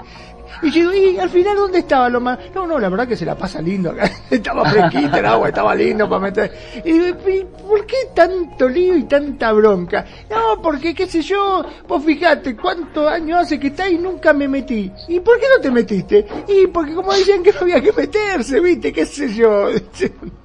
Y 0.62 0.72
yo 0.72 0.92
digo, 0.92 1.12
¿y 1.12 1.18
al 1.18 1.30
final 1.30 1.56
dónde 1.56 1.80
estaba 1.80 2.10
lo 2.10 2.20
más? 2.20 2.38
No, 2.54 2.68
no, 2.68 2.80
la 2.80 2.90
verdad 2.90 3.08
que 3.08 3.16
se 3.16 3.26
la 3.26 3.36
pasa 3.36 3.62
lindo 3.62 3.92
acá. 3.92 4.12
estaba 4.30 4.70
fresquita 4.70 5.20
el 5.20 5.26
agua, 5.26 5.50
estaba 5.50 5.74
lindo 5.76 6.10
para 6.10 6.22
meter. 6.22 6.52
Y 6.84 7.14
¿por 7.68 7.86
qué 7.86 7.96
tanto 8.14 8.68
lío 8.68 8.98
y 8.98 9.04
tanta 9.04 9.54
bronca? 9.54 10.06
No, 10.30 10.62
porque 10.62 10.94
qué 10.94 11.08
sé 11.08 11.22
yo, 11.22 11.64
vos 11.88 12.04
fijate 12.04 12.56
cuántos 12.56 13.08
años 13.08 13.40
hace 13.40 13.60
que 13.60 13.68
está 13.68 13.88
y 13.88 13.98
nunca 13.98 14.34
me 14.34 14.48
metí. 14.48 14.92
¿Y 15.08 15.20
por 15.22 15.40
qué 15.40 15.46
no 15.56 15.62
te 15.62 15.72
metiste? 15.72 16.26
Y 16.48 16.68
porque 16.68 16.94
como 16.94 17.14
decían 17.14 17.42
que 17.42 17.54
no 17.54 17.62
había 17.62 17.82
que 17.82 17.94
meterse, 17.94 18.60
viste, 18.60 18.92
qué 18.92 19.06
sé 19.06 19.34
yo. 19.34 19.70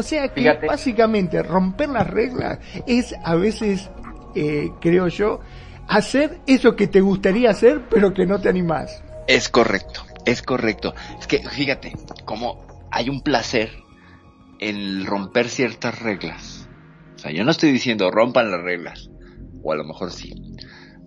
O 0.00 0.02
sea 0.02 0.28
que 0.28 0.50
básicamente 0.66 1.42
romper 1.42 1.90
las 1.90 2.08
reglas 2.08 2.58
es 2.86 3.14
a 3.22 3.34
veces, 3.34 3.90
eh, 4.34 4.70
creo 4.80 5.08
yo, 5.08 5.40
hacer 5.88 6.38
eso 6.46 6.74
que 6.74 6.86
te 6.86 7.02
gustaría 7.02 7.50
hacer 7.50 7.82
pero 7.90 8.14
que 8.14 8.24
no 8.24 8.40
te 8.40 8.48
animás. 8.48 9.04
Es 9.28 9.50
correcto, 9.50 10.06
es 10.24 10.40
correcto. 10.40 10.94
Es 11.18 11.26
que 11.26 11.46
fíjate, 11.46 11.92
como 12.24 12.66
hay 12.90 13.10
un 13.10 13.20
placer 13.20 13.72
en 14.58 15.04
romper 15.04 15.50
ciertas 15.50 16.00
reglas. 16.00 16.66
O 17.16 17.18
sea, 17.18 17.30
yo 17.30 17.44
no 17.44 17.50
estoy 17.50 17.70
diciendo 17.70 18.10
rompan 18.10 18.50
las 18.50 18.62
reglas, 18.62 19.10
o 19.62 19.70
a 19.70 19.76
lo 19.76 19.84
mejor 19.84 20.12
sí, 20.12 20.32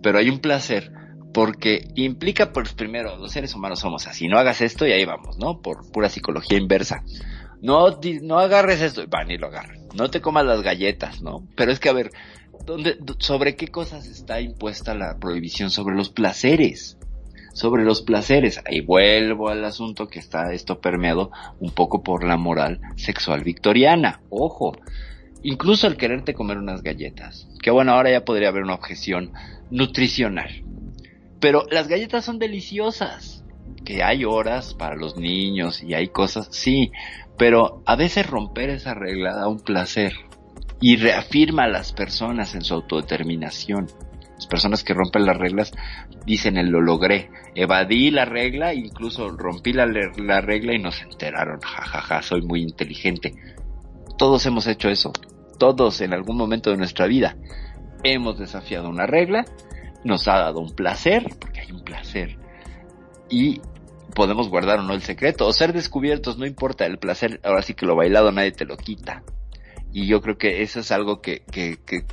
pero 0.04 0.18
hay 0.18 0.30
un 0.30 0.38
placer 0.38 0.92
porque 1.32 1.88
implica, 1.96 2.52
pues 2.52 2.74
primero, 2.74 3.16
los 3.16 3.32
seres 3.32 3.56
humanos 3.56 3.80
somos 3.80 4.06
así, 4.06 4.28
no 4.28 4.38
hagas 4.38 4.60
esto 4.60 4.86
y 4.86 4.92
ahí 4.92 5.04
vamos, 5.04 5.36
¿no? 5.36 5.60
Por 5.62 5.90
pura 5.90 6.08
psicología 6.08 6.58
inversa 6.58 7.02
no, 7.64 7.98
no 8.22 8.38
agarres 8.38 8.80
esto, 8.80 9.04
van 9.08 9.30
y 9.30 9.38
lo 9.38 9.48
agarran. 9.48 9.88
No 9.94 10.10
te 10.10 10.20
comas 10.20 10.44
las 10.44 10.62
galletas, 10.62 11.22
¿no? 11.22 11.46
Pero 11.56 11.72
es 11.72 11.80
que, 11.80 11.88
a 11.88 11.92
ver, 11.92 12.10
¿Dónde, 12.64 12.96
¿Sobre 13.18 13.56
qué 13.56 13.68
cosas 13.68 14.06
está 14.06 14.40
impuesta 14.40 14.94
la 14.94 15.18
prohibición? 15.18 15.70
Sobre 15.70 15.94
los 15.94 16.08
placeres. 16.08 16.98
Sobre 17.52 17.84
los 17.84 18.02
placeres. 18.02 18.60
Ahí 18.66 18.80
vuelvo 18.80 19.50
al 19.50 19.64
asunto 19.64 20.08
que 20.08 20.18
está 20.18 20.52
esto 20.52 20.80
permeado 20.80 21.30
un 21.60 21.70
poco 21.70 22.02
por 22.02 22.24
la 22.24 22.36
moral 22.36 22.80
sexual 22.96 23.44
victoriana. 23.44 24.20
Ojo. 24.30 24.76
Incluso 25.42 25.86
el 25.86 25.96
quererte 25.96 26.32
comer 26.32 26.56
unas 26.56 26.82
galletas. 26.82 27.48
Que 27.62 27.70
bueno, 27.70 27.92
ahora 27.92 28.10
ya 28.10 28.24
podría 28.24 28.48
haber 28.48 28.62
una 28.62 28.74
objeción 28.74 29.32
nutricional. 29.70 30.64
Pero 31.38 31.66
las 31.70 31.86
galletas 31.86 32.24
son 32.24 32.38
deliciosas. 32.38 33.44
Que 33.84 34.02
hay 34.02 34.24
horas 34.24 34.72
para 34.72 34.96
los 34.96 35.18
niños 35.18 35.82
y 35.82 35.92
hay 35.92 36.08
cosas, 36.08 36.48
sí. 36.50 36.92
Pero 37.36 37.82
a 37.86 37.96
veces 37.96 38.28
romper 38.28 38.70
esa 38.70 38.94
regla 38.94 39.34
da 39.34 39.48
un 39.48 39.60
placer 39.60 40.12
y 40.80 40.96
reafirma 40.96 41.64
a 41.64 41.68
las 41.68 41.92
personas 41.92 42.54
en 42.54 42.62
su 42.62 42.74
autodeterminación. 42.74 43.86
Las 44.36 44.46
personas 44.46 44.84
que 44.84 44.94
rompen 44.94 45.26
las 45.26 45.36
reglas 45.36 45.72
dicen 46.26 46.56
el 46.56 46.68
lo 46.68 46.80
logré. 46.80 47.30
Evadí 47.54 48.10
la 48.10 48.24
regla, 48.24 48.74
incluso 48.74 49.30
rompí 49.30 49.72
la, 49.72 49.86
la 49.86 50.40
regla 50.40 50.74
y 50.74 50.78
nos 50.78 51.00
enteraron. 51.02 51.60
jajaja, 51.60 52.00
ja, 52.00 52.16
ja, 52.16 52.22
soy 52.22 52.42
muy 52.42 52.62
inteligente. 52.62 53.34
Todos 54.18 54.44
hemos 54.46 54.66
hecho 54.66 54.88
eso. 54.88 55.12
Todos 55.58 56.00
en 56.00 56.12
algún 56.12 56.36
momento 56.36 56.70
de 56.70 56.76
nuestra 56.76 57.06
vida 57.06 57.36
hemos 58.04 58.38
desafiado 58.38 58.88
una 58.88 59.06
regla, 59.06 59.44
nos 60.04 60.28
ha 60.28 60.38
dado 60.38 60.60
un 60.60 60.74
placer, 60.74 61.24
porque 61.40 61.60
hay 61.60 61.72
un 61.72 61.82
placer, 61.82 62.36
y 63.30 63.60
podemos 64.14 64.48
guardar 64.48 64.78
o 64.78 64.82
no 64.82 64.94
el 64.94 65.02
secreto, 65.02 65.46
o 65.46 65.52
ser 65.52 65.72
descubiertos, 65.72 66.38
no 66.38 66.46
importa, 66.46 66.86
el 66.86 66.98
placer, 66.98 67.40
ahora 67.44 67.62
sí 67.62 67.74
que 67.74 67.86
lo 67.86 67.96
bailado 67.96 68.32
nadie 68.32 68.52
te 68.52 68.64
lo 68.64 68.76
quita. 68.76 69.22
Y 69.92 70.06
yo 70.06 70.20
creo 70.20 70.38
que 70.38 70.62
eso 70.62 70.80
es 70.80 70.90
algo 70.90 71.20
que, 71.20 71.42
que, 71.50 71.78
que 71.84 72.04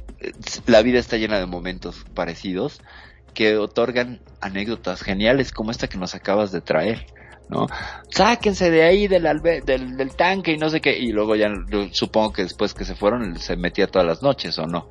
la 0.68 0.82
vida 0.82 1.00
está 1.00 1.18
llena 1.18 1.40
de 1.40 1.48
momentos 1.48 2.06
parecidos 2.14 2.82
que 3.34 3.58
otorgan 3.58 4.22
anécdotas 4.40 5.02
geniales 5.02 5.52
como 5.52 5.72
esta 5.72 5.88
que 5.88 5.98
nos 5.98 6.14
acabas 6.14 6.52
de 6.52 6.62
traer. 6.62 7.06
¿no? 7.50 7.68
Sáquense 8.10 8.70
de 8.72 8.84
ahí 8.84 9.08
del, 9.08 9.24
del, 9.66 9.98
del, 9.98 10.16
tanque 10.16 10.54
y 10.54 10.58
no 10.58 10.70
sé 10.70 10.80
qué. 10.80 10.98
Y 10.98 11.12
luego 11.12 11.36
ya 11.36 11.50
supongo 11.92 12.34
que 12.34 12.44
después 12.44 12.74
que 12.74 12.86
se 12.86 12.96
fueron 12.96 13.38
se 13.38 13.58
metía 13.58 13.88
todas 13.88 14.08
las 14.08 14.22
noches 14.22 14.58
o 14.58 14.68
no. 14.68 14.90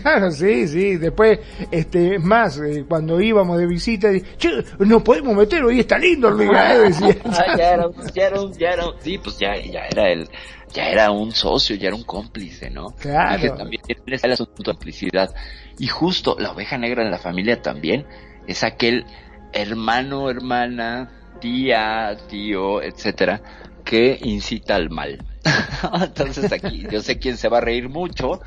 Claro, 0.00 0.30
sí, 0.30 0.68
sí. 0.68 0.96
Después, 0.96 1.38
este, 1.70 2.18
más, 2.18 2.58
eh, 2.58 2.84
cuando 2.88 3.20
íbamos 3.20 3.58
de 3.58 3.66
visita, 3.66 4.08
che, 4.36 4.64
no 4.78 5.02
podemos 5.02 5.36
meter, 5.36 5.64
hoy 5.64 5.80
está 5.80 5.98
lindo 5.98 6.28
el 6.28 6.46
lugar, 6.46 6.78
decía. 6.88 7.16
Ah, 7.24 7.56
ya 7.56 7.74
era, 7.74 7.90
ya 8.14 8.26
era, 8.26 8.38
ya 8.58 8.68
era, 8.70 8.84
sí, 9.00 9.18
pues 9.18 9.38
ya, 9.38 9.56
ya 9.56 9.86
era 9.86 10.10
el, 10.10 10.28
ya 10.72 10.88
era 10.88 11.10
un 11.10 11.32
socio, 11.32 11.76
ya 11.76 11.88
era 11.88 11.96
un 11.96 12.04
cómplice, 12.04 12.70
¿no? 12.70 12.90
Claro. 12.98 13.40
Que 13.40 13.50
también 13.50 13.82
es 14.06 14.24
el 14.24 14.32
asunto 14.32 14.54
de 14.58 14.64
complicidad. 14.64 15.34
Y 15.78 15.86
justo 15.86 16.36
la 16.38 16.52
oveja 16.52 16.78
negra 16.78 17.02
en 17.02 17.10
la 17.10 17.18
familia 17.18 17.60
también 17.60 18.06
es 18.46 18.64
aquel 18.64 19.04
hermano, 19.52 20.30
hermana, 20.30 21.10
tía, 21.40 22.16
tío, 22.28 22.82
etcétera, 22.82 23.42
que 23.84 24.18
incita 24.22 24.76
al 24.76 24.90
mal. 24.90 25.18
Entonces 26.02 26.50
aquí, 26.52 26.86
yo 26.90 27.00
sé 27.00 27.18
quién 27.18 27.36
se 27.36 27.48
va 27.48 27.58
a 27.58 27.60
reír 27.60 27.88
mucho, 27.88 28.40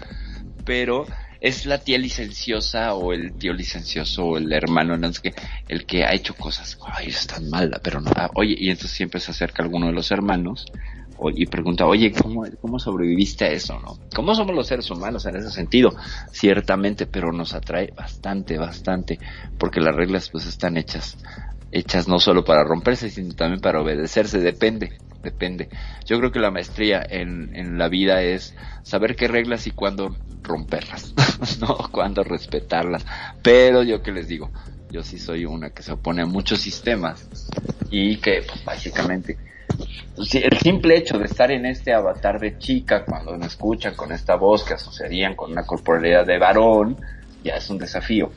pero 0.63 1.05
es 1.41 1.65
la 1.65 1.79
tía 1.79 1.97
licenciosa 1.97 2.93
o 2.93 3.13
el 3.13 3.33
tío 3.33 3.53
licencioso 3.53 4.25
o 4.25 4.37
el 4.37 4.51
hermano, 4.51 4.97
no 4.97 5.11
sé 5.11 5.21
qué, 5.21 5.33
el 5.67 5.85
que 5.85 6.03
ha 6.03 6.13
hecho 6.13 6.35
cosas, 6.35 6.77
ay, 6.85 7.07
es 7.07 7.27
tan 7.27 7.49
mala, 7.49 7.79
pero 7.83 8.01
no, 8.01 8.11
ah, 8.15 8.29
oye, 8.35 8.55
y 8.57 8.69
entonces 8.69 8.91
siempre 8.91 9.19
se 9.19 9.31
acerca 9.31 9.63
alguno 9.63 9.87
de 9.87 9.93
los 9.93 10.11
hermanos 10.11 10.65
y 11.33 11.45
pregunta, 11.45 11.85
oye, 11.85 12.11
¿cómo, 12.11 12.45
¿cómo 12.61 12.79
sobreviviste 12.79 13.45
a 13.45 13.49
eso, 13.49 13.79
no? 13.79 13.97
¿Cómo 14.13 14.35
somos 14.35 14.55
los 14.55 14.67
seres 14.67 14.89
humanos 14.91 15.25
en 15.25 15.37
ese 15.37 15.49
sentido? 15.49 15.95
Ciertamente, 16.31 17.05
pero 17.05 17.31
nos 17.31 17.53
atrae 17.53 17.93
bastante, 17.95 18.57
bastante, 18.57 19.19
porque 19.57 19.79
las 19.79 19.95
reglas 19.95 20.29
pues 20.29 20.45
están 20.45 20.77
hechas, 20.77 21.17
hechas 21.71 22.07
no 22.07 22.19
solo 22.19 22.43
para 22.43 22.63
romperse, 22.63 23.09
sino 23.09 23.33
también 23.33 23.61
para 23.61 23.81
obedecerse, 23.81 24.39
depende, 24.39 24.97
depende. 25.25 25.67
Yo 26.05 26.17
creo 26.19 26.31
que 26.31 26.39
la 26.39 26.51
maestría 26.51 27.05
en, 27.07 27.53
en 27.53 27.77
la 27.77 27.89
vida 27.89 28.21
es 28.21 28.55
saber 28.83 29.17
qué 29.17 29.27
reglas 29.27 29.67
y 29.67 29.71
cuándo 29.71 30.15
romperlas, 30.41 31.13
¿no? 31.59 31.75
Cuándo 31.91 32.23
respetarlas. 32.23 33.05
Pero 33.41 33.83
yo 33.83 34.01
que 34.01 34.13
les 34.13 34.29
digo, 34.29 34.51
yo 34.89 35.03
sí 35.03 35.19
soy 35.19 35.45
una 35.45 35.71
que 35.71 35.83
se 35.83 35.91
opone 35.91 36.21
a 36.21 36.25
muchos 36.25 36.61
sistemas 36.61 37.27
y 37.91 38.17
que 38.17 38.43
pues, 38.47 38.63
básicamente 38.63 39.37
el 40.17 40.57
simple 40.59 40.97
hecho 40.97 41.17
de 41.17 41.25
estar 41.25 41.51
en 41.51 41.65
este 41.65 41.93
avatar 41.93 42.39
de 42.39 42.57
chica 42.57 43.03
cuando 43.03 43.37
me 43.37 43.45
escuchan 43.45 43.95
con 43.95 44.11
esta 44.11 44.35
voz 44.35 44.63
que 44.63 44.75
asociarían 44.75 45.35
con 45.35 45.51
una 45.51 45.63
corporalidad 45.63 46.25
de 46.25 46.37
varón, 46.37 46.97
ya 47.43 47.55
es 47.55 47.69
un 47.69 47.77
desafío. 47.77 48.31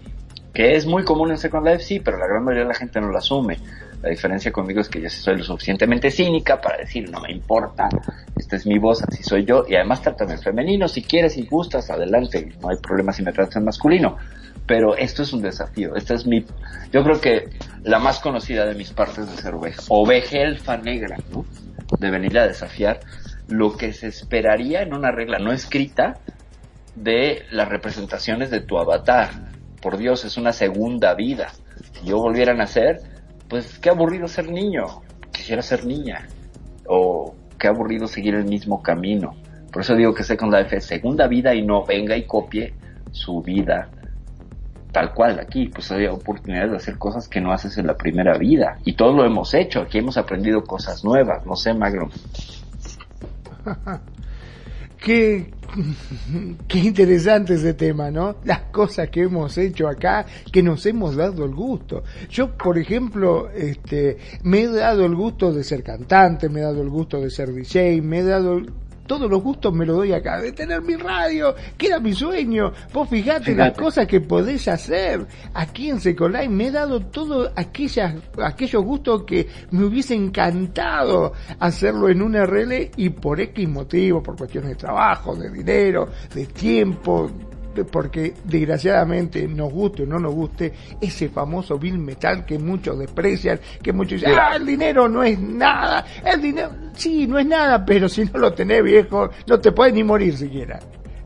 Que 0.52 0.74
es 0.74 0.86
muy 0.86 1.04
común 1.04 1.30
en 1.30 1.38
Second 1.38 1.66
Life, 1.66 1.84
sí, 1.84 2.00
pero 2.00 2.18
la 2.18 2.26
gran 2.26 2.42
mayoría 2.42 2.64
de 2.64 2.72
la 2.72 2.78
gente 2.78 3.00
no 3.00 3.08
lo 3.08 3.18
asume. 3.18 3.58
La 4.02 4.10
diferencia 4.10 4.52
conmigo 4.52 4.80
es 4.80 4.88
que 4.88 5.00
yo 5.00 5.10
soy 5.10 5.38
lo 5.38 5.44
suficientemente 5.44 6.10
cínica 6.10 6.60
para 6.60 6.78
decir, 6.78 7.10
no 7.10 7.20
me 7.20 7.32
importa, 7.32 7.88
esta 8.36 8.56
es 8.56 8.66
mi 8.66 8.78
voz, 8.78 9.02
así 9.02 9.22
soy 9.22 9.44
yo, 9.44 9.64
y 9.68 9.74
además 9.74 10.02
trátame 10.02 10.34
en 10.34 10.40
femenino, 10.40 10.86
si 10.86 11.02
quieres 11.02 11.36
y 11.36 11.46
gustas, 11.46 11.90
adelante, 11.90 12.52
no 12.60 12.68
hay 12.68 12.76
problema 12.76 13.12
si 13.12 13.22
me 13.22 13.32
tratas 13.32 13.56
en 13.56 13.64
masculino. 13.64 14.16
Pero 14.66 14.96
esto 14.96 15.22
es 15.22 15.32
un 15.32 15.40
desafío, 15.40 15.96
esta 15.96 16.14
es 16.14 16.26
mi, 16.26 16.44
yo 16.92 17.02
creo 17.02 17.20
que 17.20 17.48
la 17.82 17.98
más 17.98 18.20
conocida 18.20 18.66
de 18.66 18.74
mis 18.74 18.92
partes 18.92 19.28
de 19.28 19.36
ser 19.36 19.54
oveja, 19.54 19.80
oveja 19.88 20.38
elfa 20.38 20.76
negra, 20.76 21.16
¿no? 21.32 21.44
De 21.98 22.10
venir 22.10 22.38
a 22.38 22.46
desafiar 22.46 23.00
lo 23.48 23.76
que 23.76 23.92
se 23.94 24.08
esperaría 24.08 24.82
en 24.82 24.94
una 24.94 25.10
regla 25.10 25.38
no 25.38 25.52
escrita 25.52 26.18
de 26.94 27.44
las 27.50 27.68
representaciones 27.68 28.50
de 28.50 28.60
tu 28.60 28.78
avatar. 28.78 29.30
Por 29.80 29.96
Dios, 29.96 30.24
es 30.24 30.36
una 30.36 30.52
segunda 30.52 31.14
vida. 31.14 31.52
Si 31.92 32.06
yo 32.06 32.18
volviera 32.18 32.52
a 32.52 32.56
nacer, 32.56 33.00
pues 33.48 33.78
qué 33.78 33.90
aburrido 33.90 34.28
ser 34.28 34.50
niño, 34.50 35.02
quisiera 35.32 35.62
ser 35.62 35.86
niña, 35.86 36.28
o 36.86 37.34
qué 37.58 37.68
aburrido 37.68 38.06
seguir 38.06 38.34
el 38.34 38.44
mismo 38.44 38.82
camino. 38.82 39.34
Por 39.72 39.82
eso 39.82 39.94
digo 39.94 40.14
que 40.14 40.22
Second 40.22 40.54
Life 40.54 40.76
es 40.76 40.86
segunda 40.86 41.26
vida 41.26 41.54
y 41.54 41.62
no 41.62 41.84
venga 41.84 42.16
y 42.16 42.26
copie 42.26 42.74
su 43.12 43.42
vida 43.42 43.88
tal 44.92 45.12
cual. 45.14 45.38
Aquí 45.40 45.68
pues 45.68 45.90
hay 45.92 46.06
oportunidades 46.06 46.70
de 46.70 46.76
hacer 46.76 46.98
cosas 46.98 47.28
que 47.28 47.40
no 47.40 47.52
haces 47.52 47.78
en 47.78 47.86
la 47.86 47.96
primera 47.96 48.36
vida. 48.36 48.78
Y 48.84 48.94
todo 48.94 49.12
lo 49.12 49.24
hemos 49.24 49.54
hecho, 49.54 49.80
aquí 49.82 49.98
hemos 49.98 50.16
aprendido 50.16 50.64
cosas 50.64 51.04
nuevas, 51.04 51.44
no 51.46 51.56
sé, 51.56 51.74
Magro. 51.74 52.08
qué, 54.98 55.50
qué 56.68 56.78
interesante 56.78 57.54
ese 57.54 57.74
tema, 57.74 58.10
¿no? 58.10 58.36
Las 58.44 58.60
cosas 58.72 59.08
que 59.10 59.22
hemos 59.22 59.56
hecho 59.58 59.88
acá, 59.88 60.26
que 60.52 60.62
nos 60.62 60.84
hemos 60.86 61.16
dado 61.16 61.44
el 61.44 61.54
gusto. 61.54 62.02
Yo, 62.30 62.56
por 62.56 62.78
ejemplo, 62.78 63.50
este, 63.50 64.18
me 64.42 64.62
he 64.62 64.68
dado 64.68 65.06
el 65.06 65.14
gusto 65.14 65.52
de 65.52 65.64
ser 65.64 65.82
cantante, 65.82 66.48
me 66.48 66.60
he 66.60 66.62
dado 66.62 66.82
el 66.82 66.90
gusto 66.90 67.20
de 67.20 67.30
ser 67.30 67.52
DJ, 67.52 68.02
me 68.02 68.20
he 68.20 68.24
dado 68.24 68.60
todos 69.08 69.28
los 69.28 69.42
gustos 69.42 69.74
me 69.74 69.84
los 69.84 69.96
doy 69.96 70.12
acá, 70.12 70.40
de 70.40 70.52
tener 70.52 70.82
mi 70.82 70.94
radio, 70.94 71.56
que 71.76 71.86
era 71.86 71.98
mi 71.98 72.12
sueño. 72.12 72.72
Vos 72.92 73.08
fijate, 73.08 73.56
las 73.56 73.76
cosas 73.76 74.06
que 74.06 74.20
podés 74.20 74.68
hacer. 74.68 75.26
Aquí 75.54 75.90
en 75.90 76.00
Secolay, 76.00 76.48
me 76.48 76.68
he 76.68 76.70
dado 76.70 77.00
todos 77.00 77.50
aquellas, 77.56 78.14
aquellos 78.40 78.84
gustos 78.84 79.24
que 79.24 79.48
me 79.72 79.84
hubiese 79.84 80.14
encantado 80.14 81.32
hacerlo 81.58 82.08
en 82.08 82.22
un 82.22 82.36
RL 82.36 82.90
y 82.96 83.08
por 83.08 83.40
X 83.40 83.68
motivo, 83.68 84.22
por 84.22 84.36
cuestiones 84.36 84.70
de 84.70 84.76
trabajo, 84.76 85.34
de 85.34 85.50
dinero, 85.50 86.08
de 86.34 86.46
tiempo, 86.46 87.30
porque 87.84 88.34
desgraciadamente 88.44 89.46
nos 89.46 89.72
guste 89.72 90.02
o 90.02 90.06
no 90.06 90.18
nos 90.18 90.34
guste 90.34 90.72
ese 91.00 91.28
famoso 91.28 91.78
bill 91.78 91.98
metal 91.98 92.44
que 92.44 92.58
muchos 92.58 92.98
desprecian, 92.98 93.60
que 93.82 93.92
muchos 93.92 94.20
dicen, 94.20 94.34
ah, 94.38 94.56
el 94.56 94.66
dinero 94.66 95.08
no 95.08 95.22
es 95.22 95.38
nada, 95.38 96.04
el 96.24 96.40
dinero, 96.40 96.70
sí, 96.94 97.26
no 97.26 97.38
es 97.38 97.46
nada, 97.46 97.84
pero 97.84 98.08
si 98.08 98.24
no 98.24 98.38
lo 98.38 98.52
tenés 98.52 98.82
viejo, 98.82 99.30
no 99.46 99.60
te 99.60 99.72
puedes 99.72 99.94
ni 99.94 100.04
morir 100.04 100.36
siquiera. 100.36 100.78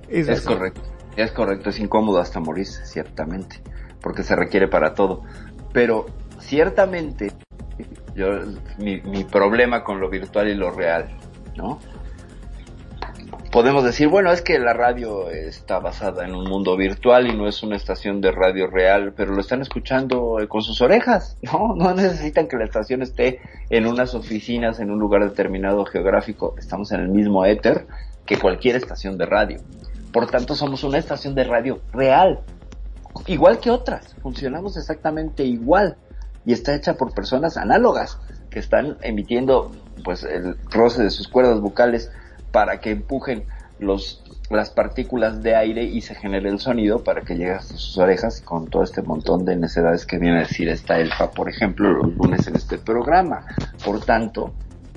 Es, 0.08 0.42
correcto, 0.42 0.82
es 1.16 1.32
correcto, 1.32 1.70
es 1.70 1.80
incómodo 1.80 2.18
hasta 2.18 2.38
morirse, 2.38 2.84
ciertamente, 2.84 3.60
porque 4.00 4.22
se 4.22 4.36
requiere 4.36 4.68
para 4.68 4.94
todo. 4.94 5.22
Pero 5.72 6.06
ciertamente, 6.38 7.32
yo, 8.14 8.26
mi, 8.78 9.00
mi 9.00 9.24
problema 9.24 9.82
con 9.82 10.00
lo 10.00 10.10
virtual 10.10 10.48
y 10.48 10.54
lo 10.54 10.70
real, 10.70 11.08
¿no? 11.56 11.78
Podemos 13.52 13.84
decir, 13.84 14.08
bueno, 14.08 14.32
es 14.32 14.40
que 14.40 14.58
la 14.58 14.72
radio 14.72 15.28
está 15.28 15.78
basada 15.78 16.24
en 16.24 16.34
un 16.34 16.48
mundo 16.48 16.74
virtual 16.74 17.26
y 17.28 17.36
no 17.36 17.46
es 17.46 17.62
una 17.62 17.76
estación 17.76 18.22
de 18.22 18.32
radio 18.32 18.66
real, 18.66 19.12
pero 19.14 19.34
lo 19.34 19.42
están 19.42 19.60
escuchando 19.60 20.40
eh, 20.40 20.48
con 20.48 20.62
sus 20.62 20.80
orejas, 20.80 21.36
¿no? 21.42 21.76
No 21.76 21.94
necesitan 21.94 22.48
que 22.48 22.56
la 22.56 22.64
estación 22.64 23.02
esté 23.02 23.40
en 23.68 23.86
unas 23.86 24.14
oficinas, 24.14 24.80
en 24.80 24.90
un 24.90 24.98
lugar 24.98 25.22
determinado 25.22 25.84
geográfico. 25.84 26.54
Estamos 26.58 26.90
en 26.92 27.00
el 27.00 27.08
mismo 27.10 27.44
éter 27.44 27.86
que 28.24 28.38
cualquier 28.38 28.76
estación 28.76 29.18
de 29.18 29.26
radio. 29.26 29.60
Por 30.12 30.30
tanto, 30.30 30.54
somos 30.54 30.82
una 30.82 30.96
estación 30.96 31.34
de 31.34 31.44
radio 31.44 31.80
real, 31.92 32.40
igual 33.26 33.60
que 33.60 33.70
otras. 33.70 34.16
Funcionamos 34.22 34.78
exactamente 34.78 35.44
igual 35.44 35.98
y 36.46 36.54
está 36.54 36.74
hecha 36.74 36.94
por 36.94 37.14
personas 37.14 37.58
análogas 37.58 38.18
que 38.48 38.60
están 38.60 38.96
emitiendo 39.02 39.72
pues 40.04 40.24
el 40.24 40.56
roce 40.70 41.02
de 41.02 41.10
sus 41.10 41.28
cuerdas 41.28 41.60
vocales 41.60 42.10
para 42.52 42.80
que 42.80 42.90
empujen 42.90 43.44
los 43.78 44.22
las 44.56 44.70
partículas 44.70 45.42
de 45.42 45.56
aire 45.56 45.84
y 45.84 46.02
se 46.02 46.14
genera 46.14 46.48
el 46.48 46.58
sonido 46.58 47.02
para 47.02 47.22
que 47.22 47.34
llegue 47.34 47.52
hasta 47.52 47.74
sus 47.74 47.96
orejas 47.96 48.42
con 48.42 48.68
todo 48.68 48.82
este 48.82 49.02
montón 49.02 49.44
de 49.44 49.56
necesidades 49.56 50.04
que 50.04 50.18
viene 50.18 50.38
a 50.38 50.40
decir 50.40 50.68
esta 50.68 50.98
elfa, 50.98 51.30
por 51.30 51.48
ejemplo, 51.48 51.90
los 51.90 52.14
lunes 52.14 52.46
en 52.46 52.56
este 52.56 52.76
programa. 52.76 53.46
Por 53.82 54.04
tanto, 54.04 54.52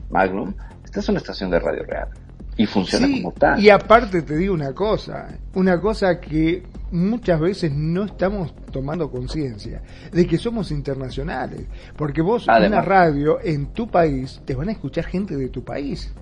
Magnum, 0.09 0.53
esta 0.83 0.99
es 0.99 1.09
una 1.09 1.19
estación 1.19 1.49
de 1.51 1.59
radio 1.59 1.83
real 1.83 2.09
y 2.57 2.65
funciona 2.65 3.07
como 3.07 3.31
tal. 3.33 3.59
Y 3.59 3.69
aparte 3.69 4.21
te 4.21 4.35
digo 4.35 4.53
una 4.53 4.73
cosa, 4.73 5.27
una 5.53 5.79
cosa 5.79 6.19
que 6.19 6.63
muchas 6.91 7.39
veces 7.39 7.71
no 7.73 8.05
estamos 8.05 8.53
tomando 8.71 9.09
conciencia 9.11 9.81
de 10.11 10.27
que 10.27 10.37
somos 10.37 10.71
internacionales, 10.71 11.65
porque 11.95 12.21
vos 12.21 12.47
en 12.47 12.65
una 12.65 12.81
radio 12.81 13.39
en 13.41 13.67
tu 13.67 13.87
país 13.87 14.41
te 14.45 14.55
van 14.55 14.69
a 14.69 14.71
escuchar 14.71 15.05
gente 15.05 15.35
de 15.35 15.49
tu 15.49 15.63
país. 15.63 16.13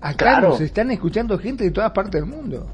Acá 0.00 0.40
nos 0.40 0.60
están 0.60 0.90
escuchando 0.90 1.38
gente 1.38 1.64
de 1.64 1.70
todas 1.70 1.90
partes 1.92 2.20
del 2.20 2.26
mundo. 2.26 2.66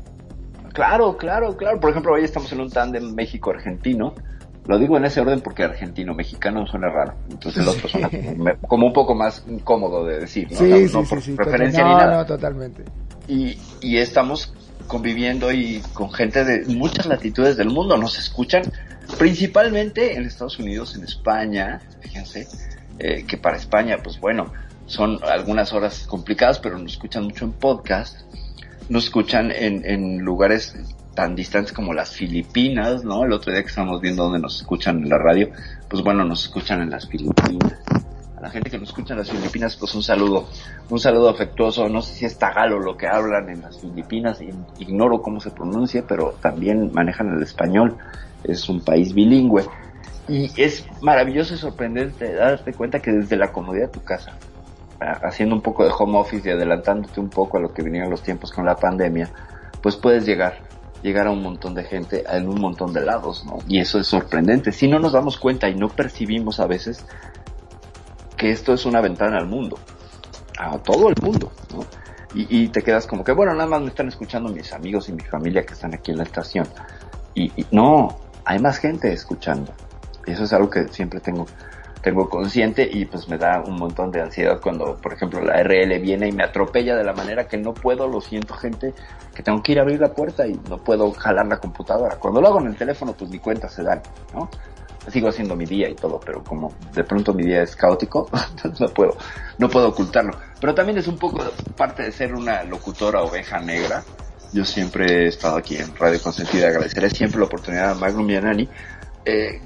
Claro, 0.72 1.16
claro, 1.16 1.56
claro. 1.56 1.80
Por 1.80 1.90
ejemplo, 1.90 2.12
hoy 2.12 2.24
estamos 2.24 2.52
en 2.52 2.60
un 2.60 2.70
tándem 2.70 3.14
México-Argentino. 3.14 4.14
Lo 4.66 4.78
digo 4.78 4.96
en 4.96 5.04
ese 5.04 5.20
orden 5.20 5.40
porque 5.40 5.62
argentino-mexicano 5.62 6.66
suena 6.66 6.88
raro. 6.88 7.14
Entonces 7.30 7.62
el 7.62 7.68
otro 7.68 7.88
suena 7.88 8.10
como, 8.68 8.86
un 8.86 8.92
poco 8.92 9.14
más 9.14 9.44
incómodo 9.48 10.04
de 10.04 10.20
decir, 10.20 10.48
¿no? 10.50 10.58
Sí, 10.58 10.88
sí, 10.88 11.20
sí, 11.20 11.32
preferencia 11.32 11.84
ni 11.84 11.94
nada. 11.94 12.18
No, 12.18 12.26
totalmente. 12.26 12.84
Y, 13.28 13.58
y 13.80 13.96
estamos 13.98 14.52
conviviendo 14.86 15.52
y 15.52 15.82
con 15.94 16.12
gente 16.12 16.44
de 16.44 16.66
muchas 16.74 17.06
latitudes 17.06 17.56
del 17.56 17.70
mundo. 17.70 17.96
Nos 17.96 18.18
escuchan 18.18 18.62
principalmente 19.18 20.16
en 20.16 20.24
Estados 20.24 20.58
Unidos, 20.58 20.96
en 20.96 21.04
España. 21.04 21.80
Fíjense 22.00 22.46
eh, 22.98 23.24
que 23.26 23.36
para 23.36 23.56
España, 23.56 23.98
pues 24.02 24.20
bueno, 24.20 24.52
son 24.86 25.18
algunas 25.22 25.72
horas 25.72 26.06
complicadas, 26.08 26.58
pero 26.58 26.78
nos 26.78 26.92
escuchan 26.92 27.24
mucho 27.24 27.44
en 27.44 27.52
podcast, 27.52 28.20
nos 28.88 29.04
escuchan 29.04 29.50
en, 29.50 29.84
en 29.84 30.18
lugares 30.18 30.76
tan 31.16 31.34
distantes 31.34 31.72
como 31.72 31.92
las 31.94 32.12
Filipinas, 32.12 33.02
¿no? 33.02 33.24
El 33.24 33.32
otro 33.32 33.52
día 33.52 33.62
que 33.62 33.68
estábamos 33.68 34.00
viendo 34.00 34.24
donde 34.24 34.38
nos 34.38 34.56
escuchan 34.56 34.98
en 34.98 35.08
la 35.08 35.18
radio, 35.18 35.50
pues 35.88 36.04
bueno, 36.04 36.24
nos 36.24 36.44
escuchan 36.44 36.82
en 36.82 36.90
las 36.90 37.08
Filipinas. 37.08 37.80
A 38.36 38.40
la 38.42 38.50
gente 38.50 38.70
que 38.70 38.78
nos 38.78 38.90
escucha 38.90 39.14
en 39.14 39.20
las 39.20 39.30
Filipinas, 39.30 39.76
pues 39.76 39.94
un 39.94 40.02
saludo, 40.02 40.46
un 40.90 41.00
saludo 41.00 41.30
afectuoso. 41.30 41.88
No 41.88 42.02
sé 42.02 42.14
si 42.14 42.24
es 42.26 42.38
tagalo 42.38 42.78
lo 42.78 42.96
que 42.96 43.08
hablan 43.08 43.48
en 43.48 43.62
las 43.62 43.80
Filipinas, 43.80 44.40
ignoro 44.78 45.22
cómo 45.22 45.40
se 45.40 45.50
pronuncia, 45.50 46.04
pero 46.06 46.34
también 46.42 46.92
manejan 46.92 47.34
el 47.34 47.42
español. 47.42 47.96
Es 48.44 48.68
un 48.68 48.82
país 48.82 49.14
bilingüe. 49.14 49.64
Y 50.28 50.50
es 50.60 50.86
maravilloso 51.00 51.54
y 51.54 51.56
sorprendente 51.56 52.34
darte 52.34 52.74
cuenta 52.74 53.00
que 53.00 53.10
desde 53.10 53.36
la 53.36 53.52
comodidad 53.52 53.86
de 53.86 53.92
tu 53.92 54.02
casa, 54.02 54.36
haciendo 55.00 55.54
un 55.54 55.60
poco 55.60 55.84
de 55.84 55.92
home 55.96 56.18
office 56.18 56.48
y 56.48 56.52
adelantándote 56.52 57.20
un 57.20 57.28
poco 57.28 57.58
a 57.58 57.60
lo 57.60 57.72
que 57.72 57.82
vinieron 57.82 58.10
los 58.10 58.22
tiempos 58.22 58.50
con 58.50 58.64
la 58.64 58.76
pandemia, 58.76 59.30
pues 59.82 59.96
puedes 59.96 60.24
llegar, 60.24 60.58
llegar 61.02 61.26
a 61.26 61.30
un 61.30 61.42
montón 61.42 61.74
de 61.74 61.84
gente 61.84 62.24
en 62.28 62.48
un 62.48 62.60
montón 62.60 62.92
de 62.92 63.04
lados, 63.04 63.44
¿no? 63.44 63.58
Y 63.68 63.78
eso 63.80 63.98
es 63.98 64.06
sorprendente. 64.06 64.72
Si 64.72 64.88
no 64.88 64.98
nos 64.98 65.12
damos 65.12 65.38
cuenta 65.38 65.68
y 65.68 65.74
no 65.74 65.88
percibimos 65.88 66.60
a 66.60 66.66
veces 66.66 67.04
que 68.36 68.50
esto 68.50 68.72
es 68.72 68.86
una 68.86 69.00
ventana 69.00 69.38
al 69.38 69.46
mundo, 69.46 69.78
a 70.58 70.78
todo 70.78 71.08
el 71.08 71.14
mundo, 71.22 71.52
¿no? 71.74 71.84
Y, 72.38 72.68
te 72.68 72.82
quedas 72.82 73.06
como 73.06 73.24
que, 73.24 73.32
bueno, 73.32 73.54
nada 73.54 73.66
más 73.66 73.80
me 73.80 73.88
están 73.88 74.08
escuchando 74.08 74.50
mis 74.50 74.70
amigos 74.74 75.08
y 75.08 75.12
mi 75.12 75.22
familia 75.22 75.64
que 75.64 75.72
están 75.72 75.94
aquí 75.94 76.10
en 76.10 76.18
la 76.18 76.24
estación. 76.24 76.68
Y, 77.32 77.44
y 77.56 77.66
no, 77.70 78.18
hay 78.44 78.58
más 78.58 78.76
gente 78.76 79.10
escuchando. 79.10 79.72
Y 80.26 80.32
eso 80.32 80.44
es 80.44 80.52
algo 80.52 80.68
que 80.68 80.86
siempre 80.88 81.20
tengo 81.20 81.46
tengo 82.02 82.28
consciente 82.28 82.88
y 82.90 83.04
pues 83.04 83.28
me 83.28 83.38
da 83.38 83.62
un 83.66 83.76
montón 83.76 84.10
de 84.10 84.20
ansiedad 84.20 84.60
cuando, 84.60 84.96
por 84.96 85.12
ejemplo, 85.12 85.40
la 85.40 85.62
RL 85.62 85.98
viene 86.00 86.28
y 86.28 86.32
me 86.32 86.44
atropella 86.44 86.96
de 86.96 87.04
la 87.04 87.12
manera 87.12 87.46
que 87.48 87.56
no 87.56 87.74
puedo, 87.74 88.06
lo 88.06 88.20
siento 88.20 88.54
gente, 88.54 88.94
que 89.34 89.42
tengo 89.42 89.62
que 89.62 89.72
ir 89.72 89.78
a 89.78 89.82
abrir 89.82 90.00
la 90.00 90.12
puerta 90.12 90.46
y 90.46 90.58
no 90.68 90.78
puedo 90.78 91.10
jalar 91.12 91.46
la 91.46 91.58
computadora. 91.58 92.16
Cuando 92.16 92.40
lo 92.40 92.48
hago 92.48 92.60
en 92.60 92.68
el 92.68 92.76
teléfono, 92.76 93.12
pues 93.12 93.30
ni 93.30 93.38
cuenta 93.38 93.68
se 93.68 93.82
dan, 93.82 94.02
¿no? 94.34 94.48
Sigo 95.10 95.28
haciendo 95.28 95.54
mi 95.54 95.66
día 95.66 95.88
y 95.88 95.94
todo, 95.94 96.18
pero 96.18 96.42
como 96.42 96.72
de 96.92 97.04
pronto 97.04 97.32
mi 97.32 97.44
día 97.44 97.62
es 97.62 97.76
caótico, 97.76 98.28
no 98.80 98.88
puedo, 98.88 99.16
no 99.58 99.68
puedo 99.68 99.88
ocultarlo. 99.88 100.32
Pero 100.60 100.74
también 100.74 100.98
es 100.98 101.06
un 101.06 101.16
poco 101.16 101.38
parte 101.76 102.02
de 102.02 102.12
ser 102.12 102.34
una 102.34 102.64
locutora 102.64 103.22
oveja 103.22 103.60
negra. 103.60 104.02
Yo 104.52 104.64
siempre 104.64 105.24
he 105.24 105.26
estado 105.28 105.56
aquí 105.56 105.76
en 105.76 105.94
Radio 105.96 106.20
Consentida, 106.20 106.68
agradeceré 106.68 107.10
siempre 107.10 107.38
la 107.40 107.46
oportunidad 107.46 107.90
a 107.90 107.94
Magnum 107.94 108.30
y 108.30 108.68
eh, 109.26 109.60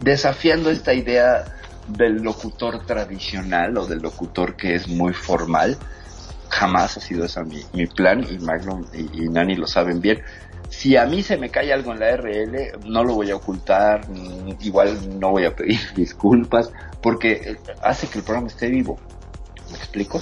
desafiando 0.00 0.70
esta 0.70 0.94
idea 0.94 1.44
del 1.88 2.22
locutor 2.22 2.84
tradicional 2.86 3.76
o 3.76 3.86
del 3.86 4.00
locutor 4.00 4.56
que 4.56 4.74
es 4.74 4.88
muy 4.88 5.12
formal. 5.12 5.76
Jamás 6.48 6.96
ha 6.96 7.00
sido 7.00 7.24
ese 7.24 7.40
mi, 7.44 7.86
plan 7.86 8.26
y 8.28 8.38
Magnum 8.38 8.84
y, 8.92 9.28
Nani 9.28 9.54
lo 9.54 9.66
saben 9.66 10.00
bien. 10.00 10.20
Si 10.68 10.96
a 10.96 11.04
mí 11.04 11.22
se 11.22 11.36
me 11.36 11.50
cae 11.50 11.72
algo 11.72 11.92
en 11.92 12.00
la 12.00 12.16
RL, 12.16 12.72
no 12.86 13.04
lo 13.04 13.14
voy 13.14 13.30
a 13.30 13.36
ocultar, 13.36 14.08
mm, 14.08 14.56
igual 14.60 15.18
no 15.18 15.30
voy 15.30 15.44
a 15.44 15.54
pedir 15.54 15.80
disculpas, 15.96 16.72
porque 17.02 17.56
hace 17.82 18.06
que 18.08 18.18
el 18.18 18.24
programa 18.24 18.48
esté 18.48 18.68
vivo. 18.68 18.98
¿Me 19.70 19.76
explico? 19.76 20.20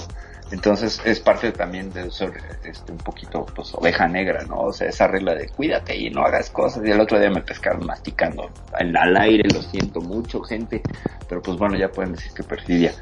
Entonces 0.51 0.99
es 1.05 1.19
parte 1.19 1.51
también 1.51 1.91
de 1.93 2.09
ser 2.09 2.31
este, 2.63 2.91
un 2.91 2.97
poquito 2.97 3.45
pues 3.55 3.73
oveja 3.75 4.07
negra, 4.07 4.43
¿no? 4.45 4.61
O 4.61 4.73
sea, 4.73 4.89
esa 4.89 5.07
regla 5.07 5.35
de 5.35 5.47
cuídate 5.49 5.95
y 5.95 6.09
no 6.09 6.23
hagas 6.23 6.49
cosas. 6.49 6.83
Y 6.85 6.91
el 6.91 6.99
otro 6.99 7.19
día 7.19 7.29
me 7.29 7.41
pescaron 7.41 7.85
masticando 7.85 8.49
al, 8.73 8.95
al 8.95 9.17
aire, 9.17 9.47
lo 9.53 9.61
siento 9.61 10.01
mucho, 10.01 10.41
gente. 10.41 10.81
Pero 11.27 11.41
pues 11.41 11.57
bueno, 11.57 11.77
ya 11.77 11.89
pueden 11.89 12.13
decir 12.13 12.31
que 12.33 12.43
perfidia 12.43 12.93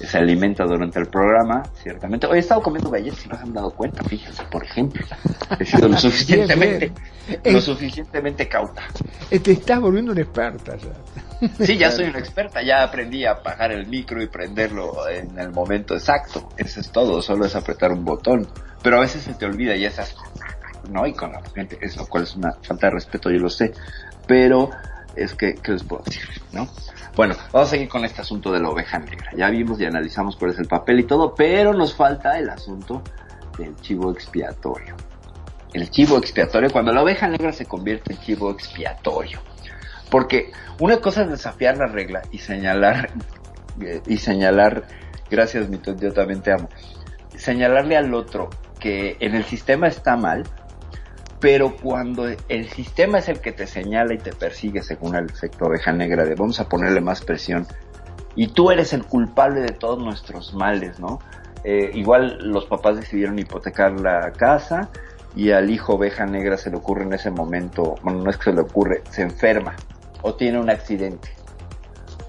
se 0.00 0.18
alimenta 0.18 0.64
durante 0.64 0.98
el 0.98 1.06
programa, 1.06 1.62
ciertamente. 1.82 2.26
Hoy 2.26 2.36
he 2.36 2.40
estado 2.40 2.62
comiendo 2.62 2.90
galletas 2.90 3.24
y 3.24 3.28
no 3.28 3.36
se 3.36 3.42
han 3.42 3.52
dado 3.52 3.70
cuenta, 3.70 4.04
fíjense, 4.04 4.42
por 4.44 4.64
ejemplo. 4.64 5.04
He 5.58 5.64
sido 5.64 5.88
lo 5.88 5.96
suficientemente, 5.98 6.92
lo 7.44 7.60
suficientemente 7.60 8.48
cauta. 8.48 8.82
Eh, 9.30 9.40
te 9.40 9.52
estás 9.52 9.80
volviendo 9.80 10.12
una 10.12 10.20
experta 10.20 10.76
ya. 10.76 11.46
Sí, 11.64 11.76
ya 11.76 11.90
soy 11.90 12.06
una 12.06 12.18
experta, 12.18 12.62
ya 12.62 12.82
aprendí 12.82 13.24
a 13.24 13.32
apagar 13.32 13.72
el 13.72 13.86
micro 13.86 14.22
y 14.22 14.28
prenderlo 14.28 15.08
en 15.08 15.38
el 15.38 15.50
momento 15.50 15.94
exacto. 15.94 16.48
Eso 16.56 16.80
es 16.80 16.90
todo, 16.90 17.22
solo 17.22 17.46
es 17.46 17.56
apretar 17.56 17.92
un 17.92 18.04
botón. 18.04 18.46
Pero 18.82 18.98
a 18.98 19.00
veces 19.00 19.22
se 19.22 19.34
te 19.34 19.46
olvida 19.46 19.74
y 19.76 19.84
esas, 19.84 20.14
no, 20.90 21.06
y 21.06 21.14
con 21.14 21.32
la 21.32 21.42
gente, 21.54 21.78
eso, 21.80 22.00
lo 22.00 22.06
cual 22.06 22.24
es 22.24 22.36
una 22.36 22.52
falta 22.62 22.88
de 22.88 22.94
respeto, 22.94 23.30
yo 23.30 23.38
lo 23.38 23.50
sé. 23.50 23.72
Pero 24.26 24.70
es 25.14 25.34
que, 25.34 25.54
¿qué 25.54 25.72
les 25.72 25.82
puedo 25.82 26.02
decir? 26.04 26.22
¿No? 26.52 26.68
Bueno, 27.16 27.34
vamos 27.50 27.68
a 27.68 27.70
seguir 27.70 27.88
con 27.88 28.04
este 28.04 28.20
asunto 28.20 28.52
de 28.52 28.60
la 28.60 28.68
oveja 28.68 28.98
negra. 28.98 29.30
Ya 29.34 29.48
vimos 29.48 29.80
y 29.80 29.86
analizamos 29.86 30.36
cuál 30.36 30.50
es 30.50 30.58
el 30.58 30.66
papel 30.66 31.00
y 31.00 31.04
todo, 31.04 31.34
pero 31.34 31.72
nos 31.72 31.94
falta 31.94 32.38
el 32.38 32.50
asunto 32.50 33.02
del 33.56 33.74
chivo 33.76 34.12
expiatorio. 34.12 34.94
El 35.72 35.88
chivo 35.88 36.18
expiatorio, 36.18 36.70
cuando 36.70 36.92
la 36.92 37.02
oveja 37.02 37.26
negra 37.26 37.52
se 37.52 37.64
convierte 37.64 38.12
en 38.12 38.20
chivo 38.20 38.50
expiatorio. 38.50 39.40
Porque 40.10 40.52
una 40.78 40.98
cosa 40.98 41.22
es 41.22 41.30
desafiar 41.30 41.78
la 41.78 41.86
regla 41.86 42.20
y 42.30 42.38
señalar, 42.38 43.08
eh, 43.80 44.02
y 44.06 44.18
señalar, 44.18 44.86
gracias 45.30 45.70
Mito, 45.70 45.96
yo 45.96 46.12
también 46.12 46.42
te 46.42 46.52
amo, 46.52 46.68
señalarle 47.34 47.96
al 47.96 48.12
otro 48.12 48.50
que 48.78 49.16
en 49.20 49.34
el 49.34 49.44
sistema 49.44 49.88
está 49.88 50.18
mal, 50.18 50.44
pero 51.40 51.76
cuando 51.76 52.26
el 52.48 52.68
sistema 52.70 53.18
es 53.18 53.28
el 53.28 53.40
que 53.40 53.52
te 53.52 53.66
señala 53.66 54.14
y 54.14 54.18
te 54.18 54.32
persigue 54.32 54.82
según 54.82 55.16
el 55.16 55.26
efecto 55.26 55.66
oveja 55.66 55.92
negra 55.92 56.24
de 56.24 56.34
vamos 56.34 56.60
a 56.60 56.68
ponerle 56.68 57.00
más 57.00 57.22
presión 57.22 57.66
y 58.34 58.48
tú 58.48 58.70
eres 58.70 58.92
el 58.92 59.04
culpable 59.04 59.60
de 59.60 59.72
todos 59.72 59.98
nuestros 60.02 60.54
males, 60.54 60.98
¿no? 61.00 61.18
Eh, 61.64 61.90
igual 61.94 62.38
los 62.40 62.66
papás 62.66 62.96
decidieron 62.96 63.38
hipotecar 63.38 64.00
la 64.00 64.30
casa 64.32 64.88
y 65.34 65.50
al 65.50 65.70
hijo 65.70 65.94
oveja 65.94 66.24
negra 66.26 66.56
se 66.56 66.70
le 66.70 66.76
ocurre 66.76 67.04
en 67.04 67.12
ese 67.12 67.30
momento, 67.30 67.96
bueno, 68.02 68.22
no 68.22 68.30
es 68.30 68.36
que 68.36 68.44
se 68.44 68.52
le 68.52 68.60
ocurre, 68.60 69.02
se 69.10 69.22
enferma 69.22 69.74
o 70.22 70.34
tiene 70.34 70.58
un 70.58 70.70
accidente. 70.70 71.30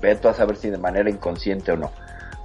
Ve 0.01 0.15
tú 0.15 0.27
a 0.27 0.34
saber 0.34 0.57
si 0.57 0.69
de 0.69 0.77
manera 0.77 1.09
inconsciente 1.09 1.71
o 1.71 1.77
no. 1.77 1.91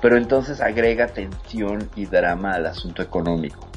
Pero 0.00 0.16
entonces 0.16 0.60
agrega 0.60 1.06
tensión 1.06 1.88
y 1.94 2.06
drama 2.06 2.52
al 2.52 2.66
asunto 2.66 3.02
económico. 3.02 3.68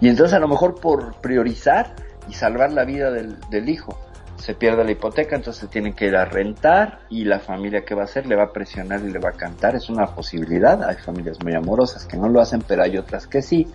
Y 0.00 0.08
entonces 0.08 0.34
a 0.34 0.38
lo 0.38 0.48
mejor 0.48 0.80
por 0.80 1.14
priorizar 1.16 1.94
y 2.28 2.34
salvar 2.34 2.72
la 2.72 2.84
vida 2.84 3.10
del, 3.10 3.68
hijo, 3.68 3.98
se 4.36 4.54
pierde 4.54 4.84
la 4.84 4.90
hipoteca, 4.90 5.36
entonces 5.36 5.68
tienen 5.70 5.94
que 5.94 6.06
ir 6.06 6.16
a 6.16 6.24
rentar 6.24 7.00
y 7.08 7.24
la 7.24 7.38
familia 7.38 7.84
que 7.84 7.94
va 7.94 8.02
a 8.02 8.04
hacer 8.04 8.26
le 8.26 8.36
va 8.36 8.44
a 8.44 8.52
presionar 8.52 9.00
y 9.00 9.10
le 9.10 9.18
va 9.18 9.30
a 9.30 9.32
cantar. 9.32 9.74
Es 9.76 9.88
una 9.88 10.06
posibilidad. 10.06 10.82
Hay 10.82 10.96
familias 10.96 11.38
muy 11.42 11.54
amorosas 11.54 12.04
que 12.04 12.16
no 12.16 12.28
lo 12.28 12.40
hacen, 12.40 12.62
pero 12.66 12.82
hay 12.82 12.98
otras 12.98 13.26
que 13.26 13.42
sí, 13.42 13.66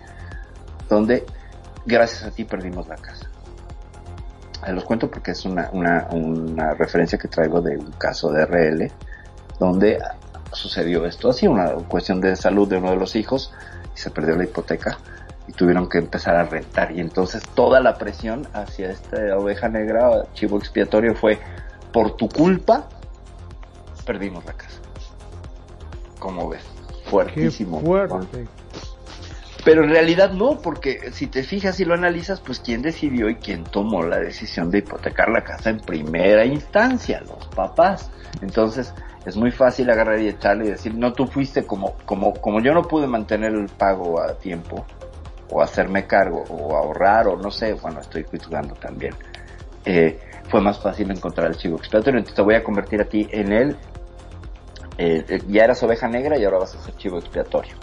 donde 0.88 1.24
gracias 1.86 2.24
a 2.24 2.30
ti 2.30 2.44
perdimos 2.44 2.88
la 2.88 2.96
casa. 2.96 3.28
Eh, 4.66 4.72
los 4.72 4.84
cuento 4.84 5.10
porque 5.10 5.30
es 5.30 5.44
una, 5.44 5.70
una, 5.72 6.08
una 6.12 6.74
referencia 6.74 7.18
que 7.18 7.28
traigo 7.28 7.60
de 7.60 7.76
un 7.76 7.92
caso 7.92 8.30
de 8.30 8.44
RL 8.44 8.92
donde 9.58 9.98
sucedió 10.52 11.06
esto 11.06 11.30
así, 11.30 11.46
una 11.46 11.72
cuestión 11.88 12.20
de 12.20 12.36
salud 12.36 12.68
de 12.68 12.76
uno 12.76 12.90
de 12.90 12.96
los 12.96 13.14
hijos 13.16 13.52
y 13.94 13.98
se 13.98 14.10
perdió 14.10 14.36
la 14.36 14.44
hipoteca 14.44 14.98
y 15.48 15.52
tuvieron 15.52 15.88
que 15.88 15.98
empezar 15.98 16.36
a 16.36 16.44
rentar 16.44 16.92
y 16.92 17.00
entonces 17.00 17.42
toda 17.54 17.80
la 17.80 17.98
presión 17.98 18.46
hacia 18.52 18.90
esta 18.90 19.36
oveja 19.36 19.68
negra, 19.68 20.24
chivo 20.34 20.58
expiatorio 20.58 21.14
fue 21.14 21.38
por 21.92 22.16
tu 22.16 22.28
culpa 22.28 22.88
perdimos 24.10 24.44
la 24.44 24.52
casa. 24.54 24.80
Como 26.18 26.48
ves, 26.48 26.64
fuertísimo. 27.04 27.80
Pero 29.64 29.84
en 29.84 29.90
realidad 29.90 30.32
no, 30.32 30.58
porque 30.60 31.12
si 31.12 31.28
te 31.28 31.44
fijas 31.44 31.78
y 31.78 31.84
lo 31.84 31.94
analizas, 31.94 32.40
pues 32.40 32.60
quién 32.60 32.82
decidió 32.82 33.28
y 33.28 33.36
quién 33.36 33.62
tomó 33.62 34.02
la 34.02 34.18
decisión 34.18 34.70
de 34.70 34.78
hipotecar 34.78 35.28
la 35.28 35.44
casa 35.44 35.70
en 35.70 35.78
primera 35.78 36.44
instancia, 36.44 37.20
los 37.20 37.46
papás. 37.48 38.10
Entonces, 38.40 38.94
es 39.26 39.36
muy 39.36 39.52
fácil 39.52 39.90
agarrar 39.90 40.20
y 40.20 40.28
echarle 40.28 40.66
y 40.66 40.70
decir, 40.70 40.94
no, 40.94 41.12
tú 41.12 41.26
fuiste 41.26 41.64
como, 41.64 41.96
como, 42.06 42.32
como 42.34 42.60
yo 42.60 42.72
no 42.72 42.82
pude 42.82 43.06
mantener 43.06 43.52
el 43.52 43.66
pago 43.66 44.20
a 44.20 44.34
tiempo, 44.34 44.86
o 45.50 45.62
hacerme 45.62 46.06
cargo, 46.06 46.44
o 46.48 46.76
ahorrar, 46.76 47.28
o 47.28 47.36
no 47.36 47.50
sé, 47.50 47.74
bueno, 47.74 48.00
estoy 48.00 48.24
juzgando 48.24 48.74
también. 48.74 49.14
Eh, 49.84 50.18
fue 50.48 50.60
más 50.60 50.80
fácil 50.80 51.10
encontrar 51.10 51.48
el 51.48 51.56
chivo 51.56 51.76
expiatorio, 51.76 52.18
entonces 52.18 52.36
te 52.36 52.42
voy 52.42 52.54
a 52.54 52.62
convertir 52.62 53.00
a 53.00 53.04
ti 53.04 53.28
en 53.30 53.52
él. 53.52 53.76
Eh, 54.98 55.24
eh, 55.28 55.42
ya 55.48 55.64
eras 55.64 55.82
oveja 55.82 56.08
negra 56.08 56.38
y 56.38 56.44
ahora 56.44 56.58
vas 56.58 56.74
a 56.74 56.82
ser 56.82 56.94
chivo 56.96 57.18
expiatorio. 57.18 57.74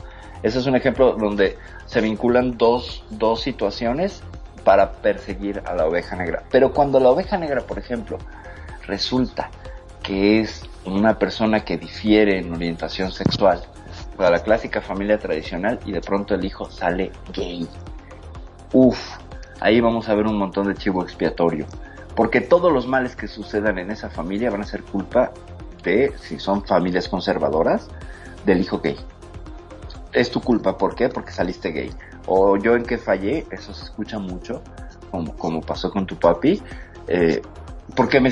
Ese 0.44 0.60
es 0.60 0.68
un 0.68 0.76
ejemplo 0.76 1.14
donde 1.14 1.58
se 1.86 2.00
vinculan 2.02 2.58
dos, 2.58 3.04
dos 3.10 3.42
situaciones 3.42 4.22
para 4.64 4.92
perseguir 4.92 5.64
a 5.66 5.74
la 5.74 5.88
oveja 5.88 6.16
negra. 6.16 6.44
Pero 6.52 6.74
cuando 6.74 7.00
la 7.00 7.10
oveja 7.10 7.38
negra, 7.38 7.62
por 7.62 7.80
ejemplo, 7.80 8.18
resulta 8.86 9.50
que 10.04 10.42
es 10.42 10.64
una 10.86 11.18
persona 11.18 11.62
que 11.66 11.78
difiere 11.78 12.40
en 12.40 12.54
orientación 12.54 13.12
sexual, 13.12 13.64
la 14.18 14.40
clásica 14.40 14.82
familia 14.82 15.20
tradicional 15.20 15.80
y 15.86 15.92
de 15.92 16.02
pronto 16.02 16.36
el 16.36 16.44
hijo 16.44 16.70
sale 16.70 17.12
gay. 17.34 17.68
Uf, 18.74 19.00
ahí 19.60 19.80
vamos 19.80 20.10
a 20.10 20.16
ver 20.16 20.26
un 20.26 20.38
montón 20.38 20.68
de 20.68 20.76
chivo 20.76 21.04
expiatorio. 21.04 21.66
Porque 22.16 22.42
todos 22.42 22.74
los 22.74 22.88
males 22.88 23.16
que 23.16 23.28
sucedan 23.28 23.78
en 23.78 23.92
esa 23.92 24.10
familia 24.10 24.50
van 24.50 24.62
a 24.62 24.66
ser 24.66 24.82
culpa 24.82 25.32
de, 25.84 26.14
si 26.20 26.40
son 26.40 26.66
familias 26.66 27.08
conservadoras, 27.08 27.90
del 28.46 28.62
hijo 28.62 28.80
gay. 28.80 28.98
Es 30.14 30.32
tu 30.32 30.42
culpa, 30.42 30.78
¿por 30.78 30.96
qué? 30.96 31.10
Porque 31.10 31.32
saliste 31.32 31.70
gay. 31.72 31.92
O 32.26 32.58
yo 32.58 32.76
en 32.76 32.84
qué 32.84 32.98
fallé, 32.98 33.46
eso 33.52 33.74
se 33.74 33.84
escucha 33.84 34.18
mucho, 34.18 34.64
como, 35.12 35.36
como 35.36 35.62
pasó 35.62 35.92
con 35.92 36.08
tu 36.08 36.18
papi. 36.18 36.62
Eh, 37.08 37.42
¿por 37.96 38.10
qué 38.10 38.20
me, 38.20 38.32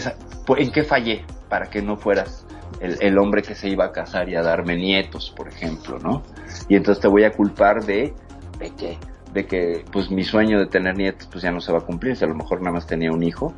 ¿En 0.58 0.72
qué 0.72 0.84
fallé 0.84 1.24
para 1.50 1.70
que 1.70 1.82
no 1.82 1.96
fueras 1.98 2.45
el, 2.80 2.98
el, 3.02 3.18
hombre 3.18 3.42
que 3.42 3.56
se 3.56 3.70
iba 3.70 3.86
a 3.86 3.92
casar 3.92 4.30
y 4.30 4.36
a 4.36 4.42
darme 4.42 4.76
nietos, 4.76 5.34
por 5.36 5.48
ejemplo, 5.48 6.00
¿no? 6.00 6.24
Y 6.68 6.76
entonces 6.76 7.02
te 7.02 7.08
voy 7.08 7.24
a 7.24 7.32
culpar 7.32 7.84
de, 7.84 8.14
¿de 8.60 8.70
qué? 8.72 8.98
De 9.34 9.46
que, 9.46 9.86
pues 9.92 10.10
mi 10.12 10.24
sueño 10.24 10.60
de 10.60 10.68
tener 10.68 10.96
nietos, 10.96 11.28
pues 11.32 11.44
ya 11.44 11.52
no 11.52 11.60
se 11.60 11.72
va 11.72 11.80
a 11.80 11.82
cumplir, 11.82 12.16
si 12.16 12.26
a 12.26 12.28
lo 12.28 12.36
mejor 12.36 12.62
nada 12.62 12.74
más 12.74 12.88
tenía 12.88 13.12
un 13.12 13.24
hijo 13.24 13.54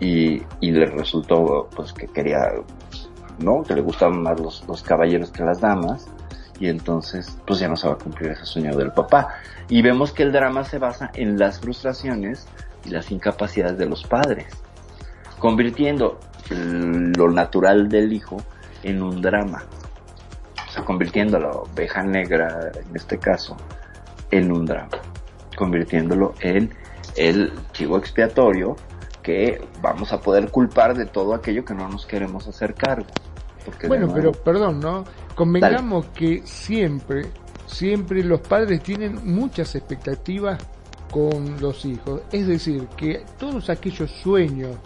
y, 0.00 0.42
y 0.60 0.70
le 0.70 0.86
resultó, 0.86 1.68
pues 1.74 1.92
que 1.92 2.06
quería, 2.06 2.38
¿no? 3.38 3.62
Que 3.62 3.74
le 3.74 3.80
gustaban 3.80 4.22
más 4.22 4.40
los, 4.40 4.64
los 4.66 4.82
caballeros 4.82 5.30
que 5.30 5.42
las 5.42 5.60
damas 5.60 6.06
y 6.60 6.68
entonces, 6.68 7.36
pues 7.46 7.58
ya 7.58 7.68
no 7.68 7.76
se 7.76 7.88
va 7.88 7.94
a 7.94 7.98
cumplir 7.98 8.30
ese 8.30 8.46
sueño 8.46 8.76
del 8.76 8.92
papá. 8.92 9.34
Y 9.68 9.82
vemos 9.82 10.12
que 10.12 10.22
el 10.22 10.32
drama 10.32 10.64
se 10.64 10.78
basa 10.78 11.10
en 11.14 11.38
las 11.38 11.60
frustraciones 11.60 12.46
y 12.84 12.90
las 12.90 13.10
incapacidades 13.10 13.78
de 13.78 13.86
los 13.86 14.04
padres, 14.04 14.46
convirtiendo 15.44 16.18
lo 16.48 17.30
natural 17.30 17.86
del 17.86 18.14
hijo 18.14 18.38
en 18.82 19.02
un 19.02 19.20
drama. 19.20 19.62
O 20.66 20.72
sea, 20.72 20.82
convirtiendo 20.82 21.38
la 21.38 21.50
oveja 21.50 22.02
negra, 22.02 22.72
en 22.74 22.96
este 22.96 23.18
caso, 23.18 23.54
en 24.30 24.50
un 24.50 24.64
drama. 24.64 24.96
Convirtiéndolo 25.54 26.32
en 26.40 26.72
el 27.14 27.52
chivo 27.72 27.98
expiatorio 27.98 28.74
que 29.22 29.60
vamos 29.82 30.14
a 30.14 30.18
poder 30.18 30.50
culpar 30.50 30.96
de 30.96 31.04
todo 31.04 31.34
aquello 31.34 31.62
que 31.62 31.74
no 31.74 31.90
nos 31.90 32.06
queremos 32.06 32.48
hacer 32.48 32.72
cargo. 32.72 33.08
bueno, 33.86 34.10
pero 34.14 34.32
perdón, 34.32 34.80
¿no? 34.80 35.04
Convengamos 35.34 36.06
que 36.06 36.40
siempre, 36.46 37.26
siempre 37.66 38.24
los 38.24 38.40
padres 38.40 38.82
tienen 38.82 39.20
muchas 39.30 39.74
expectativas 39.74 40.66
con 41.10 41.60
los 41.60 41.84
hijos. 41.84 42.22
Es 42.32 42.46
decir, 42.46 42.88
que 42.96 43.26
todos 43.38 43.68
aquellos 43.68 44.10
sueños 44.10 44.78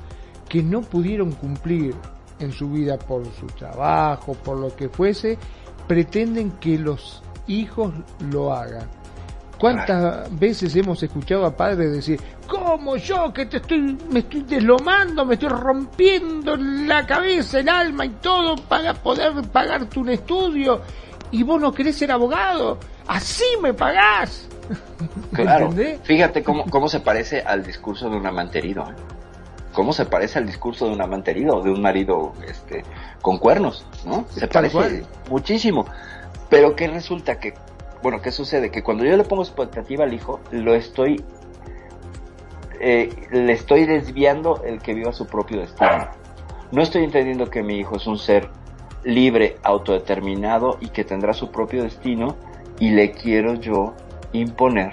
que 0.48 0.62
no 0.62 0.80
pudieron 0.80 1.32
cumplir 1.32 1.94
en 2.40 2.52
su 2.52 2.70
vida 2.70 2.98
por 2.98 3.24
su 3.34 3.46
trabajo, 3.46 4.34
por 4.34 4.58
lo 4.58 4.74
que 4.74 4.88
fuese, 4.88 5.38
pretenden 5.86 6.52
que 6.52 6.78
los 6.78 7.22
hijos 7.46 7.92
lo 8.30 8.52
hagan. 8.52 8.88
¿Cuántas 9.58 10.38
veces 10.38 10.76
hemos 10.76 11.02
escuchado 11.02 11.44
a 11.44 11.56
padres 11.56 11.92
decir, 11.92 12.20
¿cómo 12.46 12.96
yo 12.96 13.32
que 13.32 13.46
te 13.46 13.56
estoy, 13.56 13.98
me 14.08 14.20
estoy 14.20 14.42
deslomando, 14.42 15.24
me 15.24 15.34
estoy 15.34 15.48
rompiendo 15.48 16.56
la 16.56 17.04
cabeza, 17.04 17.58
el 17.58 17.68
alma 17.68 18.06
y 18.06 18.10
todo 18.10 18.54
para 18.54 18.94
poder 18.94 19.32
pagarte 19.50 19.98
un 19.98 20.10
estudio 20.10 20.80
y 21.32 21.42
vos 21.42 21.60
no 21.60 21.72
querés 21.72 21.96
ser 21.96 22.12
abogado? 22.12 22.78
Así 23.08 23.44
me 23.60 23.74
pagás. 23.74 24.48
Claro. 25.32 25.72
Fíjate 26.04 26.42
cómo, 26.42 26.64
cómo 26.70 26.88
se 26.88 27.00
parece 27.00 27.40
al 27.40 27.64
discurso 27.64 28.08
de 28.08 28.16
un 28.16 28.26
amante 28.26 28.58
herido. 28.58 28.82
¿eh? 28.82 29.17
Cómo 29.72 29.92
se 29.92 30.06
parece 30.06 30.38
al 30.38 30.46
discurso 30.46 30.86
de 30.86 30.92
un 30.92 31.02
amante 31.02 31.30
herido 31.30 31.56
o 31.56 31.62
de 31.62 31.70
un 31.70 31.82
marido 31.82 32.32
este, 32.46 32.84
con 33.20 33.38
cuernos, 33.38 33.86
¿no? 34.06 34.26
Se 34.30 34.48
parece 34.48 35.04
muchísimo. 35.30 35.86
Pero 36.48 36.74
¿qué 36.74 36.88
resulta 36.88 37.38
que, 37.38 37.54
bueno, 38.02 38.20
qué 38.20 38.30
sucede? 38.30 38.70
Que 38.70 38.82
cuando 38.82 39.04
yo 39.04 39.16
le 39.16 39.24
pongo 39.24 39.42
expectativa 39.42 40.04
al 40.04 40.14
hijo, 40.14 40.40
lo 40.50 40.74
estoy, 40.74 41.22
eh, 42.80 43.10
le 43.30 43.52
estoy 43.52 43.86
desviando 43.86 44.62
el 44.64 44.80
que 44.80 44.94
viva 44.94 45.12
su 45.12 45.26
propio 45.26 45.60
destino. 45.60 46.08
No 46.70 46.82
estoy 46.82 47.04
entendiendo 47.04 47.50
que 47.50 47.62
mi 47.62 47.78
hijo 47.78 47.96
es 47.96 48.06
un 48.06 48.18
ser 48.18 48.50
libre, 49.04 49.56
autodeterminado 49.62 50.78
y 50.80 50.88
que 50.88 51.04
tendrá 51.04 51.32
su 51.32 51.50
propio 51.50 51.82
destino 51.82 52.36
y 52.78 52.90
le 52.90 53.12
quiero 53.12 53.54
yo 53.54 53.94
imponer 54.32 54.92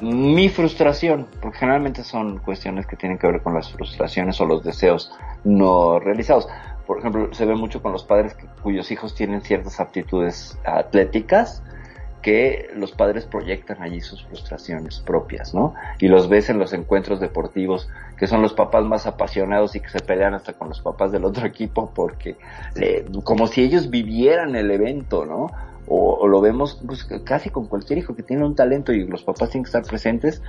mi 0.00 0.48
frustración, 0.48 1.26
porque 1.40 1.58
generalmente 1.58 2.04
son 2.04 2.38
cuestiones 2.38 2.86
que 2.86 2.96
tienen 2.96 3.18
que 3.18 3.26
ver 3.26 3.42
con 3.42 3.54
las 3.54 3.72
frustraciones 3.72 4.40
o 4.40 4.46
los 4.46 4.62
deseos 4.62 5.12
no 5.44 5.98
realizados. 5.98 6.48
Por 6.86 6.98
ejemplo, 6.98 7.32
se 7.34 7.44
ve 7.44 7.54
mucho 7.54 7.82
con 7.82 7.92
los 7.92 8.04
padres 8.04 8.36
cuyos 8.62 8.90
hijos 8.90 9.14
tienen 9.14 9.42
ciertas 9.42 9.80
aptitudes 9.80 10.58
atléticas 10.64 11.62
que 12.22 12.68
los 12.74 12.92
padres 12.92 13.26
proyectan 13.26 13.80
allí 13.80 14.00
sus 14.00 14.24
frustraciones 14.24 14.98
propias, 15.00 15.54
¿no? 15.54 15.74
Y 16.00 16.08
los 16.08 16.28
ves 16.28 16.50
en 16.50 16.58
los 16.58 16.72
encuentros 16.72 17.20
deportivos, 17.20 17.88
que 18.16 18.26
son 18.26 18.42
los 18.42 18.54
papás 18.54 18.84
más 18.84 19.06
apasionados 19.06 19.76
y 19.76 19.80
que 19.80 19.88
se 19.88 20.00
pelean 20.00 20.34
hasta 20.34 20.54
con 20.54 20.68
los 20.68 20.80
papás 20.80 21.12
del 21.12 21.24
otro 21.24 21.46
equipo 21.46 21.92
porque 21.94 22.36
como 23.22 23.46
si 23.46 23.62
ellos 23.62 23.88
vivieran 23.90 24.56
el 24.56 24.70
evento, 24.70 25.24
¿no? 25.24 25.46
O, 25.88 26.26
lo 26.26 26.40
vemos 26.40 26.80
pues, 26.86 27.04
casi 27.24 27.50
con 27.50 27.66
cualquier 27.66 27.98
hijo 27.98 28.14
que 28.14 28.22
tiene 28.22 28.44
un 28.44 28.54
talento 28.54 28.92
y 28.92 29.06
los 29.06 29.22
papás 29.22 29.50
tienen 29.50 29.64
que 29.64 29.68
estar 29.68 29.82
presentes, 29.82 30.42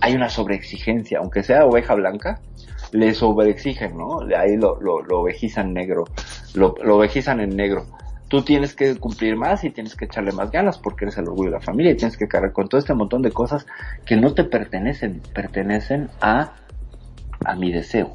hay 0.00 0.14
una 0.14 0.28
sobreexigencia, 0.28 1.18
aunque 1.18 1.42
sea 1.42 1.64
oveja 1.64 1.94
blanca, 1.94 2.40
le 2.92 3.14
sobreexigen, 3.14 3.96
¿no? 3.96 4.20
Ahí 4.36 4.56
lo, 4.56 4.80
lo, 4.80 5.02
lo 5.02 5.20
ovejizan 5.20 5.72
negro, 5.72 6.04
lo, 6.54 6.74
lo 6.82 6.96
ovejizan 6.96 7.40
en 7.40 7.56
negro. 7.56 7.86
Tú 8.28 8.42
tienes 8.42 8.74
que 8.74 8.96
cumplir 8.96 9.36
más 9.36 9.62
y 9.64 9.70
tienes 9.70 9.94
que 9.94 10.06
echarle 10.06 10.32
más 10.32 10.50
ganas 10.50 10.78
porque 10.78 11.04
eres 11.04 11.16
el 11.18 11.28
orgullo 11.28 11.50
de 11.50 11.56
la 11.58 11.62
familia 11.62 11.92
y 11.92 11.96
tienes 11.96 12.16
que 12.16 12.26
cargar 12.26 12.52
con 12.52 12.68
todo 12.68 12.80
este 12.80 12.92
montón 12.92 13.22
de 13.22 13.30
cosas 13.30 13.66
que 14.04 14.16
no 14.16 14.34
te 14.34 14.44
pertenecen, 14.44 15.22
pertenecen 15.32 16.08
a, 16.20 16.54
a 17.44 17.54
mi 17.54 17.72
deseo. 17.72 18.12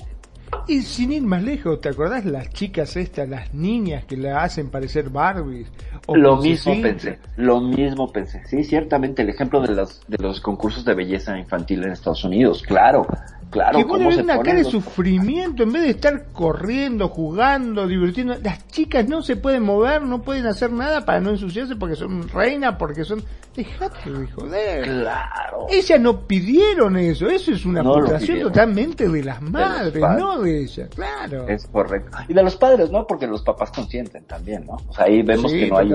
Y 0.68 0.82
sin 0.82 1.12
ir 1.12 1.24
más 1.24 1.44
lejos, 1.44 1.82
¿te 1.82 1.90
acordás 1.90 2.26
las 2.26 2.50
chicas 2.50 2.96
estas, 2.96 3.28
las 3.28 3.54
niñas 3.54 4.06
que 4.06 4.16
la 4.16 4.44
hacen 4.44 4.70
parecer 4.70 5.10
Barbies? 5.10 5.68
lo 6.14 6.38
mismo 6.38 6.82
pensé, 6.82 7.20
lo 7.38 7.62
mismo 7.62 8.12
pensé. 8.12 8.42
Sí, 8.48 8.64
ciertamente 8.64 9.22
el 9.22 9.30
ejemplo 9.30 9.62
de 9.62 9.74
los, 9.74 10.02
de 10.08 10.18
los 10.18 10.42
concursos 10.42 10.86
de 10.86 10.94
belleza 10.94 11.38
infantil 11.38 11.84
en 11.84 11.92
Estados 11.92 12.24
Unidos, 12.24 12.64
claro, 12.64 13.08
claro. 13.52 13.78
Que 13.78 13.86
pone 13.86 14.08
una 14.08 14.40
cara 14.40 14.58
de 14.58 14.64
sufrimiento 14.64 15.62
en 15.62 15.72
vez 15.72 15.84
de 15.84 15.90
estar 15.92 16.32
corriendo, 16.34 17.10
jugando, 17.10 17.86
divirtiendo. 17.86 18.36
Las 18.42 18.68
chicas 18.68 19.08
no 19.08 19.22
se 19.22 19.36
pueden 19.36 19.64
mover, 19.64 20.02
no 20.02 20.24
pueden 20.24 20.48
hacer 20.48 20.72
nada 20.72 21.06
para 21.06 21.20
no 21.20 21.30
ensuciarse 21.30 21.76
porque 21.76 21.96
son 21.96 22.28
reinas, 22.30 22.76
porque 22.80 23.04
son... 23.04 23.24
Dejate 23.56 24.10
de 24.10 24.28
joder. 24.28 24.84
Claro. 24.84 25.68
Ellas 25.70 26.00
no 26.00 26.22
pidieron 26.22 26.96
eso, 26.96 27.28
eso 27.28 27.52
es 27.52 27.66
una 27.66 27.84
frustración 27.84 28.40
totalmente 28.40 29.10
de 29.10 29.24
las 29.24 29.42
madres, 29.42 30.02
no 30.02 30.40
de 30.40 30.64
ellas, 30.64 30.90
claro. 30.96 31.48
Es 31.50 31.68
correcto. 31.68 32.18
Y 32.30 32.34
de 32.34 32.44
los 32.44 32.56
padres, 32.56 32.90
¿no? 32.92 33.06
Porque 33.06 33.28
los 33.28 33.42
papás 33.42 33.72
consienten 33.72 34.24
también, 34.24 34.66
¿no? 34.66 34.78
O 34.88 34.94
sea, 34.94 35.06
ahí 35.06 35.22
vemos 35.22 35.52
que 35.52 35.68
no 35.68 35.78
hay, 35.78 35.90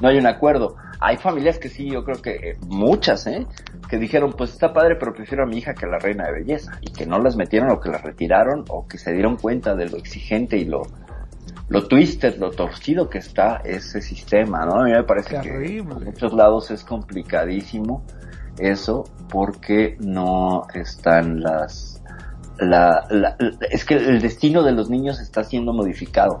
no 0.00 0.08
hay 0.08 0.18
un 0.18 0.26
acuerdo. 0.26 0.76
Hay 1.00 1.16
familias 1.16 1.58
que 1.58 1.68
sí, 1.68 1.90
yo 1.90 2.04
creo 2.04 2.20
que 2.22 2.34
eh, 2.34 2.58
muchas, 2.66 3.26
¿eh? 3.26 3.46
Que 3.88 3.98
dijeron, 3.98 4.32
pues 4.32 4.52
está 4.52 4.72
padre, 4.72 4.96
pero 4.96 5.12
prefiero 5.12 5.44
a 5.44 5.46
mi 5.46 5.58
hija 5.58 5.74
que 5.74 5.86
a 5.86 5.88
la 5.88 5.98
reina 5.98 6.24
de 6.26 6.32
belleza. 6.32 6.78
Y 6.80 6.92
que 6.92 7.06
no 7.06 7.18
las 7.18 7.36
metieron 7.36 7.70
o 7.70 7.80
que 7.80 7.90
las 7.90 8.02
retiraron 8.02 8.64
o 8.68 8.86
que 8.86 8.98
se 8.98 9.12
dieron 9.12 9.36
cuenta 9.36 9.74
de 9.74 9.88
lo 9.88 9.96
exigente 9.96 10.56
y 10.56 10.64
lo, 10.64 10.82
lo 11.68 11.86
twisted, 11.86 12.36
lo 12.38 12.50
torcido 12.50 13.08
que 13.08 13.18
está 13.18 13.60
ese 13.64 14.00
sistema, 14.00 14.64
¿no? 14.64 14.80
A 14.80 14.84
mí 14.84 14.92
me 14.92 15.04
parece 15.04 15.40
que 15.40 15.78
en 15.78 15.86
muchos 15.86 16.32
lados 16.32 16.70
es 16.70 16.84
complicadísimo 16.84 18.04
eso 18.58 19.04
porque 19.28 19.96
no 20.00 20.66
están 20.74 21.40
las... 21.40 22.02
La, 22.58 23.06
la, 23.10 23.36
es 23.70 23.84
que 23.84 23.96
el 23.96 24.22
destino 24.22 24.62
de 24.62 24.72
los 24.72 24.88
niños 24.88 25.20
está 25.20 25.44
siendo 25.44 25.74
modificado 25.74 26.40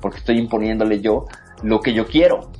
porque 0.00 0.18
estoy 0.18 0.38
imponiéndole 0.38 1.00
yo 1.00 1.24
lo 1.64 1.80
que 1.80 1.92
yo 1.92 2.06
quiero 2.06 2.52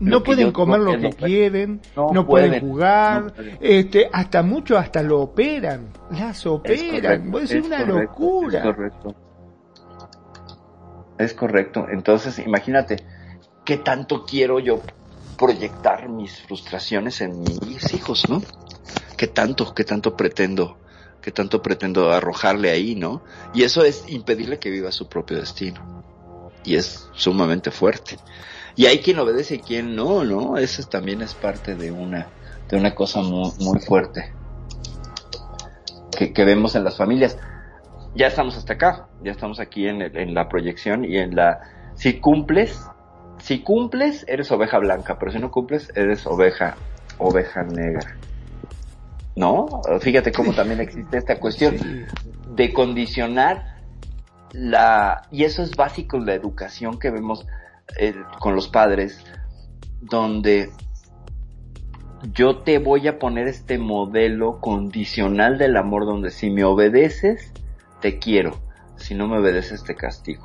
no 0.00 0.22
pueden 0.22 0.52
comer 0.52 0.80
lo 0.80 0.98
que 0.98 1.10
quieren, 1.10 1.80
no, 1.96 2.26
pueden, 2.26 2.60
jugar, 2.60 3.32
este, 3.60 4.08
hasta 4.12 4.42
mucho 4.42 4.78
hasta 4.78 5.02
lo 5.02 5.20
operan, 5.20 5.88
las 6.10 6.46
operan, 6.46 7.34
es, 7.36 7.50
es 7.52 7.64
una 7.64 7.84
locura. 7.84 8.58
Es 8.58 8.64
correcto. 8.64 9.14
Es 11.18 11.34
correcto. 11.34 11.86
Entonces, 11.90 12.38
imagínate, 12.40 12.96
¿qué 13.64 13.76
tanto 13.76 14.24
quiero 14.24 14.58
yo 14.58 14.80
proyectar 15.38 16.08
mis 16.08 16.40
frustraciones 16.42 17.20
en 17.20 17.40
mis 17.40 17.92
hijos, 17.94 18.28
no? 18.28 18.42
¿Qué 19.16 19.28
tanto, 19.28 19.74
qué 19.74 19.84
tanto 19.84 20.16
pretendo, 20.16 20.78
qué 21.20 21.30
tanto 21.30 21.62
pretendo 21.62 22.10
arrojarle 22.10 22.70
ahí, 22.70 22.94
no? 22.94 23.22
Y 23.52 23.62
eso 23.62 23.84
es 23.84 24.04
impedirle 24.08 24.58
que 24.58 24.70
viva 24.70 24.90
su 24.90 25.08
propio 25.08 25.38
destino. 25.38 26.02
Y 26.64 26.76
es 26.76 27.08
sumamente 27.12 27.70
fuerte. 27.70 28.16
Y 28.76 28.86
hay 28.86 28.98
quien 28.98 29.18
obedece 29.18 29.56
y 29.56 29.58
quien 29.60 29.94
no, 29.94 30.24
¿no? 30.24 30.56
Eso 30.56 30.82
también 30.88 31.22
es 31.22 31.34
parte 31.34 31.76
de 31.76 31.92
una, 31.92 32.26
de 32.68 32.76
una 32.76 32.94
cosa 32.94 33.20
muy, 33.20 33.52
muy 33.60 33.80
fuerte 33.80 34.32
que, 36.16 36.32
que 36.32 36.44
vemos 36.44 36.74
en 36.74 36.84
las 36.84 36.96
familias. 36.96 37.38
Ya 38.14 38.28
estamos 38.28 38.56
hasta 38.56 38.74
acá, 38.74 39.08
ya 39.22 39.32
estamos 39.32 39.60
aquí 39.60 39.86
en, 39.86 40.02
en 40.02 40.34
la 40.34 40.48
proyección 40.48 41.04
y 41.04 41.18
en 41.18 41.34
la... 41.34 41.60
Si 41.94 42.20
cumples, 42.20 42.80
si 43.38 43.60
cumples, 43.60 44.24
eres 44.28 44.50
oveja 44.50 44.78
blanca, 44.78 45.18
pero 45.18 45.32
si 45.32 45.38
no 45.38 45.50
cumples, 45.50 45.90
eres 45.94 46.26
oveja, 46.26 46.76
oveja 47.18 47.62
negra. 47.62 48.16
¿No? 49.36 49.82
Fíjate 50.00 50.30
cómo 50.30 50.52
también 50.52 50.80
existe 50.80 51.18
esta 51.18 51.40
cuestión 51.40 51.76
de 52.54 52.72
condicionar 52.72 53.78
la, 54.52 55.22
y 55.32 55.42
eso 55.42 55.64
es 55.64 55.74
básico 55.74 56.16
en 56.16 56.26
la 56.26 56.34
educación 56.34 57.00
que 57.00 57.10
vemos 57.10 57.44
con 58.40 58.54
los 58.54 58.68
padres, 58.68 59.24
donde 60.00 60.70
yo 62.32 62.58
te 62.58 62.78
voy 62.78 63.06
a 63.08 63.18
poner 63.18 63.48
este 63.48 63.78
modelo 63.78 64.60
condicional 64.60 65.58
del 65.58 65.76
amor 65.76 66.06
donde 66.06 66.30
si 66.30 66.50
me 66.50 66.64
obedeces, 66.64 67.52
te 68.00 68.18
quiero, 68.18 68.58
si 68.96 69.14
no 69.14 69.28
me 69.28 69.38
obedeces, 69.38 69.84
te 69.84 69.94
castigo. 69.94 70.44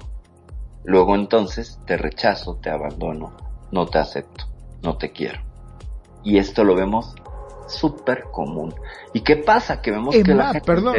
Luego 0.83 1.15
entonces 1.15 1.79
te 1.85 1.97
rechazo, 1.97 2.55
te 2.55 2.69
abandono, 2.69 3.35
no 3.71 3.85
te 3.85 3.99
acepto, 3.99 4.45
no 4.81 4.97
te 4.97 5.11
quiero. 5.11 5.41
Y 6.23 6.37
esto 6.37 6.63
lo 6.63 6.75
vemos 6.75 7.15
súper 7.67 8.23
común. 8.31 8.73
¿Y 9.13 9.21
qué 9.21 9.37
pasa? 9.37 9.81
Que 9.81 9.91
vemos 9.91 10.15
que 10.15 10.23
la 10.33 10.53
gente 10.53 10.65
perdón, 10.65 10.95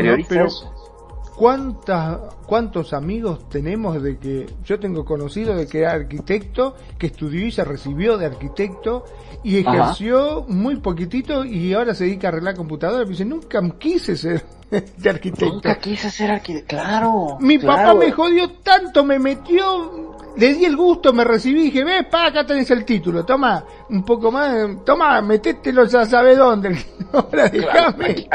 ¿Cuántos 1.40 2.92
amigos 2.92 3.48
tenemos 3.48 4.02
de 4.02 4.18
que 4.18 4.46
yo 4.62 4.78
tengo 4.78 5.06
conocido 5.06 5.56
de 5.56 5.66
que 5.66 5.78
era 5.78 5.92
arquitecto, 5.92 6.76
que 6.98 7.06
estudió 7.06 7.46
y 7.46 7.50
se 7.50 7.64
recibió 7.64 8.18
de 8.18 8.26
arquitecto 8.26 9.06
y 9.42 9.56
ejerció 9.56 10.44
muy 10.48 10.76
poquitito 10.76 11.46
y 11.46 11.72
ahora 11.72 11.94
se 11.94 12.04
dedica 12.04 12.28
a 12.28 12.32
arreglar 12.32 12.56
computadoras? 12.56 13.06
Me 13.06 13.12
dice, 13.12 13.24
nunca 13.24 13.62
quise 13.78 14.18
ser 14.18 14.44
de 14.70 15.08
arquitecto. 15.08 15.54
Nunca 15.54 15.78
quise 15.78 16.10
ser 16.10 16.30
arquitecto, 16.30 16.76
claro. 16.76 17.38
Mi 17.40 17.56
papá 17.56 17.94
me 17.94 18.12
jodió 18.12 18.50
tanto, 18.62 19.02
me 19.02 19.18
metió, 19.18 20.18
le 20.36 20.52
di 20.52 20.66
el 20.66 20.76
gusto, 20.76 21.14
me 21.14 21.24
recibí 21.24 21.60
y 21.60 21.64
dije, 21.64 21.84
ve, 21.84 22.04
pa, 22.04 22.26
acá 22.26 22.44
tenés 22.44 22.70
el 22.70 22.84
título, 22.84 23.24
toma, 23.24 23.64
un 23.88 24.04
poco 24.04 24.30
más, 24.30 24.84
toma, 24.84 25.22
metételo 25.22 25.86
ya 25.86 26.04
sabe 26.04 26.36
dónde. 26.36 26.76
Ahora 27.14 27.48
déjame 27.48 28.26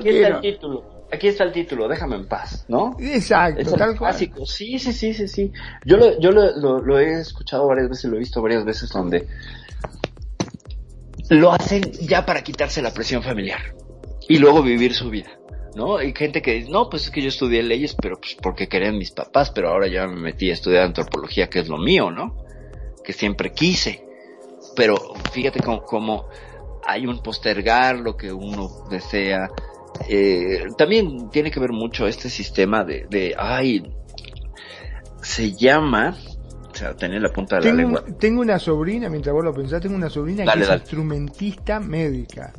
quiero. 0.00 0.36
el 0.36 0.40
título 0.40 0.99
aquí 1.12 1.28
está 1.28 1.44
el 1.44 1.52
título, 1.52 1.88
déjame 1.88 2.16
en 2.16 2.26
paz, 2.26 2.64
¿no? 2.68 2.96
Exacto, 2.98 3.60
es 3.60 3.72
tal 3.72 3.96
clásico. 3.96 4.46
Sí, 4.46 4.78
sí, 4.78 4.92
sí, 4.92 5.14
sí, 5.14 5.28
sí. 5.28 5.52
Yo, 5.84 5.96
lo, 5.96 6.18
yo 6.20 6.30
lo, 6.30 6.80
lo, 6.80 6.98
he 6.98 7.20
escuchado 7.20 7.66
varias 7.66 7.88
veces, 7.88 8.04
lo 8.10 8.16
he 8.16 8.20
visto 8.20 8.42
varias 8.42 8.64
veces 8.64 8.90
donde 8.90 9.26
lo 11.28 11.52
hacen 11.52 11.82
ya 11.92 12.26
para 12.26 12.42
quitarse 12.42 12.82
la 12.82 12.92
presión 12.92 13.22
familiar 13.22 13.74
y 14.28 14.38
luego 14.38 14.62
vivir 14.62 14.94
su 14.94 15.10
vida. 15.10 15.30
¿No? 15.72 15.98
Hay 15.98 16.12
gente 16.12 16.42
que 16.42 16.54
dice, 16.54 16.68
no, 16.68 16.90
pues 16.90 17.04
es 17.04 17.10
que 17.12 17.22
yo 17.22 17.28
estudié 17.28 17.62
leyes, 17.62 17.94
pero 17.94 18.18
pues 18.20 18.36
porque 18.42 18.68
querían 18.68 18.98
mis 18.98 19.12
papás, 19.12 19.52
pero 19.52 19.68
ahora 19.68 19.86
ya 19.86 20.08
me 20.08 20.16
metí 20.16 20.50
a 20.50 20.54
estudiar 20.54 20.82
antropología, 20.82 21.48
que 21.48 21.60
es 21.60 21.68
lo 21.68 21.78
mío, 21.78 22.10
¿no? 22.10 22.44
Que 23.04 23.12
siempre 23.12 23.52
quise. 23.52 24.04
Pero 24.74 24.96
fíjate 25.32 25.60
cómo, 25.60 25.84
cómo 25.84 26.28
hay 26.84 27.06
un 27.06 27.22
postergar 27.22 28.00
lo 28.00 28.16
que 28.16 28.32
uno 28.32 28.84
desea, 28.90 29.48
eh, 30.08 30.66
también 30.76 31.30
tiene 31.30 31.50
que 31.50 31.60
ver 31.60 31.72
mucho 31.72 32.06
este 32.06 32.28
sistema 32.28 32.84
de, 32.84 33.06
de 33.10 33.34
ay, 33.38 33.92
se 35.22 35.52
llama, 35.52 36.16
o 36.72 36.74
sea, 36.74 36.94
tener 36.96 37.22
la 37.22 37.30
punta 37.30 37.56
de 37.56 37.62
tengo, 37.62 37.76
la 37.76 37.82
lengua. 37.82 38.04
Tengo 38.18 38.40
una 38.40 38.58
sobrina, 38.58 39.08
mientras 39.08 39.34
vos 39.34 39.44
lo 39.44 39.52
pensás, 39.52 39.80
tengo 39.80 39.96
una 39.96 40.10
sobrina 40.10 40.44
que 40.44 40.60
es 40.60 40.70
instrumentista 40.70 41.80
médica 41.80 42.52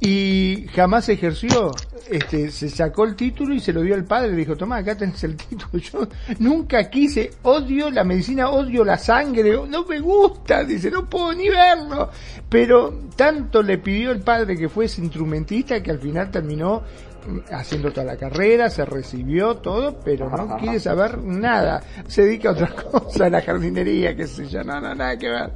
y 0.00 0.66
jamás 0.74 1.08
ejerció. 1.10 1.72
Este, 2.10 2.50
se 2.50 2.68
sacó 2.68 3.04
el 3.04 3.14
título 3.14 3.54
y 3.54 3.60
se 3.60 3.72
lo 3.72 3.82
dio 3.82 3.94
al 3.94 4.04
padre. 4.04 4.30
Le 4.30 4.38
dijo, 4.38 4.56
toma, 4.56 4.78
acá 4.78 4.96
tenés 4.96 5.22
el 5.24 5.36
título. 5.48 5.78
Yo 5.78 6.08
nunca 6.38 6.88
quise, 6.88 7.30
odio 7.42 7.90
la 7.90 8.02
medicina, 8.02 8.50
odio 8.50 8.84
la 8.84 8.98
sangre, 8.98 9.52
no 9.68 9.84
me 9.84 10.00
gusta, 10.00 10.64
dice, 10.64 10.90
no 10.90 11.08
puedo 11.08 11.34
ni 11.34 11.48
verlo. 11.48 12.10
Pero 12.48 13.02
tanto 13.14 13.62
le 13.62 13.78
pidió 13.78 14.10
el 14.10 14.20
padre 14.20 14.56
que 14.56 14.68
fuese 14.68 15.02
instrumentista 15.02 15.82
que 15.82 15.90
al 15.90 15.98
final 15.98 16.30
terminó 16.30 16.82
mm, 17.26 17.54
haciendo 17.54 17.92
toda 17.92 18.06
la 18.06 18.16
carrera, 18.16 18.70
se 18.70 18.84
recibió 18.86 19.56
todo, 19.56 20.00
pero 20.00 20.30
no 20.30 20.56
quiere 20.58 20.80
saber 20.80 21.18
nada. 21.18 21.82
Se 22.08 22.24
dedica 22.24 22.48
a 22.48 22.52
otra 22.52 22.74
cosa, 22.90 23.26
a 23.26 23.30
la 23.30 23.42
jardinería, 23.42 24.16
qué 24.16 24.26
sé 24.26 24.48
yo, 24.48 24.64
no, 24.64 24.80
no, 24.80 24.94
nada 24.94 25.16
que 25.18 25.28
ver. 25.28 25.52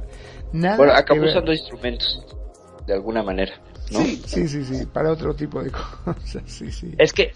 Nada 0.53 0.77
bueno, 0.77 0.93
acabó 0.93 1.23
usando 1.23 1.51
instrumentos, 1.51 2.23
de 2.85 2.93
alguna 2.93 3.23
manera. 3.23 3.53
Sí, 3.89 4.21
sí, 4.25 4.47
sí, 4.47 4.63
sí, 4.63 4.85
para 4.85 5.11
otro 5.11 5.35
tipo 5.35 5.61
de 5.63 5.71
cosas, 6.05 6.43
sí, 6.45 6.71
sí. 6.71 6.91
Es 6.97 7.13
que, 7.13 7.31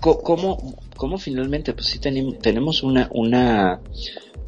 ¿cómo, 0.00 0.76
cómo 0.96 1.18
finalmente? 1.18 1.72
Pues 1.72 1.86
sí 1.86 1.98
tenemos 1.98 2.82
una, 2.82 3.08
una 3.12 3.80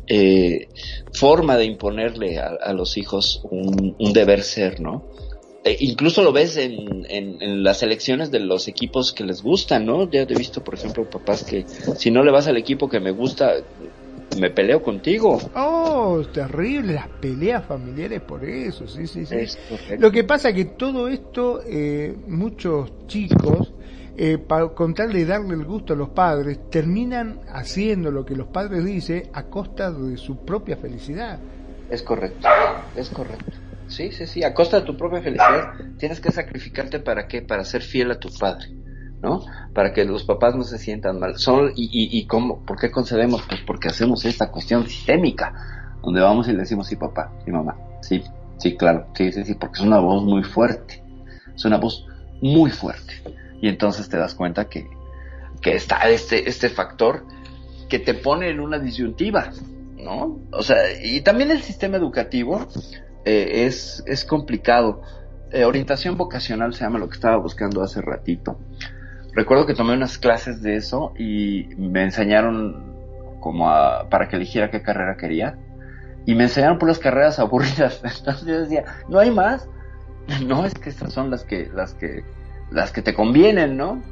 eh, 0.06 0.68
forma 1.12 1.56
de 1.56 1.64
imponerle 1.64 2.38
a, 2.38 2.72
los 2.72 2.96
hijos 2.96 3.40
un, 3.50 3.96
deber 4.12 4.42
ser, 4.42 4.80
¿no? 4.80 5.04
E 5.64 5.76
incluso 5.80 6.22
lo 6.22 6.32
ves 6.32 6.56
en, 6.56 7.04
en, 7.08 7.42
en, 7.42 7.64
las 7.64 7.82
elecciones 7.82 8.30
de 8.30 8.38
los 8.38 8.68
equipos 8.68 9.12
que 9.12 9.24
les 9.24 9.42
gustan, 9.42 9.84
¿no? 9.84 10.08
Ya 10.08 10.22
he 10.22 10.26
visto, 10.26 10.62
por 10.62 10.74
ejemplo, 10.74 11.10
papás 11.10 11.42
que 11.42 11.66
si 11.66 12.12
no 12.12 12.22
le 12.22 12.30
vas 12.30 12.46
al 12.46 12.56
equipo 12.56 12.88
que 12.88 13.00
me 13.00 13.10
gusta, 13.10 13.54
me 14.38 14.50
peleo 14.50 14.82
contigo. 14.82 15.38
Oh, 15.54 16.22
terrible, 16.32 16.94
las 16.94 17.08
peleas 17.08 17.64
familiares 17.64 18.20
por 18.20 18.44
eso, 18.44 18.86
sí, 18.86 19.06
sí, 19.06 19.24
sí. 19.24 19.36
Lo 19.98 20.10
que 20.10 20.24
pasa 20.24 20.52
que 20.52 20.64
todo 20.64 21.08
esto, 21.08 21.60
eh, 21.66 22.14
muchos 22.26 23.06
chicos, 23.06 23.72
eh, 24.16 24.38
para 24.38 24.68
contarle 24.68 25.20
y 25.20 25.24
darle 25.24 25.54
el 25.54 25.64
gusto 25.64 25.92
a 25.92 25.96
los 25.96 26.10
padres, 26.10 26.70
terminan 26.70 27.40
haciendo 27.48 28.10
lo 28.10 28.24
que 28.24 28.34
los 28.34 28.48
padres 28.48 28.84
dicen 28.84 29.24
a 29.32 29.44
costa 29.44 29.90
de 29.90 30.16
su 30.16 30.44
propia 30.44 30.76
felicidad. 30.76 31.40
Es 31.88 32.02
correcto, 32.02 32.48
es 32.96 33.08
correcto. 33.10 33.58
Sí, 33.88 34.10
sí, 34.10 34.26
sí, 34.26 34.42
a 34.42 34.52
costa 34.52 34.80
de 34.80 34.86
tu 34.86 34.96
propia 34.96 35.22
felicidad 35.22 35.70
tienes 35.98 36.20
que 36.20 36.32
sacrificarte 36.32 36.98
para 36.98 37.28
qué, 37.28 37.42
para 37.42 37.64
ser 37.64 37.82
fiel 37.82 38.10
a 38.10 38.18
tu 38.18 38.28
padre. 38.38 38.66
¿No? 39.22 39.44
Para 39.72 39.92
que 39.92 40.04
los 40.04 40.24
papás 40.24 40.54
no 40.54 40.64
se 40.64 40.78
sientan 40.78 41.18
mal. 41.18 41.38
Son, 41.38 41.72
y, 41.74 41.88
y, 42.18 42.26
cómo, 42.26 42.64
¿por 42.64 42.78
qué 42.78 42.90
concedemos? 42.90 43.42
Pues 43.48 43.60
porque 43.66 43.88
hacemos 43.88 44.24
esta 44.24 44.50
cuestión 44.50 44.86
sistémica, 44.86 45.96
donde 46.02 46.20
vamos 46.20 46.48
y 46.48 46.52
le 46.52 46.58
decimos 46.58 46.86
sí 46.86 46.96
papá, 46.96 47.32
sí 47.44 47.50
mamá, 47.50 47.76
sí, 48.02 48.22
sí, 48.58 48.76
claro, 48.76 49.06
sí, 49.14 49.32
sí, 49.32 49.44
sí, 49.44 49.54
porque 49.54 49.78
es 49.80 49.86
una 49.86 49.98
voz 49.98 50.22
muy 50.22 50.42
fuerte, 50.42 51.02
es 51.54 51.64
una 51.64 51.78
voz 51.78 52.06
muy 52.40 52.70
fuerte. 52.70 53.14
Y 53.60 53.68
entonces 53.68 54.08
te 54.08 54.18
das 54.18 54.34
cuenta 54.34 54.68
que, 54.68 54.88
que 55.60 55.74
está 55.74 56.08
este, 56.08 56.48
este 56.48 56.68
factor 56.68 57.24
que 57.88 57.98
te 57.98 58.14
pone 58.14 58.50
en 58.50 58.60
una 58.60 58.78
disyuntiva, 58.78 59.50
¿no? 59.96 60.38
O 60.52 60.62
sea, 60.62 60.76
y 61.02 61.22
también 61.22 61.50
el 61.50 61.62
sistema 61.62 61.96
educativo 61.96 62.66
eh, 63.24 63.66
es, 63.66 64.04
es 64.06 64.24
complicado. 64.24 65.00
Eh, 65.52 65.64
orientación 65.64 66.16
vocacional 66.16 66.74
se 66.74 66.84
llama 66.84 66.98
lo 66.98 67.08
que 67.08 67.14
estaba 67.14 67.36
buscando 67.36 67.82
hace 67.82 68.02
ratito 68.02 68.58
recuerdo 69.36 69.66
que 69.66 69.74
tomé 69.74 69.92
unas 69.92 70.18
clases 70.18 70.62
de 70.62 70.76
eso 70.76 71.12
y 71.16 71.68
me 71.76 72.02
enseñaron 72.02 72.94
como 73.38 73.70
a, 73.70 74.08
para 74.08 74.28
que 74.28 74.36
eligiera 74.36 74.70
qué 74.70 74.82
carrera 74.82 75.16
quería. 75.16 75.56
Y 76.24 76.34
me 76.34 76.44
enseñaron 76.44 76.78
por 76.78 76.88
las 76.88 76.98
carreras 76.98 77.38
aburridas. 77.38 78.02
Entonces 78.02 78.46
yo 78.46 78.60
decía, 78.60 78.84
no 79.08 79.20
hay 79.20 79.30
más. 79.30 79.68
No, 80.44 80.66
es 80.66 80.74
que 80.74 80.90
estas 80.90 81.12
son 81.12 81.30
las 81.30 81.44
que, 81.44 81.70
las 81.72 81.94
que, 81.94 82.24
las 82.72 82.90
que 82.90 83.00
te 83.00 83.14
convienen, 83.14 83.76
¿no? 83.76 84.02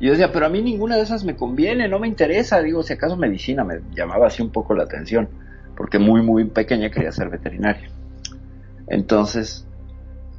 Y 0.00 0.06
yo 0.06 0.10
decía, 0.10 0.32
pero 0.32 0.46
a 0.46 0.48
mí 0.48 0.60
ninguna 0.60 0.96
de 0.96 1.02
esas 1.02 1.22
me 1.22 1.36
conviene, 1.36 1.86
no 1.86 2.00
me 2.00 2.08
interesa. 2.08 2.60
Digo, 2.60 2.82
si 2.82 2.94
acaso 2.94 3.16
medicina 3.16 3.62
me 3.62 3.80
llamaba 3.94 4.26
así 4.26 4.42
un 4.42 4.50
poco 4.50 4.74
la 4.74 4.82
atención, 4.82 5.28
porque 5.76 6.00
muy, 6.00 6.20
muy 6.20 6.46
pequeña 6.46 6.90
quería 6.90 7.12
ser 7.12 7.28
veterinaria. 7.28 7.88
Entonces, 8.88 9.68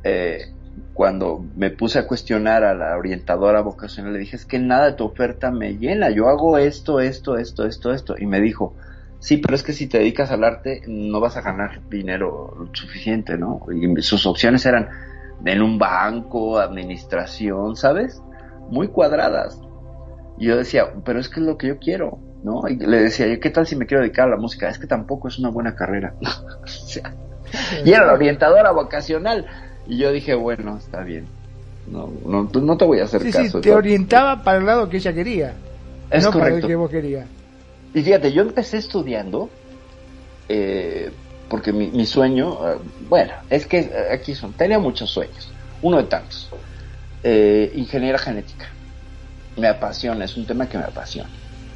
eh, 0.03 0.51
cuando 0.97 1.45
me 1.55 1.69
puse 1.69 1.99
a 1.99 2.07
cuestionar 2.07 2.63
a 2.63 2.73
la 2.73 2.97
orientadora 2.97 3.61
vocacional, 3.61 4.13
le 4.13 4.19
dije, 4.19 4.35
es 4.35 4.47
que 4.47 4.57
nada 4.57 4.87
de 4.87 4.93
tu 4.93 5.03
oferta 5.03 5.51
me 5.51 5.77
llena, 5.77 6.09
yo 6.09 6.27
hago 6.27 6.57
esto, 6.57 6.99
esto, 6.99 7.37
esto, 7.37 7.67
esto, 7.67 7.93
esto. 7.93 8.15
Y 8.17 8.25
me 8.25 8.41
dijo, 8.41 8.73
sí, 9.19 9.37
pero 9.37 9.53
es 9.53 9.61
que 9.61 9.73
si 9.73 9.85
te 9.85 9.99
dedicas 9.99 10.31
al 10.31 10.43
arte 10.43 10.81
no 10.87 11.19
vas 11.19 11.37
a 11.37 11.41
ganar 11.41 11.87
dinero 11.87 12.67
suficiente, 12.73 13.37
¿no? 13.37 13.61
Y 13.71 14.01
sus 14.01 14.25
opciones 14.25 14.65
eran 14.65 14.89
en 15.45 15.61
un 15.61 15.77
banco, 15.77 16.57
administración, 16.57 17.75
¿sabes? 17.75 18.19
Muy 18.71 18.87
cuadradas. 18.87 19.61
Y 20.39 20.47
yo 20.47 20.57
decía, 20.57 20.85
pero 21.05 21.19
es 21.19 21.29
que 21.29 21.41
es 21.41 21.45
lo 21.45 21.59
que 21.59 21.67
yo 21.67 21.77
quiero, 21.77 22.17
¿no? 22.41 22.67
Y 22.67 22.75
le 22.75 23.03
decía, 23.03 23.39
¿qué 23.39 23.51
tal 23.51 23.67
si 23.67 23.75
me 23.75 23.85
quiero 23.85 24.01
dedicar 24.01 24.29
a 24.29 24.31
la 24.31 24.37
música? 24.37 24.67
Es 24.67 24.79
que 24.79 24.87
tampoco 24.87 25.27
es 25.27 25.37
una 25.37 25.49
buena 25.49 25.75
carrera. 25.75 26.15
y 27.85 27.91
era 27.91 28.07
la 28.07 28.13
orientadora 28.13 28.71
vocacional. 28.71 29.45
Y 29.87 29.97
yo 29.97 30.11
dije, 30.11 30.35
bueno, 30.35 30.77
está 30.77 31.03
bien. 31.03 31.27
No, 31.87 32.11
no, 32.25 32.43
no 32.43 32.77
te 32.77 32.85
voy 32.85 32.99
a 32.99 33.05
hacer 33.05 33.23
caso. 33.31 33.57
Sí, 33.57 33.61
te 33.61 33.73
orientaba 33.73 34.43
para 34.43 34.57
el 34.57 34.65
lado 34.65 34.89
que 34.89 34.97
ella 34.97 35.13
quería. 35.13 35.53
Es 36.09 36.23
no 36.23 36.31
correcto. 36.31 36.39
para 36.39 36.55
el 36.55 36.67
que 36.67 36.75
vos 36.75 36.89
querías. 36.89 37.27
Y 37.93 38.01
fíjate, 38.01 38.31
yo 38.33 38.41
empecé 38.41 38.77
estudiando, 38.77 39.49
eh, 40.49 41.11
porque 41.49 41.71
mi, 41.71 41.87
mi 41.87 42.05
sueño, 42.05 42.59
eh, 42.69 42.77
bueno, 43.09 43.33
es 43.49 43.65
que 43.65 43.79
eh, 43.79 43.91
aquí 44.11 44.35
son, 44.35 44.53
tenía 44.53 44.79
muchos 44.79 45.09
sueños, 45.09 45.49
uno 45.81 45.97
de 45.97 46.03
tantos. 46.03 46.49
Eh, 47.23 47.71
ingeniera 47.75 48.17
genética. 48.17 48.67
Me 49.55 49.67
apasiona, 49.67 50.25
es 50.25 50.37
un 50.37 50.45
tema 50.45 50.67
que 50.67 50.77
me 50.77 50.83
apasiona, 50.83 51.29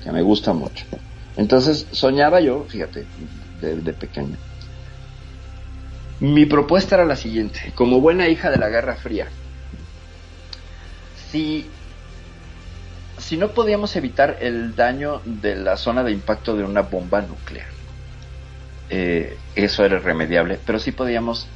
que 0.03 0.11
me 0.11 0.21
gusta 0.21 0.53
mucho. 0.53 0.85
Entonces 1.38 1.88
soñaba 1.91 2.41
yo, 2.41 2.65
fíjate, 2.67 3.05
de, 3.61 3.75
de 3.77 3.93
pequeño. 3.93 4.35
Mi 6.22 6.45
propuesta 6.45 6.95
era 6.95 7.06
la 7.06 7.15
siguiente, 7.15 7.73
como 7.73 7.99
buena 7.99 8.27
hija 8.27 8.52
de 8.52 8.57
la 8.57 8.69
Guerra 8.69 8.95
Fría, 8.95 9.27
si 11.31 11.68
si 13.18 13.38
no 13.38 13.49
podíamos 13.49 13.95
evitar 13.95 14.38
el 14.39 14.76
daño 14.76 15.22
de 15.26 15.56
la 15.56 15.77
zona 15.77 16.03
de 16.03 16.11
impacto 16.11 16.56
de 16.56 16.64
una 16.64 16.81
bomba 16.81 17.22
nuclear, 17.22 17.68
eh, 18.91 19.35
eso 19.56 19.84
era 19.84 19.95
irremediable, 19.95 20.60
pero 20.64 20.77
sí 20.77 20.91
podíamos 20.91 21.48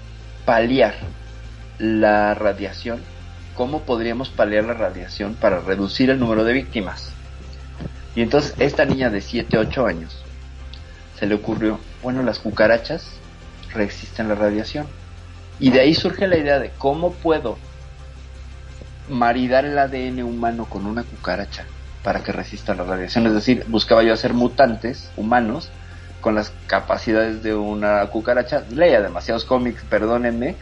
paliar 0.46 0.96
la 1.78 2.34
radiación. 2.34 3.02
¿Cómo 3.54 3.82
podríamos 3.82 4.30
paliar 4.30 4.64
la 4.64 4.74
radiación 4.74 5.36
para 5.36 5.60
reducir 5.60 6.10
el 6.10 6.20
número 6.20 6.44
de 6.44 6.54
víctimas? 6.54 7.12
Y 8.16 8.22
entonces 8.22 8.56
esta 8.58 8.86
niña 8.86 9.12
de 9.12 9.22
7, 9.22 9.60
8 9.60 9.86
años 9.86 10.24
se 11.20 11.28
le 11.28 11.36
ocurrió, 11.36 11.80
bueno, 12.02 12.24
las 12.24 12.40
cucarachas 12.40 13.12
resisten 13.76 14.28
la 14.28 14.36
radiación. 14.36 14.88
Y 15.60 15.72
de 15.72 15.82
ahí 15.82 15.94
surge 15.94 16.28
la 16.28 16.38
idea 16.38 16.60
de 16.60 16.72
cómo 16.78 17.14
puedo 17.14 17.58
maridar 19.10 19.66
el 19.66 19.78
ADN 19.78 20.24
humano 20.24 20.66
con 20.66 20.86
una 20.86 21.04
cucaracha 21.04 21.66
para 22.04 22.24
que 22.24 22.32
resista 22.32 22.76
la 22.76 22.84
radiación. 22.84 23.26
Es 23.28 23.34
decir, 23.34 23.66
buscaba 23.68 24.04
yo 24.04 24.14
hacer 24.14 24.34
mutantes 24.34 25.10
humanos 25.16 25.70
con 26.22 26.36
las 26.36 26.52
capacidades 26.68 27.44
de 27.44 27.56
una 27.56 28.06
cucaracha. 28.08 28.64
Leía 28.72 29.02
demasiados 29.02 29.46
cómics, 29.46 29.84
perdónenme, 29.90 30.56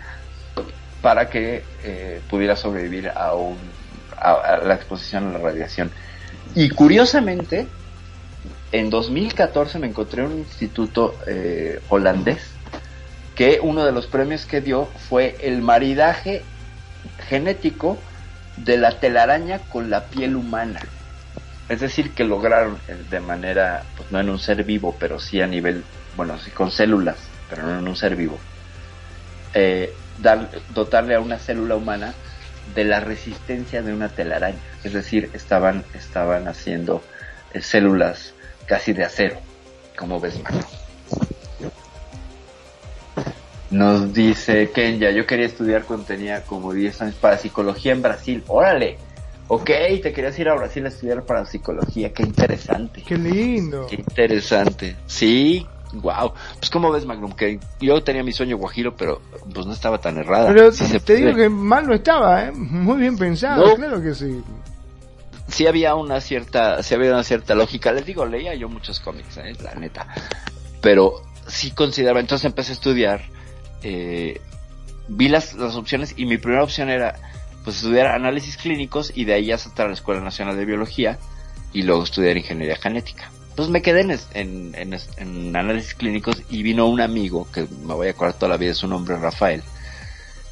para 1.02 1.30
que 1.30 1.64
eh, 1.84 2.22
pudiera 2.30 2.56
sobrevivir 2.56 3.10
a, 3.10 3.34
un, 3.34 3.58
a, 4.18 4.58
la 4.64 4.76
exposición 4.76 5.28
a 5.28 5.32
la 5.34 5.40
radiación. 5.40 5.92
Y 6.56 6.70
curiosamente, 6.70 7.68
en 8.72 8.90
2014 8.90 9.80
me 9.80 9.88
encontré 9.88 10.24
en 10.24 10.32
un 10.32 10.38
instituto 10.40 11.16
eh, 11.28 11.82
holandés 11.90 12.53
que 13.36 13.60
uno 13.62 13.86
de 13.86 13.92
los 13.92 14.08
premios 14.08 14.46
que 14.46 14.62
dio 14.62 14.86
fue 15.10 15.38
el 15.42 15.62
maridaje 15.62 16.44
genético 17.28 17.98
de 18.58 18.78
la 18.78 19.00
telaraña 19.00 19.60
con 19.60 19.90
la 19.90 20.06
piel 20.06 20.36
humana. 20.36 20.80
Es 21.70 21.80
decir, 21.80 22.12
que 22.12 22.24
lograron 22.24 22.78
de 23.10 23.20
manera, 23.20 23.84
pues 23.98 24.12
no 24.12 24.20
en 24.20 24.30
un 24.30 24.40
ser 24.40 24.64
vivo, 24.64 24.96
pero 25.00 25.20
sí 25.20 25.42
a 25.42 25.48
nivel, 25.48 25.84
bueno, 26.16 26.38
sí 26.40 26.52
con 26.52 26.70
células, 26.72 27.18
pero 27.50 27.64
no 27.64 27.80
en 27.80 27.88
un 27.88 27.96
ser 27.96 28.16
vivo, 28.16 28.38
eh, 29.54 29.94
dar, 30.20 30.50
dotarle 30.74 31.16
a 31.16 31.20
una 31.20 31.40
célula 31.40 31.76
humana 31.76 32.14
de 32.76 32.84
la 32.84 33.00
resistencia 33.00 33.82
de 33.82 33.94
una 33.94 34.10
telaraña. 34.10 34.60
Es 34.84 34.94
decir, 34.94 35.30
estaban, 35.34 35.84
estaban 35.94 36.48
haciendo 36.48 37.04
eh, 37.54 37.62
células 37.62 38.34
casi 38.68 38.94
de 38.94 39.06
acero, 39.06 39.38
como 39.98 40.20
ves, 40.20 40.42
mano. 40.44 40.83
Nos 43.74 44.14
dice 44.14 44.70
Kenya, 44.70 45.10
yo 45.10 45.26
quería 45.26 45.48
estudiar 45.48 45.84
cuando 45.86 46.06
tenía 46.06 46.44
como 46.44 46.74
10 46.74 47.02
años 47.02 47.16
para 47.16 47.40
psicología 47.40 47.92
en 47.92 48.04
Brasil. 48.04 48.44
Órale, 48.48 49.00
ok, 49.48 49.66
te 50.04 50.14
querías 50.14 50.38
ir 50.38 50.48
a 50.48 50.54
Brasil 50.54 50.86
a 50.86 50.90
estudiar 50.90 51.24
para 51.24 51.44
psicología, 51.48 52.14
qué 52.14 52.22
interesante. 52.22 53.02
Qué 53.02 53.18
lindo. 53.18 53.88
Qué 53.88 53.96
interesante. 53.96 54.96
Sí, 55.08 55.66
wow. 55.94 56.34
Pues 56.60 56.70
como 56.70 56.92
ves, 56.92 57.08
Magnum, 57.08 57.32
que 57.32 57.60
yo 57.80 58.04
tenía 58.04 58.24
mi 58.24 58.32
sueño 58.32 58.58
guajiro, 58.58 58.96
pero 58.96 59.24
pues 59.52 59.66
no 59.66 59.74
estaba 59.74 59.98
tan 59.98 60.20
errada. 60.20 60.54
Pero 60.54 60.72
sí 60.72 61.00
te 61.00 61.16
digo 61.16 61.34
que 61.34 61.50
mal 61.50 61.88
no 61.88 61.96
estaba, 61.96 62.46
¿eh? 62.46 62.52
Muy 62.52 63.00
bien 63.00 63.18
pensado, 63.18 63.70
no. 63.70 63.76
claro 63.76 64.00
que 64.04 64.14
sí. 64.14 64.44
Sí 65.48 65.66
había 65.66 65.96
una 65.96 66.22
cierta, 66.22 66.84
sí 66.84 66.94
había 66.94 67.10
una 67.10 67.24
cierta 67.24 67.56
lógica. 67.56 67.92
Les 67.92 68.06
digo, 68.06 68.24
leía 68.24 68.54
yo 68.54 68.70
muchos 68.70 69.00
cómics, 69.00 69.38
¿eh? 69.38 69.54
la 69.64 69.74
neta. 69.74 70.06
Pero 70.80 71.24
sí 71.48 71.72
consideraba, 71.72 72.20
entonces 72.20 72.46
empecé 72.46 72.72
a 72.72 72.76
estudiar 72.76 73.34
eh, 73.84 74.42
vi 75.08 75.28
las, 75.28 75.54
las 75.54 75.76
opciones 75.76 76.14
y 76.18 76.26
mi 76.26 76.38
primera 76.38 76.64
opción 76.64 76.90
era 76.90 77.20
pues 77.64 77.78
estudiar 77.78 78.08
análisis 78.08 78.58
clínicos 78.58 79.12
y 79.16 79.26
de 79.26 79.34
ahí 79.34 79.46
ya 79.46 79.58
saltar 79.58 79.86
a 79.86 79.90
la 79.90 79.96
Escuela 79.96 80.22
Nacional 80.22 80.58
de 80.58 80.66
Biología 80.66 81.20
y 81.72 81.84
luego 81.84 82.04
estudiar 82.04 82.38
ingeniería 82.38 82.76
genética. 82.76 83.32
Entonces 83.50 83.72
me 83.72 83.82
quedé 83.82 84.02
en, 84.02 84.74
en, 84.76 85.00
en, 85.18 85.56
análisis 85.56 85.94
clínicos 85.94 86.42
y 86.50 86.64
vino 86.64 86.88
un 86.88 87.02
amigo 87.02 87.48
que 87.52 87.68
me 87.86 87.94
voy 87.94 88.08
a 88.08 88.12
acordar 88.12 88.34
toda 88.34 88.50
la 88.50 88.58
vida, 88.58 88.74
su 88.74 88.88
nombre 88.88 89.16
Rafael, 89.16 89.62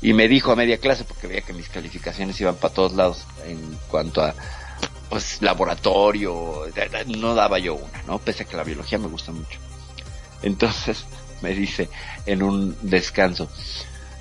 y 0.01 0.13
me 0.13 0.27
dijo 0.27 0.51
a 0.51 0.55
media 0.55 0.77
clase, 0.77 1.03
porque 1.03 1.27
veía 1.27 1.41
que 1.41 1.53
mis 1.53 1.67
calificaciones 1.69 2.39
iban 2.39 2.55
para 2.55 2.73
todos 2.73 2.93
lados 2.93 3.25
en 3.45 3.59
cuanto 3.87 4.21
a 4.21 4.35
pues 5.09 5.41
laboratorio, 5.41 6.65
no 7.07 7.35
daba 7.35 7.59
yo 7.59 7.75
una, 7.75 8.01
¿no? 8.03 8.19
Pese 8.19 8.43
a 8.43 8.45
que 8.45 8.55
la 8.55 8.63
biología 8.63 8.97
me 8.97 9.07
gusta 9.07 9.31
mucho. 9.31 9.59
Entonces, 10.41 11.05
me 11.41 11.53
dice 11.53 11.89
en 12.25 12.43
un 12.43 12.75
descanso. 12.81 13.49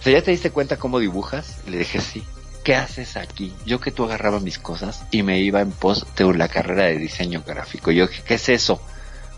O 0.01 0.02
sea, 0.02 0.12
¿ya 0.12 0.22
te 0.22 0.30
diste 0.30 0.51
cuenta 0.51 0.78
cómo 0.78 0.98
dibujas? 0.98 1.59
Le 1.66 1.78
dije, 1.78 2.01
sí. 2.01 2.24
¿Qué 2.64 2.74
haces 2.74 3.16
aquí? 3.16 3.55
Yo 3.64 3.80
que 3.80 3.90
tú 3.90 4.05
agarraba 4.05 4.38
mis 4.38 4.59
cosas 4.59 5.05
y 5.10 5.22
me 5.22 5.40
iba 5.40 5.60
en 5.60 5.70
pos 5.70 6.06
de 6.16 6.24
la 6.34 6.48
carrera 6.48 6.84
de 6.84 6.98
diseño 6.98 7.42
gráfico. 7.47 7.90
Yo 7.90 8.06
dije, 8.06 8.22
¿qué 8.26 8.34
es 8.34 8.48
eso? 8.51 8.82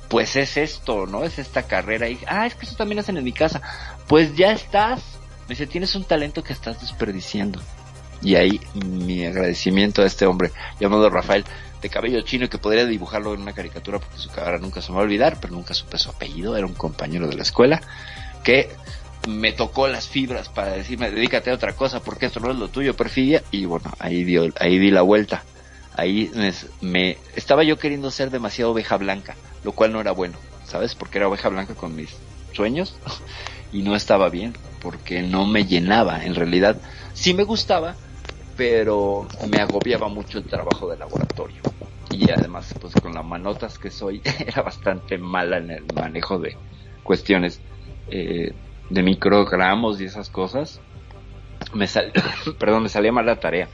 Pues 0.08 0.34
es 0.36 0.56
esto, 0.56 1.06
¿no? 1.06 1.24
Es 1.24 1.38
esta 1.38 1.62
carrera. 1.62 2.08
Y, 2.08 2.18
ah, 2.26 2.46
es 2.46 2.56
que 2.56 2.66
eso 2.66 2.76
también 2.76 2.98
hacen 2.98 3.16
en 3.16 3.24
mi 3.24 3.32
casa. 3.32 3.62
Pues 4.08 4.34
ya 4.34 4.50
estás. 4.52 5.00
Me 5.42 5.50
dice, 5.50 5.66
tienes 5.66 5.94
un 5.94 6.04
talento 6.04 6.42
que 6.42 6.52
estás 6.52 6.80
desperdiciando. 6.80 7.60
Y 8.22 8.34
ahí 8.34 8.60
mi 8.74 9.24
agradecimiento 9.24 10.02
a 10.02 10.06
este 10.06 10.26
hombre 10.26 10.50
llamado 10.80 11.08
Rafael 11.10 11.44
de 11.82 11.90
cabello 11.90 12.20
chino 12.22 12.48
que 12.48 12.58
podría 12.58 12.86
dibujarlo 12.86 13.34
en 13.34 13.42
una 13.42 13.52
caricatura 13.52 13.98
porque 13.98 14.18
su 14.18 14.30
cara 14.30 14.58
nunca 14.58 14.80
se 14.80 14.90
me 14.90 14.96
va 14.96 15.02
a 15.02 15.04
olvidar, 15.04 15.38
pero 15.40 15.52
nunca 15.52 15.74
supe 15.74 15.98
su 15.98 16.10
apellido, 16.10 16.56
era 16.56 16.66
un 16.66 16.74
compañero 16.74 17.26
de 17.26 17.34
la 17.34 17.42
escuela 17.42 17.82
que 18.44 18.70
me 19.28 19.52
tocó 19.52 19.88
las 19.88 20.08
fibras 20.08 20.48
para 20.48 20.72
decirme 20.72 21.10
dedícate 21.10 21.50
a 21.50 21.54
otra 21.54 21.74
cosa 21.74 22.00
porque 22.00 22.26
esto 22.26 22.40
no 22.40 22.50
es 22.50 22.56
lo 22.56 22.68
tuyo, 22.68 22.96
perfidia, 22.96 23.42
y 23.50 23.66
bueno, 23.66 23.92
ahí 23.98 24.24
dio, 24.24 24.48
ahí 24.58 24.78
di 24.78 24.90
la 24.90 25.02
vuelta. 25.02 25.44
Ahí 25.94 26.30
me, 26.34 26.52
me 26.80 27.18
estaba 27.36 27.64
yo 27.64 27.78
queriendo 27.78 28.10
ser 28.10 28.30
demasiado 28.30 28.70
oveja 28.70 28.96
blanca, 28.96 29.36
lo 29.62 29.72
cual 29.72 29.92
no 29.92 30.00
era 30.00 30.12
bueno, 30.12 30.38
¿sabes? 30.64 30.94
Porque 30.94 31.18
era 31.18 31.28
oveja 31.28 31.50
blanca 31.50 31.74
con 31.74 31.94
mis 31.94 32.10
sueños 32.52 32.96
y 33.72 33.82
no 33.82 33.94
estaba 33.94 34.28
bien 34.28 34.56
porque 34.80 35.22
no 35.22 35.46
me 35.46 35.66
llenaba, 35.66 36.24
en 36.24 36.34
realidad 36.34 36.76
sí 37.12 37.34
me 37.34 37.44
gustaba, 37.44 37.94
pero 38.56 39.26
me 39.50 39.58
agobiaba 39.58 40.08
mucho 40.08 40.38
el 40.38 40.44
trabajo 40.44 40.90
de 40.90 40.98
laboratorio. 40.98 41.60
Y 42.10 42.30
además, 42.30 42.74
pues 42.80 42.94
con 42.94 43.14
las 43.14 43.24
manotas 43.24 43.78
que 43.78 43.90
soy, 43.90 44.20
era 44.46 44.62
bastante 44.62 45.18
mala 45.18 45.58
en 45.58 45.70
el 45.70 45.84
manejo 45.94 46.38
de 46.38 46.56
cuestiones 47.02 47.60
eh, 48.08 48.52
de 48.90 49.02
microgramos 49.02 50.00
y 50.00 50.04
esas 50.04 50.28
cosas. 50.28 50.80
Me 51.74 51.86
sal, 51.86 52.12
perdón, 52.58 52.82
me 52.82 52.88
salía 52.88 53.12
mal 53.12 53.26
la 53.26 53.40
tarea. 53.40 53.68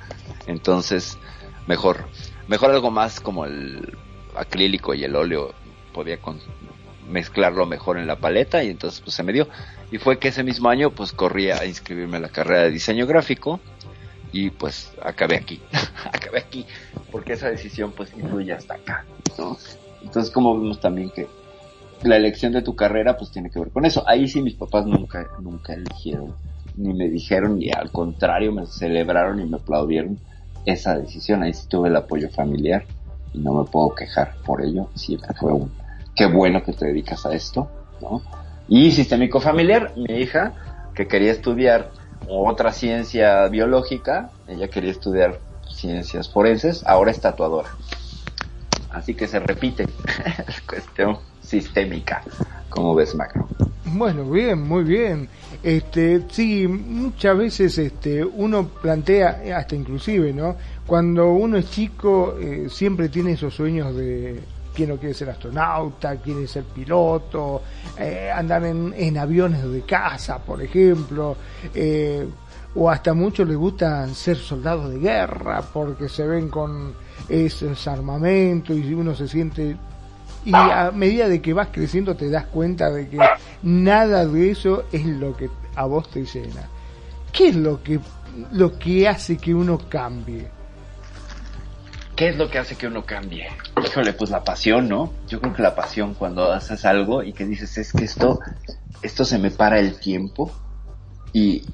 Entonces, 0.47 1.19
mejor, 1.67 2.09
mejor 2.47 2.71
algo 2.71 2.91
más 2.91 3.21
como 3.21 3.45
el 3.45 3.97
acrílico 4.37 4.95
y 4.95 5.05
el 5.05 5.17
óleo 5.17 5.53
podía 5.93 6.19
con, 6.19 6.41
mezclarlo 7.09 7.67
mejor 7.67 7.99
en 7.99 8.07
la 8.07 8.17
paleta 8.17 8.63
y 8.63 8.69
entonces 8.69 9.01
pues 9.01 9.15
se 9.15 9.23
me 9.23 9.33
dio. 9.33 9.49
Y 9.91 9.99
fue 9.99 10.19
que 10.19 10.29
ese 10.29 10.45
mismo 10.45 10.69
año 10.69 10.91
pues 10.91 11.13
corrí 11.13 11.51
a 11.51 11.65
inscribirme 11.65 12.17
en 12.17 12.23
la 12.23 12.29
carrera 12.29 12.63
de 12.63 12.71
diseño 12.71 13.07
gráfico 13.07 13.61
y 14.33 14.51
pues 14.51 14.93
acabé 15.03 15.37
aquí, 15.37 15.61
acabé 16.13 16.39
aquí, 16.39 16.67
porque 17.11 17.35
esa 17.35 17.49
decisión 17.49 17.93
pues 17.93 18.13
influye 18.17 18.53
hasta 18.53 18.75
acá, 18.75 19.05
¿no? 19.39 19.57
Entonces 20.03 20.33
como 20.33 20.59
vemos 20.59 20.81
también 20.81 21.11
que 21.11 21.27
la 22.03 22.17
elección 22.17 22.53
de 22.53 22.63
tu 22.63 22.77
carrera 22.77 23.17
pues 23.17 23.31
tiene 23.31 23.51
que 23.51 23.59
ver 23.59 23.71
con 23.71 23.85
eso. 23.85 24.05
Ahí 24.07 24.29
sí 24.29 24.43
mis 24.43 24.55
papás 24.55 24.87
nunca, 24.87 25.29
nunca 25.41 25.75
eligieron, 25.75 26.35
ni 26.77 26.95
me 26.95 27.09
dijeron, 27.09 27.59
ni 27.59 27.71
al 27.71 27.91
contrario 27.91 28.53
me 28.53 28.67
celebraron 28.67 29.41
y 29.41 29.47
me 29.47 29.57
aplaudieron 29.57 30.19
esa 30.65 30.97
decisión. 30.97 31.43
Ahí 31.43 31.55
sí 31.55 31.67
tuve 31.69 31.89
el 31.89 31.97
apoyo 31.97 32.31
familiar 32.31 32.85
y 33.33 33.39
no 33.39 33.55
me 33.55 33.65
puedo 33.65 33.95
quejar 33.95 34.37
por 34.45 34.63
ello. 34.63 34.89
Siempre 34.95 35.35
fue 35.35 35.53
un 35.53 35.71
qué 36.15 36.27
bueno 36.27 36.63
que 36.65 36.73
te 36.73 36.87
dedicas 36.87 37.25
a 37.27 37.35
esto, 37.35 37.71
¿no? 38.01 38.23
Y 38.69 38.91
sistémico 38.91 39.41
familiar, 39.41 39.93
mi 39.97 40.15
hija, 40.15 40.55
que 40.95 41.07
quería 41.07 41.31
estudiar 41.31 41.91
otra 42.27 42.73
ciencia 42.73 43.47
biológica, 43.49 44.31
ella 44.47 44.69
quería 44.69 44.91
estudiar 44.91 45.39
ciencias 45.69 46.29
forenses, 46.29 46.85
ahora 46.87 47.11
es 47.11 47.21
tatuadora. 47.21 47.69
Así 48.91 49.15
que 49.15 49.27
se 49.27 49.39
repite, 49.39 49.85
es 50.49 50.61
cuestión 50.63 51.19
sistémica, 51.41 52.23
como 52.69 52.95
ves, 52.95 53.15
Macro. 53.15 53.49
Bueno, 53.85 54.29
bien, 54.31 54.61
muy 54.61 54.85
bien. 54.85 55.29
Este, 55.63 56.23
sí, 56.31 56.67
muchas 56.67 57.37
veces 57.37 57.79
este, 57.79 58.25
uno 58.25 58.69
plantea, 58.69 59.43
hasta 59.57 59.75
inclusive, 59.77 60.33
¿no? 60.33 60.57
Cuando 60.87 61.33
uno 61.33 61.57
es 61.57 61.71
chico, 61.71 62.37
eh, 62.39 62.67
siempre 62.69 63.09
tiene 63.09 63.33
esos 63.33 63.55
sueños 63.55 63.95
de 63.95 64.41
quién 64.79 64.91
no 64.91 64.97
quiere 64.97 65.13
ser 65.13 65.29
astronauta, 65.29 66.15
quiere 66.19 66.47
ser 66.47 66.63
piloto, 66.63 67.63
eh, 67.99 68.31
andar 68.33 68.65
en, 68.65 68.95
en, 68.97 69.19
aviones 69.19 69.69
de 69.69 69.83
casa, 69.83 70.39
por 70.39 70.63
ejemplo, 70.63 71.37
eh, 71.75 72.25
o 72.77 72.89
hasta 72.89 73.13
muchos 73.13 73.49
les 73.49 73.57
gusta 73.57 74.07
ser 74.15 74.37
soldados 74.37 74.91
de 74.91 75.01
guerra 75.01 75.63
porque 75.73 76.09
se 76.09 76.25
ven 76.25 76.49
con 76.49 76.95
esos 77.29 77.89
armamentos 77.89 78.77
y 78.77 78.95
uno 78.95 79.17
se 79.17 79.27
siente 79.27 79.77
y 80.45 80.55
a 80.55 80.93
medida 80.95 81.29
de 81.29 81.43
que 81.43 81.53
vas 81.53 81.71
creciendo 81.73 82.15
te 82.15 82.31
das 82.31 82.47
cuenta 82.47 82.89
de 82.89 83.09
que 83.09 83.19
nada 83.65 84.25
de 84.27 84.51
eso 84.53 84.85
es 84.93 85.05
lo 85.05 85.37
que 85.37 85.51
a 85.75 85.87
vos 85.87 86.09
te 86.09 86.25
llena. 86.25 86.69
¿Qué 87.33 87.49
es 87.49 87.57
lo 87.57 87.83
que 87.83 87.99
lo 88.53 88.79
que 88.79 89.09
hace 89.09 89.39
que 89.39 89.53
uno 89.53 89.77
cambie? 89.89 90.58
¿Qué 92.19 92.31
es 92.31 92.37
lo 92.37 92.51
que 92.51 92.59
hace 92.59 92.75
que 92.75 92.89
uno 92.89 93.07
cambie? 93.07 93.47
Híjole, 93.81 94.13
pues 94.13 94.31
la 94.31 94.43
pasión, 94.43 94.89
¿no? 94.89 95.13
Yo 95.29 95.41
creo 95.41 95.55
que 95.55 95.63
la 95.63 95.77
pasión 95.77 96.15
cuando 96.15 96.51
haces 96.51 96.85
algo 96.85 97.23
y 97.23 97.33
que 97.33 97.45
dices, 97.45 97.79
es 97.79 97.93
que 97.93 98.05
esto, 98.05 98.41
esto 99.03 99.25
se 99.25 99.39
me 99.39 99.53
para 99.53 99.79
el 99.79 100.01
tiempo 100.01 100.51
y, 101.33 101.65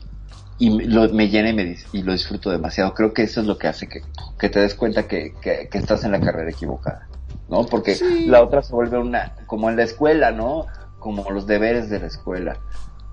y 0.58 0.86
lo, 0.86 1.08
me 1.08 1.30
llena 1.30 1.48
y, 1.48 1.54
me, 1.54 1.76
y 1.94 2.02
lo 2.02 2.12
disfruto 2.12 2.50
demasiado. 2.50 2.92
Creo 2.92 3.14
que 3.14 3.22
eso 3.22 3.40
es 3.40 3.46
lo 3.46 3.56
que 3.56 3.68
hace 3.68 3.88
que, 3.88 4.02
que 4.38 4.50
te 4.50 4.60
des 4.60 4.74
cuenta 4.74 5.08
que, 5.08 5.32
que, 5.40 5.70
que 5.70 5.78
estás 5.78 6.04
en 6.04 6.12
la 6.12 6.20
carrera 6.20 6.50
equivocada. 6.50 7.08
¿no? 7.48 7.64
Porque 7.64 7.96
la 8.26 8.42
otra 8.42 8.60
se 8.60 8.74
vuelve 8.74 8.98
una, 8.98 9.34
como 9.46 9.70
en 9.70 9.76
la 9.76 9.84
escuela, 9.84 10.30
¿no? 10.30 10.66
Como 10.98 11.30
los 11.30 11.46
deberes 11.46 11.88
de 11.88 12.00
la 12.00 12.06
escuela. 12.06 12.58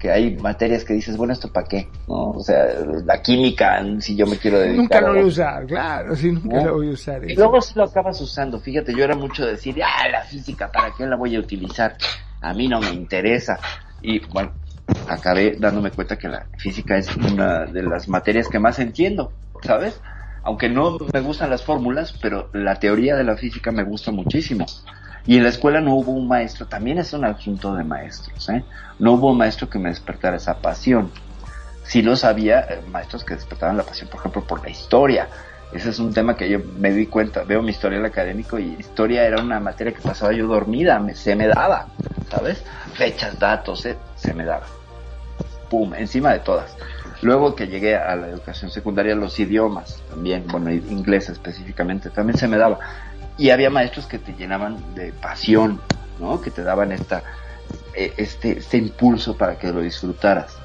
Que 0.01 0.09
hay 0.09 0.35
materias 0.35 0.83
que 0.83 0.93
dices, 0.93 1.15
bueno, 1.15 1.33
¿esto 1.33 1.51
para 1.51 1.67
qué? 1.67 1.87
¿No? 2.07 2.31
O 2.31 2.43
sea, 2.43 2.65
la 3.05 3.21
química, 3.21 3.83
si 3.99 4.15
yo 4.15 4.25
me 4.25 4.37
quiero 4.37 4.57
dedicar. 4.57 4.77
Nunca 4.77 5.01
lo 5.01 5.09
voy 5.09 5.19
a 5.19 5.25
usar, 5.25 5.65
claro, 5.67 6.15
sí, 6.15 6.31
nunca 6.31 6.63
lo 6.63 6.73
voy 6.73 6.89
a 6.89 6.91
usar. 6.91 7.29
Y 7.29 7.35
luego 7.35 7.61
si 7.61 7.77
lo 7.77 7.83
acabas 7.83 8.19
usando. 8.19 8.59
Fíjate, 8.59 8.95
yo 8.95 9.03
era 9.03 9.15
mucho 9.15 9.45
de 9.45 9.51
decir, 9.51 9.79
ah, 9.83 10.09
la 10.09 10.23
física, 10.23 10.71
¿para 10.71 10.91
qué 10.97 11.05
la 11.05 11.15
voy 11.15 11.35
a 11.35 11.39
utilizar? 11.39 11.95
A 12.41 12.53
mí 12.53 12.67
no 12.67 12.79
me 12.79 12.89
interesa. 12.89 13.59
Y 14.01 14.19
bueno, 14.27 14.53
acabé 15.07 15.55
dándome 15.59 15.91
cuenta 15.91 16.17
que 16.17 16.27
la 16.27 16.47
física 16.57 16.97
es 16.97 17.15
una 17.15 17.65
de 17.65 17.83
las 17.83 18.09
materias 18.09 18.47
que 18.47 18.57
más 18.57 18.79
entiendo, 18.79 19.31
¿sabes? 19.61 20.01
aunque 20.43 20.69
no 20.69 20.97
me 21.13 21.19
gustan 21.21 21.49
las 21.49 21.63
fórmulas, 21.63 22.13
pero 22.21 22.49
la 22.53 22.75
teoría 22.75 23.15
de 23.15 23.23
la 23.23 23.37
física 23.37 23.71
me 23.71 23.83
gusta 23.83 24.11
muchísimo. 24.11 24.65
Y 25.25 25.37
en 25.37 25.43
la 25.43 25.49
escuela 25.49 25.81
no 25.81 25.95
hubo 25.95 26.11
un 26.11 26.27
maestro, 26.27 26.65
también 26.65 26.97
es 26.97 27.13
un 27.13 27.25
asunto 27.25 27.75
de 27.75 27.83
maestros, 27.83 28.49
¿eh? 28.49 28.63
No 28.99 29.13
hubo 29.13 29.31
un 29.31 29.37
maestro 29.37 29.69
que 29.69 29.79
me 29.79 29.89
despertara 29.89 30.37
esa 30.37 30.57
pasión. 30.57 31.11
Sí 31.83 32.01
lo 32.01 32.15
sabía, 32.15 32.61
eh, 32.61 32.81
maestros 32.91 33.23
que 33.23 33.35
despertaban 33.35 33.77
la 33.77 33.83
pasión, 33.83 34.09
por 34.09 34.19
ejemplo, 34.19 34.43
por 34.43 34.63
la 34.63 34.69
historia. 34.69 35.27
Ese 35.71 35.89
es 35.89 35.99
un 35.99 36.13
tema 36.13 36.35
que 36.35 36.49
yo 36.49 36.59
me 36.79 36.91
di 36.91 37.05
cuenta, 37.05 37.43
veo 37.43 37.61
mi 37.61 37.69
historial 37.71 38.03
académico 38.03 38.59
y 38.59 38.75
historia 38.77 39.25
era 39.25 39.41
una 39.41 39.59
materia 39.59 39.93
que 39.93 40.01
pasaba 40.01 40.33
yo 40.33 40.47
dormida, 40.47 40.99
me, 40.99 41.15
se 41.15 41.35
me 41.35 41.47
daba, 41.47 41.87
¿sabes? 42.29 42.63
Fechas, 42.93 43.39
datos, 43.39 43.85
eh, 43.85 43.97
se 44.15 44.33
me 44.33 44.43
daba. 44.43 44.65
Pum, 45.69 45.93
encima 45.93 46.33
de 46.33 46.39
todas. 46.39 46.75
Luego 47.21 47.55
que 47.55 47.67
llegué 47.67 47.95
a 47.95 48.15
la 48.15 48.27
educación 48.27 48.71
secundaria, 48.71 49.15
los 49.15 49.39
idiomas 49.39 50.01
también, 50.09 50.45
bueno, 50.47 50.71
inglés 50.71 51.29
específicamente, 51.29 52.09
también 52.09 52.37
se 52.37 52.47
me 52.47 52.57
daba. 52.57 52.79
Y 53.37 53.49
había 53.49 53.69
maestros 53.69 54.05
que 54.05 54.19
te 54.19 54.33
llenaban 54.33 54.95
de 54.95 55.13
pasión, 55.13 55.81
¿no? 56.19 56.41
Que 56.41 56.51
te 56.51 56.63
daban 56.63 56.91
esta, 56.91 57.23
e, 57.93 58.13
este, 58.17 58.59
este 58.59 58.77
impulso 58.77 59.37
para 59.37 59.57
que 59.57 59.71
lo 59.71 59.81
disfrutaras. 59.81 60.57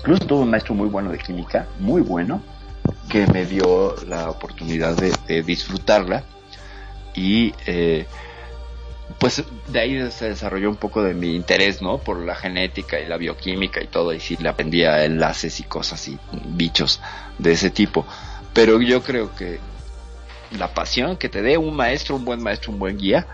Incluso 0.00 0.26
tuve 0.26 0.40
un 0.42 0.50
maestro 0.50 0.74
muy 0.74 0.88
bueno 0.88 1.10
de 1.10 1.18
química, 1.18 1.66
muy 1.78 2.00
bueno, 2.00 2.42
que 3.10 3.26
me 3.26 3.44
dio 3.44 3.94
la 4.06 4.30
oportunidad 4.30 4.96
de, 4.96 5.42
disfrutarla 5.42 6.24
y 7.14 7.52
eh, 7.66 8.06
pues 9.18 9.42
de 9.68 9.80
ahí 9.80 10.10
se 10.10 10.30
desarrolló 10.30 10.70
un 10.70 10.76
poco 10.76 11.02
de 11.02 11.12
mi 11.12 11.34
interés, 11.34 11.82
¿no? 11.82 11.98
Por 11.98 12.18
la 12.20 12.34
genética 12.34 12.98
y 13.00 13.06
la 13.06 13.16
bioquímica 13.16 13.82
y 13.82 13.88
todo, 13.88 14.14
y 14.14 14.20
sí 14.20 14.36
le 14.40 14.48
aprendía 14.48 15.04
enlaces 15.04 15.60
y 15.60 15.64
cosas 15.64 16.06
y 16.08 16.18
bichos 16.32 17.00
de 17.38 17.52
ese 17.52 17.70
tipo. 17.70 18.06
Pero 18.54 18.80
yo 18.80 19.02
creo 19.02 19.34
que 19.34 19.60
la 20.58 20.74
pasión 20.74 21.16
que 21.16 21.28
te 21.28 21.42
dé 21.42 21.56
un 21.58 21.74
maestro, 21.74 22.16
un 22.16 22.24
buen 22.24 22.42
maestro, 22.42 22.72
un 22.72 22.78
buen 22.78 22.98
guía, 22.98 23.26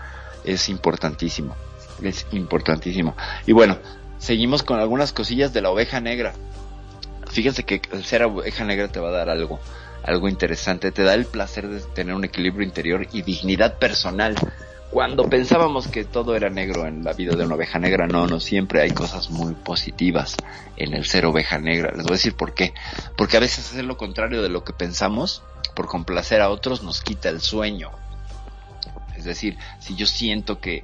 es 0.43 0.69
importantísimo. 0.69 1.55
Es 2.01 2.27
importantísimo. 2.31 3.15
Y 3.45 3.53
bueno, 3.53 3.77
seguimos 4.17 4.63
con 4.63 4.79
algunas 4.79 5.11
cosillas 5.13 5.53
de 5.53 5.61
la 5.61 5.69
oveja 5.69 5.99
negra. 5.99 6.33
Fíjense 7.31 7.63
que 7.63 7.81
el 7.91 8.05
ser 8.05 8.23
oveja 8.23 8.63
negra 8.63 8.87
te 8.87 8.99
va 8.99 9.09
a 9.09 9.11
dar 9.11 9.29
algo, 9.29 9.59
algo 10.03 10.29
interesante. 10.29 10.91
Te 10.91 11.03
da 11.03 11.13
el 11.13 11.25
placer 11.25 11.67
de 11.67 11.79
tener 11.79 12.13
un 12.13 12.23
equilibrio 12.23 12.65
interior 12.65 13.07
y 13.11 13.23
dignidad 13.23 13.77
personal 13.79 14.35
cuando 14.89 15.29
pensábamos 15.29 15.87
que 15.87 16.05
todo 16.05 16.35
era 16.35 16.49
negro 16.49 16.87
en 16.87 17.03
la 17.03 17.13
vida 17.13 17.35
de 17.35 17.43
una 17.43 17.55
oveja 17.55 17.77
negra, 17.77 18.07
no, 18.07 18.25
no 18.25 18.39
siempre 18.39 18.81
hay 18.81 18.91
cosas 18.91 19.29
muy 19.29 19.53
positivas 19.53 20.37
en 20.77 20.93
el 20.93 21.05
ser 21.05 21.25
oveja 21.25 21.59
negra. 21.59 21.91
Les 21.91 22.03
voy 22.03 22.13
a 22.13 22.17
decir 22.17 22.35
por 22.35 22.53
qué. 22.53 22.73
Porque 23.17 23.37
a 23.37 23.41
veces 23.41 23.69
hacer 23.69 23.83
lo 23.83 23.97
contrario 23.97 24.41
de 24.41 24.49
lo 24.49 24.63
que 24.63 24.73
pensamos, 24.73 25.43
por 25.77 25.85
complacer 25.85 26.41
a 26.41 26.49
otros, 26.49 26.81
nos 26.81 27.01
quita 27.01 27.29
el 27.29 27.39
sueño. 27.39 27.91
Es 29.15 29.25
decir, 29.25 29.59
si 29.77 29.93
yo 29.93 30.07
siento 30.07 30.59
que, 30.59 30.83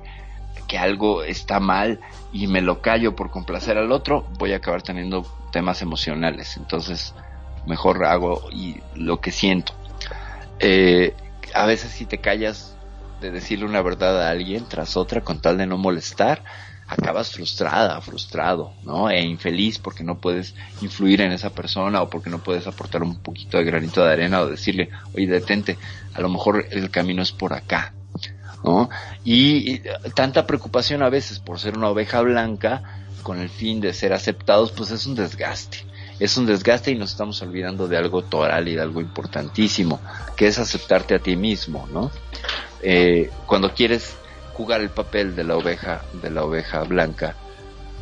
que 0.67 0.77
algo 0.77 1.23
está 1.23 1.59
mal 1.59 1.99
y 2.31 2.45
me 2.45 2.61
lo 2.61 2.79
callo 2.79 3.15
por 3.15 3.31
complacer 3.31 3.79
al 3.79 3.91
otro, 3.91 4.27
voy 4.37 4.53
a 4.53 4.57
acabar 4.57 4.83
teniendo 4.83 5.25
temas 5.51 5.81
emocionales. 5.81 6.57
Entonces, 6.57 7.15
mejor 7.65 8.05
hago 8.05 8.47
y 8.51 8.81
lo 8.93 9.19
que 9.19 9.31
siento. 9.31 9.73
Eh, 10.59 11.15
a 11.55 11.65
veces 11.65 11.89
si 11.89 12.05
te 12.05 12.19
callas 12.19 12.77
de 13.19 13.31
decirle 13.31 13.65
una 13.65 13.81
verdad 13.81 14.21
a 14.21 14.29
alguien 14.29 14.63
tras 14.69 14.95
otra 14.95 15.21
con 15.21 15.41
tal 15.41 15.57
de 15.57 15.65
no 15.65 15.79
molestar, 15.79 16.43
acabas 16.87 17.31
frustrada, 17.31 17.99
frustrado, 18.01 18.73
¿no? 18.83 19.09
E 19.09 19.21
infeliz 19.21 19.79
porque 19.79 20.03
no 20.03 20.19
puedes 20.19 20.53
influir 20.81 21.21
en 21.21 21.31
esa 21.31 21.49
persona 21.51 22.01
o 22.01 22.09
porque 22.09 22.29
no 22.29 22.39
puedes 22.39 22.67
aportar 22.67 23.03
un 23.03 23.17
poquito 23.17 23.57
de 23.57 23.63
granito 23.63 24.03
de 24.03 24.11
arena 24.11 24.41
o 24.41 24.47
decirle, 24.47 24.89
oye, 25.13 25.27
detente, 25.27 25.77
a 26.13 26.21
lo 26.21 26.29
mejor 26.29 26.65
el 26.69 26.89
camino 26.89 27.21
es 27.21 27.31
por 27.31 27.53
acá, 27.53 27.93
¿no? 28.63 28.89
Y, 29.23 29.79
tanta 30.15 30.45
preocupación 30.45 31.03
a 31.03 31.09
veces 31.09 31.39
por 31.39 31.59
ser 31.59 31.77
una 31.77 31.89
oveja 31.89 32.21
blanca 32.21 32.83
con 33.23 33.39
el 33.39 33.49
fin 33.49 33.79
de 33.79 33.93
ser 33.93 34.13
aceptados, 34.13 34.71
pues 34.71 34.91
es 34.91 35.05
un 35.05 35.15
desgaste. 35.15 35.85
Es 36.19 36.37
un 36.37 36.45
desgaste 36.45 36.91
y 36.91 36.95
nos 36.95 37.11
estamos 37.11 37.41
olvidando 37.41 37.87
de 37.87 37.97
algo 37.97 38.23
toral 38.23 38.67
y 38.67 38.75
de 38.75 38.81
algo 38.81 39.01
importantísimo, 39.01 39.99
que 40.35 40.47
es 40.47 40.59
aceptarte 40.59 41.15
a 41.15 41.19
ti 41.19 41.35
mismo, 41.35 41.87
¿no? 41.91 42.11
eh, 42.83 43.31
cuando 43.45 43.73
quieres 43.73 44.15
jugar 44.53 44.81
el 44.81 44.89
papel 44.89 45.35
de 45.35 45.43
la 45.43 45.57
oveja, 45.57 46.01
de 46.21 46.29
la 46.29 46.43
oveja 46.43 46.83
blanca, 46.83 47.35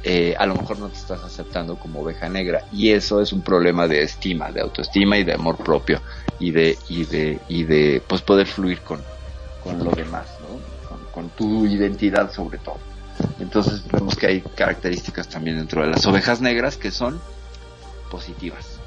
eh, 0.04 0.36
a 0.38 0.48
lo 0.48 0.56
mejor 0.56 0.80
no 0.80 0.90
te 0.90 0.98
estás 0.98 1.24
aceptando 1.24 1.76
como 1.76 2.02
oveja 2.02 2.28
negra 2.28 2.66
y 2.72 2.90
eso 2.90 3.22
es 3.22 3.32
un 3.34 3.44
problema 3.44 3.88
de 3.88 4.02
estima, 4.02 4.52
de 4.52 4.62
autoestima 4.62 5.18
y 5.20 5.24
de 5.24 5.34
amor 5.34 5.58
propio 5.58 6.02
y 6.40 6.50
de 6.50 6.76
y 6.90 7.06
de 7.06 7.40
y 7.48 7.66
de 7.66 8.02
pues 8.08 8.24
poder 8.24 8.48
fluir 8.48 8.82
con, 8.82 9.00
con 9.64 9.84
lo 9.84 9.92
demás, 9.92 10.26
¿no? 10.42 10.60
con, 11.12 11.30
tu 11.30 11.68
identidad 11.68 12.32
sobre 12.32 12.58
todo. 12.58 12.80
Entonces 13.40 13.84
vemos 13.92 14.16
que 14.16 14.26
hay 14.26 14.42
características 14.42 15.28
también 15.30 15.58
dentro 15.58 15.84
de 15.84 15.90
las 15.90 16.04
ovejas 16.08 16.42
negras 16.42 16.78
que 16.78 16.90
son 16.90 17.22
positivas. 18.10 18.80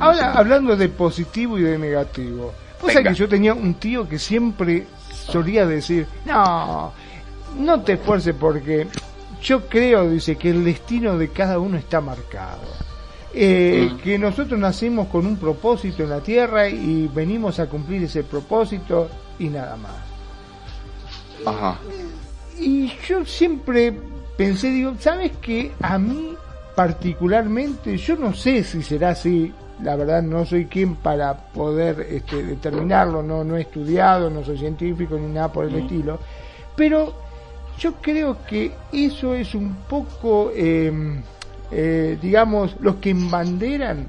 Ahora, 0.00 0.32
hablando 0.32 0.74
de 0.74 0.88
positivo 0.88 1.58
y 1.58 1.62
de 1.62 1.76
negativo, 1.78 2.54
o 2.80 2.88
sea 2.88 3.02
que 3.02 3.14
yo 3.14 3.28
tenía 3.28 3.52
un 3.52 3.74
tío 3.74 4.08
que 4.08 4.18
siempre 4.18 4.86
solía 5.26 5.66
decir, 5.66 6.06
no, 6.24 6.92
no 7.58 7.80
te 7.82 7.94
esfuerces 7.94 8.34
porque 8.38 8.86
yo 9.42 9.68
creo, 9.68 10.08
dice, 10.08 10.36
que 10.36 10.50
el 10.50 10.64
destino 10.64 11.18
de 11.18 11.28
cada 11.28 11.58
uno 11.58 11.76
está 11.76 12.00
marcado. 12.00 12.62
Eh. 13.34 13.90
Que 14.04 14.18
nosotros 14.18 14.60
nacimos 14.60 15.08
con 15.08 15.26
un 15.26 15.36
propósito 15.36 16.02
en 16.02 16.10
la 16.10 16.20
tierra 16.20 16.68
y 16.68 17.08
venimos 17.08 17.58
a 17.58 17.66
cumplir 17.66 18.02
ese 18.04 18.22
propósito 18.22 19.08
y 19.38 19.48
nada 19.48 19.76
más. 19.76 19.92
Ajá. 21.46 21.78
Y 22.58 22.92
yo 23.08 23.24
siempre 23.24 23.98
pensé, 24.36 24.70
digo, 24.70 24.94
¿sabes 25.00 25.32
que 25.40 25.72
A 25.80 25.98
mí 25.98 26.36
particularmente, 26.74 27.96
yo 27.98 28.16
no 28.16 28.34
sé 28.34 28.64
si 28.64 28.82
será 28.82 29.10
así, 29.10 29.52
la 29.82 29.96
verdad 29.96 30.22
no 30.22 30.44
soy 30.44 30.66
quien 30.66 30.96
para 30.96 31.34
poder 31.34 32.06
este, 32.08 32.42
determinarlo, 32.42 33.22
no, 33.22 33.44
no 33.44 33.56
he 33.56 33.62
estudiado, 33.62 34.30
no 34.30 34.44
soy 34.44 34.58
científico 34.58 35.16
ni 35.16 35.32
nada 35.32 35.52
por 35.52 35.64
el 35.64 35.74
estilo, 35.74 36.18
pero 36.76 37.14
yo 37.78 37.94
creo 37.94 38.38
que 38.46 38.72
eso 38.92 39.34
es 39.34 39.54
un 39.54 39.74
poco, 39.88 40.52
em, 40.54 41.22
eh, 41.70 42.18
digamos, 42.20 42.76
los 42.80 42.96
que 42.96 43.10
embanderan 43.10 44.06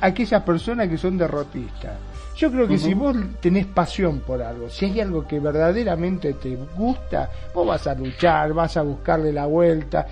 aquellas 0.00 0.42
personas 0.42 0.88
que 0.88 0.96
son 0.96 1.18
derrotistas. 1.18 1.92
Yo 2.36 2.52
creo 2.52 2.68
que 2.68 2.78
si 2.78 2.94
vos 2.94 3.16
tenés 3.40 3.66
pasión 3.66 4.20
por 4.20 4.40
algo, 4.40 4.70
si 4.70 4.84
hay 4.84 5.00
algo 5.00 5.26
que 5.26 5.40
verdaderamente 5.40 6.34
te 6.34 6.56
gusta, 6.76 7.28
vos 7.52 7.66
vas 7.66 7.84
a 7.88 7.94
luchar, 7.94 8.52
vas 8.52 8.76
a 8.76 8.82
buscarle 8.82 9.32
la 9.32 9.46
vuelta. 9.46 10.06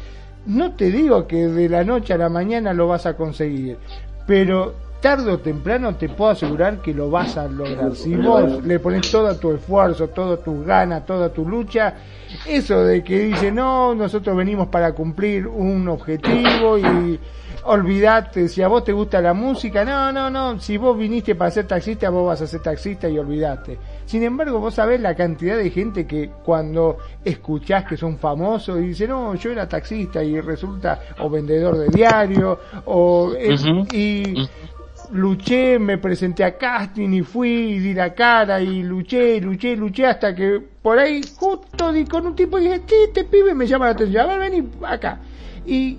No 0.46 0.72
te 0.72 0.90
digo 0.90 1.28
que 1.28 1.46
de 1.46 1.68
la 1.68 1.84
noche 1.84 2.14
a 2.14 2.18
la 2.18 2.28
mañana 2.28 2.72
lo 2.72 2.88
vas 2.88 3.06
a 3.06 3.16
conseguir, 3.16 3.78
pero 4.26 4.74
tarde 5.00 5.30
o 5.30 5.38
temprano 5.38 5.94
te 5.94 6.08
puedo 6.08 6.30
asegurar 6.30 6.78
que 6.78 6.92
lo 6.92 7.10
vas 7.10 7.36
a 7.36 7.46
lograr. 7.46 7.94
Si 7.94 8.14
vos 8.16 8.64
le 8.64 8.78
pones 8.78 9.10
todo 9.10 9.34
tu 9.36 9.52
esfuerzo, 9.52 10.08
todas 10.08 10.42
tus 10.42 10.64
ganas, 10.66 11.06
toda 11.06 11.32
tu 11.32 11.48
lucha, 11.48 11.94
eso 12.46 12.82
de 12.84 13.04
que 13.04 13.18
dice, 13.20 13.52
no, 13.52 13.94
nosotros 13.94 14.36
venimos 14.36 14.68
para 14.68 14.92
cumplir 14.92 15.46
un 15.46 15.88
objetivo 15.88 16.78
y 16.78 17.20
olvídate, 17.66 18.48
si 18.48 18.62
a 18.62 18.68
vos 18.68 18.84
te 18.84 18.92
gusta 18.92 19.20
la 19.20 19.34
música, 19.34 19.84
no, 19.84 20.12
no, 20.12 20.30
no, 20.30 20.60
si 20.60 20.76
vos 20.76 20.96
viniste 20.96 21.34
para 21.34 21.50
ser 21.50 21.66
taxista, 21.66 22.10
vos 22.10 22.26
vas 22.26 22.40
a 22.42 22.46
ser 22.46 22.60
taxista 22.60 23.08
y 23.08 23.18
olvídate. 23.18 23.78
Sin 24.04 24.22
embargo, 24.22 24.60
vos 24.60 24.74
sabés 24.74 25.00
la 25.00 25.14
cantidad 25.14 25.56
de 25.56 25.70
gente 25.70 26.06
que 26.06 26.30
cuando 26.44 26.98
escuchás 27.24 27.84
que 27.84 27.96
son 27.96 28.18
famosos 28.18 28.78
y 28.78 28.88
dice, 28.88 29.08
no, 29.08 29.34
yo 29.34 29.50
era 29.50 29.68
taxista 29.68 30.22
y 30.22 30.40
resulta, 30.40 31.00
o 31.18 31.28
vendedor 31.28 31.76
de 31.78 31.88
diario, 31.88 32.58
o, 32.84 33.32
eh, 33.36 33.56
y 33.92 34.48
luché, 35.10 35.78
me 35.78 35.98
presenté 35.98 36.44
a 36.44 36.56
casting 36.56 37.10
y 37.10 37.22
fui 37.22 37.48
y 37.48 37.78
di 37.78 37.94
la 37.94 38.14
cara 38.14 38.60
y 38.60 38.82
luché, 38.82 39.40
luché, 39.40 39.76
luché 39.76 40.06
hasta 40.06 40.34
que 40.34 40.60
por 40.82 40.98
ahí 40.98 41.20
justo 41.38 41.92
di 41.92 42.04
con 42.04 42.26
un 42.26 42.34
tipo 42.34 42.58
y 42.58 42.64
dije, 42.64 42.82
este 43.06 43.24
pibe 43.24 43.54
me 43.54 43.66
llama 43.66 43.86
la 43.86 43.92
atención, 43.92 44.30
a 44.30 44.36
ver, 44.36 44.50
vení 44.50 44.68
acá. 44.82 45.20
Y 45.64 45.98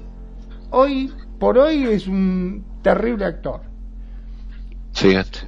hoy 0.72 1.12
por 1.40 1.58
hoy 1.58 1.84
es 1.84 2.08
un 2.08 2.66
terrible 2.82 3.26
actor. 3.26 3.62
Fíjate. 4.94 5.40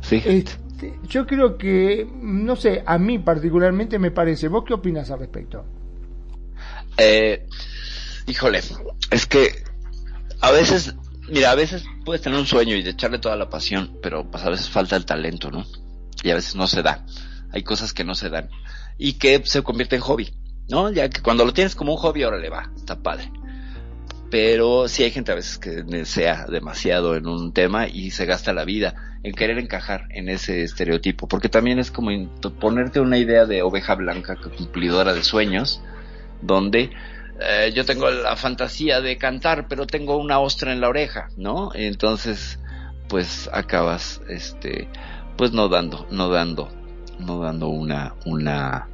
Fíjate. 0.00 0.36
Este, 0.38 0.98
yo 1.06 1.26
creo 1.26 1.58
que, 1.58 2.08
no 2.22 2.56
sé, 2.56 2.82
a 2.86 2.98
mí 2.98 3.18
particularmente 3.18 3.98
me 3.98 4.10
parece. 4.10 4.48
¿Vos 4.48 4.64
qué 4.66 4.74
opinas 4.74 5.10
al 5.10 5.20
respecto? 5.20 5.64
Eh, 6.96 7.46
híjole, 8.26 8.60
es 9.10 9.26
que 9.26 9.64
a 10.40 10.50
veces, 10.50 10.94
mira, 11.28 11.50
a 11.50 11.54
veces 11.54 11.84
puedes 12.04 12.22
tener 12.22 12.38
un 12.38 12.46
sueño 12.46 12.76
y 12.76 12.82
de 12.82 12.90
echarle 12.90 13.18
toda 13.18 13.36
la 13.36 13.50
pasión, 13.50 13.98
pero 14.02 14.30
pues 14.30 14.42
a 14.44 14.50
veces 14.50 14.70
falta 14.70 14.96
el 14.96 15.04
talento, 15.04 15.50
¿no? 15.50 15.66
Y 16.22 16.30
a 16.30 16.34
veces 16.34 16.56
no 16.56 16.66
se 16.66 16.82
da. 16.82 17.04
Hay 17.52 17.62
cosas 17.62 17.92
que 17.92 18.04
no 18.04 18.14
se 18.14 18.30
dan 18.30 18.48
y 18.96 19.14
que 19.14 19.42
se 19.44 19.62
convierte 19.62 19.96
en 19.96 20.02
hobby, 20.02 20.34
¿no? 20.68 20.90
Ya 20.90 21.08
que 21.10 21.20
cuando 21.20 21.44
lo 21.44 21.52
tienes 21.52 21.74
como 21.74 21.92
un 21.92 21.98
hobby, 21.98 22.22
ahora 22.22 22.38
le 22.38 22.48
va, 22.48 22.70
está 22.76 23.02
padre 23.02 23.30
pero 24.30 24.88
sí 24.88 25.02
hay 25.02 25.10
gente 25.10 25.32
a 25.32 25.34
veces 25.34 25.58
que 25.58 25.82
desea 25.82 26.46
demasiado 26.48 27.16
en 27.16 27.26
un 27.26 27.52
tema 27.52 27.88
y 27.88 28.10
se 28.12 28.26
gasta 28.26 28.52
la 28.52 28.64
vida 28.64 28.94
en 29.22 29.34
querer 29.34 29.58
encajar 29.58 30.06
en 30.10 30.28
ese 30.28 30.62
estereotipo, 30.62 31.28
porque 31.28 31.48
también 31.48 31.78
es 31.78 31.90
como 31.90 32.10
ponerte 32.58 33.00
una 33.00 33.18
idea 33.18 33.44
de 33.44 33.62
oveja 33.62 33.94
blanca 33.94 34.36
cumplidora 34.36 35.12
de 35.12 35.22
sueños, 35.22 35.82
donde 36.40 36.90
eh, 37.40 37.72
yo 37.74 37.84
tengo 37.84 38.10
la 38.10 38.36
fantasía 38.36 39.00
de 39.00 39.16
cantar, 39.16 39.66
pero 39.68 39.86
tengo 39.86 40.16
una 40.16 40.38
ostra 40.38 40.72
en 40.72 40.80
la 40.80 40.88
oreja, 40.88 41.28
¿no? 41.36 41.70
Entonces, 41.74 42.58
pues 43.08 43.50
acabas, 43.52 44.20
este, 44.28 44.88
pues 45.36 45.52
no 45.52 45.68
dando, 45.68 46.06
no 46.10 46.28
dando, 46.28 46.70
no 47.18 47.40
dando 47.40 47.68
una, 47.68 48.14
una, 48.24 48.88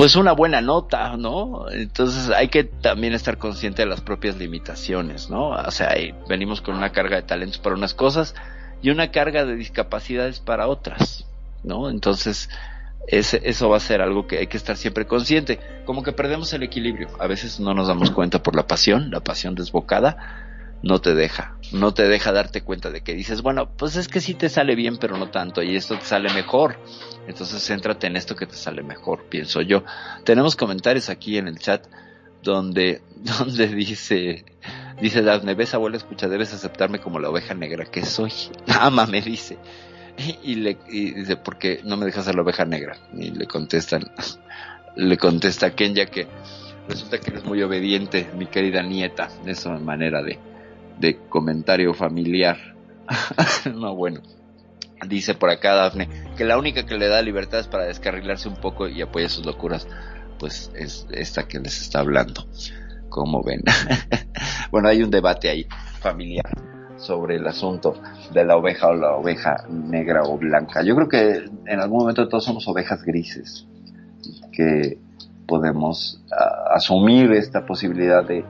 pues 0.00 0.16
una 0.16 0.32
buena 0.32 0.62
nota, 0.62 1.18
¿no? 1.18 1.70
Entonces 1.70 2.30
hay 2.30 2.48
que 2.48 2.64
también 2.64 3.12
estar 3.12 3.36
consciente 3.36 3.82
de 3.82 3.86
las 3.86 4.00
propias 4.00 4.38
limitaciones, 4.38 5.28
¿no? 5.28 5.50
O 5.50 5.70
sea, 5.70 5.94
venimos 6.26 6.62
con 6.62 6.74
una 6.74 6.90
carga 6.90 7.16
de 7.16 7.22
talentos 7.22 7.58
para 7.58 7.76
unas 7.76 7.92
cosas 7.92 8.34
y 8.80 8.88
una 8.88 9.10
carga 9.10 9.44
de 9.44 9.56
discapacidades 9.56 10.40
para 10.40 10.68
otras, 10.68 11.26
¿no? 11.64 11.90
Entonces, 11.90 12.48
ese, 13.08 13.42
eso 13.44 13.68
va 13.68 13.76
a 13.76 13.80
ser 13.80 14.00
algo 14.00 14.26
que 14.26 14.38
hay 14.38 14.46
que 14.46 14.56
estar 14.56 14.78
siempre 14.78 15.06
consciente. 15.06 15.60
Como 15.84 16.02
que 16.02 16.12
perdemos 16.12 16.50
el 16.54 16.62
equilibrio. 16.62 17.08
A 17.18 17.26
veces 17.26 17.60
no 17.60 17.74
nos 17.74 17.86
damos 17.86 18.10
cuenta 18.10 18.42
por 18.42 18.56
la 18.56 18.66
pasión, 18.66 19.10
la 19.10 19.20
pasión 19.20 19.54
desbocada 19.54 20.16
no 20.82 21.00
te 21.00 21.14
deja, 21.14 21.56
no 21.72 21.92
te 21.92 22.08
deja 22.08 22.32
darte 22.32 22.62
cuenta 22.62 22.90
de 22.90 23.02
que 23.02 23.14
dices, 23.14 23.42
bueno, 23.42 23.70
pues 23.76 23.96
es 23.96 24.08
que 24.08 24.20
sí 24.20 24.34
te 24.34 24.48
sale 24.48 24.74
bien, 24.74 24.96
pero 24.98 25.16
no 25.16 25.30
tanto, 25.30 25.62
y 25.62 25.76
esto 25.76 25.98
te 25.98 26.04
sale 26.04 26.32
mejor. 26.32 26.76
Entonces 27.26 27.64
céntrate 27.64 28.06
en 28.06 28.16
esto 28.16 28.34
que 28.34 28.46
te 28.46 28.56
sale 28.56 28.82
mejor, 28.82 29.24
pienso 29.28 29.60
yo. 29.60 29.84
Tenemos 30.24 30.56
comentarios 30.56 31.10
aquí 31.10 31.36
en 31.36 31.48
el 31.48 31.58
chat 31.58 31.86
donde, 32.42 33.02
donde 33.38 33.68
dice, 33.68 34.44
dice 35.00 35.22
Daphne, 35.22 35.54
ves 35.54 35.74
abuela, 35.74 35.96
escucha, 35.96 36.28
debes 36.28 36.54
aceptarme 36.54 37.00
como 37.00 37.18
la 37.18 37.28
oveja 37.28 37.54
negra 37.54 37.84
que 37.84 38.04
soy. 38.04 38.32
Ama, 38.80 39.06
me 39.06 39.20
dice. 39.20 39.58
Y, 40.42 40.56
le 40.56 40.76
y 40.88 41.12
dice, 41.12 41.36
¿por 41.36 41.56
qué 41.56 41.80
no 41.84 41.96
me 41.96 42.04
dejas 42.04 42.26
ser 42.26 42.34
la 42.34 42.42
oveja 42.42 42.66
negra? 42.66 42.98
Y 43.14 43.30
le 43.30 43.46
contestan, 43.46 44.10
le 44.96 45.16
contesta 45.16 45.74
Kenya 45.74 46.06
que 46.06 46.26
resulta 46.88 47.18
que 47.18 47.30
eres 47.30 47.44
muy 47.44 47.62
obediente, 47.62 48.28
mi 48.36 48.46
querida 48.46 48.82
nieta. 48.82 49.28
Esa 49.46 49.70
manera 49.78 50.22
de, 50.22 50.38
de 51.00 51.18
comentario 51.28 51.94
familiar. 51.94 52.56
no, 53.74 53.94
bueno. 53.94 54.20
Dice 55.08 55.34
por 55.34 55.48
acá 55.48 55.72
Dafne 55.74 56.08
que 56.36 56.44
la 56.44 56.58
única 56.58 56.84
que 56.84 56.98
le 56.98 57.08
da 57.08 57.22
libertad 57.22 57.60
es 57.60 57.68
para 57.68 57.84
descarrilarse 57.84 58.48
un 58.48 58.56
poco 58.56 58.86
y 58.86 59.00
apoya 59.00 59.28
sus 59.28 59.46
locuras. 59.46 59.88
Pues 60.38 60.70
es 60.74 61.06
esta 61.10 61.48
que 61.48 61.58
les 61.58 61.80
está 61.80 62.00
hablando. 62.00 62.46
Como 63.08 63.42
ven. 63.42 63.62
bueno, 64.70 64.88
hay 64.88 65.02
un 65.02 65.10
debate 65.10 65.48
ahí 65.48 65.66
familiar 66.00 66.44
sobre 66.96 67.36
el 67.36 67.46
asunto 67.46 67.94
de 68.32 68.44
la 68.44 68.56
oveja 68.56 68.88
o 68.88 68.94
la 68.94 69.16
oveja 69.16 69.56
negra 69.68 70.22
o 70.22 70.36
blanca. 70.36 70.82
Yo 70.82 70.94
creo 70.94 71.08
que 71.08 71.44
en 71.66 71.80
algún 71.80 72.00
momento 72.00 72.28
todos 72.28 72.44
somos 72.44 72.68
ovejas 72.68 73.02
grises 73.02 73.66
que 74.52 74.98
podemos 75.46 76.22
ah, 76.30 76.74
asumir 76.74 77.32
esta 77.32 77.64
posibilidad 77.64 78.24
de 78.24 78.44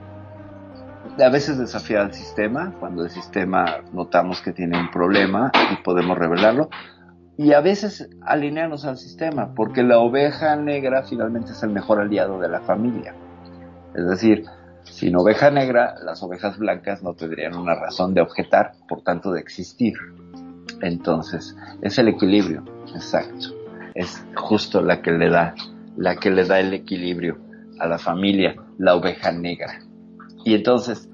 a 1.19 1.29
veces 1.29 1.57
desafiar 1.57 2.01
al 2.01 2.13
sistema, 2.13 2.73
cuando 2.79 3.03
el 3.03 3.09
sistema 3.09 3.81
notamos 3.93 4.41
que 4.41 4.53
tiene 4.53 4.79
un 4.79 4.89
problema 4.91 5.51
y 5.71 5.83
podemos 5.83 6.17
revelarlo, 6.17 6.69
y 7.37 7.53
a 7.53 7.61
veces 7.61 8.09
alinearnos 8.21 8.85
al 8.85 8.97
sistema, 8.97 9.53
porque 9.55 9.83
la 9.83 9.99
oveja 9.99 10.55
negra 10.55 11.03
finalmente 11.03 11.51
es 11.51 11.63
el 11.63 11.71
mejor 11.71 11.99
aliado 11.99 12.39
de 12.39 12.49
la 12.49 12.61
familia. 12.61 13.15
Es 13.95 14.05
decir, 14.05 14.45
sin 14.83 15.15
oveja 15.15 15.49
negra, 15.49 15.95
las 16.03 16.21
ovejas 16.23 16.57
blancas 16.57 17.03
no 17.03 17.13
tendrían 17.13 17.55
una 17.55 17.75
razón 17.75 18.13
de 18.13 18.21
objetar, 18.21 18.73
por 18.87 19.01
tanto 19.01 19.31
de 19.31 19.39
existir. 19.39 19.93
Entonces, 20.81 21.55
es 21.81 21.97
el 21.97 22.07
equilibrio, 22.07 22.63
exacto. 22.93 23.55
Es 23.93 24.23
justo 24.35 24.81
la 24.81 25.01
que 25.01 25.11
le 25.11 25.29
da, 25.29 25.55
la 25.97 26.15
que 26.15 26.31
le 26.31 26.45
da 26.45 26.59
el 26.59 26.73
equilibrio 26.73 27.37
a 27.79 27.87
la 27.87 27.97
familia, 27.97 28.55
la 28.77 28.95
oveja 28.95 29.31
negra. 29.31 29.79
Y 30.43 30.55
entonces 30.55 31.09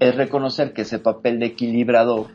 es 0.00 0.14
reconocer 0.16 0.72
que 0.72 0.82
ese 0.82 0.98
papel 0.98 1.38
de 1.38 1.46
equilibrador 1.46 2.28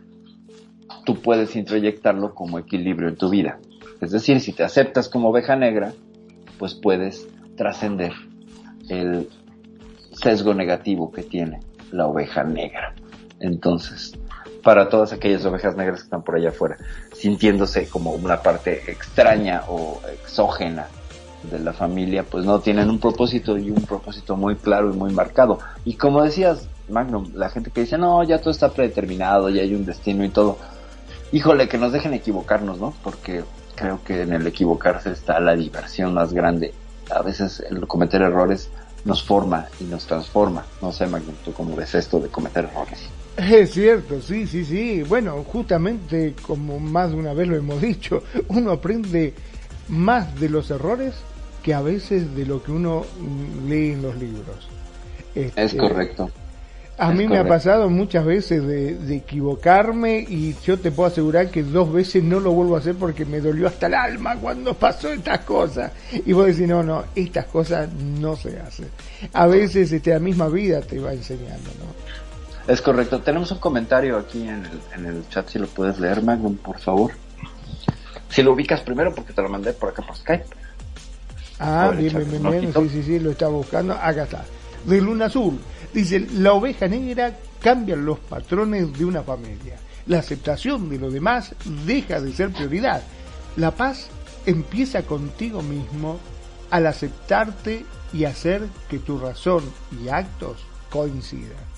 tú 1.05 1.21
puedes 1.21 1.55
introyectarlo 1.55 2.33
como 2.33 2.59
equilibrio 2.59 3.09
en 3.09 3.15
tu 3.15 3.29
vida. 3.29 3.59
Es 4.01 4.11
decir, 4.11 4.39
si 4.39 4.53
te 4.53 4.63
aceptas 4.63 5.09
como 5.09 5.29
oveja 5.29 5.55
negra, 5.55 5.93
pues 6.57 6.73
puedes 6.73 7.27
trascender 7.55 8.13
el 8.89 9.29
sesgo 10.11 10.53
negativo 10.53 11.11
que 11.11 11.23
tiene 11.23 11.59
la 11.91 12.07
oveja 12.07 12.43
negra. 12.43 12.93
Entonces, 13.39 14.17
para 14.63 14.89
todas 14.89 15.13
aquellas 15.13 15.45
ovejas 15.45 15.75
negras 15.75 15.99
que 15.99 16.05
están 16.05 16.23
por 16.23 16.35
allá 16.35 16.49
afuera, 16.49 16.77
sintiéndose 17.13 17.87
como 17.87 18.11
una 18.11 18.41
parte 18.41 18.91
extraña 18.91 19.63
o 19.67 20.01
exógena 20.11 20.87
de 21.43 21.59
la 21.59 21.73
familia, 21.73 22.23
pues 22.23 22.45
no 22.45 22.59
tienen 22.59 22.89
un 22.89 22.99
propósito 22.99 23.57
y 23.57 23.71
un 23.71 23.83
propósito 23.83 24.35
muy 24.35 24.55
claro 24.55 24.93
y 24.93 24.97
muy 24.97 25.11
marcado. 25.13 25.59
Y 25.85 25.95
como 25.95 26.23
decías, 26.23 26.67
Magnum, 26.89 27.31
la 27.35 27.49
gente 27.49 27.71
que 27.71 27.81
dice, 27.81 27.97
no, 27.97 28.23
ya 28.23 28.39
todo 28.39 28.51
está 28.51 28.69
predeterminado, 28.69 29.49
ya 29.49 29.61
hay 29.61 29.73
un 29.73 29.85
destino 29.85 30.23
y 30.23 30.29
todo. 30.29 30.57
Híjole, 31.31 31.67
que 31.67 31.77
nos 31.77 31.91
dejen 31.91 32.13
equivocarnos, 32.13 32.79
¿no? 32.79 32.93
Porque 33.03 33.43
creo 33.75 34.03
que 34.03 34.23
en 34.23 34.33
el 34.33 34.45
equivocarse 34.47 35.11
está 35.11 35.39
la 35.39 35.55
diversión 35.55 36.13
más 36.13 36.33
grande. 36.33 36.73
A 37.09 37.21
veces 37.21 37.63
el 37.69 37.85
cometer 37.87 38.21
errores 38.21 38.69
nos 39.05 39.23
forma 39.23 39.67
y 39.79 39.85
nos 39.85 40.05
transforma. 40.05 40.65
No 40.81 40.91
sé, 40.91 41.07
Magnum, 41.07 41.35
¿tú 41.45 41.53
cómo 41.53 41.75
ves 41.75 41.95
esto 41.95 42.19
de 42.19 42.29
cometer 42.29 42.65
errores? 42.65 42.99
Es 43.37 43.71
cierto, 43.71 44.21
sí, 44.21 44.47
sí, 44.47 44.65
sí. 44.65 45.03
Bueno, 45.03 45.43
justamente 45.43 46.35
como 46.45 46.79
más 46.79 47.11
de 47.11 47.17
una 47.17 47.33
vez 47.33 47.47
lo 47.47 47.55
hemos 47.55 47.81
dicho, 47.81 48.23
uno 48.49 48.71
aprende 48.71 49.33
más 49.87 50.39
de 50.39 50.49
los 50.49 50.69
errores 50.71 51.13
que 51.63 51.73
a 51.73 51.81
veces 51.81 52.35
de 52.35 52.45
lo 52.45 52.63
que 52.63 52.71
uno 52.71 53.05
lee 53.67 53.91
en 53.91 54.01
los 54.01 54.15
libros. 54.17 54.67
es 55.35 55.51
este, 55.55 55.77
correcto. 55.77 56.31
A 56.99 57.11
mí 57.13 57.29
me 57.29 57.37
ha 57.37 57.47
pasado 57.47 57.89
muchas 57.89 58.25
veces 58.25 58.67
de, 58.67 59.15
equivocarme 59.15 60.19
y 60.19 60.53
yo 60.65 60.77
te 60.77 60.91
puedo 60.91 61.07
asegurar 61.07 61.49
que 61.49 61.63
dos 61.63 61.93
veces 61.93 62.21
no 62.21 62.41
lo 62.41 62.51
vuelvo 62.51 62.75
a 62.75 62.79
hacer 62.79 62.95
porque 62.95 63.23
me 63.23 63.39
dolió 63.39 63.67
hasta 63.67 63.87
el 63.87 63.93
alma 63.93 64.35
cuando 64.35 64.73
pasó 64.73 65.07
estas 65.09 65.39
cosas. 65.45 65.93
Y 66.25 66.33
vos 66.33 66.47
decís, 66.47 66.67
no, 66.67 66.83
no, 66.83 67.05
estas 67.15 67.45
cosas 67.45 67.89
no 67.93 68.35
se 68.35 68.59
hacen. 68.59 68.89
A 69.31 69.47
veces 69.47 69.93
este, 69.93 70.11
la 70.11 70.19
misma 70.19 70.49
vida 70.49 70.81
te 70.81 70.99
va 70.99 71.13
enseñando, 71.13 71.69
¿no? 71.79 72.73
Es 72.73 72.81
correcto. 72.81 73.21
Tenemos 73.21 73.49
un 73.51 73.59
comentario 73.59 74.17
aquí 74.17 74.41
en 74.41 74.65
el, 74.65 74.81
en 74.93 75.05
el 75.05 75.29
chat, 75.29 75.47
si 75.47 75.57
lo 75.57 75.67
puedes 75.67 76.01
leer, 76.01 76.21
Magnum, 76.21 76.57
por 76.57 76.79
favor. 76.79 77.13
Si 78.27 78.43
lo 78.43 78.51
ubicas 78.51 78.81
primero, 78.81 79.15
porque 79.15 79.31
te 79.31 79.41
lo 79.41 79.47
mandé 79.47 79.71
por 79.71 79.89
acá 79.89 80.01
por 80.01 80.17
Skype. 80.17 80.45
Ah, 81.59 81.91
bien, 81.95 82.13
bien, 82.29 82.43
bien, 82.43 82.73
sí, 82.73 82.89
sí, 82.89 83.03
sí, 83.03 83.19
lo 83.19 83.31
estaba 83.31 83.51
buscando. 83.51 83.93
Acá 83.93 84.23
está. 84.23 84.45
De 84.85 85.01
Luna 85.01 85.25
Azul. 85.25 85.59
Dice, 85.93 86.25
la 86.35 86.53
oveja 86.53 86.87
negra 86.87 87.35
cambia 87.61 87.95
los 87.95 88.19
patrones 88.19 88.97
de 88.97 89.05
una 89.05 89.23
familia. 89.23 89.75
La 90.07 90.19
aceptación 90.19 90.89
de 90.89 90.97
lo 90.97 91.11
demás 91.11 91.53
deja 91.85 92.21
de 92.21 92.31
ser 92.31 92.51
prioridad. 92.51 93.01
La 93.57 93.71
paz 93.71 94.09
empieza 94.45 95.03
contigo 95.03 95.61
mismo 95.61 96.19
al 96.69 96.87
aceptarte 96.87 97.85
y 98.13 98.25
hacer 98.25 98.63
que 98.89 98.99
tu 98.99 99.19
razón 99.19 99.63
y 100.01 100.09
actos 100.09 100.65
coincidan. 100.89 101.69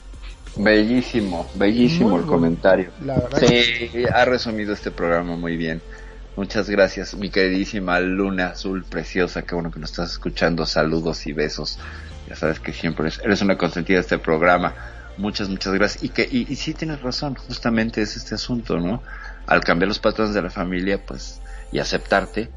Bellísimo, 0.56 1.48
bellísimo 1.56 2.18
el 2.18 2.26
comentario. 2.26 2.91
sí, 3.40 3.90
ha 4.14 4.26
resumido 4.26 4.74
este 4.74 4.91
programa 4.91 5.36
muy 5.36 5.56
bien. 5.56 5.82
Muchas 6.36 6.70
gracias, 6.70 7.14
mi 7.16 7.30
queridísima 7.30 7.99
Luna 7.99 8.48
Azul 8.48 8.84
preciosa, 8.84 9.41
qué 9.41 9.53
bueno 9.53 9.70
que 9.70 9.80
nos 9.80 9.91
estás 9.91 10.12
escuchando. 10.12 10.66
Saludos 10.66 11.28
y 11.28 11.34
besos 11.34 11.78
ya 12.32 12.38
sabes 12.38 12.62
que 12.62 12.72
siempre 12.72 13.10
eres, 13.24 13.41
una 13.41 13.58
consentida 13.58 13.98
de 13.98 14.02
este 14.02 14.18
programa. 14.18 14.74
Muchas, 15.18 15.49
muchas 15.49 15.74
gracias. 15.74 16.02
Y 16.02 16.10
que, 16.10 16.28
y, 16.32 16.56
sí 16.56 16.74
tienes 16.74 17.02
razón, 17.02 17.36
justamente 17.36 18.02
es 18.02 18.16
este 18.16 18.36
asunto, 18.36 18.80
¿no? 18.80 19.03
Al 19.48 19.62
cambiar 19.62 19.90
los 19.90 19.99
patrones 19.99 20.34
de 20.34 20.41
la 20.41 20.49
familia, 20.49 21.06
pues, 21.06 21.41
y 21.74 21.80
aceptarte, 21.80 22.49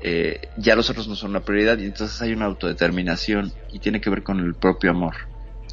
eh, 0.00 0.48
ya 0.56 0.74
los 0.74 0.90
otros 0.90 1.06
no 1.06 1.14
son 1.14 1.30
una 1.30 1.40
prioridad 1.40 1.78
y 1.78 1.84
entonces 1.84 2.20
hay 2.20 2.32
una 2.32 2.46
autodeterminación 2.46 3.52
y 3.72 3.78
tiene 3.78 4.00
que 4.00 4.10
ver 4.10 4.24
con 4.24 4.40
el 4.40 4.54
propio 4.54 4.90
amor. 4.90 5.14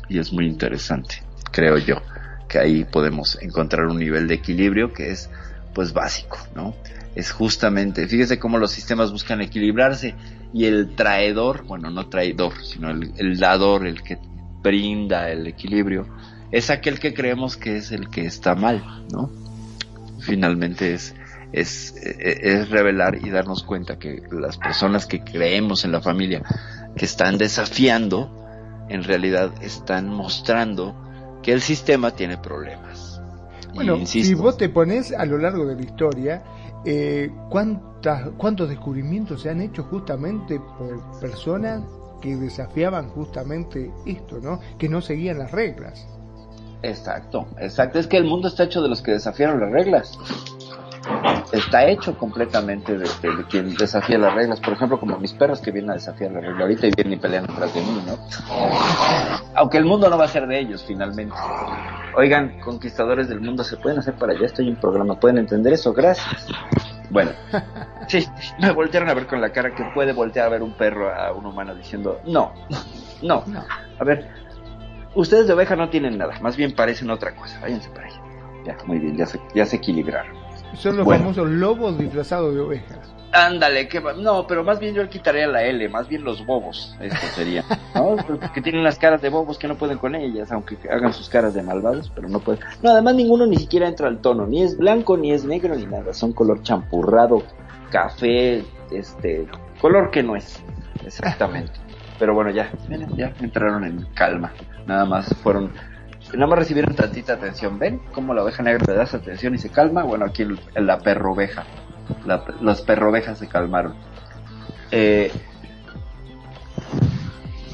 Y 0.08 0.20
es 0.20 0.32
muy 0.32 0.46
interesante, 0.46 1.24
creo 1.52 1.80
yo, 1.80 2.04
que 2.48 2.60
ahí 2.60 2.84
podemos 2.84 3.40
encontrar 3.42 3.88
un 3.88 3.98
nivel 3.98 4.28
de 4.28 4.36
equilibrio 4.36 4.94
que 4.94 5.10
es, 5.10 5.32
pues, 5.74 5.94
básico, 5.94 6.38
¿no? 6.56 6.76
Es 7.16 7.32
justamente, 7.32 8.08
fíjese 8.08 8.40
cómo 8.40 8.58
los 8.58 8.72
sistemas 8.72 9.12
buscan 9.12 9.42
equilibrarse 9.42 10.16
y 10.54 10.66
el 10.66 10.96
traidor, 10.96 11.64
bueno, 11.66 11.90
no 11.90 12.08
traidor, 12.08 12.54
sino 12.64 12.90
el, 12.92 13.40
dador, 13.40 13.86
el 13.86 14.02
que 14.02 14.18
brinda 14.62 15.30
el 15.30 15.48
equilibrio, 15.48 16.08
es 16.52 16.70
aquel 16.70 17.00
que 17.00 17.14
creemos 17.14 17.58
que 17.58 17.78
es 17.78 17.92
el 17.92 18.10
que 18.10 18.26
está 18.26 18.56
mal, 18.56 19.06
¿no? 19.12 19.32
Finalmente 20.20 20.94
es, 20.94 21.16
es, 21.52 21.96
es 21.96 22.70
revelar 22.70 23.20
y 23.24 23.30
darnos 23.30 23.64
cuenta 23.64 23.98
que 23.98 24.22
las 24.32 24.58
personas 24.58 25.06
que 25.06 25.24
creemos 25.24 25.86
en 25.86 25.92
la 25.92 26.02
familia, 26.02 26.44
que 26.96 27.06
están 27.06 27.38
desafiando, 27.38 28.36
en 28.90 29.04
realidad 29.04 29.52
están 29.62 30.10
mostrando 30.10 30.96
que 31.44 31.54
el 31.54 31.62
sistema 31.62 32.12
tiene 32.12 32.38
problemas. 32.38 32.99
Bueno, 33.74 34.06
si 34.06 34.34
vos 34.34 34.58
te 34.58 34.70
pones 34.70 35.12
a 35.12 35.26
lo 35.26 35.38
largo 35.38 35.66
de 35.66 35.76
la 35.76 35.82
historia, 35.82 36.44
eh, 36.86 37.32
¿cuántas, 37.50 38.30
¿cuántos 38.38 38.70
descubrimientos 38.70 39.42
se 39.42 39.50
han 39.50 39.62
hecho 39.62 39.84
justamente 39.84 40.60
por 40.78 41.20
personas 41.20 41.82
que 42.22 42.36
desafiaban 42.36 43.10
justamente 43.10 43.92
esto, 44.06 44.40
¿no? 44.42 44.60
Que 44.78 44.90
no 44.90 45.02
seguían 45.02 45.40
las 45.40 45.52
reglas. 45.52 46.08
Exacto, 46.82 47.48
exacto. 47.60 48.00
Es 48.00 48.08
que 48.08 48.18
el 48.18 48.26
mundo 48.26 48.48
está 48.48 48.64
hecho 48.64 48.82
de 48.82 48.90
los 48.90 49.02
que 49.02 49.12
desafiaron 49.12 49.60
las 49.60 49.72
reglas 49.72 50.18
está 51.52 51.88
hecho 51.88 52.18
completamente 52.18 52.98
de, 52.98 53.08
quien 53.50 53.76
desafía 53.76 54.18
las 54.18 54.34
reglas. 54.34 54.60
Por 54.60 54.74
ejemplo, 54.74 55.00
como 55.00 55.18
mis 55.18 55.34
perros 55.34 55.62
que 55.62 55.72
vienen 55.72 55.92
a 55.92 55.94
desafiar 55.94 56.32
la 56.32 56.42
regla 56.42 56.62
ahorita 56.62 56.88
y 56.88 56.92
vienen 56.92 57.14
y 57.14 57.18
pelean 57.18 57.48
detrás 57.48 57.74
de 57.74 57.82
mí, 57.82 58.04
¿no? 58.06 58.18
Aunque 59.56 59.78
el 59.78 59.86
mundo 59.86 60.10
no 60.10 60.18
va 60.18 60.26
a 60.26 60.28
ser 60.28 60.48
de 60.48 60.60
ellos 60.60 60.84
finalmente. 60.88 61.36
Oigan, 62.16 62.60
conquistadores 62.60 63.30
del 63.30 63.42
mundo, 63.42 63.64
¿se 63.64 63.78
pueden 63.78 64.00
hacer 64.00 64.16
para 64.16 64.34
allá? 64.34 64.46
Estoy 64.46 64.68
en 64.68 64.74
un 64.76 64.80
programa, 64.80 65.20
¿pueden 65.20 65.38
entender 65.38 65.74
eso? 65.74 65.94
Gracias. 65.94 66.48
Bueno, 67.10 67.32
sí, 68.08 68.28
me 68.60 68.72
voltearon 68.72 69.10
a 69.10 69.14
ver 69.14 69.26
con 69.26 69.42
la 69.42 69.52
cara 69.52 69.74
que 69.74 69.84
puede 69.96 70.14
voltear 70.14 70.46
a 70.46 70.50
ver 70.50 70.62
un 70.62 70.74
perro 70.74 71.14
a 71.14 71.32
un 71.34 71.46
humano 71.46 71.74
diciendo, 71.74 72.20
no, 72.26 72.54
no, 73.22 73.44
no. 73.48 73.66
A 73.98 74.04
ver, 74.04 74.30
ustedes 75.16 75.48
de 75.48 75.54
oveja 75.54 75.76
no 75.76 75.90
tienen 75.90 76.18
nada, 76.18 76.40
más 76.42 76.56
bien 76.56 76.76
parecen 76.76 77.10
otra 77.10 77.36
cosa, 77.36 77.60
váyanse 77.62 77.90
para 77.90 78.08
allá. 78.08 78.22
Ya, 78.66 78.78
muy 78.86 79.00
bien, 79.00 79.18
ya 79.18 79.26
se, 79.26 79.40
ya 79.56 79.66
se 79.66 79.78
equilibraron. 79.78 80.39
Son 80.76 80.98
los 80.98 81.08
famosos 81.08 81.48
lobos 81.50 81.98
disfrazados 81.98 82.54
de 82.54 82.62
ovejas. 82.62 83.00
Ándale, 83.32 83.88
que 83.88 84.02
no, 84.02 84.48
pero 84.48 84.64
más 84.64 84.80
bien 84.80 84.96
yo 84.96 85.04
le 85.04 85.10
quitaría 85.10 85.46
la 85.46 85.64
L, 85.64 85.88
más 85.90 86.08
bien 86.08 86.24
los 86.24 86.44
bobos, 86.46 86.96
esto 87.00 87.28
sería, 87.36 87.64
¿no? 87.94 88.16
que 88.54 88.62
tienen 88.62 88.84
las 88.84 88.98
caras 88.98 89.22
de 89.22 89.30
bobos 89.30 89.60
que 89.60 89.68
no 89.68 89.76
pueden 89.76 90.00
con 90.00 90.16
ellas, 90.16 90.52
aunque 90.52 90.78
hagan 90.90 91.14
sus 91.14 91.30
caras 91.30 91.54
de 91.54 91.62
malvados, 91.62 92.12
pero 92.16 92.28
no 92.28 92.40
pueden. 92.40 92.64
No, 92.82 92.90
además 92.90 93.16
ninguno 93.16 93.46
ni 93.46 93.58
siquiera 93.58 93.88
entra 93.88 94.08
al 94.08 94.20
tono, 94.20 94.48
ni 94.48 94.64
es 94.64 94.78
blanco, 94.78 95.16
ni 95.16 95.32
es 95.32 95.46
negro, 95.46 95.76
ni 95.76 95.86
nada, 95.86 96.12
son 96.14 96.34
color 96.34 96.64
champurrado, 96.64 97.44
café, 97.92 98.64
este, 98.90 99.48
color 99.80 100.10
que 100.10 100.24
no 100.24 100.36
es, 100.36 100.64
exactamente. 101.06 101.74
Pero 102.18 102.34
bueno, 102.34 102.50
ya, 102.50 102.72
ya 103.16 103.32
entraron 103.40 103.86
en 103.86 104.06
calma, 104.16 104.52
nada 104.88 105.06
más 105.06 105.34
fueron 105.36 105.72
nada 106.34 106.48
más 106.48 106.60
recibieron 106.60 106.96
tantita 106.96 107.34
atención. 107.34 107.80
¿Ven 107.80 108.00
cómo 108.14 108.34
la 108.34 108.44
oveja 108.44 108.64
negra 108.64 108.86
le 108.88 108.96
das 108.96 109.14
atención 109.14 109.56
y 109.56 109.58
se 109.58 109.70
calma? 109.70 110.04
Bueno, 110.04 110.26
aquí 110.26 110.46
la 110.76 111.00
perroveja. 111.00 111.66
La, 112.26 112.44
las 112.62 112.82
perrovejas 112.82 113.38
se 113.38 113.48
calmaron. 113.48 113.96
Eh, 114.92 115.32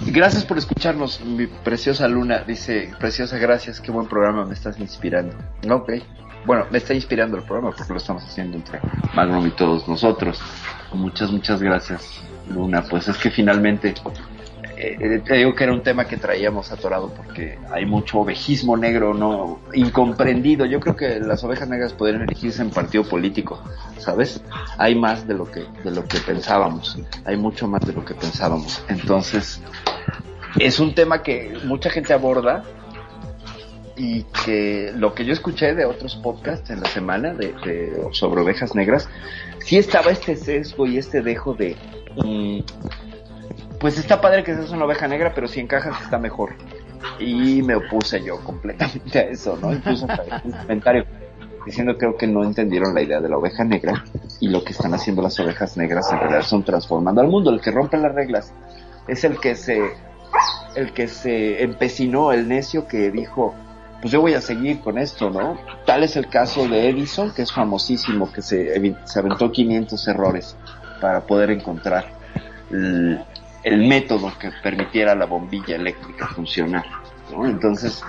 gracias 0.07 0.45
por 0.45 0.57
escucharnos, 0.57 1.21
mi 1.21 1.47
preciosa 1.47 2.07
Luna. 2.07 2.39
Dice, 2.39 2.91
preciosa, 2.99 3.37
gracias, 3.37 3.79
qué 3.79 3.91
buen 3.91 4.07
programa, 4.07 4.45
me 4.45 4.53
estás 4.53 4.79
inspirando. 4.79 5.35
Ok. 5.69 5.93
Bueno, 6.45 6.65
me 6.69 6.77
está 6.77 6.93
inspirando 6.93 7.37
el 7.37 7.43
programa 7.43 7.75
porque 7.75 7.91
lo 7.91 7.97
estamos 7.97 8.23
haciendo 8.23 8.57
entre 8.57 8.79
Magnum 9.15 9.47
y 9.47 9.51
todos 9.51 9.87
nosotros. 9.87 10.39
Muchas, 10.93 11.31
muchas 11.31 11.61
gracias, 11.61 12.21
Luna. 12.53 12.83
Pues 12.83 13.07
es 13.07 13.17
que 13.17 13.31
finalmente 13.31 13.95
eh, 14.87 15.21
te 15.25 15.35
digo 15.35 15.55
que 15.55 15.63
era 15.63 15.73
un 15.73 15.81
tema 15.81 16.05
que 16.05 16.17
traíamos 16.17 16.71
atorado 16.71 17.09
porque 17.13 17.57
hay 17.71 17.85
mucho 17.85 18.19
ovejismo 18.19 18.77
negro 18.77 19.13
no 19.13 19.59
incomprendido. 19.73 20.65
Yo 20.65 20.79
creo 20.79 20.95
que 20.95 21.19
las 21.19 21.43
ovejas 21.43 21.67
negras 21.69 21.93
podrían 21.93 22.21
elegirse 22.23 22.61
en 22.61 22.69
partido 22.69 23.03
político, 23.03 23.61
¿sabes? 23.97 24.41
Hay 24.77 24.95
más 24.95 25.27
de 25.27 25.33
lo 25.33 25.49
que 25.49 25.65
de 25.83 25.91
lo 25.91 26.05
que 26.05 26.19
pensábamos, 26.19 26.97
hay 27.25 27.37
mucho 27.37 27.67
más 27.67 27.81
de 27.85 27.93
lo 27.93 28.05
que 28.05 28.13
pensábamos. 28.13 28.83
Entonces, 28.87 29.61
es 30.59 30.79
un 30.79 30.93
tema 30.93 31.21
que 31.23 31.57
mucha 31.65 31.89
gente 31.89 32.13
aborda 32.13 32.63
y 33.97 34.23
que 34.45 34.91
lo 34.95 35.13
que 35.13 35.25
yo 35.25 35.33
escuché 35.33 35.73
de 35.73 35.85
otros 35.85 36.15
podcasts 36.17 36.69
en 36.69 36.81
la 36.81 36.89
semana 36.89 37.35
sobre 38.11 38.41
ovejas 38.41 38.75
negras, 38.75 39.07
sí 39.59 39.77
estaba 39.77 40.11
este 40.11 40.35
sesgo 40.35 40.85
y 40.85 40.97
este 40.97 41.21
dejo 41.21 41.53
de 41.53 41.75
mm, 42.17 42.59
pues 43.79 43.97
está 43.97 44.21
padre 44.21 44.43
que 44.43 44.55
seas 44.55 44.71
una 44.71 44.85
oveja 44.85 45.07
negra, 45.07 45.33
pero 45.33 45.47
si 45.47 45.59
encajas 45.59 46.01
está 46.01 46.17
mejor. 46.17 46.55
Y 47.19 47.61
me 47.61 47.75
opuse 47.75 48.23
yo 48.23 48.39
completamente 48.43 49.19
a 49.19 49.21
eso, 49.23 49.57
¿no? 49.61 49.73
Incluso 49.73 50.07
un 50.43 50.51
comentario 50.51 51.05
diciendo 51.65 51.97
creo 51.97 52.15
que 52.15 52.27
no 52.27 52.43
entendieron 52.43 52.93
la 52.93 53.01
idea 53.01 53.19
de 53.19 53.27
la 53.27 53.37
oveja 53.37 53.63
negra 53.63 54.03
y 54.39 54.49
lo 54.49 54.63
que 54.63 54.71
están 54.71 54.93
haciendo 54.93 55.21
las 55.21 55.39
ovejas 55.39 55.77
negras 55.77 56.11
en 56.11 56.19
realidad 56.19 56.43
son 56.43 56.63
transformando 56.63 57.21
al 57.21 57.27
mundo. 57.27 57.51
El 57.51 57.61
que 57.61 57.71
rompe 57.71 57.97
las 57.97 58.13
reglas 58.13 58.53
es 59.07 59.23
el 59.23 59.39
que 59.39 59.55
se, 59.55 59.81
el 60.75 60.93
que 60.93 61.07
se 61.07 61.63
empecinó, 61.63 62.31
el 62.31 62.47
necio 62.47 62.87
que 62.87 63.11
dijo, 63.11 63.55
pues 64.01 64.11
yo 64.11 64.21
voy 64.21 64.33
a 64.33 64.41
seguir 64.41 64.79
con 64.81 64.97
esto, 64.97 65.29
¿no? 65.29 65.57
Tal 65.85 66.03
es 66.03 66.15
el 66.15 66.27
caso 66.27 66.67
de 66.67 66.89
Edison, 66.89 67.31
que 67.31 67.41
es 67.41 67.51
famosísimo, 67.51 68.31
que 68.31 68.41
se, 68.41 68.95
se 69.05 69.19
aventó 69.19 69.51
500 69.51 70.07
errores 70.07 70.55
para 71.01 71.21
poder 71.21 71.51
encontrar 71.51 72.05
el 73.65 73.87
método 73.87 74.31
que 74.39 74.51
permitiera 74.61 75.15
la 75.15 75.25
bombilla 75.25 75.75
eléctrica 75.75 76.27
funcionar. 76.27 76.85
¿no? 77.31 77.47
Entonces, 77.47 78.03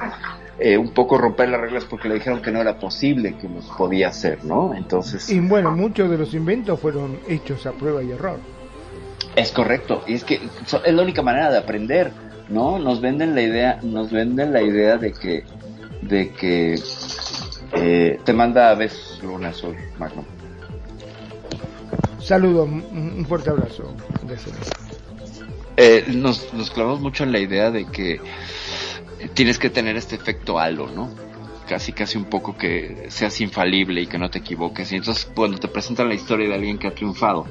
eh, 0.59 0.77
un 0.77 0.91
poco 0.91 1.17
romper 1.17 1.49
las 1.49 1.61
reglas 1.61 1.87
porque 1.87 2.09
le 2.09 2.17
dijeron 2.17 2.43
que 2.43 2.53
no 2.53 2.61
era 2.61 2.79
posible 2.79 3.37
que 3.39 3.49
nos 3.49 3.65
podía 3.71 4.09
hacer, 4.09 4.45
¿no? 4.45 4.75
Entonces. 4.75 5.31
Y 5.31 5.41
bueno, 5.41 5.73
muchos 5.73 6.11
de 6.11 6.19
los 6.19 6.35
inventos 6.35 6.79
fueron 6.79 7.19
hechos 7.27 7.65
a 7.67 7.73
prueba 7.73 8.03
y 8.03 8.11
error. 8.11 8.39
Es 9.35 9.51
correcto, 9.51 10.03
y 10.07 10.15
es 10.15 10.25
que 10.25 10.41
es 10.85 10.95
la 10.95 11.03
única 11.03 11.23
manera 11.23 11.51
de 11.51 11.59
aprender, 11.59 12.13
¿no? 12.49 12.79
Nos 12.79 13.01
venden 13.01 13.35
la 13.35 13.43
idea, 13.43 13.79
nos 13.83 14.11
venden 14.11 14.53
la 14.53 14.63
idea 14.63 14.99
de 14.99 15.13
que, 15.13 15.45
de 16.03 16.31
que 16.31 16.79
eh, 17.73 18.21
te 18.25 18.33
manda 18.33 18.71
a 18.71 18.75
veces 18.75 19.21
Luna 19.23 19.49
Azul, 19.49 19.77
Magno. 19.99 20.25
Saludos, 22.19 22.69
un 22.69 23.25
fuerte 23.27 23.51
abrazo. 23.51 23.95
Eh, 25.77 26.05
nos, 26.09 26.53
nos 26.55 26.71
clavamos 26.71 27.01
mucho 27.01 27.25
en 27.25 27.33
la 27.33 27.39
idea 27.39 27.71
de 27.71 27.85
que 27.87 28.21
tienes 29.35 29.59
que 29.59 29.71
tener 29.71 29.97
este 29.97 30.17
efecto 30.17 30.59
halo, 30.59 30.89
¿no? 30.89 31.11
Casi, 31.69 31.93
casi 31.93 32.17
un 32.17 32.27
poco 32.27 32.57
que 32.57 33.07
seas 33.09 33.41
infalible 33.41 34.01
y 34.01 34.07
que 34.07 34.19
no 34.19 34.31
te 34.31 34.39
equivoques. 34.39 34.91
Y 34.93 34.97
entonces 34.97 35.31
cuando 35.35 35.59
te 35.59 35.69
presentan 35.69 36.09
la 36.09 36.15
historia 36.15 36.49
de 36.49 36.55
alguien 36.55 36.79
que 36.79 36.87
ha 36.87 36.95
triunfado, 36.95 37.47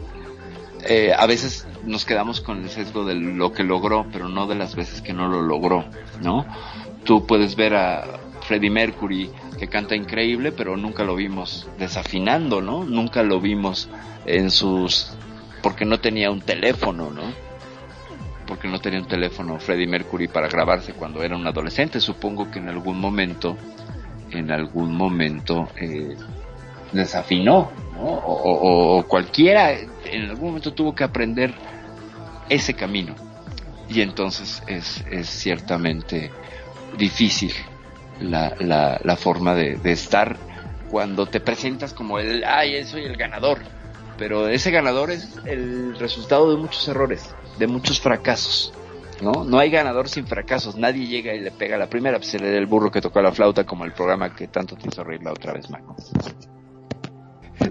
eh, 0.88 1.14
a 1.18 1.26
veces 1.26 1.68
nos 1.84 2.06
quedamos 2.06 2.42
con 2.42 2.64
el 2.64 2.70
sesgo 2.70 3.06
de 3.06 3.16
lo 3.16 3.52
que 3.52 3.64
logró, 3.64 4.06
pero 4.12 4.30
no 4.30 4.48
de 4.48 4.56
las 4.56 4.76
veces 4.76 5.02
que 5.02 5.14
no 5.14 5.28
lo 5.28 5.42
logró, 5.42 5.86
¿no? 6.22 6.46
Tú 7.04 7.26
puedes 7.28 7.56
ver 7.56 7.76
a 7.76 8.20
Freddie 8.42 8.70
Mercury 8.70 9.30
que 9.60 9.68
canta 9.68 9.96
increíble, 9.96 10.52
pero 10.52 10.78
nunca 10.78 11.04
lo 11.04 11.16
vimos 11.16 11.68
desafinando, 11.78 12.62
¿no? 12.62 12.84
Nunca 12.84 13.24
lo 13.24 13.40
vimos 13.40 13.90
en 14.26 14.52
sus... 14.52 15.14
porque 15.62 15.86
no 15.86 16.00
tenía 16.00 16.32
un 16.32 16.42
teléfono, 16.42 17.12
¿no? 17.12 17.24
Porque 18.46 18.68
no 18.68 18.80
tenía 18.80 19.00
un 19.00 19.08
teléfono 19.08 19.60
Freddie 19.60 19.88
Mercury 19.88 20.28
para 20.28 20.48
grabarse 20.48 20.94
cuando 20.94 21.24
era 21.24 21.36
un 21.36 21.46
adolescente. 21.48 22.00
Supongo 22.00 22.50
que 22.52 22.60
en 22.60 22.70
algún 22.70 23.00
momento, 23.00 23.58
en 24.32 24.52
algún 24.52 24.96
momento 24.96 25.70
eh, 25.76 26.16
desafinó, 26.92 27.72
¿no? 27.94 28.04
o, 28.04 29.04
cualquiera 29.08 29.72
en 29.72 30.30
algún 30.30 30.50
momento 30.50 30.74
tuvo 30.74 30.94
que 30.94 31.04
aprender 31.04 31.54
ese 32.50 32.74
camino. 32.74 33.16
Y 33.90 34.02
entonces 34.02 34.64
es, 34.68 35.04
ciertamente 35.28 36.32
difícil 36.98 37.54
la, 38.20 38.56
la, 38.60 39.00
la 39.04 39.16
forma 39.16 39.54
de, 39.54 39.76
de, 39.76 39.92
estar 39.92 40.38
cuando 40.90 41.28
te 41.28 41.40
presentas 41.40 41.94
como 41.94 42.20
el, 42.20 42.44
ay, 42.44 42.84
soy 42.86 43.06
el 43.06 43.16
ganador. 43.16 43.60
Pero 44.18 44.48
ese 44.48 44.72
ganador 44.72 45.12
es 45.12 45.30
el 45.46 46.00
resultado 46.00 46.50
de 46.50 46.58
muchos 46.58 46.88
errores 46.88 47.36
de 47.57 47.68
muchos 47.68 47.99
fracasos. 47.99 48.73
¿no? 49.22 49.44
No 49.44 49.60
hay 49.60 49.69
ganador 49.69 50.10
sin 50.10 50.27
fracasos. 50.27 50.76
Nadie 50.76 51.07
llega 51.07 51.34
y 51.34 51.40
le 51.40 51.52
pega 51.52 51.77
la 51.77 51.88
primera, 51.88 52.18
pues 52.18 52.30
se 52.30 52.40
le 52.40 52.52
da 52.52 52.57
el 52.57 52.65
burro 52.65 52.91
que 52.91 53.02
tocó 53.02 53.22
la 53.22 53.32
flauta 53.32 53.65
como 53.65 53.86
el 53.86 53.91
programa 53.91 54.36
que 54.36 54.48
tanto 54.48 54.76
te 54.76 54.88
hizo 54.88 55.03
reír 55.03 55.23
la 55.23 55.32
otra 55.32 55.53
vez, 55.53 55.69
Marco. 55.69 55.95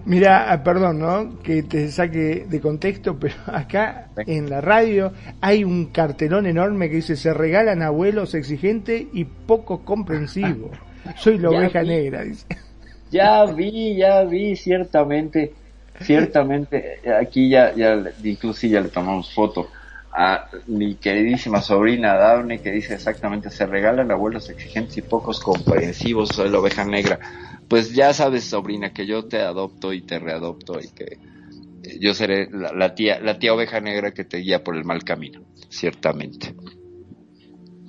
Mira, 0.07 0.51
ah, 0.53 0.63
perdón, 0.63 0.99
¿no? 0.99 1.39
Que 1.43 1.63
te 1.63 1.91
saque 1.91 2.47
de 2.49 2.61
contexto, 2.61 3.19
pero 3.19 3.35
acá 3.47 4.09
en 4.17 4.49
la 4.49 4.61
radio 4.61 5.13
hay 5.41 5.65
un 5.65 5.87
cartelón 5.87 6.47
enorme 6.47 6.89
que 6.89 6.97
dice 6.97 7.17
se 7.17 7.35
regalan 7.35 7.83
abuelos 7.83 8.35
exigentes 8.35 9.05
y 9.13 9.25
poco 9.25 9.85
comprensivos. 9.85 10.77
Soy 11.17 11.39
la 11.39 11.51
oveja 11.51 11.83
negra, 11.83 12.23
dice. 12.23 12.47
Ya 13.11 13.45
vi, 13.45 13.97
ya 13.97 14.25
vi, 14.25 14.57
ciertamente 14.57 15.53
ciertamente 16.01 17.01
aquí 17.21 17.49
ya, 17.49 17.75
ya 17.75 18.03
incluso 18.23 18.67
ya 18.67 18.81
le 18.81 18.89
tomamos 18.89 19.33
foto 19.33 19.71
a 20.13 20.49
mi 20.67 20.95
queridísima 20.95 21.61
sobrina 21.61 22.15
Daphne 22.15 22.61
que 22.61 22.71
dice 22.71 22.95
exactamente 22.95 23.51
se 23.51 23.67
regalan 23.67 24.11
abuelos 24.11 24.49
exigentes 24.49 24.97
y 24.97 25.03
pocos 25.03 25.41
comprensivos 25.41 26.29
soy 26.29 26.51
la 26.51 26.59
oveja 26.59 26.85
negra 26.85 27.19
pues 27.69 27.95
ya 27.95 28.13
sabes 28.13 28.45
sobrina 28.45 28.93
que 28.93 29.07
yo 29.07 29.25
te 29.27 29.41
adopto 29.41 29.93
y 29.93 30.03
te 30.03 30.19
readopto 30.19 30.81
y 30.81 30.89
que 30.89 31.19
yo 32.01 32.15
seré 32.15 32.49
la, 32.51 32.95
tía 32.95 33.21
la 33.21 33.39
tía 33.39 33.55
oveja 33.55 33.81
negra 33.81 34.13
que 34.13 34.25
te 34.25 34.39
guía 34.39 34.63
por 34.63 34.77
el 34.77 34.85
mal 34.85 35.05
camino 35.05 35.43
ciertamente. 35.69 36.55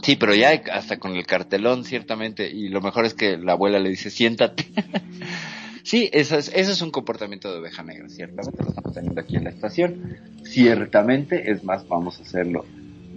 Sí 0.02 0.16
pero 0.16 0.36
ya 0.36 0.50
hasta 0.72 0.98
con 0.98 1.16
el 1.16 1.26
cartelón 1.26 1.84
ciertamente 1.84 2.50
y 2.50 2.70
lo 2.70 2.82
mejor 2.82 3.06
es 3.06 3.14
que 3.14 3.38
la 3.38 3.54
abuela 3.54 3.80
le 3.80 3.90
dice 3.90 4.10
siéntate 4.10 4.66
Sí, 5.86 6.10
eso 6.14 6.36
es, 6.36 6.52
eso 6.56 6.72
es 6.72 6.82
un 6.82 6.90
comportamiento 6.90 7.52
de 7.52 7.60
oveja 7.60 7.84
negra, 7.84 8.10
ciertamente 8.10 8.64
lo 8.64 8.70
estamos 8.70 8.92
teniendo 8.92 9.22
aquí 9.22 9.36
en 9.36 9.44
la 9.44 9.52
estación. 9.52 10.18
Ciertamente, 10.42 11.52
es 11.52 11.64
más, 11.64 11.88
vamos 11.88 12.20
a 12.20 12.24
hacerlo. 12.24 12.66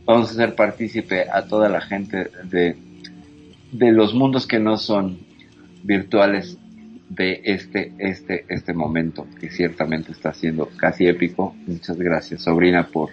Vamos 0.04 0.28
a 0.28 0.32
hacer 0.32 0.54
partícipe 0.54 1.30
a 1.32 1.46
toda 1.46 1.70
la 1.70 1.80
gente 1.80 2.30
de, 2.44 2.76
de 3.72 3.92
los 3.92 4.12
mundos 4.12 4.46
que 4.46 4.58
no 4.58 4.76
son 4.76 5.18
virtuales 5.82 6.58
de 7.08 7.40
este, 7.42 7.94
este, 7.96 8.44
este 8.50 8.74
momento, 8.74 9.26
que 9.40 9.48
ciertamente 9.48 10.12
está 10.12 10.34
siendo 10.34 10.66
casi 10.76 11.06
épico. 11.06 11.56
Muchas 11.66 11.96
gracias, 11.96 12.42
sobrina, 12.42 12.88
por 12.88 13.12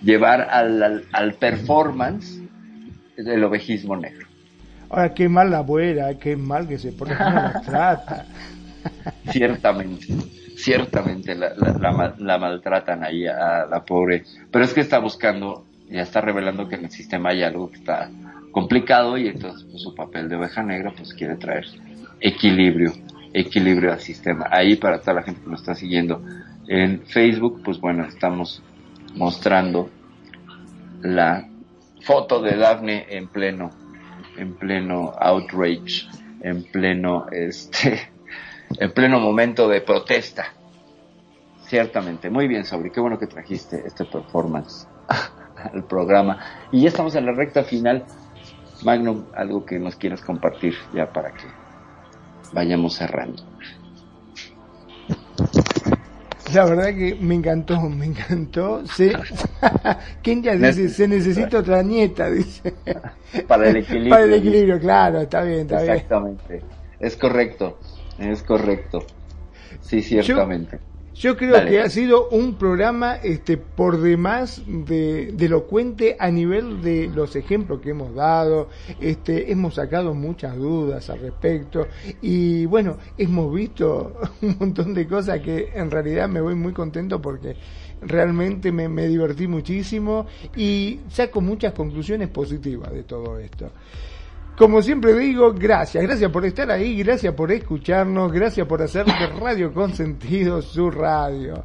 llevar 0.00 0.42
al, 0.42 1.04
al, 1.10 1.34
performance 1.34 2.40
del 3.16 3.42
ovejismo 3.42 3.96
negro. 3.96 4.28
Ahora, 4.88 5.12
qué 5.12 5.28
mal 5.28 5.50
la 5.50 5.58
abuela, 5.58 6.16
qué 6.20 6.36
mal 6.36 6.68
que 6.68 6.78
se 6.78 6.92
pone, 6.92 7.16
cómo 7.16 7.30
la 7.30 7.62
trata 7.66 8.26
ciertamente, 9.30 10.06
ciertamente 10.56 11.34
la, 11.34 12.38
maltratan 12.38 13.04
ahí 13.04 13.26
a 13.26 13.66
la 13.66 13.84
pobre, 13.84 14.24
pero 14.50 14.64
es 14.64 14.72
que 14.72 14.80
está 14.80 14.98
buscando, 14.98 15.64
ya 15.90 16.02
está 16.02 16.20
revelando 16.20 16.68
que 16.68 16.76
en 16.76 16.84
el 16.84 16.90
sistema 16.90 17.30
hay 17.30 17.42
algo 17.42 17.70
que 17.70 17.78
está 17.78 18.10
complicado 18.50 19.16
y 19.18 19.28
entonces 19.28 19.66
pues, 19.70 19.82
su 19.82 19.94
papel 19.94 20.28
de 20.28 20.36
oveja 20.36 20.62
negra 20.62 20.92
pues 20.96 21.14
quiere 21.14 21.36
traer 21.36 21.66
equilibrio, 22.20 22.92
equilibrio 23.32 23.92
al 23.92 24.00
sistema. 24.00 24.46
Ahí 24.50 24.76
para 24.76 25.00
toda 25.00 25.14
la 25.14 25.22
gente 25.22 25.40
que 25.42 25.50
nos 25.50 25.60
está 25.60 25.74
siguiendo 25.74 26.22
en 26.68 27.02
Facebook, 27.02 27.62
pues 27.64 27.80
bueno, 27.80 28.04
estamos 28.04 28.62
mostrando 29.14 29.90
la 31.02 31.48
foto 32.02 32.40
de 32.40 32.56
Daphne 32.56 33.06
en 33.10 33.28
pleno, 33.28 33.70
en 34.36 34.54
pleno 34.54 35.12
outrage, 35.18 36.06
en 36.42 36.62
pleno 36.64 37.26
este 37.30 38.12
en 38.78 38.92
pleno 38.92 39.20
momento 39.20 39.68
de 39.68 39.80
protesta. 39.80 40.46
Ciertamente. 41.66 42.30
Muy 42.30 42.48
bien, 42.48 42.64
Sabri. 42.64 42.90
Qué 42.90 43.00
bueno 43.00 43.18
que 43.18 43.26
trajiste 43.26 43.82
este 43.86 44.04
performance 44.04 44.86
al 45.72 45.84
programa. 45.84 46.38
Y 46.70 46.82
ya 46.82 46.88
estamos 46.88 47.14
en 47.14 47.26
la 47.26 47.32
recta 47.32 47.64
final. 47.64 48.04
Magnum, 48.84 49.26
algo 49.34 49.64
que 49.64 49.78
nos 49.78 49.96
quieras 49.96 50.20
compartir 50.22 50.74
ya 50.92 51.12
para 51.12 51.30
que 51.32 51.44
vayamos 52.52 52.94
cerrando. 52.94 53.42
La 56.52 56.66
verdad 56.66 56.88
que 56.88 57.16
me 57.18 57.36
encantó, 57.36 57.80
me 57.88 58.06
encantó. 58.06 58.86
Se... 58.86 59.12
ya 60.22 60.54
dice, 60.54 60.88
se 60.90 61.08
necesita 61.08 61.60
otra 61.60 61.82
nieta, 61.82 62.28
dice. 62.28 62.74
Para 63.48 63.70
el 63.70 63.76
equilibrio. 63.76 64.10
Para 64.10 64.24
el 64.24 64.34
equilibrio, 64.34 64.78
claro, 64.78 65.20
está 65.20 65.42
bien, 65.42 65.60
está 65.60 65.80
bien. 65.80 65.94
Exactamente. 65.94 66.81
Es 67.02 67.16
correcto. 67.16 67.78
Es 68.18 68.42
correcto. 68.44 69.04
Sí, 69.80 70.02
ciertamente. 70.02 70.78
Yo, 71.14 71.36
creo 71.36 71.66
que 71.66 71.80
ha 71.80 71.90
sido 71.90 72.28
un 72.30 72.54
programa 72.54 73.16
este, 73.16 73.56
por 73.58 74.00
demás 74.00 74.62
de, 74.66 75.34
elocuente 75.38 76.16
a 76.18 76.30
nivel 76.30 76.80
de 76.80 77.08
los 77.08 77.36
ejemplos 77.36 77.80
que 77.80 77.90
hemos 77.90 78.14
dado. 78.14 78.68
Este, 79.00 79.50
hemos 79.50 79.74
sacado 79.74 80.14
muchas 80.14 80.56
dudas 80.56 81.10
al 81.10 81.20
respecto 81.20 81.88
y 82.22 82.66
bueno, 82.66 82.96
hemos 83.18 83.52
visto 83.52 84.20
un 84.42 84.56
montón 84.60 84.94
de 84.94 85.06
cosas 85.06 85.40
que 85.40 85.70
en 85.74 85.90
realidad 85.90 86.28
me 86.28 86.40
voy 86.40 86.54
muy 86.54 86.72
contento 86.72 87.20
porque 87.20 87.56
realmente 88.00 88.72
me, 88.72 88.88
me 88.88 89.08
divertí 89.08 89.48
muchísimo 89.48 90.26
y 90.56 91.00
saco 91.10 91.40
muchas 91.40 91.72
conclusiones 91.72 92.28
positivas 92.28 92.92
de 92.92 93.02
todo 93.02 93.38
esto. 93.38 93.70
Como 94.56 94.82
siempre 94.82 95.14
digo, 95.14 95.54
gracias, 95.54 96.04
gracias 96.04 96.30
por 96.30 96.44
estar 96.44 96.70
ahí, 96.70 97.02
gracias 97.02 97.34
por 97.34 97.50
escucharnos, 97.50 98.30
gracias 98.30 98.66
por 98.66 98.82
hacer 98.82 99.06
de 99.06 99.26
Radio 99.40 99.72
Consentido 99.72 100.60
su 100.60 100.90
radio. 100.90 101.64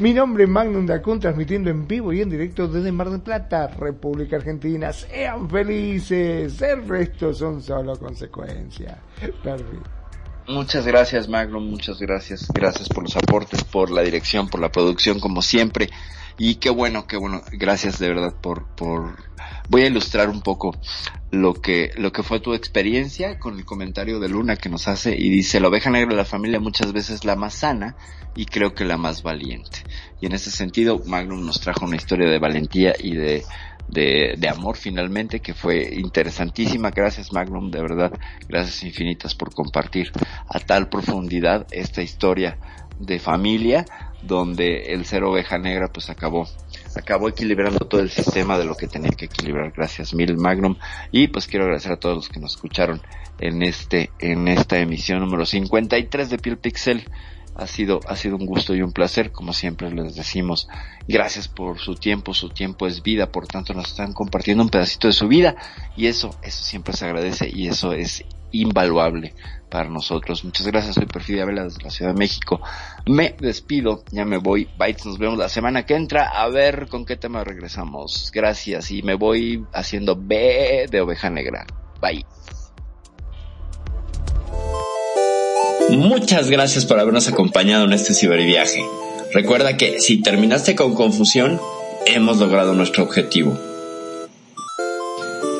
Mi 0.00 0.12
nombre 0.12 0.42
es 0.42 0.50
Magnum 0.50 0.84
Dacun, 0.84 1.20
transmitiendo 1.20 1.70
en 1.70 1.86
vivo 1.86 2.12
y 2.12 2.20
en 2.20 2.28
directo 2.28 2.66
desde 2.66 2.90
Mar 2.90 3.10
del 3.10 3.20
Plata, 3.20 3.68
República 3.68 4.34
Argentina. 4.36 4.92
Sean 4.92 5.48
felices, 5.48 6.60
el 6.60 6.88
resto 6.88 7.32
son 7.32 7.62
solo 7.62 7.96
consecuencias. 7.96 8.98
Perfecto. 9.20 9.88
Muchas 10.48 10.84
gracias 10.84 11.28
Magnum, 11.28 11.70
muchas 11.70 12.00
gracias, 12.00 12.48
gracias 12.52 12.88
por 12.88 13.04
los 13.04 13.16
aportes, 13.16 13.62
por 13.62 13.90
la 13.90 14.02
dirección, 14.02 14.48
por 14.48 14.60
la 14.60 14.70
producción, 14.72 15.20
como 15.20 15.40
siempre. 15.40 15.88
Y 16.36 16.56
qué 16.56 16.70
bueno, 16.70 17.06
qué 17.06 17.16
bueno, 17.16 17.42
gracias 17.52 18.00
de 18.00 18.08
verdad 18.08 18.34
por, 18.42 18.66
por, 18.74 19.14
voy 19.68 19.82
a 19.82 19.86
ilustrar 19.86 20.28
un 20.28 20.40
poco 20.40 20.76
lo 21.30 21.54
que, 21.54 21.90
lo 21.96 22.12
que 22.12 22.22
fue 22.22 22.40
tu 22.40 22.54
experiencia 22.54 23.38
con 23.38 23.58
el 23.58 23.64
comentario 23.64 24.20
de 24.20 24.28
Luna 24.28 24.56
que 24.56 24.68
nos 24.68 24.88
hace 24.88 25.16
y 25.16 25.30
dice, 25.30 25.60
la 25.60 25.68
oveja 25.68 25.90
negra 25.90 26.10
de 26.10 26.16
la 26.16 26.24
familia 26.24 26.60
muchas 26.60 26.92
veces 26.92 27.24
la 27.24 27.36
más 27.36 27.54
sana 27.54 27.96
y 28.36 28.46
creo 28.46 28.74
que 28.74 28.84
la 28.84 28.96
más 28.96 29.22
valiente. 29.22 29.80
Y 30.20 30.26
en 30.26 30.32
ese 30.32 30.50
sentido, 30.50 31.00
Magnum 31.06 31.44
nos 31.44 31.60
trajo 31.60 31.84
una 31.84 31.96
historia 31.96 32.28
de 32.28 32.38
valentía 32.38 32.94
y 32.98 33.14
de, 33.14 33.44
de, 33.88 34.34
de, 34.36 34.48
amor 34.48 34.76
finalmente 34.76 35.40
que 35.40 35.54
fue 35.54 35.94
interesantísima. 35.94 36.90
Gracias 36.90 37.32
Magnum, 37.32 37.70
de 37.70 37.80
verdad, 37.80 38.12
gracias 38.48 38.82
infinitas 38.84 39.34
por 39.34 39.54
compartir 39.54 40.12
a 40.48 40.58
tal 40.60 40.88
profundidad 40.88 41.66
esta 41.70 42.02
historia 42.02 42.58
de 42.98 43.18
familia 43.18 43.84
donde 44.22 44.94
el 44.94 45.04
ser 45.04 45.24
oveja 45.24 45.58
negra 45.58 45.88
pues 45.92 46.10
acabó 46.10 46.48
acabó 46.96 47.28
equilibrando 47.28 47.86
todo 47.86 48.00
el 48.00 48.10
sistema 48.10 48.58
de 48.58 48.64
lo 48.64 48.76
que 48.76 48.86
tenía 48.86 49.10
que 49.10 49.26
equilibrar. 49.26 49.72
Gracias 49.72 50.14
mil 50.14 50.36
Magnum. 50.36 50.76
Y 51.12 51.28
pues 51.28 51.46
quiero 51.46 51.64
agradecer 51.64 51.92
a 51.92 51.96
todos 51.96 52.16
los 52.16 52.28
que 52.28 52.40
nos 52.40 52.54
escucharon 52.54 53.02
en 53.38 53.62
este 53.62 54.10
en 54.18 54.48
esta 54.48 54.78
emisión 54.78 55.20
número 55.20 55.46
53 55.46 56.30
de 56.30 56.38
Piel 56.38 56.58
Pixel. 56.58 57.04
Ha 57.56 57.68
sido, 57.68 58.00
ha 58.08 58.16
sido 58.16 58.34
un 58.34 58.46
gusto 58.46 58.74
y 58.74 58.82
un 58.82 58.90
placer, 58.90 59.30
como 59.30 59.52
siempre 59.52 59.88
les 59.88 60.16
decimos. 60.16 60.66
Gracias 61.06 61.46
por 61.46 61.78
su 61.78 61.94
tiempo, 61.94 62.34
su 62.34 62.48
tiempo 62.48 62.88
es 62.88 63.00
vida, 63.00 63.30
por 63.30 63.46
tanto 63.46 63.74
nos 63.74 63.90
están 63.90 64.12
compartiendo 64.12 64.64
un 64.64 64.70
pedacito 64.70 65.06
de 65.06 65.12
su 65.12 65.28
vida. 65.28 65.54
Y 65.96 66.06
eso, 66.06 66.36
eso 66.42 66.64
siempre 66.64 66.94
se 66.94 67.04
agradece 67.04 67.48
y 67.48 67.68
eso 67.68 67.92
es 67.92 68.24
invaluable 68.50 69.34
nosotros. 69.82 70.44
Muchas 70.44 70.66
gracias, 70.66 70.94
soy 70.94 71.06
Perfidia 71.06 71.44
Vela 71.44 71.64
desde 71.64 71.82
la 71.82 71.90
Ciudad 71.90 72.12
de 72.12 72.18
México. 72.18 72.60
Me 73.06 73.34
despido, 73.38 74.04
ya 74.12 74.24
me 74.24 74.36
voy. 74.36 74.68
Bytes, 74.78 75.06
nos 75.06 75.18
vemos 75.18 75.38
la 75.38 75.48
semana 75.48 75.84
que 75.84 75.94
entra 75.94 76.28
a 76.28 76.48
ver 76.48 76.86
con 76.88 77.04
qué 77.04 77.16
tema 77.16 77.42
regresamos. 77.42 78.30
Gracias 78.32 78.90
y 78.90 79.02
me 79.02 79.14
voy 79.14 79.64
haciendo 79.72 80.16
B 80.16 80.86
de 80.90 81.00
oveja 81.00 81.30
negra. 81.30 81.66
Bye. 82.00 82.24
Muchas 85.90 86.48
gracias 86.48 86.86
por 86.86 86.98
habernos 86.98 87.28
acompañado 87.28 87.84
en 87.84 87.92
este 87.92 88.14
ciberviaje. 88.14 88.84
Recuerda 89.32 89.76
que 89.76 90.00
si 90.00 90.22
terminaste 90.22 90.76
con 90.76 90.94
confusión, 90.94 91.60
hemos 92.06 92.38
logrado 92.38 92.74
nuestro 92.74 93.02
objetivo. 93.02 93.58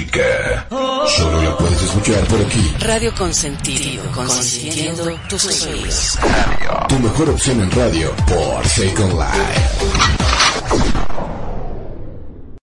Música. 0.00 0.66
Solo 1.16 1.42
la 1.42 1.56
puedes 1.56 1.82
escuchar 1.82 2.26
por 2.26 2.40
aquí. 2.40 2.74
Radio 2.80 3.14
Consentido, 3.14 4.04
consintiendo 4.12 5.18
tus 5.28 5.42
sueños. 5.42 6.18
Tu 6.88 6.98
mejor 6.98 7.30
opción 7.30 7.60
en 7.60 7.70
radio 7.70 8.14
por 8.26 8.66
Second 8.66 9.12
Life. 9.12 10.19